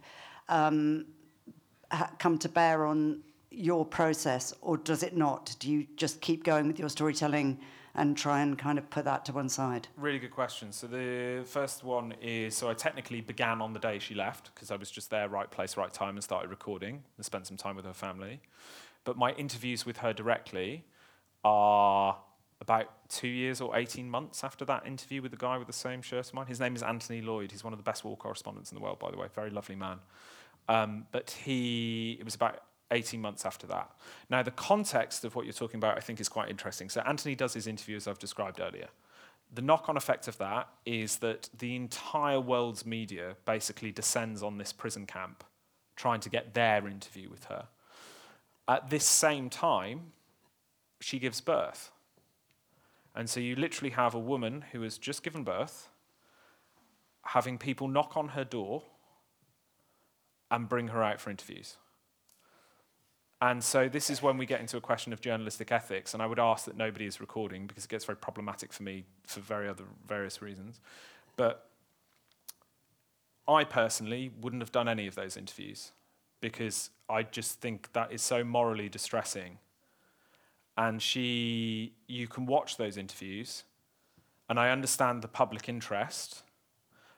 um, 0.47 1.07
come 2.19 2.37
to 2.37 2.47
bear 2.47 2.85
on 2.85 3.23
your 3.51 3.85
process, 3.85 4.53
or 4.61 4.77
does 4.77 5.03
it 5.03 5.15
not? 5.15 5.55
Do 5.59 5.69
you 5.69 5.85
just 5.97 6.21
keep 6.21 6.43
going 6.43 6.67
with 6.67 6.79
your 6.79 6.89
storytelling 6.89 7.59
and 7.93 8.15
try 8.15 8.41
and 8.41 8.57
kind 8.57 8.77
of 8.77 8.89
put 8.89 9.05
that 9.05 9.25
to 9.25 9.33
one 9.33 9.49
side? 9.49 9.87
Really 9.97 10.19
good 10.19 10.31
question. 10.31 10.71
So 10.71 10.87
the 10.87 11.43
first 11.45 11.83
one 11.83 12.13
is 12.21 12.55
so 12.55 12.69
I 12.69 12.73
technically 12.73 13.21
began 13.21 13.61
on 13.61 13.73
the 13.73 13.79
day 13.79 13.99
she 13.99 14.15
left 14.15 14.53
because 14.53 14.71
I 14.71 14.77
was 14.77 14.89
just 14.89 15.09
there, 15.09 15.27
right 15.27 15.51
place, 15.51 15.75
right 15.75 15.93
time, 15.93 16.15
and 16.15 16.23
started 16.23 16.49
recording 16.49 17.03
and 17.17 17.25
spent 17.25 17.47
some 17.47 17.57
time 17.57 17.75
with 17.75 17.85
her 17.85 17.93
family. 17.93 18.39
But 19.03 19.17
my 19.17 19.33
interviews 19.33 19.85
with 19.85 19.97
her 19.97 20.13
directly 20.13 20.85
are 21.43 22.17
about 22.61 23.09
two 23.09 23.27
years 23.27 23.59
or 23.59 23.75
18 23.75 24.09
months 24.09 24.43
after 24.43 24.63
that 24.65 24.85
interview 24.85 25.21
with 25.21 25.31
the 25.31 25.37
guy 25.37 25.57
with 25.57 25.67
the 25.67 25.73
same 25.73 26.01
shirt 26.01 26.19
as 26.19 26.33
mine. 26.33 26.45
His 26.45 26.59
name 26.59 26.75
is 26.75 26.83
Anthony 26.83 27.21
Loyd. 27.21 27.51
He's 27.51 27.63
one 27.63 27.73
of 27.73 27.79
the 27.79 27.83
best 27.83 28.05
war 28.05 28.15
correspondents 28.15 28.71
in 28.71 28.77
the 28.77 28.83
world, 28.83 28.99
by 28.99 29.09
the 29.09 29.17
way. 29.17 29.27
Very 29.33 29.49
lovely 29.49 29.75
man. 29.75 29.97
Um, 30.69 31.07
but 31.11 31.31
he, 31.31 32.17
it 32.19 32.23
was 32.23 32.35
about 32.35 32.61
18 32.91 33.21
months 33.21 33.45
after 33.45 33.65
that. 33.67 33.91
Now, 34.29 34.43
the 34.43 34.51
context 34.51 35.23
of 35.25 35.35
what 35.35 35.45
you're 35.45 35.53
talking 35.53 35.77
about, 35.77 35.97
I 35.97 36.01
think, 36.01 36.19
is 36.19 36.29
quite 36.29 36.49
interesting. 36.49 36.89
So, 36.89 37.01
Anthony 37.01 37.35
does 37.35 37.53
his 37.53 37.67
interview 37.67 37.95
as 37.95 38.07
I've 38.07 38.19
described 38.19 38.59
earlier. 38.59 38.89
The 39.53 39.61
knock 39.61 39.89
on 39.89 39.97
effect 39.97 40.27
of 40.27 40.37
that 40.37 40.69
is 40.85 41.17
that 41.17 41.49
the 41.57 41.75
entire 41.75 42.39
world's 42.39 42.85
media 42.85 43.35
basically 43.45 43.91
descends 43.91 44.41
on 44.41 44.57
this 44.57 44.71
prison 44.71 45.05
camp, 45.05 45.43
trying 45.95 46.21
to 46.21 46.29
get 46.29 46.53
their 46.53 46.87
interview 46.87 47.29
with 47.29 47.45
her. 47.45 47.67
At 48.67 48.89
this 48.89 49.05
same 49.05 49.49
time, 49.49 50.13
she 51.01 51.19
gives 51.19 51.41
birth. 51.41 51.91
And 53.13 53.29
so 53.29 53.39
you 53.39 53.55
literally 53.55 53.91
have 53.91 54.15
a 54.15 54.19
woman 54.19 54.65
who 54.71 54.81
has 54.83 54.97
just 54.97 55.23
given 55.23 55.43
birth, 55.43 55.89
having 57.23 57.57
people 57.57 57.87
knock 57.87 58.15
on 58.15 58.29
her 58.29 58.45
door 58.45 58.83
and 60.49 60.69
bring 60.69 60.89
her 60.89 61.03
out 61.03 61.19
for 61.19 61.29
interviews. 61.29 61.77
And 63.41 63.63
so 63.63 63.89
this 63.89 64.11
is 64.11 64.21
when 64.21 64.37
we 64.37 64.45
get 64.45 64.59
into 64.59 64.77
a 64.77 64.81
question 64.81 65.13
of 65.13 65.19
journalistic 65.19 65.71
ethics, 65.71 66.13
and 66.13 66.21
I 66.21 66.27
would 66.27 66.37
ask 66.37 66.65
that 66.65 66.77
nobody 66.77 67.07
is 67.07 67.19
recording 67.19 67.65
because 67.65 67.85
it 67.85 67.89
gets 67.89 68.05
very 68.05 68.15
problematic 68.17 68.71
for 68.71 68.83
me 68.83 69.03
for 69.25 69.39
very 69.39 69.67
other 69.67 69.85
various 70.07 70.43
reasons. 70.43 70.79
But 71.37 71.67
I 73.47 73.63
personally 73.63 74.31
wouldn't 74.39 74.61
have 74.61 74.71
done 74.71 74.87
any 74.87 75.07
of 75.07 75.15
those 75.15 75.37
interviews 75.37 75.91
because 76.39 76.91
I 77.09 77.23
just 77.23 77.59
think 77.59 77.91
that 77.93 78.11
is 78.11 78.21
so 78.21 78.43
morally 78.43 78.89
distressing. 78.89 79.57
And 80.77 81.01
she, 81.01 81.93
you 82.07 82.27
can 82.27 82.45
watch 82.45 82.77
those 82.77 82.95
interviews, 82.95 83.63
and 84.49 84.59
I 84.59 84.69
understand 84.69 85.21
the 85.21 85.27
public 85.27 85.67
interest, 85.67 86.43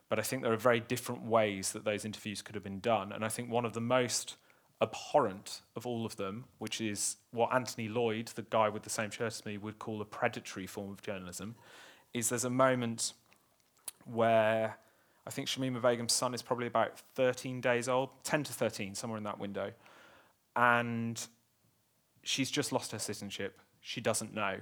but 0.10 0.20
I 0.20 0.22
think 0.22 0.42
there 0.42 0.54
are 0.54 0.58
very 0.58 0.80
different 0.80 1.24
ways 1.24 1.74
that 1.74 1.84
those 1.84 2.06
interviews 2.06 2.42
could 2.42 2.56
have 2.56 2.64
been 2.64 2.80
done. 2.80 3.12
And 3.12 3.26
I 3.26 3.30
think 3.30 3.50
one 3.50 3.66
of 3.66 3.74
the 3.74 3.82
most 3.82 4.38
abhorrent 4.82 5.62
of 5.76 5.86
all 5.86 6.06
of 6.06 6.18
them, 6.18 6.46
which 6.60 6.82
is 6.82 7.18
what 7.32 7.54
Anthony 7.54 7.88
Loyd, 7.88 8.34
the 8.34 8.42
guy 8.42 8.70
with 8.70 8.84
the 8.84 8.90
same 8.90 9.10
shirt 9.12 9.28
as 9.28 9.46
me, 9.46 9.58
would 9.58 9.80
call 9.80 10.02
a 10.02 10.06
predatory 10.06 10.68
form 10.68 10.92
of 10.92 11.02
journalism, 11.02 11.56
is 12.14 12.30
there's 12.30 12.44
a 12.44 12.50
moment 12.50 13.14
where 14.06 14.78
I 15.26 15.30
think 15.30 15.48
Shamima 15.48 15.82
Begum's 15.82 16.14
son 16.14 16.34
is 16.34 16.42
probably 16.42 16.68
about 16.68 17.00
13 17.16 17.62
days 17.62 17.88
old, 17.88 18.10
10 18.24 18.44
to 18.44 18.54
13, 18.54 18.94
somewhere 18.94 19.18
in 19.18 19.24
that 19.24 19.40
window. 19.40 19.72
And 20.56 21.26
she's 22.24 22.52
just 22.52 22.72
lost 22.72 22.92
her 22.92 23.00
citizenship. 23.00 23.60
She 23.80 24.02
doesn't 24.02 24.34
know. 24.34 24.58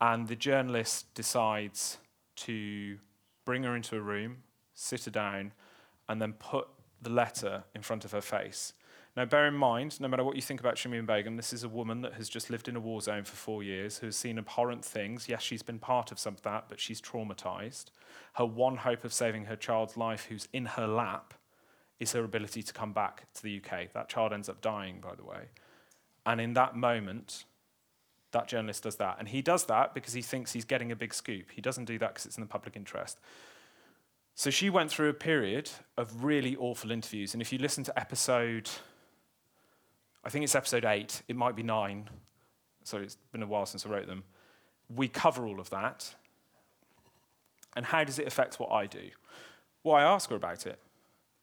And 0.00 0.28
the 0.28 0.36
journalist 0.36 1.12
decides 1.14 1.98
to 2.36 2.98
bring 3.44 3.62
her 3.64 3.74
into 3.74 3.96
a 3.96 4.00
room, 4.00 4.38
sit 4.74 5.06
her 5.06 5.10
down, 5.10 5.52
and 6.08 6.20
then 6.20 6.34
put 6.34 6.68
the 7.00 7.10
letter 7.10 7.64
in 7.74 7.82
front 7.82 8.04
of 8.04 8.12
her 8.12 8.20
face. 8.20 8.74
Now, 9.18 9.24
bear 9.24 9.48
in 9.48 9.54
mind, 9.54 10.00
no 10.00 10.06
matter 10.06 10.22
what 10.22 10.36
you 10.36 10.42
think 10.42 10.60
about 10.60 10.76
Shamima 10.76 11.04
Begum, 11.04 11.36
this 11.36 11.52
is 11.52 11.64
a 11.64 11.68
woman 11.68 12.02
that 12.02 12.12
has 12.12 12.28
just 12.28 12.50
lived 12.50 12.68
in 12.68 12.76
a 12.76 12.80
war 12.80 13.00
zone 13.00 13.24
for 13.24 13.34
four 13.34 13.64
years, 13.64 13.98
who 13.98 14.06
has 14.06 14.14
seen 14.14 14.38
abhorrent 14.38 14.84
things. 14.84 15.28
Yes, 15.28 15.42
she's 15.42 15.60
been 15.60 15.80
part 15.80 16.12
of 16.12 16.20
some 16.20 16.34
of 16.34 16.42
that, 16.42 16.66
but 16.68 16.78
she's 16.78 17.00
traumatized. 17.00 17.86
Her 18.34 18.46
one 18.46 18.76
hope 18.76 19.02
of 19.02 19.12
saving 19.12 19.46
her 19.46 19.56
child's 19.56 19.96
life, 19.96 20.26
who's 20.26 20.46
in 20.52 20.66
her 20.66 20.86
lap, 20.86 21.34
is 21.98 22.12
her 22.12 22.22
ability 22.22 22.62
to 22.62 22.72
come 22.72 22.92
back 22.92 23.24
to 23.34 23.42
the 23.42 23.56
UK. 23.60 23.92
That 23.92 24.08
child 24.08 24.32
ends 24.32 24.48
up 24.48 24.60
dying, 24.60 25.00
by 25.00 25.16
the 25.16 25.24
way. 25.24 25.46
And 26.24 26.40
in 26.40 26.54
that 26.54 26.76
moment, 26.76 27.44
that 28.30 28.46
journalist 28.46 28.84
does 28.84 28.98
that. 28.98 29.16
And 29.18 29.26
he 29.26 29.42
does 29.42 29.64
that 29.64 29.94
because 29.94 30.12
he 30.12 30.22
thinks 30.22 30.52
he's 30.52 30.64
getting 30.64 30.92
a 30.92 30.96
big 30.96 31.12
scoop. 31.12 31.46
He 31.52 31.60
doesn't 31.60 31.86
do 31.86 31.98
that 31.98 32.10
because 32.10 32.26
it's 32.26 32.36
in 32.36 32.44
the 32.44 32.48
public 32.48 32.76
interest. 32.76 33.18
So 34.36 34.50
she 34.50 34.70
went 34.70 34.92
through 34.92 35.08
a 35.08 35.14
period 35.14 35.70
of 35.96 36.22
really 36.22 36.54
awful 36.54 36.92
interviews. 36.92 37.32
And 37.32 37.42
if 37.42 37.52
you 37.52 37.58
listen 37.58 37.82
to 37.82 37.98
episode 37.98 38.70
I 40.28 40.30
think 40.30 40.44
it's 40.44 40.54
episode 40.54 40.84
eight, 40.84 41.22
it 41.26 41.36
might 41.36 41.56
be 41.56 41.62
nine. 41.62 42.06
Sorry, 42.84 43.04
it's 43.04 43.16
been 43.32 43.42
a 43.42 43.46
while 43.46 43.64
since 43.64 43.86
I 43.86 43.88
wrote 43.88 44.06
them. 44.06 44.24
We 44.94 45.08
cover 45.08 45.46
all 45.46 45.58
of 45.58 45.70
that. 45.70 46.14
And 47.74 47.86
how 47.86 48.04
does 48.04 48.18
it 48.18 48.26
affect 48.26 48.60
what 48.60 48.70
I 48.70 48.84
do? 48.84 49.08
Well, 49.82 49.96
I 49.96 50.02
ask 50.02 50.28
her 50.28 50.36
about 50.36 50.66
it. 50.66 50.78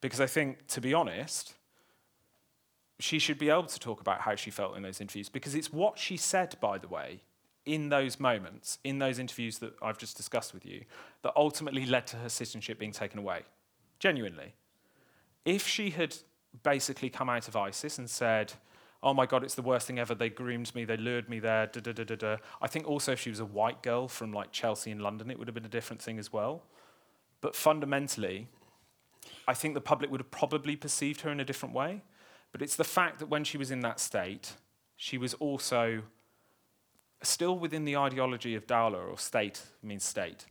Because 0.02 0.22
I 0.22 0.28
think, 0.28 0.68
to 0.68 0.82
be 0.82 0.94
honest, 0.94 1.56
she 3.00 3.18
should 3.18 3.40
be 3.40 3.50
able 3.50 3.64
to 3.64 3.80
talk 3.80 4.02
about 4.02 4.22
how 4.22 4.36
she 4.36 4.52
felt 4.52 4.78
in 4.78 4.84
those 4.84 5.02
interviews. 5.02 5.30
Because 5.30 5.56
it's 5.56 5.74
what 5.74 5.98
she 5.98 6.16
said, 6.16 6.56
by 6.62 6.78
the 6.78 6.88
way, 6.88 7.22
in 7.66 7.90
those 7.90 8.20
moments, 8.20 8.78
in 8.84 9.00
those 9.00 9.18
interviews 9.18 9.58
that 9.58 9.74
I've 9.82 9.98
just 9.98 10.16
discussed 10.16 10.54
with 10.54 10.64
you, 10.64 10.84
that 11.24 11.34
ultimately 11.36 11.88
led 11.88 12.06
to 12.06 12.18
her 12.18 12.30
citizenship 12.30 12.78
being 12.78 12.92
taken 12.92 13.18
away. 13.18 13.46
Genuinely. 13.98 14.54
If 15.44 15.68
she 15.68 15.90
had 15.90 16.16
basically 16.62 17.10
come 17.10 17.32
out 17.32 17.48
of 17.48 17.56
ISIS 17.56 17.98
and 17.98 18.08
said, 18.08 18.54
oh 19.06 19.14
my 19.14 19.28
God, 19.28 19.44
it's 19.44 19.54
the 19.54 19.62
worst 19.62 19.86
thing 19.86 20.00
ever. 20.00 20.16
They 20.16 20.30
groomed 20.30 20.74
me, 20.74 20.84
they 20.84 20.98
lured 20.98 21.30
me 21.30 21.40
there. 21.40 21.68
Da, 21.68 21.80
da, 21.80 21.94
da, 21.94 22.04
da, 22.04 22.16
da. 22.16 22.38
I 22.60 22.68
think 22.68 22.88
also 22.88 23.12
if 23.12 23.20
she 23.20 23.30
was 23.30 23.40
a 23.40 23.46
white 23.46 23.84
girl 23.84 24.08
from 24.08 24.34
like 24.34 24.52
Chelsea 24.52 24.90
in 24.90 25.00
London, 25.00 25.30
it 25.30 25.38
would 25.38 25.48
have 25.48 25.54
been 25.54 25.64
a 25.64 25.70
different 25.70 26.02
thing 26.02 26.18
as 26.18 26.34
well. 26.34 26.64
But 27.40 27.56
fundamentally, 27.56 28.48
I 29.48 29.54
think 29.54 29.76
the 29.76 29.82
public 29.82 30.10
would 30.10 30.22
have 30.22 30.32
probably 30.32 30.76
perceived 30.76 31.22
her 31.22 31.30
in 31.30 31.40
a 31.40 31.46
different 31.46 31.76
way. 31.76 32.02
But 32.52 32.64
it's 32.64 32.76
the 32.76 32.84
fact 32.84 33.20
that 33.20 33.28
when 33.28 33.44
she 33.44 33.60
was 33.60 33.70
in 33.70 33.82
that 33.82 34.00
state, 34.00 34.54
she 34.98 35.20
was 35.20 35.36
also 35.36 36.02
still 37.22 37.60
within 37.60 37.86
the 37.86 37.98
ideology 37.98 38.56
of 38.56 38.66
Dawla, 38.66 39.08
or 39.12 39.20
state 39.20 39.62
means 39.84 40.04
state, 40.04 40.46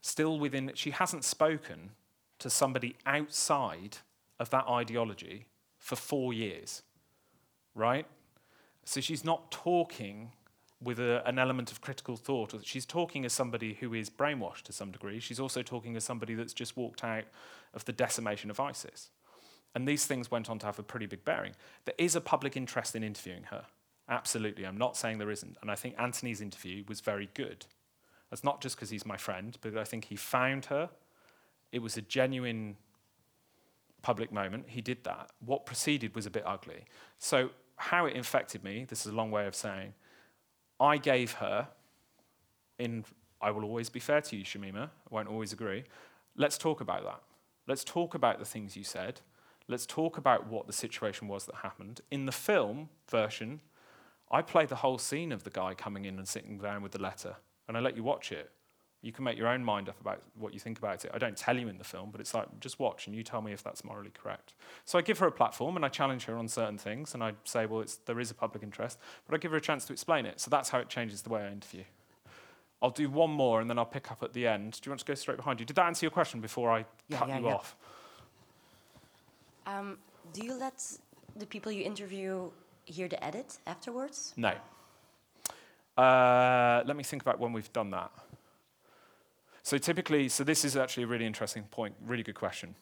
still 0.00 0.38
within, 0.38 0.72
she 0.74 0.90
hasn't 0.90 1.24
spoken 1.24 1.90
to 2.38 2.48
somebody 2.48 2.96
outside 3.04 3.98
of 4.38 4.48
that 4.50 4.66
ideology 4.68 5.46
for 5.78 5.96
four 5.96 6.32
years, 6.32 6.82
right? 7.74 8.06
So 8.84 9.00
she's 9.00 9.24
not 9.24 9.50
talking 9.50 10.32
with 10.82 10.98
a, 10.98 11.26
an 11.26 11.38
element 11.38 11.70
of 11.70 11.80
critical 11.80 12.16
thought. 12.16 12.54
She's 12.64 12.86
talking 12.86 13.24
as 13.24 13.32
somebody 13.32 13.74
who 13.74 13.92
is 13.94 14.08
brainwashed 14.08 14.62
to 14.62 14.72
some 14.72 14.90
degree. 14.90 15.20
She's 15.20 15.40
also 15.40 15.62
talking 15.62 15.96
as 15.96 16.04
somebody 16.04 16.34
that's 16.34 16.54
just 16.54 16.76
walked 16.76 17.04
out 17.04 17.24
of 17.74 17.84
the 17.84 17.92
decimation 17.92 18.50
of 18.50 18.58
ISIS. 18.58 19.10
And 19.74 19.86
these 19.86 20.06
things 20.06 20.30
went 20.30 20.50
on 20.50 20.58
to 20.60 20.66
have 20.66 20.78
a 20.78 20.82
pretty 20.82 21.06
big 21.06 21.24
bearing. 21.24 21.52
There 21.84 21.94
is 21.98 22.16
a 22.16 22.20
public 22.20 22.56
interest 22.56 22.96
in 22.96 23.04
interviewing 23.04 23.44
her. 23.44 23.66
Absolutely. 24.08 24.66
I'm 24.66 24.78
not 24.78 24.96
saying 24.96 25.18
there 25.18 25.30
isn't. 25.30 25.56
And 25.60 25.70
I 25.70 25.76
think 25.76 25.94
Anthony's 25.98 26.40
interview 26.40 26.82
was 26.88 27.00
very 27.00 27.28
good. 27.34 27.66
That's 28.30 28.42
not 28.42 28.60
just 28.60 28.76
because 28.76 28.90
he's 28.90 29.06
my 29.06 29.16
friend, 29.16 29.56
but 29.60 29.76
I 29.76 29.84
think 29.84 30.06
he 30.06 30.16
found 30.16 30.66
her. 30.66 30.90
It 31.72 31.80
was 31.80 31.96
a 31.96 32.02
genuine 32.02 32.76
public 34.02 34.32
moment. 34.32 34.64
He 34.68 34.80
did 34.80 35.04
that. 35.04 35.30
What 35.44 35.66
preceded 35.66 36.14
was 36.14 36.26
a 36.26 36.30
bit 36.30 36.42
ugly. 36.46 36.84
So, 37.18 37.50
how 37.80 38.04
it 38.04 38.14
infected 38.14 38.62
me, 38.62 38.84
this 38.86 39.06
is 39.06 39.12
a 39.12 39.16
long 39.16 39.30
way 39.30 39.46
of 39.46 39.54
saying, 39.54 39.94
I 40.78 40.98
gave 40.98 41.32
her, 41.34 41.68
in 42.78 43.04
I 43.40 43.50
will 43.50 43.64
always 43.64 43.88
be 43.88 44.00
fair 44.00 44.20
to 44.20 44.36
you, 44.36 44.44
Shamima, 44.44 44.84
I 44.84 45.08
won't 45.08 45.28
always 45.28 45.54
agree. 45.54 45.84
Let's 46.36 46.58
talk 46.58 46.82
about 46.82 47.04
that. 47.04 47.22
Let's 47.66 47.82
talk 47.82 48.14
about 48.14 48.38
the 48.38 48.44
things 48.44 48.76
you 48.76 48.84
said. 48.84 49.22
Let's 49.66 49.86
talk 49.86 50.18
about 50.18 50.46
what 50.46 50.66
the 50.66 50.74
situation 50.74 51.26
was 51.26 51.46
that 51.46 51.56
happened. 51.56 52.02
In 52.10 52.26
the 52.26 52.32
film 52.32 52.90
version, 53.08 53.62
I 54.30 54.42
play 54.42 54.66
the 54.66 54.76
whole 54.76 54.98
scene 54.98 55.32
of 55.32 55.44
the 55.44 55.50
guy 55.50 55.72
coming 55.72 56.04
in 56.04 56.18
and 56.18 56.28
sitting 56.28 56.58
down 56.58 56.82
with 56.82 56.92
the 56.92 57.00
letter, 57.00 57.36
and 57.66 57.78
I 57.78 57.80
let 57.80 57.96
you 57.96 58.02
watch 58.02 58.30
it. 58.30 58.50
You 59.02 59.12
can 59.12 59.24
make 59.24 59.38
your 59.38 59.48
own 59.48 59.64
mind 59.64 59.88
up 59.88 59.98
about 60.00 60.22
what 60.38 60.52
you 60.52 60.60
think 60.60 60.78
about 60.78 61.04
it. 61.04 61.10
I 61.14 61.18
don't 61.18 61.36
tell 61.36 61.56
you 61.56 61.68
in 61.68 61.78
the 61.78 61.84
film, 61.84 62.10
but 62.10 62.20
it's 62.20 62.34
like, 62.34 62.60
just 62.60 62.78
watch 62.78 63.06
and 63.06 63.16
you 63.16 63.22
tell 63.22 63.40
me 63.40 63.52
if 63.52 63.62
that's 63.62 63.82
morally 63.82 64.10
correct. 64.10 64.52
So 64.84 64.98
I 64.98 65.02
give 65.02 65.18
her 65.20 65.26
a 65.26 65.32
platform 65.32 65.76
and 65.76 65.84
I 65.84 65.88
challenge 65.88 66.26
her 66.26 66.36
on 66.36 66.48
certain 66.48 66.76
things 66.76 67.14
and 67.14 67.24
I 67.24 67.32
say, 67.44 67.64
well, 67.64 67.84
there 68.04 68.20
is 68.20 68.30
a 68.30 68.34
public 68.34 68.62
interest, 68.62 68.98
but 69.26 69.34
I 69.34 69.38
give 69.38 69.52
her 69.52 69.56
a 69.56 69.60
chance 69.60 69.86
to 69.86 69.94
explain 69.94 70.26
it. 70.26 70.38
So 70.38 70.50
that's 70.50 70.68
how 70.68 70.80
it 70.80 70.90
changes 70.90 71.22
the 71.22 71.30
way 71.30 71.42
I 71.42 71.50
interview. 71.50 71.84
I'll 72.82 72.90
do 72.90 73.08
one 73.08 73.30
more 73.30 73.60
and 73.60 73.70
then 73.70 73.78
I'll 73.78 73.86
pick 73.86 74.10
up 74.10 74.22
at 74.22 74.32
the 74.34 74.46
end. 74.46 74.78
Do 74.80 74.88
you 74.88 74.90
want 74.90 75.00
to 75.00 75.06
go 75.06 75.14
straight 75.14 75.38
behind 75.38 75.60
you? 75.60 75.66
Did 75.66 75.76
that 75.76 75.86
answer 75.86 76.04
your 76.04 76.10
question 76.10 76.40
before 76.40 76.70
I 76.70 76.84
yeah, 77.08 77.18
cut 77.18 77.28
yeah, 77.28 77.38
you 77.38 77.46
yeah. 77.46 77.54
off? 77.54 77.76
Um, 79.66 79.98
do 80.32 80.44
you 80.44 80.58
let 80.58 80.82
the 81.36 81.46
people 81.46 81.72
you 81.72 81.84
interview 81.84 82.50
hear 82.84 83.08
the 83.08 83.22
edit 83.24 83.58
afterwards? 83.66 84.34
No. 84.36 84.52
Uh, 85.96 86.82
let 86.86 86.96
me 86.96 87.02
think 87.02 87.22
about 87.22 87.38
when 87.38 87.52
we've 87.52 87.72
done 87.72 87.90
that. 87.90 88.10
So 89.62 89.78
typically, 89.78 90.28
so 90.28 90.44
this 90.44 90.64
is 90.64 90.76
actually 90.76 91.04
a 91.04 91.06
really 91.06 91.26
interesting 91.26 91.64
point, 91.64 91.94
really 92.04 92.22
good 92.22 92.34
question. 92.34 92.74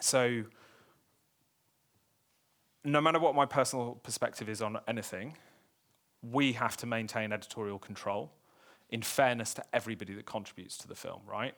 So 0.00 0.44
no 2.84 3.00
matter 3.00 3.18
what 3.18 3.34
my 3.34 3.46
personal 3.46 3.98
perspective 4.02 4.48
is 4.48 4.62
on 4.62 4.78
anything, 4.86 5.36
we 6.22 6.52
have 6.52 6.76
to 6.78 6.86
maintain 6.86 7.32
editorial 7.32 7.78
control 7.78 8.30
in 8.90 9.02
fairness 9.02 9.54
to 9.54 9.64
everybody 9.72 10.14
that 10.14 10.26
contributes 10.26 10.76
to 10.78 10.88
the 10.88 10.94
film, 10.94 11.20
right? 11.26 11.54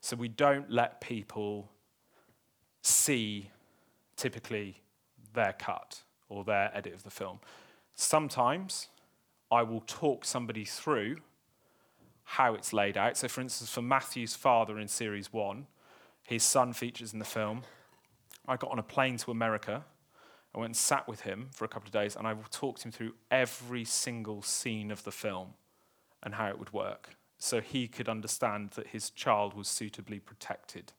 So 0.00 0.16
we 0.16 0.28
don't 0.28 0.70
let 0.70 1.00
people 1.00 1.70
see 2.82 3.50
typically 4.16 4.80
their 5.34 5.54
cut 5.58 6.02
or 6.28 6.44
their 6.44 6.70
edit 6.74 6.94
of 6.94 7.02
the 7.02 7.10
film. 7.10 7.40
Sometimes 7.94 8.88
I 9.50 9.62
will 9.62 9.82
talk 9.86 10.24
somebody 10.24 10.64
through 10.64 11.18
how 12.26 12.54
it's 12.54 12.72
laid 12.72 12.96
out. 12.96 13.16
So, 13.16 13.28
for 13.28 13.40
instance, 13.40 13.70
for 13.70 13.82
Matthew's 13.82 14.34
father 14.34 14.78
in 14.78 14.88
series 14.88 15.32
one, 15.32 15.66
his 16.24 16.42
son 16.42 16.72
features 16.72 17.12
in 17.12 17.20
the 17.20 17.24
film. 17.24 17.62
I 18.48 18.56
got 18.56 18.72
on 18.72 18.78
a 18.78 18.82
plane 18.82 19.16
to 19.18 19.30
America. 19.30 19.84
I 20.54 20.58
went 20.58 20.70
and 20.70 20.76
sat 20.76 21.06
with 21.06 21.20
him 21.20 21.48
for 21.52 21.64
a 21.64 21.68
couple 21.68 21.86
of 21.86 21.92
days, 21.92 22.16
and 22.16 22.26
I 22.26 22.34
talked 22.50 22.84
him 22.84 22.90
through 22.90 23.14
every 23.30 23.84
single 23.84 24.42
scene 24.42 24.90
of 24.90 25.04
the 25.04 25.12
film 25.12 25.54
and 26.22 26.34
how 26.34 26.48
it 26.48 26.58
would 26.58 26.72
work, 26.72 27.10
so 27.38 27.60
he 27.60 27.86
could 27.86 28.08
understand 28.08 28.70
that 28.70 28.88
his 28.88 29.10
child 29.10 29.54
was 29.54 29.68
suitably 29.68 30.18
protected. 30.18 30.92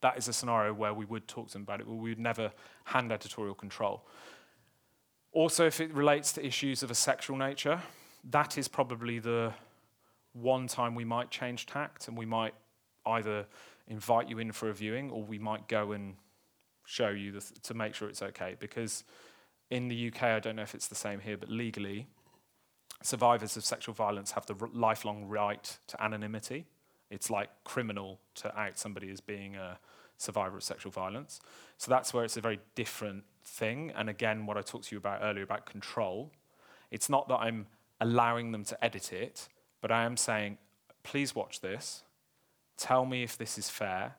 That 0.00 0.16
is 0.16 0.28
a 0.28 0.32
scenario 0.32 0.72
where 0.72 0.94
we 0.94 1.04
would 1.04 1.28
talk 1.28 1.50
to 1.50 1.58
him 1.58 1.62
about 1.62 1.80
it, 1.80 1.86
but 1.86 1.96
we 1.96 2.10
would 2.10 2.18
never 2.18 2.52
hand 2.84 3.12
editorial 3.12 3.54
control. 3.54 4.06
Also, 5.32 5.66
if 5.66 5.80
it 5.80 5.92
relates 5.92 6.32
to 6.32 6.46
issues 6.46 6.82
of 6.82 6.90
a 6.90 6.94
sexual 6.94 7.36
nature, 7.36 7.82
that 8.24 8.56
is 8.56 8.68
probably 8.68 9.18
the 9.18 9.52
one 10.40 10.66
time 10.66 10.94
we 10.94 11.04
might 11.04 11.30
change 11.30 11.66
tact 11.66 12.08
and 12.08 12.16
we 12.16 12.26
might 12.26 12.54
either 13.06 13.46
invite 13.86 14.28
you 14.28 14.38
in 14.38 14.52
for 14.52 14.68
a 14.68 14.74
viewing 14.74 15.10
or 15.10 15.22
we 15.22 15.38
might 15.38 15.68
go 15.68 15.92
and 15.92 16.14
show 16.84 17.08
you 17.08 17.32
th- 17.32 17.44
to 17.62 17.74
make 17.74 17.94
sure 17.94 18.08
it's 18.08 18.22
okay. 18.22 18.56
Because 18.58 19.04
in 19.70 19.88
the 19.88 20.08
UK, 20.08 20.22
I 20.22 20.40
don't 20.40 20.56
know 20.56 20.62
if 20.62 20.74
it's 20.74 20.88
the 20.88 20.94
same 20.94 21.20
here, 21.20 21.36
but 21.36 21.50
legally, 21.50 22.06
survivors 23.02 23.56
of 23.56 23.64
sexual 23.64 23.94
violence 23.94 24.32
have 24.32 24.46
the 24.46 24.54
r- 24.60 24.68
lifelong 24.72 25.24
right 25.24 25.78
to 25.88 26.02
anonymity. 26.02 26.66
It's 27.10 27.30
like 27.30 27.50
criminal 27.64 28.20
to 28.36 28.58
out 28.58 28.78
somebody 28.78 29.10
as 29.10 29.20
being 29.20 29.56
a 29.56 29.78
survivor 30.18 30.56
of 30.56 30.62
sexual 30.62 30.92
violence. 30.92 31.40
So 31.78 31.90
that's 31.90 32.12
where 32.12 32.24
it's 32.24 32.36
a 32.36 32.40
very 32.40 32.60
different 32.74 33.24
thing. 33.44 33.92
And 33.96 34.08
again, 34.08 34.46
what 34.46 34.56
I 34.56 34.62
talked 34.62 34.88
to 34.88 34.94
you 34.94 34.98
about 34.98 35.20
earlier 35.22 35.44
about 35.44 35.64
control, 35.64 36.32
it's 36.90 37.08
not 37.08 37.28
that 37.28 37.36
I'm 37.36 37.66
allowing 38.00 38.52
them 38.52 38.64
to 38.64 38.84
edit 38.84 39.12
it, 39.12 39.48
but 39.80 39.90
I 39.90 40.04
am 40.04 40.16
saying, 40.16 40.58
please 41.02 41.34
watch 41.34 41.60
this. 41.60 42.02
Tell 42.76 43.04
me 43.04 43.22
if 43.22 43.36
this 43.36 43.58
is 43.58 43.68
fair. 43.68 44.16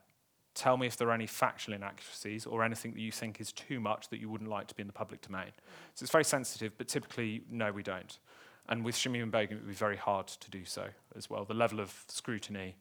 Tell 0.54 0.76
me 0.76 0.86
if 0.86 0.96
there 0.96 1.08
are 1.08 1.14
any 1.14 1.26
factual 1.26 1.74
inaccuracies 1.74 2.46
or 2.46 2.64
anything 2.64 2.92
that 2.92 3.00
you 3.00 3.12
think 3.12 3.40
is 3.40 3.52
too 3.52 3.80
much 3.80 4.08
that 4.08 4.20
you 4.20 4.28
wouldn't 4.28 4.50
like 4.50 4.66
to 4.68 4.74
be 4.74 4.82
in 4.82 4.86
the 4.86 4.92
public 4.92 5.20
domain. 5.22 5.52
So 5.94 6.02
it's 6.02 6.12
very 6.12 6.24
sensitive, 6.24 6.72
but 6.76 6.88
typically, 6.88 7.44
no, 7.50 7.70
we 7.72 7.82
don't. 7.82 8.18
And 8.68 8.84
with 8.84 8.94
Shamima 8.94 9.30
Begum, 9.30 9.56
it 9.56 9.60
would 9.60 9.68
be 9.68 9.74
very 9.74 9.96
hard 9.96 10.26
to 10.26 10.50
do 10.50 10.64
so 10.64 10.88
as 11.16 11.30
well. 11.30 11.44
The 11.44 11.54
level 11.54 11.80
of 11.80 12.04
scrutiny, 12.08 12.76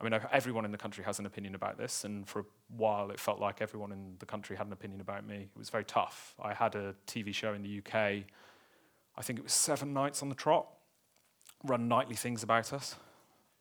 I 0.00 0.04
mean, 0.04 0.18
everyone 0.30 0.64
in 0.64 0.72
the 0.72 0.78
country 0.78 1.04
has 1.04 1.18
an 1.18 1.26
opinion 1.26 1.54
about 1.54 1.78
this, 1.78 2.04
and 2.04 2.28
for 2.28 2.40
a 2.40 2.44
while 2.68 3.10
it 3.10 3.18
felt 3.18 3.40
like 3.40 3.60
everyone 3.60 3.92
in 3.92 4.16
the 4.18 4.26
country 4.26 4.56
had 4.56 4.66
an 4.66 4.72
opinion 4.72 5.00
about 5.00 5.26
me. 5.26 5.48
It 5.54 5.58
was 5.58 5.70
very 5.70 5.84
tough. 5.84 6.34
I 6.40 6.54
had 6.54 6.74
a 6.74 6.94
TV 7.06 7.34
show 7.34 7.54
in 7.54 7.62
the 7.62 7.78
UK, 7.78 8.24
I 9.18 9.22
think 9.22 9.38
it 9.38 9.42
was 9.42 9.52
seven 9.52 9.92
nights 9.92 10.22
on 10.22 10.28
the 10.28 10.34
trot, 10.34 10.68
run 11.64 11.88
nightly 11.88 12.16
things 12.16 12.42
about 12.42 12.72
us, 12.72 12.96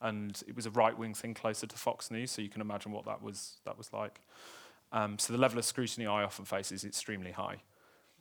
and 0.02 0.42
it 0.48 0.56
was 0.56 0.66
a 0.66 0.72
right 0.72 0.98
wing 0.98 1.14
thing 1.14 1.34
closer 1.34 1.68
to 1.68 1.76
Fox 1.76 2.12
News, 2.12 2.32
so 2.32 2.42
you 2.42 2.50
can 2.50 2.62
imagine 2.62 2.92
what 2.92 3.06
that 3.06 3.22
was 3.22 3.58
that 3.66 3.78
was 3.78 3.92
like. 3.94 4.22
Um, 4.92 5.18
so 5.20 5.34
the 5.34 5.40
level 5.40 5.58
of 5.58 5.66
scrutiny 5.66 6.06
I 6.06 6.24
often 6.24 6.46
face 6.46 6.72
is 6.72 6.86
extremely 6.86 7.32
high. 7.32 7.62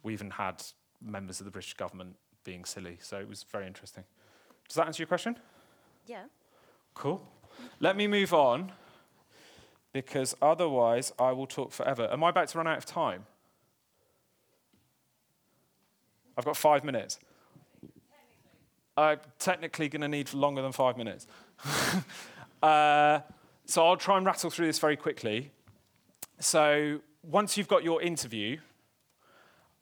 We 0.02 0.12
even 0.12 0.30
had 0.30 0.62
members 1.00 1.40
of 1.40 1.44
the 1.44 1.50
British 1.50 1.74
government 1.74 2.16
being 2.44 2.64
silly, 2.64 2.98
so 3.00 3.18
it 3.18 3.28
was 3.28 3.44
very 3.44 3.66
interesting. 3.66 4.04
Does 4.68 4.76
that 4.76 4.86
answer 4.86 5.02
your 5.02 5.08
question? 5.08 5.36
Yeah. 6.06 6.24
Cool. 6.94 7.26
Let 7.80 7.96
me 7.96 8.06
move 8.06 8.32
on 8.32 8.72
because 9.92 10.34
otherwise 10.42 11.12
I 11.18 11.32
will 11.32 11.46
talk 11.46 11.72
forever. 11.72 12.08
Am 12.10 12.24
I 12.24 12.30
about 12.30 12.48
to 12.48 12.58
run 12.58 12.66
out 12.66 12.78
of 12.78 12.84
time? 12.84 13.26
I've 16.36 16.44
got 16.44 16.56
five 16.56 16.84
minutes. 16.84 17.18
I'm 18.96 19.18
technically 19.38 19.88
going 19.88 20.02
to 20.02 20.08
need 20.08 20.32
longer 20.32 20.62
than 20.62 20.72
five 20.72 20.96
minutes. 20.96 21.26
uh, 22.62 23.20
so 23.66 23.86
I'll 23.86 23.96
try 23.96 24.16
and 24.16 24.26
rattle 24.26 24.50
through 24.50 24.66
this 24.66 24.78
very 24.78 24.96
quickly. 24.96 25.50
So 26.38 27.00
once 27.22 27.56
you've 27.56 27.68
got 27.68 27.82
your 27.82 28.02
interview, 28.02 28.58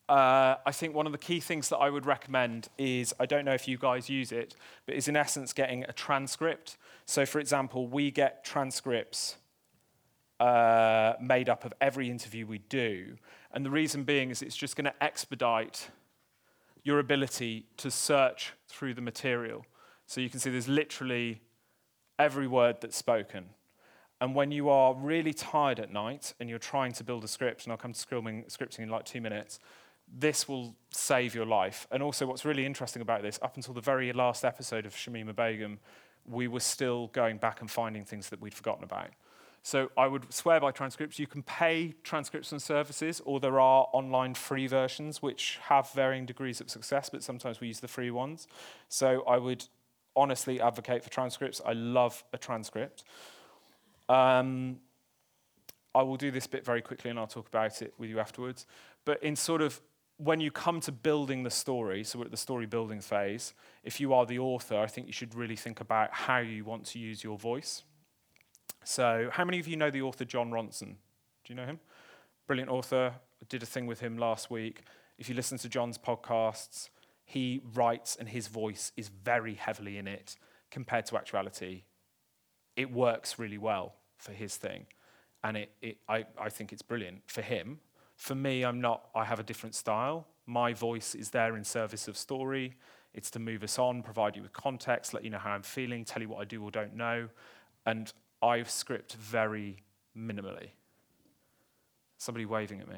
uh, 0.09 0.55
I 0.65 0.71
think 0.71 0.95
one 0.95 1.05
of 1.05 1.11
the 1.11 1.17
key 1.17 1.39
things 1.39 1.69
that 1.69 1.77
I 1.77 1.89
would 1.89 2.05
recommend 2.05 2.69
is 2.77 3.13
I 3.19 3.25
don't 3.25 3.45
know 3.45 3.53
if 3.53 3.67
you 3.67 3.77
guys 3.77 4.09
use 4.09 4.31
it, 4.31 4.55
but 4.85 4.95
is 4.95 5.07
in 5.07 5.15
essence 5.15 5.53
getting 5.53 5.83
a 5.83 5.93
transcript. 5.93 6.77
So, 7.05 7.25
for 7.25 7.39
example, 7.39 7.87
we 7.87 8.11
get 8.11 8.43
transcripts 8.43 9.37
uh, 10.39 11.13
made 11.21 11.49
up 11.49 11.65
of 11.65 11.73
every 11.79 12.09
interview 12.09 12.45
we 12.45 12.57
do. 12.57 13.17
And 13.51 13.65
the 13.65 13.69
reason 13.69 14.03
being 14.03 14.29
is 14.29 14.41
it's 14.41 14.57
just 14.57 14.75
going 14.75 14.85
to 14.85 15.03
expedite 15.03 15.89
your 16.83 16.99
ability 16.99 17.65
to 17.77 17.89
search 17.89 18.53
through 18.67 18.93
the 18.93 19.01
material. 19.01 19.65
So 20.05 20.21
you 20.21 20.29
can 20.29 20.39
see 20.39 20.49
there's 20.49 20.67
literally 20.67 21.41
every 22.19 22.47
word 22.47 22.77
that's 22.81 22.97
spoken. 22.97 23.45
And 24.21 24.35
when 24.35 24.51
you 24.51 24.69
are 24.69 24.93
really 24.93 25.33
tired 25.33 25.79
at 25.79 25.91
night 25.91 26.33
and 26.39 26.49
you're 26.49 26.59
trying 26.59 26.93
to 26.93 27.03
build 27.03 27.23
a 27.23 27.27
script, 27.27 27.63
and 27.63 27.71
I'll 27.71 27.77
come 27.77 27.93
to 27.93 27.99
scripting, 27.99 28.79
in 28.79 28.89
like 28.89 29.05
two 29.05 29.21
minutes, 29.21 29.59
this 30.07 30.47
will 30.47 30.75
save 30.91 31.33
your 31.33 31.45
life. 31.45 31.87
And 31.91 32.03
also, 32.03 32.25
what's 32.25 32.45
really 32.45 32.65
interesting 32.65 33.01
about 33.01 33.21
this, 33.21 33.39
up 33.41 33.55
until 33.55 33.73
the 33.73 33.81
very 33.81 34.11
last 34.13 34.45
episode 34.45 34.85
of 34.85 34.93
Shamima 34.93 35.35
Begum, 35.35 35.79
we 36.25 36.47
were 36.47 36.59
still 36.59 37.07
going 37.07 37.37
back 37.37 37.61
and 37.61 37.69
finding 37.69 38.05
things 38.05 38.29
that 38.29 38.39
we'd 38.39 38.53
forgotten 38.53 38.83
about. 38.83 39.09
So 39.65 39.89
I 39.97 40.07
would 40.07 40.31
swear 40.31 40.59
by 40.59 40.71
transcripts. 40.71 41.17
You 41.17 41.25
can 41.27 41.41
pay 41.41 41.93
transcription 42.03 42.59
services, 42.59 43.21
or 43.23 43.39
there 43.39 43.61
are 43.61 43.87
online 43.93 44.33
free 44.33 44.67
versions 44.67 45.21
which 45.21 45.57
have 45.63 45.89
varying 45.91 46.25
degrees 46.25 46.59
of 46.59 46.69
success, 46.69 47.09
but 47.09 47.23
sometimes 47.23 47.61
we 47.61 47.67
use 47.67 47.79
the 47.79 47.87
free 47.87 48.11
ones. 48.11 48.47
So 48.89 49.23
I 49.23 49.37
would 49.37 49.65
honestly 50.17 50.59
advocate 50.59 51.01
for 51.01 51.09
transcripts. 51.09 51.61
I 51.65 51.71
love 51.73 52.25
a 52.33 52.37
transcript. 52.37 53.05
Um, 54.09 54.79
I 55.95 56.01
will 56.01 56.17
do 56.17 56.29
this 56.29 56.45
bit 56.45 56.65
very 56.65 56.81
quickly 56.81 57.09
and 57.09 57.17
I'll 57.17 57.25
talk 57.25 57.47
about 57.47 57.81
it 57.81 57.93
with 57.97 58.09
you 58.09 58.19
afterwards. 58.19 58.65
But 59.05 59.23
in 59.23 59.35
sort 59.35 59.61
of 59.61 59.79
when 60.17 60.41
you 60.41 60.51
come 60.51 60.81
to 60.81 60.91
building 60.91 61.43
the 61.43 61.49
story, 61.49 62.03
so 62.03 62.19
we're 62.19 62.25
at 62.25 62.31
the 62.31 62.37
story 62.37 62.65
building 62.65 62.99
phase, 62.99 63.53
if 63.83 64.01
you 64.01 64.13
are 64.13 64.25
the 64.25 64.39
author, 64.39 64.77
I 64.77 64.87
think 64.87 65.07
you 65.07 65.13
should 65.13 65.33
really 65.35 65.55
think 65.55 65.79
about 65.79 66.11
how 66.11 66.39
you 66.39 66.65
want 66.65 66.85
to 66.87 66.99
use 66.99 67.23
your 67.23 67.37
voice. 67.37 67.83
So, 68.83 69.29
how 69.31 69.45
many 69.45 69.59
of 69.59 69.67
you 69.67 69.77
know 69.77 69.89
the 69.89 70.01
author 70.01 70.25
Jon 70.25 70.51
Ronson? 70.51 70.95
Do 71.43 71.49
you 71.49 71.55
know 71.55 71.65
him? 71.65 71.79
Brilliant 72.47 72.69
author. 72.69 73.13
I 73.15 73.45
did 73.47 73.63
a 73.63 73.65
thing 73.65 73.87
with 73.87 73.99
him 73.99 74.17
last 74.17 74.51
week. 74.51 74.83
If 75.17 75.29
you 75.29 75.35
listen 75.35 75.57
to 75.59 75.69
Jon's 75.69 75.97
podcasts, 75.97 76.89
he 77.25 77.61
writes 77.73 78.15
and 78.15 78.27
his 78.27 78.47
voice 78.47 78.91
is 78.97 79.09
very 79.09 79.53
heavily 79.55 79.97
in 79.97 80.07
it 80.07 80.35
compared 80.71 81.05
to 81.07 81.17
actuality. 81.17 81.83
It 82.75 82.91
works 82.91 83.39
really 83.39 83.57
well 83.57 83.95
for 84.17 84.31
his 84.31 84.55
thing. 84.57 84.87
And 85.43 85.57
it, 85.57 85.71
it, 85.81 85.97
I, 86.09 86.25
I 86.39 86.49
think 86.49 86.73
it's 86.73 86.81
brilliant 86.81 87.21
for 87.27 87.41
him. 87.41 87.79
For 88.15 88.35
me, 88.35 88.63
I'm 88.63 88.81
not, 88.81 89.09
I 89.15 89.25
have 89.25 89.39
a 89.39 89.43
different 89.43 89.75
style. 89.75 90.27
My 90.45 90.73
voice 90.73 91.15
is 91.15 91.29
there 91.29 91.55
in 91.55 91.63
service 91.63 92.07
of 92.07 92.17
story. 92.17 92.75
It's 93.13 93.29
to 93.31 93.39
move 93.39 93.63
us 93.63 93.77
on, 93.77 94.01
provide 94.01 94.35
you 94.35 94.41
with 94.41 94.53
context, 94.53 95.13
let 95.13 95.23
you 95.23 95.29
know 95.29 95.37
how 95.37 95.51
I'm 95.51 95.61
feeling, 95.61 96.03
tell 96.03 96.21
you 96.21 96.29
what 96.29 96.41
I 96.41 96.45
do 96.45 96.63
or 96.63 96.71
don't 96.71 96.95
know. 96.95 97.29
And 97.85 98.11
I 98.43 98.61
script 98.63 99.13
very 99.13 99.77
minimally. 100.17 100.69
Somebody 102.17 102.45
waving 102.45 102.81
at 102.81 102.89
me. 102.89 102.97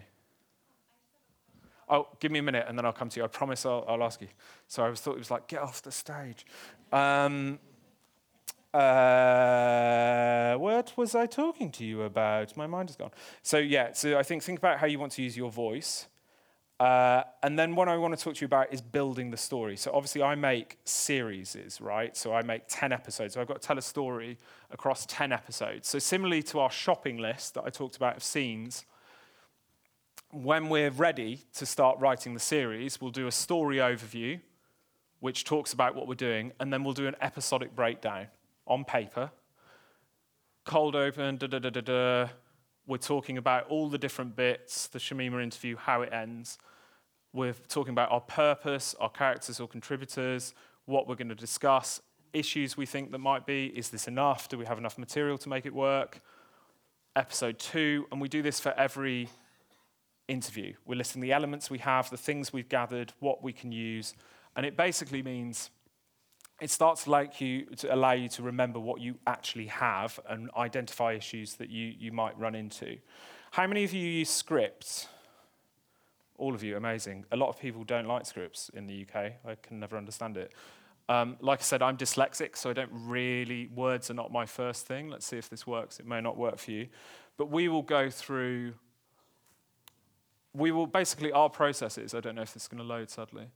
Oh, 1.87 2.07
give 2.19 2.31
me 2.31 2.39
a 2.39 2.43
minute 2.43 2.65
and 2.67 2.77
then 2.77 2.85
I'll 2.85 2.93
come 2.93 3.09
to 3.09 3.19
you. 3.19 3.23
I 3.23 3.27
promise 3.27 3.65
I'll, 3.65 3.85
I'll 3.87 4.03
ask 4.03 4.19
you. 4.21 4.27
So 4.67 4.83
I 4.83 4.89
was 4.89 5.01
thought 5.01 5.13
it 5.13 5.19
was 5.19 5.29
like, 5.29 5.47
get 5.47 5.61
off 5.61 5.83
the 5.83 5.91
stage. 5.91 6.45
Um, 6.91 7.59
uh, 8.73 10.55
what 10.55 10.97
was 10.97 11.13
I 11.13 11.27
talking 11.27 11.71
to 11.73 11.85
you 11.85 12.01
about? 12.01 12.57
My 12.57 12.65
mind 12.65 12.89
is 12.89 12.95
gone. 12.95 13.11
So 13.43 13.57
yeah, 13.59 13.93
so 13.93 14.17
I 14.17 14.23
think 14.23 14.43
think 14.43 14.59
about 14.59 14.79
how 14.79 14.87
you 14.87 14.99
want 14.99 15.11
to 15.13 15.21
use 15.21 15.37
your 15.37 15.51
voice. 15.51 16.07
Uh, 16.79 17.23
and 17.41 17.57
then 17.57 17.73
what 17.73 17.87
I 17.87 17.95
want 17.95 18.17
to 18.17 18.21
talk 18.21 18.35
to 18.35 18.41
you 18.41 18.47
about 18.47 18.73
is 18.73 18.81
building 18.81 19.31
the 19.31 19.37
story. 19.37 19.77
So 19.77 19.91
obviously 19.93 20.21
I 20.21 20.35
make 20.35 20.77
series, 20.83 21.55
right? 21.79 22.15
So 22.17 22.33
I 22.33 22.41
make 22.41 22.63
10 22.67 22.91
episodes. 22.91 23.35
So 23.35 23.41
I've 23.41 23.47
got 23.47 23.61
to 23.61 23.67
tell 23.67 23.77
a 23.77 23.81
story 23.81 24.37
across 24.71 25.05
10 25.05 25.31
episodes. 25.31 25.87
So 25.87 25.99
similarly 25.99 26.43
to 26.43 26.59
our 26.59 26.69
shopping 26.69 27.17
list 27.17 27.53
that 27.53 27.63
I 27.65 27.69
talked 27.69 27.95
about 27.95 28.17
of 28.17 28.23
scenes, 28.23 28.85
when 30.31 30.67
we're 30.67 30.89
ready 30.89 31.45
to 31.53 31.65
start 31.65 31.97
writing 31.99 32.33
the 32.33 32.41
series, 32.41 32.99
we'll 32.99 33.11
do 33.11 33.27
a 33.27 33.31
story 33.31 33.77
overview, 33.77 34.41
which 35.21 35.45
talks 35.45 35.71
about 35.71 35.95
what 35.95 36.09
we're 36.09 36.15
doing, 36.15 36.51
and 36.59 36.73
then 36.73 36.83
we'll 36.83 36.93
do 36.93 37.07
an 37.07 37.15
episodic 37.21 37.73
breakdown 37.73 38.27
on 38.67 38.83
paper. 38.83 39.31
Cold 40.65 40.93
open, 40.93 41.37
da 41.37 41.47
da 41.47 41.59
da 41.59 41.69
da 41.69 41.81
da 41.81 42.27
we're 42.87 42.97
talking 42.97 43.37
about 43.37 43.67
all 43.67 43.89
the 43.89 43.97
different 43.97 44.35
bits, 44.35 44.87
the 44.87 44.99
Shamima 44.99 45.41
interview, 45.41 45.75
how 45.75 46.01
it 46.01 46.13
ends. 46.13 46.57
We're 47.33 47.55
talking 47.67 47.91
about 47.91 48.11
our 48.11 48.21
purpose, 48.21 48.95
our 48.99 49.09
characters 49.09 49.59
or 49.59 49.67
contributors, 49.67 50.53
what 50.85 51.07
we're 51.07 51.15
going 51.15 51.29
to 51.29 51.35
discuss, 51.35 52.01
issues 52.33 52.77
we 52.77 52.85
think 52.85 53.11
that 53.11 53.19
might 53.19 53.45
be. 53.45 53.67
Is 53.67 53.89
this 53.89 54.07
enough? 54.07 54.47
Do 54.49 54.57
we 54.57 54.65
have 54.65 54.77
enough 54.77 54.97
material 54.97 55.37
to 55.39 55.49
make 55.49 55.65
it 55.65 55.73
work? 55.73 56.21
Episode 57.15 57.57
two, 57.57 58.05
and 58.11 58.21
we 58.21 58.27
do 58.27 58.41
this 58.41 58.59
for 58.59 58.73
every 58.77 59.29
interview. 60.27 60.73
We're 60.85 60.95
listing 60.95 61.21
the 61.21 61.31
elements 61.31 61.69
we 61.69 61.79
have, 61.79 62.09
the 62.09 62.17
things 62.17 62.51
we've 62.51 62.69
gathered, 62.69 63.13
what 63.19 63.43
we 63.43 63.53
can 63.53 63.71
use, 63.71 64.13
and 64.55 64.65
it 64.65 64.77
basically 64.77 65.23
means 65.23 65.69
it 66.61 66.71
starts 66.71 67.05
like 67.07 67.41
you 67.41 67.65
to 67.77 67.93
allow 67.93 68.13
you 68.13 68.29
to 68.29 68.43
remember 68.43 68.79
what 68.79 69.01
you 69.01 69.15
actually 69.27 69.67
have 69.67 70.19
and 70.29 70.49
identify 70.55 71.13
issues 71.13 71.55
that 71.55 71.69
you, 71.69 71.93
you 71.97 72.11
might 72.11 72.37
run 72.39 72.55
into. 72.55 72.97
How 73.51 73.67
many 73.67 73.83
of 73.83 73.93
you 73.93 74.07
use 74.07 74.29
scripts? 74.29 75.07
All 76.37 76.53
of 76.53 76.63
you, 76.63 76.77
amazing. 76.77 77.25
A 77.31 77.35
lot 77.35 77.49
of 77.49 77.59
people 77.59 77.83
don't 77.83 78.07
like 78.07 78.25
scripts 78.25 78.69
in 78.73 78.87
the 78.87 79.05
UK. 79.05 79.33
I 79.45 79.55
can 79.61 79.79
never 79.79 79.97
understand 79.97 80.37
it. 80.37 80.53
Um, 81.07 81.37
like 81.39 81.59
I 81.59 81.63
said, 81.63 81.81
I'm 81.81 81.97
dyslexic, 81.97 82.55
so 82.57 82.69
I 82.69 82.73
don't 82.73 82.91
really, 82.91 83.67
words 83.67 84.09
are 84.09 84.15
not 84.15 84.31
my 84.31 84.45
first 84.45 84.87
thing. 84.87 85.09
Let's 85.09 85.25
see 85.25 85.37
if 85.37 85.49
this 85.49 85.67
works. 85.67 85.99
It 85.99 86.07
may 86.07 86.21
not 86.21 86.37
work 86.37 86.57
for 86.57 86.71
you. 86.71 86.87
But 87.37 87.51
we 87.51 87.67
will 87.67 87.83
go 87.83 88.09
through, 88.09 88.73
we 90.53 90.71
will 90.71 90.87
basically, 90.87 91.31
our 91.33 91.49
processes, 91.49 92.13
I 92.13 92.21
don't 92.21 92.35
know 92.35 92.41
if 92.41 92.53
this 92.53 92.63
is 92.63 92.67
going 92.69 92.81
to 92.81 92.87
load 92.87 93.09
sadly 93.09 93.47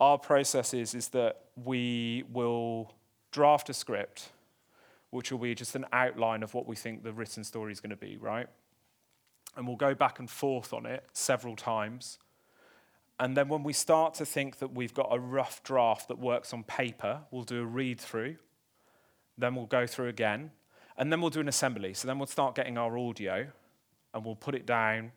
our 0.00 0.18
process 0.18 0.74
is, 0.74 0.94
is 0.94 1.08
that 1.08 1.40
we 1.62 2.24
will 2.32 2.92
draft 3.30 3.68
a 3.70 3.74
script, 3.74 4.30
which 5.10 5.30
will 5.30 5.38
be 5.38 5.54
just 5.54 5.74
an 5.76 5.86
outline 5.92 6.42
of 6.42 6.54
what 6.54 6.66
we 6.66 6.76
think 6.76 7.02
the 7.02 7.12
written 7.12 7.44
story 7.44 7.72
is 7.72 7.80
going 7.80 7.90
to 7.90 7.96
be, 7.96 8.16
right? 8.16 8.48
And 9.56 9.66
we'll 9.66 9.76
go 9.76 9.94
back 9.94 10.18
and 10.18 10.28
forth 10.28 10.72
on 10.72 10.86
it 10.86 11.04
several 11.12 11.54
times. 11.54 12.18
And 13.20 13.36
then 13.36 13.48
when 13.48 13.62
we 13.62 13.72
start 13.72 14.14
to 14.14 14.26
think 14.26 14.58
that 14.58 14.74
we've 14.74 14.92
got 14.92 15.08
a 15.12 15.18
rough 15.20 15.62
draft 15.62 16.08
that 16.08 16.18
works 16.18 16.52
on 16.52 16.64
paper, 16.64 17.20
we'll 17.30 17.44
do 17.44 17.62
a 17.62 17.64
read 17.64 18.00
through. 18.00 18.36
Then 19.38 19.54
we'll 19.54 19.66
go 19.66 19.86
through 19.86 20.08
again. 20.08 20.50
And 20.98 21.12
then 21.12 21.20
we'll 21.20 21.30
do 21.30 21.40
an 21.40 21.48
assembly. 21.48 21.94
So 21.94 22.08
then 22.08 22.18
we'll 22.18 22.26
start 22.26 22.56
getting 22.56 22.76
our 22.76 22.98
audio 22.98 23.46
and 24.12 24.24
we'll 24.24 24.36
put 24.36 24.56
it 24.56 24.66
down. 24.66 25.12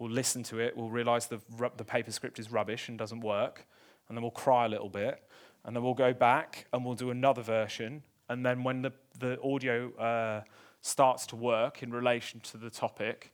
We'll 0.00 0.10
listen 0.10 0.42
to 0.44 0.58
it. 0.58 0.76
We'll 0.76 0.90
realize 0.90 1.28
the, 1.28 1.40
the 1.76 1.84
paper 1.84 2.10
script 2.10 2.40
is 2.40 2.50
rubbish 2.50 2.88
and 2.88 2.98
doesn't 2.98 3.20
work 3.20 3.66
and 4.10 4.16
then 4.16 4.22
we'll 4.22 4.32
cry 4.32 4.66
a 4.66 4.68
little 4.68 4.90
bit, 4.90 5.22
and 5.64 5.74
then 5.74 5.82
we'll 5.82 5.94
go 5.94 6.12
back 6.12 6.66
and 6.72 6.84
we'll 6.84 6.96
do 6.96 7.10
another 7.10 7.42
version. 7.42 8.02
And 8.28 8.44
then 8.44 8.64
when 8.64 8.82
the, 8.82 8.92
the 9.18 9.40
audio 9.40 9.92
uh, 9.96 10.42
starts 10.82 11.26
to 11.28 11.36
work 11.36 11.82
in 11.82 11.92
relation 11.92 12.40
to 12.40 12.58
the 12.58 12.70
topic, 12.70 13.32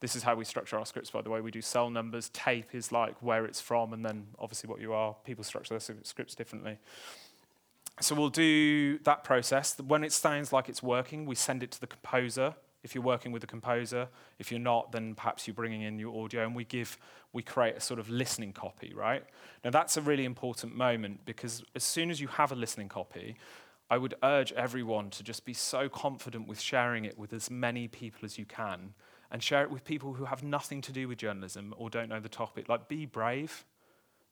this 0.00 0.14
is 0.14 0.22
how 0.22 0.34
we 0.34 0.44
structure 0.44 0.78
our 0.78 0.84
scripts, 0.84 1.10
by 1.10 1.22
the 1.22 1.30
way. 1.30 1.40
We 1.40 1.50
do 1.50 1.62
cell 1.62 1.90
numbers, 1.90 2.28
tape 2.28 2.74
is 2.74 2.92
like 2.92 3.16
where 3.22 3.46
it's 3.46 3.60
from, 3.60 3.92
and 3.94 4.04
then 4.04 4.28
obviously 4.38 4.68
what 4.68 4.80
you 4.80 4.92
are. 4.92 5.16
People 5.24 5.42
structure 5.42 5.74
their 5.74 5.96
scripts 6.02 6.34
differently. 6.34 6.78
So 8.00 8.14
we'll 8.14 8.28
do 8.30 8.98
that 9.00 9.24
process. 9.24 9.78
When 9.78 10.04
it 10.04 10.12
sounds 10.12 10.52
like 10.52 10.68
it's 10.68 10.82
working, 10.82 11.26
we 11.26 11.34
send 11.34 11.62
it 11.62 11.70
to 11.72 11.80
the 11.80 11.86
composer 11.86 12.54
if 12.82 12.94
you're 12.94 13.04
working 13.04 13.32
with 13.32 13.44
a 13.44 13.46
composer. 13.46 14.08
If 14.38 14.50
you're 14.50 14.60
not, 14.60 14.92
then 14.92 15.14
perhaps 15.14 15.46
you're 15.46 15.54
bringing 15.54 15.82
in 15.82 15.98
your 15.98 16.24
audio, 16.24 16.44
and 16.44 16.54
we 16.54 16.64
give, 16.64 16.98
we 17.32 17.42
create 17.42 17.76
a 17.76 17.80
sort 17.80 18.00
of 18.00 18.08
listening 18.08 18.52
copy, 18.52 18.92
right? 18.94 19.24
Now 19.64 19.70
that's 19.70 19.96
a 19.96 20.00
really 20.00 20.24
important 20.24 20.76
moment 20.76 21.24
because 21.24 21.62
as 21.74 21.84
soon 21.84 22.10
as 22.10 22.20
you 22.20 22.28
have 22.28 22.52
a 22.52 22.56
listening 22.56 22.88
copy, 22.88 23.36
I 23.90 23.98
would 23.98 24.14
urge 24.22 24.52
everyone 24.52 25.10
to 25.10 25.22
just 25.22 25.44
be 25.44 25.52
so 25.52 25.88
confident 25.88 26.46
with 26.46 26.60
sharing 26.60 27.04
it 27.04 27.18
with 27.18 27.32
as 27.32 27.50
many 27.50 27.88
people 27.88 28.20
as 28.24 28.38
you 28.38 28.44
can, 28.44 28.94
and 29.32 29.42
share 29.42 29.62
it 29.62 29.70
with 29.70 29.84
people 29.84 30.14
who 30.14 30.24
have 30.24 30.42
nothing 30.42 30.80
to 30.82 30.92
do 30.92 31.06
with 31.06 31.18
journalism 31.18 31.72
or 31.76 31.88
don't 31.90 32.08
know 32.08 32.20
the 32.20 32.28
topic. 32.28 32.68
Like, 32.68 32.88
be 32.88 33.06
brave, 33.06 33.64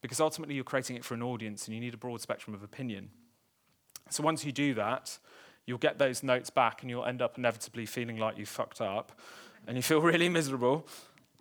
because 0.00 0.20
ultimately 0.20 0.54
you're 0.54 0.64
creating 0.64 0.96
it 0.96 1.04
for 1.04 1.14
an 1.14 1.22
audience 1.22 1.66
and 1.66 1.74
you 1.74 1.80
need 1.80 1.94
a 1.94 1.98
broad 1.98 2.20
spectrum 2.20 2.54
of 2.54 2.62
opinion. 2.62 3.10
So 4.10 4.22
once 4.22 4.44
you 4.44 4.52
do 4.52 4.74
that, 4.74 5.18
you'll 5.68 5.76
get 5.76 5.98
those 5.98 6.22
notes 6.22 6.48
back 6.48 6.80
and 6.80 6.88
you'll 6.88 7.04
end 7.04 7.20
up 7.20 7.36
inevitably 7.36 7.84
feeling 7.84 8.16
like 8.16 8.38
you 8.38 8.46
fucked 8.46 8.80
up 8.80 9.12
and 9.66 9.76
you 9.76 9.82
feel 9.82 10.00
really 10.12 10.28
miserable. 10.28 10.86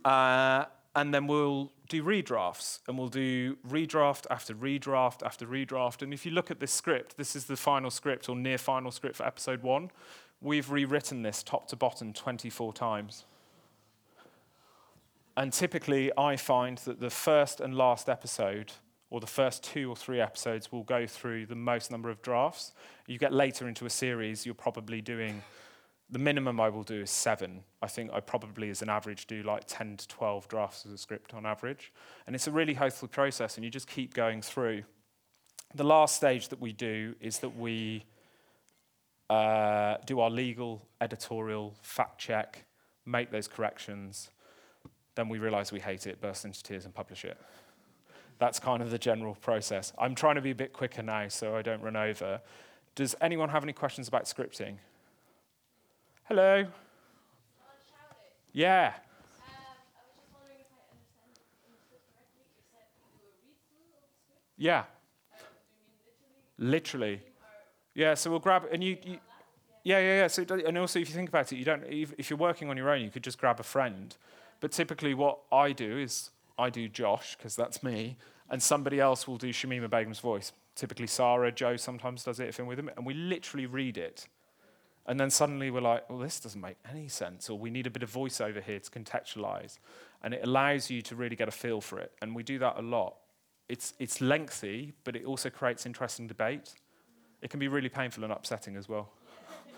Uh, 0.03 0.65
and 0.95 1.13
then 1.13 1.27
we'll 1.27 1.71
do 1.87 2.03
redrafts 2.03 2.79
and 2.87 2.97
we'll 2.97 3.07
do 3.07 3.55
redraft 3.67 4.25
after 4.29 4.53
redraft 4.53 5.25
after 5.25 5.47
redraft. 5.47 6.01
And 6.01 6.13
if 6.13 6.25
you 6.25 6.33
look 6.33 6.51
at 6.51 6.59
this 6.59 6.73
script, 6.73 7.15
this 7.15 7.37
is 7.37 7.45
the 7.45 7.55
final 7.55 7.89
script 7.89 8.27
or 8.27 8.35
near 8.35 8.57
final 8.57 8.91
script 8.91 9.15
for 9.15 9.25
episode 9.25 9.63
one. 9.63 9.91
We've 10.41 10.69
rewritten 10.69 11.21
this 11.21 11.41
top 11.41 11.69
to 11.69 11.77
bottom 11.77 12.11
24 12.11 12.73
times. 12.73 13.23
And 15.37 15.53
typically, 15.53 16.11
I 16.17 16.35
find 16.35 16.79
that 16.79 16.99
the 16.99 17.11
first 17.11 17.61
and 17.61 17.75
last 17.75 18.09
episode, 18.09 18.73
or 19.09 19.19
the 19.19 19.27
first 19.27 19.63
two 19.63 19.89
or 19.89 19.95
three 19.95 20.19
episodes, 20.19 20.71
will 20.71 20.83
go 20.83 21.07
through 21.07 21.45
the 21.45 21.55
most 21.55 21.91
number 21.91 22.09
of 22.09 22.21
drafts. 22.21 22.73
You 23.07 23.17
get 23.17 23.33
later 23.33 23.67
into 23.67 23.85
a 23.85 23.89
series, 23.89 24.45
you're 24.45 24.55
probably 24.55 25.01
doing 25.01 25.41
the 26.09 26.19
minimum 26.19 26.59
I 26.59 26.69
will 26.69 26.83
do 26.83 27.01
is 27.01 27.11
seven. 27.11 27.63
I 27.81 27.87
think 27.87 28.11
I 28.13 28.21
probably, 28.21 28.69
as 28.69 28.81
an 28.81 28.89
average, 28.89 29.27
do 29.27 29.43
like 29.43 29.63
10 29.67 29.97
to 29.97 30.07
12 30.07 30.47
drafts 30.47 30.85
of 30.85 30.93
a 30.93 30.97
script 30.97 31.33
on 31.33 31.45
average. 31.45 31.91
And 32.25 32.35
it's 32.35 32.47
a 32.47 32.51
really 32.51 32.73
healthy 32.73 33.07
process, 33.07 33.57
and 33.57 33.65
you 33.65 33.69
just 33.69 33.87
keep 33.87 34.13
going 34.13 34.41
through. 34.41 34.83
The 35.75 35.83
last 35.83 36.15
stage 36.15 36.47
that 36.47 36.61
we 36.61 36.71
do 36.71 37.15
is 37.19 37.39
that 37.39 37.57
we 37.57 38.05
uh, 39.29 39.97
do 40.05 40.21
our 40.21 40.29
legal, 40.29 40.87
editorial, 41.01 41.75
fact 41.81 42.19
check, 42.19 42.63
make 43.05 43.31
those 43.31 43.49
corrections. 43.49 44.29
Then 45.15 45.27
we 45.27 45.39
realize 45.39 45.73
we 45.73 45.81
hate 45.81 46.07
it, 46.07 46.21
burst 46.21 46.45
into 46.45 46.63
tears, 46.63 46.85
and 46.85 46.93
publish 46.93 47.25
it. 47.25 47.37
That's 48.39 48.59
kind 48.59 48.81
of 48.81 48.91
the 48.91 48.99
general 48.99 49.35
process. 49.35 49.93
I'm 49.97 50.15
trying 50.15 50.35
to 50.35 50.41
be 50.41 50.51
a 50.51 50.55
bit 50.55 50.73
quicker 50.73 51.01
now 51.01 51.27
so 51.27 51.55
I 51.55 51.61
don't 51.61 51.81
run 51.81 51.95
over. 51.95 52.41
Does 52.95 53.15
anyone 53.21 53.49
have 53.49 53.63
any 53.63 53.73
questions 53.73 54.07
about 54.07 54.25
scripting? 54.25 54.75
Hello. 56.25 56.65
Yeah. 58.53 58.93
Yeah. 64.57 64.83
Literally. 66.57 67.21
Yeah, 67.93 68.13
so 68.15 68.29
we'll 68.29 68.39
grab 68.39 68.65
and 68.71 68.83
you, 68.83 68.97
you 69.03 69.19
yeah, 69.87 69.99
yeah, 69.99 70.15
yeah. 70.17 70.27
So, 70.27 70.43
and 70.43 70.77
also, 70.77 70.99
if 70.99 71.07
you 71.07 71.15
think 71.15 71.29
about 71.29 71.49
it, 71.53 71.55
you 71.55 71.63
don't. 71.63 71.81
If 71.87 72.29
you're 72.29 72.37
working 72.37 72.69
on 72.69 72.75
your 72.75 72.89
own, 72.89 73.01
you 73.01 73.09
could 73.09 73.23
just 73.23 73.37
grab 73.37 73.61
a 73.61 73.63
friend. 73.63 74.13
But 74.59 74.73
typically, 74.73 75.13
what 75.13 75.39
I 75.49 75.71
do 75.71 75.97
is 75.97 76.31
I 76.57 76.69
do 76.69 76.87
Josh 76.87 77.35
because 77.37 77.55
that's 77.55 77.83
me, 77.83 78.17
and 78.49 78.61
somebody 78.61 78.99
else 78.99 79.27
will 79.27 79.37
do 79.37 79.49
Shamima 79.49 79.89
Begum's 79.89 80.19
voice. 80.19 80.51
Typically, 80.75 81.07
Sarah, 81.07 81.51
Joe 81.51 81.77
sometimes 81.77 82.23
does 82.23 82.39
it 82.39 82.49
if 82.49 82.59
I'm 82.59 82.67
with 82.67 82.79
him, 82.79 82.89
and 82.95 83.05
we 83.05 83.13
literally 83.13 83.65
read 83.65 83.97
it 83.97 84.27
and 85.07 85.17
then 85.17 85.29
suddenly 85.29 85.71
we're 85.71 85.81
like, 85.81 86.09
well, 86.09 86.19
this 86.19 86.39
doesn't 86.39 86.59
make 86.59 86.75
any 86.89 87.07
sense, 87.07 87.49
or 87.49 87.57
we 87.57 87.69
need 87.69 87.87
a 87.87 87.89
bit 87.89 88.03
of 88.03 88.11
voiceover 88.11 88.61
here 88.61 88.79
to 88.79 88.91
contextualize. 88.91 89.79
And 90.21 90.33
it 90.33 90.41
allows 90.43 90.89
you 90.89 91.01
to 91.03 91.15
really 91.15 91.37
get 91.37 91.47
a 91.47 91.51
feel 91.51 91.79
for 91.79 91.99
it. 91.99 92.11
And 92.21 92.35
we 92.35 92.43
do 92.43 92.59
that 92.59 92.77
a 92.77 92.81
lot. 92.81 93.15
It's, 93.69 93.93
it's 93.99 94.19
lengthy, 94.19 94.93
but 95.05 95.15
it 95.15 95.23
also 95.23 95.49
creates 95.49 95.85
interesting 95.85 96.27
debate. 96.27 96.73
It 97.41 97.49
can 97.49 97.59
be 97.59 97.69
really 97.69 97.87
painful 97.87 98.25
and 98.25 98.33
upsetting 98.33 98.75
as 98.75 98.89
well. 98.89 99.09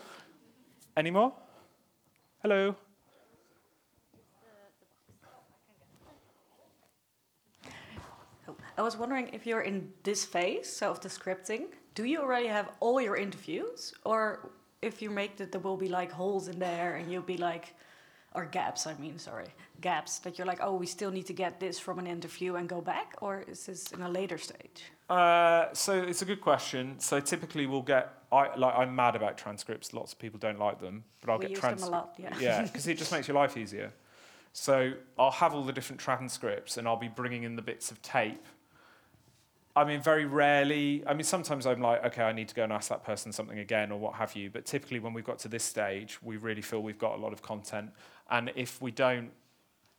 Any 0.98 1.12
more? 1.12 1.32
Hello? 2.42 2.76
I 8.80 8.82
was 8.82 8.96
wondering 8.96 9.30
if 9.34 9.46
you're 9.46 9.60
in 9.60 9.92
this 10.04 10.24
phase 10.24 10.82
of 10.82 11.02
the 11.02 11.10
scripting, 11.10 11.66
do 11.96 12.06
you 12.06 12.22
already 12.22 12.48
have 12.48 12.70
all 12.80 13.02
your 13.02 13.18
interviews, 13.18 13.94
or 14.06 14.52
if 14.82 15.02
you 15.02 15.10
make 15.10 15.36
that 15.36 15.52
there 15.52 15.60
will 15.60 15.76
be 15.76 15.90
like 15.90 16.10
holes 16.10 16.48
in 16.48 16.60
there 16.60 16.96
and 16.96 17.12
you'll 17.12 17.22
be 17.22 17.36
like 17.36 17.76
or 18.36 18.46
gaps 18.46 18.86
i 18.86 18.94
mean 18.94 19.18
sorry 19.18 19.48
gaps 19.82 20.20
that 20.20 20.38
you're 20.38 20.46
like 20.46 20.60
oh 20.62 20.76
we 20.76 20.86
still 20.86 21.10
need 21.10 21.26
to 21.26 21.34
get 21.34 21.60
this 21.60 21.80
from 21.80 21.98
an 22.00 22.08
interview 22.08 22.56
and 22.56 22.70
go 22.70 22.80
back? 22.80 23.16
Or 23.22 23.44
is 23.48 23.66
this 23.66 23.92
in 23.92 24.02
a 24.02 24.08
later 24.08 24.38
stage? 24.38 24.84
Uh, 25.10 25.66
so 25.74 26.02
it's 26.02 26.22
a 26.22 26.26
good 26.26 26.40
question. 26.40 27.00
So 27.00 27.20
typically 27.20 27.66
we'll 27.66 27.82
get 27.82 28.14
I 28.32 28.56
like 28.56 28.76
I'm 28.78 28.96
mad 28.96 29.18
about 29.18 29.38
transcripts. 29.38 29.94
Lots 29.94 30.14
of 30.14 30.20
people 30.20 30.40
don't 30.40 30.60
like 30.60 30.80
them 30.80 31.04
but 31.20 31.32
I'll 31.32 31.40
we 31.40 31.48
get 31.48 31.58
transcripts 31.58 32.18
yeah. 32.18 32.40
Yeah 32.40 32.62
because 32.68 32.88
it 32.88 32.98
just 32.98 33.12
makes 33.12 33.28
your 33.28 33.36
life 33.36 33.58
easier. 33.58 33.92
So 34.54 34.94
I'll 35.18 35.32
have 35.32 35.54
all 35.54 35.64
the 35.64 35.74
different 35.74 36.00
transcripts 36.00 36.78
and 36.78 36.88
I'll 36.88 36.96
be 36.96 37.10
bringing 37.10 37.44
in 37.44 37.58
the 37.58 37.62
bits 37.62 37.92
of 37.92 38.02
tape 38.02 38.46
I 39.80 39.86
mean, 39.86 40.02
very 40.02 40.26
rarely. 40.26 41.06
I 41.08 41.14
mean, 41.14 41.24
sometimes 41.24 41.66
I'm 41.66 41.80
like, 41.80 42.04
okay, 42.08 42.24
I 42.24 42.34
need 42.34 42.50
to 42.50 42.56
go 42.56 42.66
and 42.66 42.74
ask 42.74 42.90
that 42.90 43.06
person 43.06 43.32
something 43.32 43.60
again 43.60 43.94
or 43.94 43.98
what 43.98 44.16
have 44.16 44.36
you. 44.36 44.50
But 44.50 44.66
typically, 44.66 45.00
when 45.00 45.14
we've 45.14 45.24
got 45.24 45.40
to 45.40 45.48
this 45.48 45.64
stage, 45.64 46.22
we 46.22 46.36
really 46.36 46.62
feel 46.62 46.84
we've 46.84 47.00
got 47.00 47.18
a 47.18 47.22
lot 47.22 47.32
of 47.32 47.42
content. 47.42 47.92
And 48.30 48.52
if 48.58 48.82
we 48.82 48.92
don't 48.92 49.32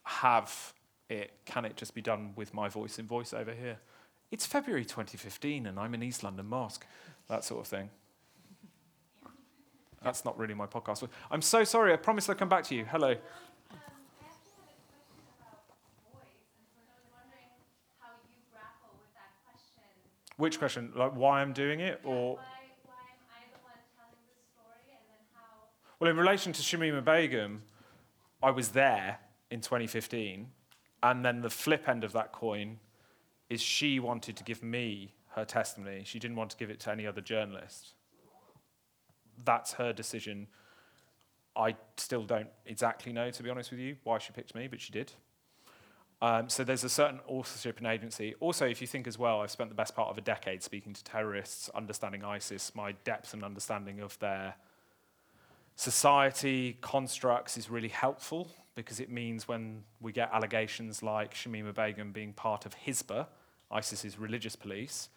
have 0.03 0.75
it, 1.09 1.33
can 1.47 1.65
it 1.65 1.79
just 1.79 1.95
be 1.95 2.03
done 2.03 2.35
with 2.37 2.53
my 2.53 2.69
voice 2.69 2.99
in 2.99 3.07
voice 3.07 3.33
over 3.33 3.55
here? 3.55 3.79
It's 4.31 4.45
February 4.45 4.85
2015 4.85 5.65
and 5.65 5.79
I'm 5.79 5.95
in 5.95 6.03
East 6.03 6.23
London 6.23 6.47
Mosque, 6.47 6.85
that 7.29 7.43
sort 7.43 7.63
of 7.63 7.67
thing. 7.67 7.89
That's 10.05 10.27
not 10.27 10.39
really 10.39 10.55
my 10.55 10.67
podcast. 10.67 11.09
I'm 11.31 11.43
so 11.43 11.65
sorry. 11.65 11.95
I 11.95 11.97
promise 11.97 12.29
I'll 12.29 12.35
come 12.35 12.51
back 12.51 12.65
to 12.65 12.75
you. 12.75 12.85
Hello. 12.85 13.15
Which 20.41 20.59
question? 20.59 20.91
Like 20.97 21.15
why 21.15 21.43
I'm 21.43 21.53
doing 21.53 21.81
it, 21.81 22.01
or? 22.03 22.39
Well, 25.99 26.11
in 26.11 26.17
relation 26.17 26.55
to 26.55 26.63
Shamima 26.63 27.05
Begum, 27.05 27.61
I 28.43 28.51
was 28.51 28.71
there 28.71 29.19
in 29.51 29.61
2015, 29.61 30.49
and 31.03 31.25
then 31.25 31.43
the 31.43 31.51
flip 31.51 31.87
end 31.91 32.05
of 32.05 32.13
that 32.13 32.33
coin 32.33 32.79
is 33.51 33.61
she 33.61 34.01
wanted 34.01 34.35
to 34.39 34.45
give 34.45 34.63
me 34.63 35.13
her 35.35 35.45
testimony. 35.45 36.05
She 36.05 36.19
didn't 36.19 36.37
want 36.37 36.53
to 36.53 36.57
give 36.57 36.71
it 36.71 36.81
to 36.81 36.91
any 36.91 37.07
other 37.07 37.21
journalist. 37.21 37.93
That's 39.45 39.75
her 39.75 39.93
decision. 39.93 40.47
I 41.55 41.77
still 41.99 42.23
don't 42.23 42.49
exactly 42.65 43.13
know, 43.13 43.31
to 43.31 43.43
be 43.43 43.51
honest 43.51 43.71
with 43.71 43.81
you, 43.81 43.97
why 44.05 44.17
she 44.17 44.33
picked 44.33 44.55
me, 44.55 44.69
but 44.69 44.81
she 44.81 44.91
did. 44.91 45.13
Um, 46.23 46.51
so 46.51 46.65
there's 46.65 46.85
a 46.85 46.89
certain 46.91 47.21
authorship 47.27 47.79
and 47.79 47.87
agency. 47.87 48.35
Also, 48.41 48.67
if 48.67 48.81
you 48.81 48.87
think 48.87 49.07
as 49.07 49.19
well, 49.19 49.41
I've 49.41 49.51
spent 49.51 49.71
the 49.71 49.77
best 49.77 49.95
part 49.95 50.11
of 50.11 50.19
a 50.19 50.21
decade 50.21 50.63
speaking 50.63 50.93
to 50.93 51.03
terrorists, 51.03 51.71
understanding 51.71 52.25
ISIS. 52.25 52.75
My 52.75 52.93
depth 53.05 53.33
and 53.33 53.43
understanding 53.43 54.01
of 54.01 54.19
their 54.19 54.55
society 55.77 56.77
constructs 56.83 57.57
is 57.57 57.71
really 57.71 57.89
helpful 57.89 58.49
because 58.75 59.01
it 59.01 59.11
means 59.11 59.49
when 59.49 59.83
we 60.01 60.13
get 60.13 60.31
allegations 60.33 61.03
like 61.03 61.35
Shamima 61.35 61.75
Begum 61.75 62.13
being 62.13 62.35
part 62.35 62.67
of 62.67 62.75
Hisbah, 62.77 63.27
ISIS's 63.71 64.19
religious 64.19 64.57
police, 64.57 65.09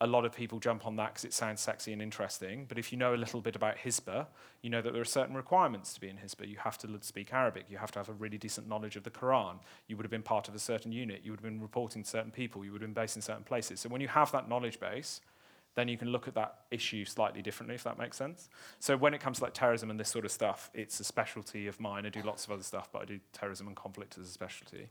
a 0.00 0.06
lot 0.06 0.24
of 0.24 0.32
people 0.32 0.60
jump 0.60 0.86
on 0.86 0.96
that 0.96 1.14
because 1.14 1.24
it 1.24 1.32
sounds 1.32 1.60
sexy 1.60 1.92
and 1.92 2.00
interesting. 2.00 2.66
But 2.68 2.78
if 2.78 2.92
you 2.92 2.98
know 2.98 3.14
a 3.14 3.16
little 3.16 3.40
bit 3.40 3.56
about 3.56 3.78
Hisbah, 3.78 4.26
you 4.62 4.70
know 4.70 4.80
that 4.80 4.92
there 4.92 5.02
are 5.02 5.06
certain 5.06 5.34
requirements 5.34 5.92
to 5.94 6.00
be 6.00 6.08
in 6.08 6.16
Hisbah. 6.16 6.48
You 6.48 6.58
have 6.58 6.78
to 6.78 6.88
speak 7.00 7.32
Arabic. 7.32 7.64
You 7.68 7.78
have 7.78 7.90
to 7.92 7.98
have 7.98 8.08
a 8.08 8.12
really 8.12 8.38
decent 8.38 8.68
knowledge 8.68 8.94
of 8.94 9.02
the 9.02 9.10
Quran. 9.10 9.58
You 9.88 9.96
would 9.96 10.04
have 10.04 10.10
been 10.10 10.22
part 10.22 10.48
of 10.48 10.54
a 10.54 10.58
certain 10.58 10.92
unit. 10.92 11.22
You 11.24 11.32
would 11.32 11.40
have 11.40 11.50
been 11.50 11.60
reporting 11.60 12.04
to 12.04 12.08
certain 12.08 12.30
people. 12.30 12.64
You 12.64 12.72
would 12.72 12.80
have 12.80 12.94
been 12.94 13.02
based 13.02 13.16
in 13.16 13.22
certain 13.22 13.42
places. 13.42 13.80
So 13.80 13.88
when 13.88 14.00
you 14.00 14.08
have 14.08 14.30
that 14.32 14.48
knowledge 14.48 14.78
base, 14.78 15.20
then 15.74 15.88
you 15.88 15.98
can 15.98 16.08
look 16.08 16.28
at 16.28 16.34
that 16.34 16.60
issue 16.70 17.04
slightly 17.04 17.42
differently, 17.42 17.74
if 17.74 17.84
that 17.84 17.98
makes 17.98 18.16
sense. 18.16 18.48
So 18.78 18.96
when 18.96 19.14
it 19.14 19.20
comes 19.20 19.38
to 19.38 19.44
like 19.44 19.54
terrorism 19.54 19.90
and 19.90 19.98
this 19.98 20.08
sort 20.08 20.24
of 20.24 20.30
stuff, 20.30 20.70
it's 20.74 20.98
a 21.00 21.04
specialty 21.04 21.66
of 21.66 21.80
mine. 21.80 22.06
I 22.06 22.08
do 22.08 22.22
lots 22.22 22.44
of 22.44 22.52
other 22.52 22.62
stuff, 22.62 22.88
but 22.92 23.02
I 23.02 23.04
do 23.04 23.20
terrorism 23.32 23.66
and 23.66 23.76
conflict 23.76 24.16
as 24.18 24.28
a 24.28 24.30
specialty. 24.30 24.88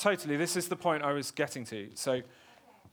Totally. 0.00 0.38
This 0.38 0.56
is 0.56 0.68
the 0.68 0.76
point 0.76 1.02
I 1.02 1.12
was 1.12 1.30
getting 1.30 1.62
to. 1.66 1.90
So, 1.94 2.22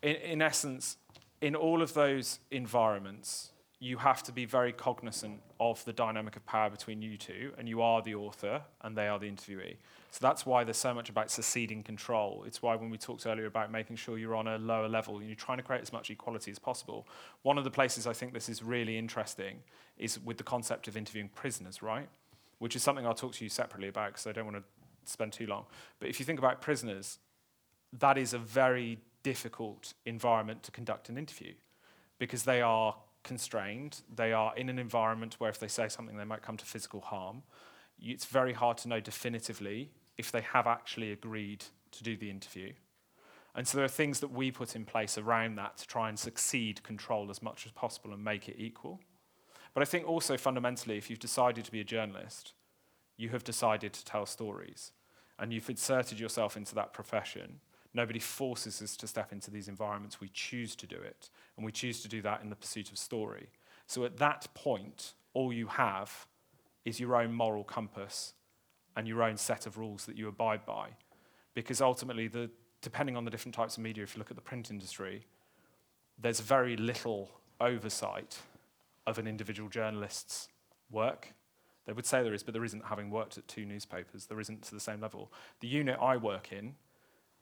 in, 0.01 0.15
in 0.17 0.41
essence, 0.41 0.97
in 1.39 1.55
all 1.55 1.81
of 1.81 1.93
those 1.93 2.39
environments, 2.51 3.53
you 3.79 3.95
have 3.95 4.23
to 4.23 4.33
be 4.33 4.43
very 4.43 4.73
cognizant 4.73 5.39
of 5.57 5.85
the 5.85 5.93
dynamic 5.93 6.35
of 6.35 6.45
power 6.45 6.69
between 6.69 7.01
you 7.01 7.15
two, 7.15 7.53
and 7.57 7.69
you 7.69 7.81
are 7.81 8.01
the 8.01 8.13
author 8.13 8.61
and 8.81 8.97
they 8.97 9.07
are 9.07 9.17
the 9.19 9.31
interviewee. 9.31 9.77
So 10.11 10.19
that's 10.19 10.45
why 10.45 10.65
there's 10.65 10.75
so 10.75 10.93
much 10.93 11.09
about 11.09 11.31
seceding 11.31 11.81
control. 11.81 12.43
It's 12.45 12.61
why 12.61 12.75
when 12.75 12.89
we 12.89 12.97
talked 12.97 13.25
earlier 13.25 13.45
about 13.45 13.71
making 13.71 13.95
sure 13.95 14.17
you're 14.17 14.35
on 14.35 14.47
a 14.49 14.57
lower 14.57 14.89
level, 14.89 15.19
and 15.19 15.27
you're 15.27 15.35
trying 15.35 15.59
to 15.59 15.63
create 15.63 15.81
as 15.81 15.93
much 15.93 16.11
equality 16.11 16.51
as 16.51 16.59
possible. 16.59 17.07
One 17.41 17.57
of 17.57 17.63
the 17.63 17.71
places 17.71 18.05
I 18.05 18.11
think 18.11 18.33
this 18.33 18.49
is 18.49 18.61
really 18.61 18.97
interesting 18.97 19.59
is 19.97 20.19
with 20.19 20.35
the 20.35 20.43
concept 20.43 20.89
of 20.89 20.97
interviewing 20.97 21.29
prisoners, 21.29 21.81
right? 21.81 22.09
Which 22.59 22.75
is 22.75 22.83
something 22.83 23.07
I'll 23.07 23.13
talk 23.13 23.31
to 23.35 23.45
you 23.45 23.49
separately 23.49 23.87
about 23.87 24.09
because 24.09 24.27
I 24.27 24.33
don't 24.33 24.45
want 24.45 24.57
to 24.57 24.63
spend 25.11 25.33
too 25.33 25.47
long. 25.47 25.65
But 25.99 26.09
if 26.09 26.19
you 26.19 26.25
think 26.25 26.39
about 26.39 26.61
prisoners, 26.61 27.19
that 27.93 28.17
is 28.17 28.33
a 28.33 28.39
very 28.39 28.99
difficult 29.23 29.93
environment 30.05 30.63
to 30.63 30.71
conduct 30.71 31.09
an 31.09 31.17
interview 31.17 31.53
because 32.19 32.43
they 32.43 32.61
are 32.61 32.95
constrained. 33.23 34.01
They 34.13 34.33
are 34.33 34.55
in 34.55 34.69
an 34.69 34.79
environment 34.79 35.35
where 35.37 35.49
if 35.49 35.59
they 35.59 35.67
say 35.67 35.89
something, 35.89 36.17
they 36.17 36.23
might 36.23 36.41
come 36.41 36.57
to 36.57 36.65
physical 36.65 37.01
harm. 37.01 37.43
It's 37.99 38.25
very 38.25 38.53
hard 38.53 38.77
to 38.79 38.87
know 38.87 38.99
definitively 38.99 39.91
if 40.17 40.31
they 40.31 40.41
have 40.41 40.67
actually 40.67 41.11
agreed 41.11 41.65
to 41.91 42.03
do 42.03 42.15
the 42.15 42.29
interview. 42.29 42.73
And 43.55 43.67
so 43.67 43.77
there 43.77 43.85
are 43.85 43.89
things 43.89 44.19
that 44.19 44.31
we 44.31 44.51
put 44.51 44.75
in 44.75 44.85
place 44.85 45.17
around 45.17 45.55
that 45.55 45.77
to 45.77 45.87
try 45.87 46.09
and 46.09 46.17
succeed 46.17 46.83
control 46.83 47.29
as 47.29 47.41
much 47.41 47.65
as 47.65 47.71
possible 47.71 48.13
and 48.13 48.23
make 48.23 48.47
it 48.47 48.55
equal. 48.59 48.99
But 49.73 49.81
I 49.81 49.85
think 49.85 50.07
also 50.07 50.37
fundamentally, 50.37 50.97
if 50.97 51.09
you've 51.09 51.19
decided 51.19 51.65
to 51.65 51.71
be 51.71 51.81
a 51.81 51.83
journalist, 51.83 52.53
you 53.17 53.29
have 53.29 53.43
decided 53.43 53.93
to 53.93 54.05
tell 54.05 54.25
stories 54.25 54.91
and 55.39 55.53
you've 55.53 55.69
inserted 55.69 56.19
yourself 56.19 56.57
into 56.57 56.75
that 56.75 56.93
profession. 56.93 57.59
Nobody 57.93 58.19
forces 58.19 58.81
us 58.81 58.97
to 58.97 59.07
step 59.07 59.31
into 59.31 59.49
these 59.49 59.67
environments. 59.67 60.19
We 60.19 60.29
choose 60.29 60.75
to 60.77 60.87
do 60.87 60.97
it, 60.97 61.29
and 61.55 61.65
we 61.65 61.71
choose 61.71 62.01
to 62.01 62.07
do 62.07 62.21
that 62.21 62.41
in 62.41 62.49
the 62.49 62.55
pursuit 62.55 62.91
of 62.91 62.97
story. 62.97 63.49
So 63.87 64.03
at 64.03 64.17
that 64.17 64.47
point, 64.53 65.13
all 65.33 65.53
you 65.53 65.67
have 65.67 66.27
is 66.85 66.99
your 66.99 67.15
own 67.15 67.33
moral 67.33 67.63
compass 67.63 68.33
and 68.95 69.07
your 69.07 69.23
own 69.23 69.37
set 69.37 69.65
of 69.65 69.77
rules 69.77 70.05
that 70.05 70.17
you 70.17 70.27
abide 70.27 70.65
by. 70.65 70.89
Because 71.53 71.81
ultimately, 71.81 72.27
the, 72.27 72.49
depending 72.81 73.15
on 73.15 73.25
the 73.25 73.31
different 73.31 73.55
types 73.55 73.77
of 73.77 73.83
media, 73.83 74.03
if 74.03 74.15
you 74.15 74.19
look 74.19 74.31
at 74.31 74.35
the 74.35 74.41
print 74.41 74.69
industry, 74.69 75.25
there's 76.19 76.39
very 76.39 76.75
little 76.75 77.29
oversight 77.61 78.39
of 79.05 79.17
an 79.17 79.27
individual 79.27 79.69
journalist's 79.69 80.49
work. 80.91 81.33
They 81.87 81.93
would 81.93 82.05
say 82.05 82.21
there 82.21 82.33
is, 82.33 82.43
but 82.43 82.53
there 82.53 82.65
isn't, 82.65 82.85
having 82.85 83.09
worked 83.09 83.37
at 83.37 83.47
two 83.47 83.65
newspapers, 83.65 84.25
there 84.25 84.39
isn't 84.41 84.61
to 84.63 84.75
the 84.75 84.79
same 84.79 84.99
level. 84.99 85.31
The 85.61 85.69
unit 85.69 85.97
I 86.01 86.17
work 86.17 86.51
in, 86.51 86.75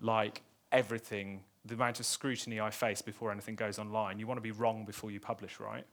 like 0.01 0.43
everything, 0.71 1.43
the 1.65 1.73
amount 1.73 1.99
of 1.99 2.05
scrutiny 2.05 2.61
I 2.61 2.69
face 2.69 3.01
before 3.01 3.31
anything 3.31 3.55
goes 3.55 3.79
online, 3.79 4.19
you 4.19 4.27
want 4.27 4.37
to 4.37 4.43
be 4.43 4.51
wrong 4.51 4.85
before 4.85 5.09
you 5.09 5.19
publish, 5.19 5.59
right? 5.59 5.85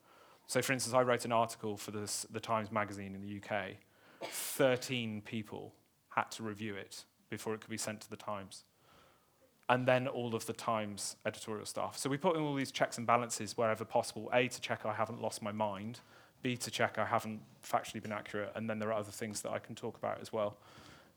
So, 0.47 0.61
for 0.61 0.75
instance, 0.75 0.95
I 0.95 1.01
wrote 1.01 1.25
an 1.25 1.33
article 1.33 1.79
for 1.79 1.93
this, 1.93 2.27
the 2.31 2.41
Times 2.41 2.71
Magazine 2.71 3.15
in 3.15 3.23
the 3.23 3.39
UK. 3.39 3.77
13 4.29 5.23
people 5.23 5.73
had 6.11 6.31
to 6.33 6.43
review 6.43 6.75
it 6.75 7.05
before 7.31 7.55
it 7.55 7.63
could 7.63 7.71
be 7.71 7.79
sent 7.79 8.03
to 8.03 8.11
the 8.11 8.17
Times. 8.17 8.65
And 9.71 9.89
then 9.89 10.07
all 10.07 10.35
of 10.35 10.45
the 10.45 10.53
Times 10.53 11.17
editorial 11.25 11.65
staff. 11.65 11.97
So 11.97 12.11
we 12.11 12.19
put 12.19 12.37
in 12.37 12.43
all 12.43 12.55
these 12.55 12.71
checks 12.71 12.99
and 12.99 13.07
balances 13.07 13.57
wherever 13.57 13.87
possible 13.87 14.29
A, 14.35 14.49
to 14.49 14.61
check 14.61 14.85
I 14.85 14.93
haven't 14.93 15.23
lost 15.23 15.41
my 15.41 15.53
mind, 15.53 16.01
B, 16.43 16.57
to 16.57 16.71
check 16.71 16.99
I 16.99 17.05
haven't 17.05 17.41
factually 17.65 18.03
been 18.03 18.13
accurate, 18.13 18.53
and 18.55 18.69
then 18.69 18.79
there 18.79 18.91
are 18.91 18.99
other 18.99 19.13
things 19.13 19.41
that 19.43 19.53
I 19.53 19.59
can 19.59 19.75
talk 19.75 19.97
about 19.97 20.21
as 20.21 20.33
well 20.33 20.57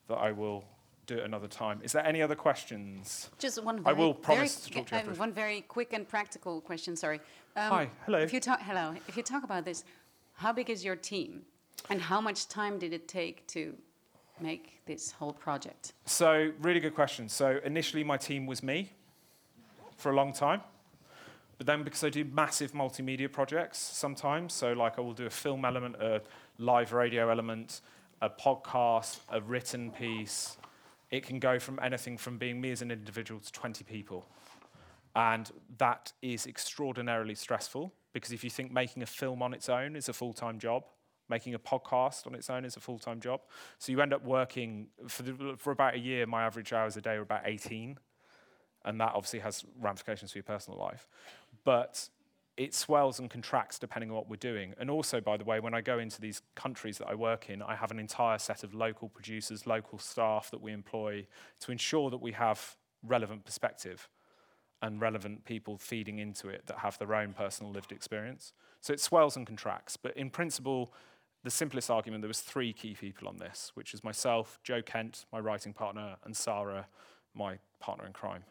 that 0.07 0.15
I 0.15 0.31
will 0.31 0.64
do 1.07 1.18
it 1.18 1.23
another 1.23 1.47
time. 1.47 1.80
Is 1.84 1.91
there 1.91 2.06
any 2.06 2.22
other 2.22 2.35
questions? 2.35 3.30
Just 3.39 3.64
one. 3.64 3.84
Very, 3.84 3.95
I 3.95 3.99
will 3.99 4.14
promise 4.14 4.61
to 4.61 4.72
talk 4.72 4.88
to 4.88 5.03
you. 5.03 5.19
one 5.19 5.31
very 5.31 5.61
quick 5.61 5.93
and 5.93 6.07
practical 6.07 6.61
question. 6.61 6.95
Sorry. 6.95 7.19
Um, 7.56 7.72
Hi. 7.72 7.89
Hello. 8.06 8.19
If 8.19 8.34
you 8.34 8.39
talk, 8.39 8.61
hello. 8.61 8.95
If 9.07 9.18
you 9.18 9.23
talk 9.23 9.43
about 9.43 9.65
this, 9.65 9.84
how 10.34 10.52
big 10.53 10.69
is 10.69 10.84
your 10.84 10.95
team, 10.95 11.43
and 11.89 12.02
how 12.02 12.22
much 12.22 12.47
time 12.47 12.77
did 12.77 12.93
it 12.93 13.07
take 13.07 13.45
to 13.47 13.76
make 14.39 14.81
this 14.85 15.11
whole 15.11 15.34
project? 15.34 15.93
So, 16.06 16.52
really 16.61 16.80
good 16.80 16.95
question. 16.95 17.30
So, 17.30 17.60
initially, 17.64 18.03
my 18.03 18.18
team 18.18 18.45
was 18.45 18.61
me 18.61 18.91
for 19.97 20.11
a 20.11 20.15
long 20.15 20.34
time. 20.34 20.61
But 21.57 21.68
then, 21.68 21.84
because 21.84 22.03
I 22.03 22.10
do 22.10 22.26
massive 22.26 22.73
multimedia 22.73 23.32
projects 23.32 23.77
sometimes, 23.80 24.53
so 24.53 24.73
like 24.73 24.98
I 24.98 25.02
will 25.02 25.14
do 25.14 25.26
a 25.26 25.30
film 25.30 25.64
element, 25.64 25.95
a 25.95 26.22
live 26.57 26.91
radio 26.91 27.30
element, 27.30 27.82
a 28.22 28.30
podcast, 28.30 29.19
a 29.30 29.41
written 29.41 29.91
piece, 29.91 30.57
it 31.11 31.26
can 31.26 31.40
go 31.40 31.60
from 31.60 31.80
anything 31.82 32.18
from 32.18 32.38
being 32.38 32.60
me 32.60 32.72
as 32.72 32.82
an 32.82 32.91
individual 32.91 33.40
to 33.40 33.52
20 33.52 33.84
people. 33.84 34.26
And 35.15 35.49
that 35.77 36.11
is 36.22 36.45
extraordinarily 36.45 37.36
stressful 37.36 37.94
because 38.11 38.32
if 38.32 38.44
you 38.44 38.49
think 38.49 38.72
making 38.72 39.02
a 39.03 39.06
film 39.06 39.41
on 39.41 39.53
its 39.53 39.69
own 39.69 39.95
is 39.95 40.10
a 40.10 40.14
full 40.14 40.34
time 40.34 40.60
job, 40.60 40.84
making 41.30 41.53
a 41.53 41.60
podcast 41.60 42.27
on 42.27 42.36
its 42.36 42.49
own 42.49 42.65
is 42.65 42.76
a 42.76 42.80
full 42.80 42.99
time 42.99 43.19
job. 43.19 43.41
So 43.80 43.91
you 43.91 44.02
end 44.02 44.14
up 44.14 44.26
working 44.26 44.88
for, 45.07 45.23
the, 45.23 45.56
for 45.57 45.72
about 45.72 45.95
a 45.95 45.99
year, 45.99 46.26
my 46.26 46.44
average 46.44 46.73
hours 46.73 46.98
a 46.98 47.02
day 47.02 47.14
are 47.14 47.22
about 47.22 47.41
18. 47.45 47.98
And 48.84 49.02
that 49.02 49.14
obviously 49.15 49.40
has 49.40 49.65
ramifications 49.80 50.32
for 50.32 50.38
your 50.38 50.44
personal 50.44 50.80
life. 50.80 51.07
But 51.66 52.10
it 52.58 52.74
swells 52.74 53.20
and 53.20 53.30
contracts 53.30 53.78
depending 53.78 54.10
on 54.10 54.16
what 54.16 54.30
we're 54.30 54.38
doing. 54.38 54.74
And 54.80 54.90
also, 54.90 55.20
by 55.20 55.36
the 55.36 55.44
way, 55.44 55.60
when 55.60 55.74
I 55.74 55.82
go 55.82 56.00
into 56.00 56.22
these 56.22 56.42
countries 56.56 56.98
that 57.00 57.08
I 57.08 57.16
work 57.16 57.50
in, 57.50 57.62
I 57.62 57.76
have 57.76 57.92
an 57.92 58.00
entire 58.00 58.38
set 58.38 58.64
of 58.64 58.74
local 58.74 59.10
producers, 59.10 59.68
local 59.68 60.00
staff 60.00 60.50
that 60.52 60.62
we 60.62 60.72
employ 60.72 61.28
to 61.62 61.72
ensure 61.72 62.10
that 62.10 62.22
we 62.22 62.32
have 62.32 62.78
relevant 63.04 63.44
perspective 63.44 64.08
and 64.82 65.02
relevant 65.02 65.44
people 65.46 65.78
feeding 65.78 66.20
into 66.20 66.48
it 66.48 66.68
that 66.68 66.80
have 66.80 66.98
their 66.98 67.14
own 67.14 67.34
personal 67.34 67.72
lived 67.72 67.92
experience. 67.92 68.54
So 68.82 68.94
it 68.94 69.00
swells 69.00 69.36
and 69.36 69.46
contracts. 69.46 69.98
But 69.98 70.16
in 70.16 70.30
principle, 70.30 70.94
the 71.44 71.52
simplest 71.52 71.90
argument, 71.90 72.22
there 72.22 72.28
was 72.28 72.42
three 72.42 72.72
key 72.72 72.96
people 72.96 73.28
on 73.28 73.38
this, 73.38 73.72
which 73.74 73.94
is 73.94 74.04
myself, 74.04 74.60
Joe 74.64 74.82
Kent, 74.82 75.26
my 75.32 75.40
writing 75.40 75.74
partner, 75.74 76.18
and 76.24 76.36
Sarah, 76.36 76.88
my 77.34 77.60
partner 77.80 78.06
in 78.06 78.14
crime. 78.14 78.44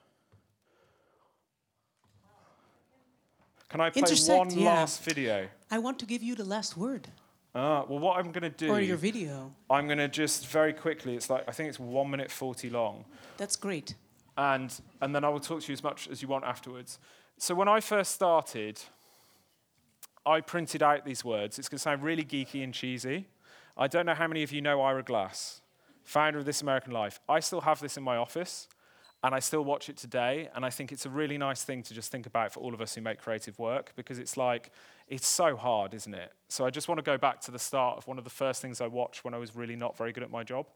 Can 3.69 3.81
I 3.81 3.91
play 3.91 4.01
Intersect, 4.01 4.39
one 4.39 4.51
yeah. 4.51 4.65
last 4.67 5.03
video? 5.03 5.49
I 5.71 5.79
want 5.79 5.99
to 5.99 6.07
give 6.07 6.23
you 6.23 6.35
the 6.35 6.45
last 6.45 6.77
word. 6.77 7.09
Ah, 7.55 7.85
well, 7.89 8.01
what 8.01 8.19
I'm 8.19 8.33
going 8.33 8.43
to 8.43 8.51
do. 8.51 8.71
Or 8.71 8.81
your 8.81 8.97
video. 8.97 9.53
I'm 9.71 9.87
going 9.87 9.99
to 9.99 10.09
just 10.09 10.47
very 10.49 10.73
quickly, 10.73 11.15
it's 11.15 11.31
like, 11.31 11.45
I 11.47 11.53
think 11.53 11.69
it's 11.69 11.79
one 11.79 12.11
minute 12.11 12.31
40 12.31 12.71
long. 12.71 13.05
That's 13.37 13.57
great. 13.57 13.95
And, 14.37 14.75
and 15.01 15.15
then 15.15 15.25
I 15.25 15.29
will 15.29 15.41
talk 15.41 15.63
to 15.63 15.69
you 15.69 15.75
as 15.75 15.83
much 15.83 16.09
as 16.09 16.21
you 16.21 16.27
want 16.29 16.45
afterwards. 16.45 16.99
So 17.39 17.55
when 17.55 17.69
I 17.69 17.81
first 17.81 18.13
started, 18.13 18.81
I 20.27 20.41
printed 20.41 20.83
out 20.83 21.05
these 21.05 21.25
words. 21.25 21.59
It's 21.59 21.69
going 21.69 21.79
to 21.79 21.83
sound 21.83 22.03
really 22.03 22.25
geeky 22.25 22.65
and 22.65 22.75
cheesy. 22.75 23.29
I 23.77 23.87
don't 23.87 24.07
know 24.07 24.15
how 24.15 24.27
many 24.27 24.43
of 24.43 24.53
you 24.53 24.61
know 24.61 24.81
Ira 24.81 25.03
Glass, 25.03 25.61
founder 26.03 26.41
of 26.41 26.45
This 26.45 26.63
American 26.63 26.93
Life. 26.93 27.21
I 27.29 27.41
still 27.41 27.61
have 27.63 27.81
this 27.81 27.97
in 27.97 28.03
my 28.03 28.17
office. 28.17 28.69
And 29.25 29.35
I 29.35 29.39
still 29.39 29.65
watch 29.65 29.89
it 29.89 29.97
today, 29.97 30.51
and 30.55 30.67
I 30.67 30.71
think 30.71 30.93
it's 30.93 31.07
a 31.07 31.09
really 31.09 31.39
nice 31.39 31.65
thing 31.65 31.83
to 31.85 31.95
just 31.95 32.13
think 32.13 32.27
about 32.27 32.53
for 32.53 32.61
all 32.61 32.75
of 32.75 32.83
us 32.83 32.95
who 32.95 33.01
make 33.01 33.19
creative 33.19 33.59
work 33.59 33.95
because 33.97 34.19
it's 34.19 34.37
like, 34.37 34.71
it's 35.09 35.27
so 35.27 35.57
hard, 35.57 35.95
isn't 35.95 36.15
it? 36.15 36.31
So 36.49 36.67
I 36.67 36.71
just 36.71 36.89
want 36.89 36.99
to 36.99 37.03
go 37.03 37.17
back 37.17 37.41
to 37.41 37.51
the 37.51 37.59
start 37.59 37.97
of 37.97 38.07
one 38.07 38.19
of 38.19 38.25
the 38.25 38.31
first 38.31 38.61
things 38.61 38.83
I 38.83 38.87
watched 38.87 39.25
when 39.25 39.33
I 39.33 39.39
was 39.39 39.57
really 39.57 39.77
not 39.77 39.97
very 39.97 40.13
good 40.13 40.23
at 40.23 40.31
my 40.31 40.45
job. 40.45 40.67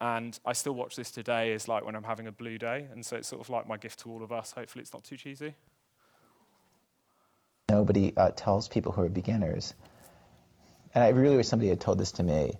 And 0.00 0.40
I 0.46 0.54
still 0.54 0.72
watch 0.72 0.96
this 0.96 1.10
today 1.10 1.52
as 1.52 1.68
like 1.68 1.84
when 1.84 1.94
I'm 1.94 2.04
having 2.04 2.26
a 2.28 2.32
blue 2.32 2.56
day, 2.56 2.86
and 2.92 3.04
so 3.04 3.16
it's 3.16 3.28
sort 3.28 3.42
of 3.42 3.50
like 3.50 3.68
my 3.68 3.76
gift 3.76 4.00
to 4.00 4.10
all 4.10 4.22
of 4.22 4.32
us. 4.32 4.52
Hopefully, 4.52 4.80
it's 4.80 4.94
not 4.94 5.04
too 5.04 5.18
cheesy. 5.18 5.54
Nobody 7.68 8.16
uh, 8.16 8.30
tells 8.34 8.68
people 8.68 8.92
who 8.92 9.02
are 9.02 9.10
beginners, 9.10 9.74
and 10.94 11.04
I 11.04 11.08
really 11.08 11.36
wish 11.36 11.46
somebody 11.46 11.68
had 11.68 11.80
told 11.80 11.98
this 11.98 12.12
to 12.12 12.22
me 12.22 12.54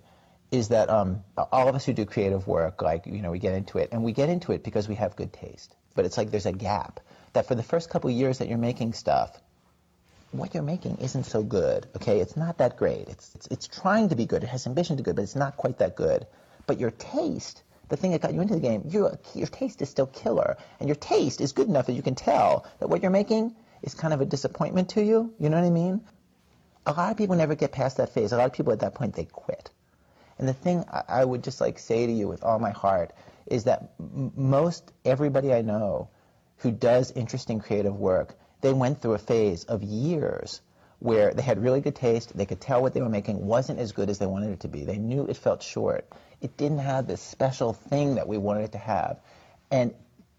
is 0.53 0.67
that 0.67 0.89
um, 0.89 1.23
all 1.35 1.67
of 1.67 1.75
us 1.75 1.83
who 1.83 1.93
do 1.93 2.05
creative 2.05 2.47
work, 2.47 2.81
like, 2.81 3.07
you 3.07 3.21
know, 3.21 3.31
we 3.31 3.39
get 3.39 3.55
into 3.55 3.79
it, 3.79 3.89
and 3.91 4.03
we 4.03 4.11
get 4.13 4.29
into 4.29 4.51
it 4.51 4.63
because 4.63 4.87
we 4.87 4.95
have 4.95 5.15
good 5.15 5.33
taste. 5.33 5.75
But 5.95 6.05
it's 6.05 6.15
like 6.15 6.29
there's 6.29 6.45
a 6.45 6.51
gap 6.51 6.99
that 7.33 7.47
for 7.47 7.55
the 7.55 7.63
first 7.63 7.89
couple 7.89 8.09
years 8.11 8.37
that 8.37 8.47
you're 8.47 8.59
making 8.59 8.93
stuff, 8.93 9.35
what 10.31 10.53
you're 10.53 10.63
making 10.63 10.97
isn't 10.97 11.25
so 11.25 11.41
good, 11.43 11.87
okay? 11.95 12.19
It's 12.19 12.37
not 12.37 12.59
that 12.59 12.77
great. 12.77 13.07
It's, 13.07 13.31
it's, 13.35 13.47
it's 13.47 13.67
trying 13.67 14.09
to 14.09 14.15
be 14.15 14.25
good. 14.25 14.43
It 14.43 14.47
has 14.47 14.67
ambition 14.67 14.97
to 14.97 15.03
be 15.03 15.05
good, 15.05 15.15
but 15.15 15.23
it's 15.23 15.35
not 15.35 15.57
quite 15.57 15.79
that 15.79 15.95
good. 15.95 16.27
But 16.67 16.79
your 16.79 16.91
taste, 16.91 17.63
the 17.89 17.97
thing 17.97 18.11
that 18.11 18.21
got 18.21 18.33
you 18.33 18.41
into 18.41 18.53
the 18.53 18.59
game, 18.59 18.83
your, 18.89 19.19
your 19.33 19.47
taste 19.47 19.81
is 19.81 19.89
still 19.89 20.07
killer. 20.07 20.57
And 20.79 20.87
your 20.87 20.95
taste 20.95 21.41
is 21.41 21.51
good 21.51 21.67
enough 21.67 21.87
that 21.87 21.93
you 21.93 22.03
can 22.03 22.15
tell 22.15 22.65
that 22.79 22.87
what 22.87 23.01
you're 23.01 23.11
making 23.11 23.55
is 23.81 23.95
kind 23.95 24.13
of 24.13 24.21
a 24.21 24.25
disappointment 24.25 24.89
to 24.89 25.03
you. 25.03 25.33
You 25.39 25.49
know 25.49 25.59
what 25.59 25.65
I 25.65 25.71
mean? 25.71 26.01
A 26.85 26.93
lot 26.93 27.11
of 27.11 27.17
people 27.17 27.35
never 27.35 27.55
get 27.55 27.71
past 27.71 27.97
that 27.97 28.13
phase. 28.13 28.31
A 28.33 28.37
lot 28.37 28.45
of 28.45 28.53
people 28.53 28.73
at 28.73 28.79
that 28.81 28.93
point, 28.93 29.15
they 29.15 29.25
quit. 29.25 29.69
And 30.43 30.49
the 30.49 30.53
thing 30.53 30.83
I 31.07 31.23
would 31.23 31.41
just 31.41 31.61
like 31.61 31.79
say 31.79 32.05
to 32.05 32.11
you 32.11 32.27
with 32.27 32.43
all 32.43 32.59
my 32.59 32.71
heart 32.71 33.13
is 33.45 33.63
that 33.63 33.93
m- 33.97 34.33
most 34.35 34.91
everybody 35.05 35.53
I 35.53 35.61
know 35.61 36.09
who 36.57 36.69
does 36.69 37.11
interesting 37.11 37.61
creative 37.61 37.97
work, 37.97 38.37
they 38.59 38.73
went 38.73 39.01
through 39.01 39.13
a 39.13 39.19
phase 39.19 39.63
of 39.63 39.83
years 39.83 40.59
where 40.99 41.33
they 41.33 41.43
had 41.43 41.63
really 41.63 41.79
good 41.79 41.95
taste, 41.95 42.35
they 42.35 42.45
could 42.45 42.59
tell 42.59 42.81
what 42.81 42.93
they 42.93 43.01
were 43.01 43.07
making 43.07 43.45
wasn't 43.45 43.79
as 43.79 43.93
good 43.93 44.09
as 44.09 44.19
they 44.19 44.25
wanted 44.25 44.49
it 44.49 44.59
to 44.59 44.67
be. 44.67 44.83
They 44.83 44.97
knew 44.97 45.27
it 45.27 45.37
felt 45.37 45.63
short. 45.63 46.05
It 46.41 46.57
didn't 46.57 46.79
have 46.79 47.07
this 47.07 47.21
special 47.21 47.71
thing 47.71 48.15
that 48.15 48.27
we 48.27 48.37
wanted 48.37 48.65
it 48.65 48.71
to 48.73 48.79
have. 48.79 49.21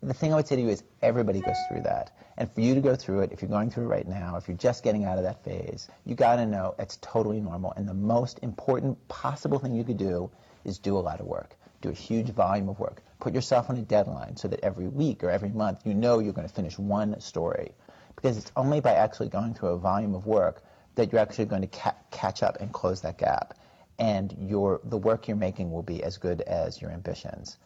The 0.04 0.12
thing 0.12 0.34
I 0.34 0.36
would 0.36 0.46
say 0.46 0.56
to 0.56 0.62
you 0.62 0.68
is 0.68 0.84
everybody 1.00 1.40
goes 1.40 1.56
through 1.66 1.80
that. 1.84 2.14
And 2.36 2.52
for 2.52 2.60
you 2.60 2.74
to 2.74 2.82
go 2.82 2.94
through 2.94 3.20
it, 3.20 3.32
if 3.32 3.40
you're 3.40 3.48
going 3.48 3.70
through 3.70 3.84
it 3.84 3.88
right 3.88 4.06
now, 4.06 4.36
if 4.36 4.48
you're 4.48 4.56
just 4.56 4.84
getting 4.84 5.06
out 5.06 5.16
of 5.16 5.24
that 5.24 5.42
phase, 5.44 5.88
you 6.04 6.14
got 6.14 6.36
to 6.36 6.44
know 6.44 6.74
it's 6.78 6.98
totally 7.00 7.40
normal. 7.40 7.72
And 7.74 7.88
the 7.88 7.94
most 7.94 8.38
important 8.42 9.08
possible 9.08 9.58
thing 9.58 9.74
you 9.74 9.82
could 9.82 9.96
do 9.96 10.30
is 10.62 10.78
do 10.78 10.98
a 10.98 11.00
lot 11.00 11.20
of 11.20 11.26
work. 11.26 11.56
Do 11.80 11.88
a 11.88 11.94
huge 11.94 12.28
volume 12.28 12.68
of 12.68 12.78
work. 12.78 13.02
Put 13.18 13.32
yourself 13.32 13.70
on 13.70 13.78
a 13.78 13.82
deadline 13.82 14.36
so 14.36 14.46
that 14.48 14.60
every 14.60 14.88
week 14.88 15.24
or 15.24 15.30
every 15.30 15.48
month 15.48 15.86
you 15.86 15.94
know 15.94 16.18
you're 16.18 16.34
going 16.34 16.46
to 16.46 16.54
finish 16.54 16.78
one 16.78 17.18
story. 17.22 17.72
Because 18.14 18.36
it's 18.36 18.52
only 18.56 18.80
by 18.80 18.92
actually 18.92 19.30
going 19.30 19.54
through 19.54 19.70
a 19.70 19.78
volume 19.78 20.14
of 20.14 20.26
work 20.26 20.62
that 20.96 21.12
you're 21.12 21.20
actually 21.22 21.46
going 21.46 21.62
to 21.62 21.68
ca- 21.68 21.96
catch 22.10 22.42
up 22.42 22.58
and 22.60 22.70
close 22.70 23.00
that 23.00 23.16
gap. 23.16 23.58
And 23.98 24.36
your, 24.38 24.82
the 24.84 24.98
work 24.98 25.28
you're 25.28 25.36
making 25.38 25.70
will 25.70 25.82
be 25.82 26.02
as 26.02 26.18
good 26.18 26.42
as 26.42 26.82
your 26.82 26.90
ambitions. 26.90 27.56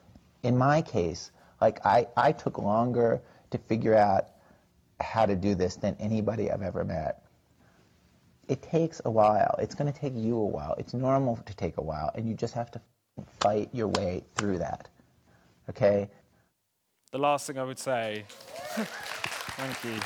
In 0.44 0.56
my 0.56 0.82
case, 0.82 1.32
like 1.60 1.85
I, 1.85 2.06
I 2.16 2.32
took 2.32 2.59
longer 2.59 3.20
to 3.51 3.59
figure 3.59 3.94
out 3.94 4.28
how 5.01 5.26
to 5.26 5.36
do 5.36 5.55
this 5.55 5.76
than 5.76 5.97
anybody 6.01 6.51
I've 6.51 6.62
ever 6.62 6.85
met. 6.85 7.22
it 8.48 8.62
takes 8.62 9.01
a 9.05 9.10
while. 9.10 9.55
It's 9.59 9.74
going 9.74 9.93
to 9.93 9.98
take 9.98 10.14
you 10.16 10.36
a 10.36 10.47
while. 10.47 10.74
It's 10.78 10.94
normal 10.94 11.36
to 11.36 11.55
take 11.55 11.76
a 11.76 11.82
while, 11.82 12.10
and 12.14 12.28
you 12.28 12.35
just 12.35 12.55
have 12.55 12.70
to 12.72 12.80
fight 13.40 13.68
your 13.72 13.89
way 13.89 14.24
through 14.36 14.59
that. 14.59 14.89
Okay? 15.68 16.09
The 17.12 17.18
last 17.18 17.47
thing 17.47 17.59
I 17.59 17.64
would 17.64 17.78
say, 17.78 18.24
thank 18.28 19.85
you. 19.85 20.01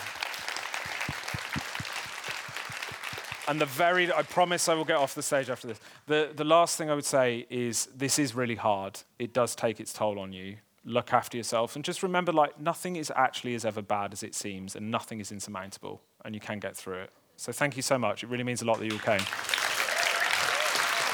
And 3.48 3.60
the 3.60 3.66
very, 3.66 4.12
I 4.12 4.22
promise 4.22 4.68
I 4.68 4.74
will 4.74 4.84
get 4.84 4.96
off 4.96 5.14
the 5.14 5.22
stage 5.22 5.50
after 5.50 5.66
this. 5.68 5.80
The, 6.06 6.30
the 6.34 6.44
last 6.44 6.78
thing 6.78 6.90
I 6.90 6.94
would 6.94 7.04
say 7.04 7.46
is 7.50 7.86
this 7.94 8.18
is 8.18 8.34
really 8.34 8.54
hard. 8.54 9.00
It 9.18 9.32
does 9.32 9.54
take 9.54 9.80
its 9.80 9.92
toll 9.92 10.18
on 10.18 10.32
you. 10.32 10.56
Look 10.84 11.12
after 11.12 11.36
yourself 11.36 11.76
and 11.76 11.84
just 11.84 12.02
remember 12.02 12.32
like 12.32 12.59
nothing 12.60 12.96
is 12.96 13.12
actually 13.14 13.54
as 13.54 13.64
ever 13.64 13.82
bad 13.82 14.12
as 14.12 14.22
it 14.22 14.34
seems 14.34 14.74
and 14.74 14.90
nothing 14.90 15.20
is 15.20 15.30
insurmountable 15.30 16.02
and 16.24 16.34
you 16.34 16.40
can 16.40 16.59
get 16.59 16.76
through 16.76 17.02
it. 17.02 17.10
So 17.36 17.52
thank 17.52 17.76
you 17.76 17.82
so 17.82 17.98
much. 17.98 18.24
It 18.24 18.28
really 18.28 18.44
means 18.44 18.62
a 18.62 18.64
lot 18.64 18.78
that 18.78 18.86
you 18.86 18.92
all 18.92 18.98
came. 18.98 19.20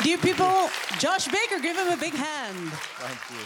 Dear 0.03 0.19
people, 0.19 0.71
Josh 0.99 1.27
Baker, 1.27 1.61
give 1.61 1.77
him 1.77 1.89
a 1.89 1.97
big 1.97 2.15
hand. 2.15 2.73
Thank 2.99 3.39
you. 3.39 3.45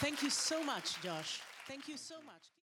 Thank 0.00 0.22
you 0.22 0.30
so 0.30 0.62
much, 0.62 1.00
Josh. 1.00 1.40
Thank 1.66 1.88
you 1.88 1.96
so 1.96 2.16
much. 2.26 2.46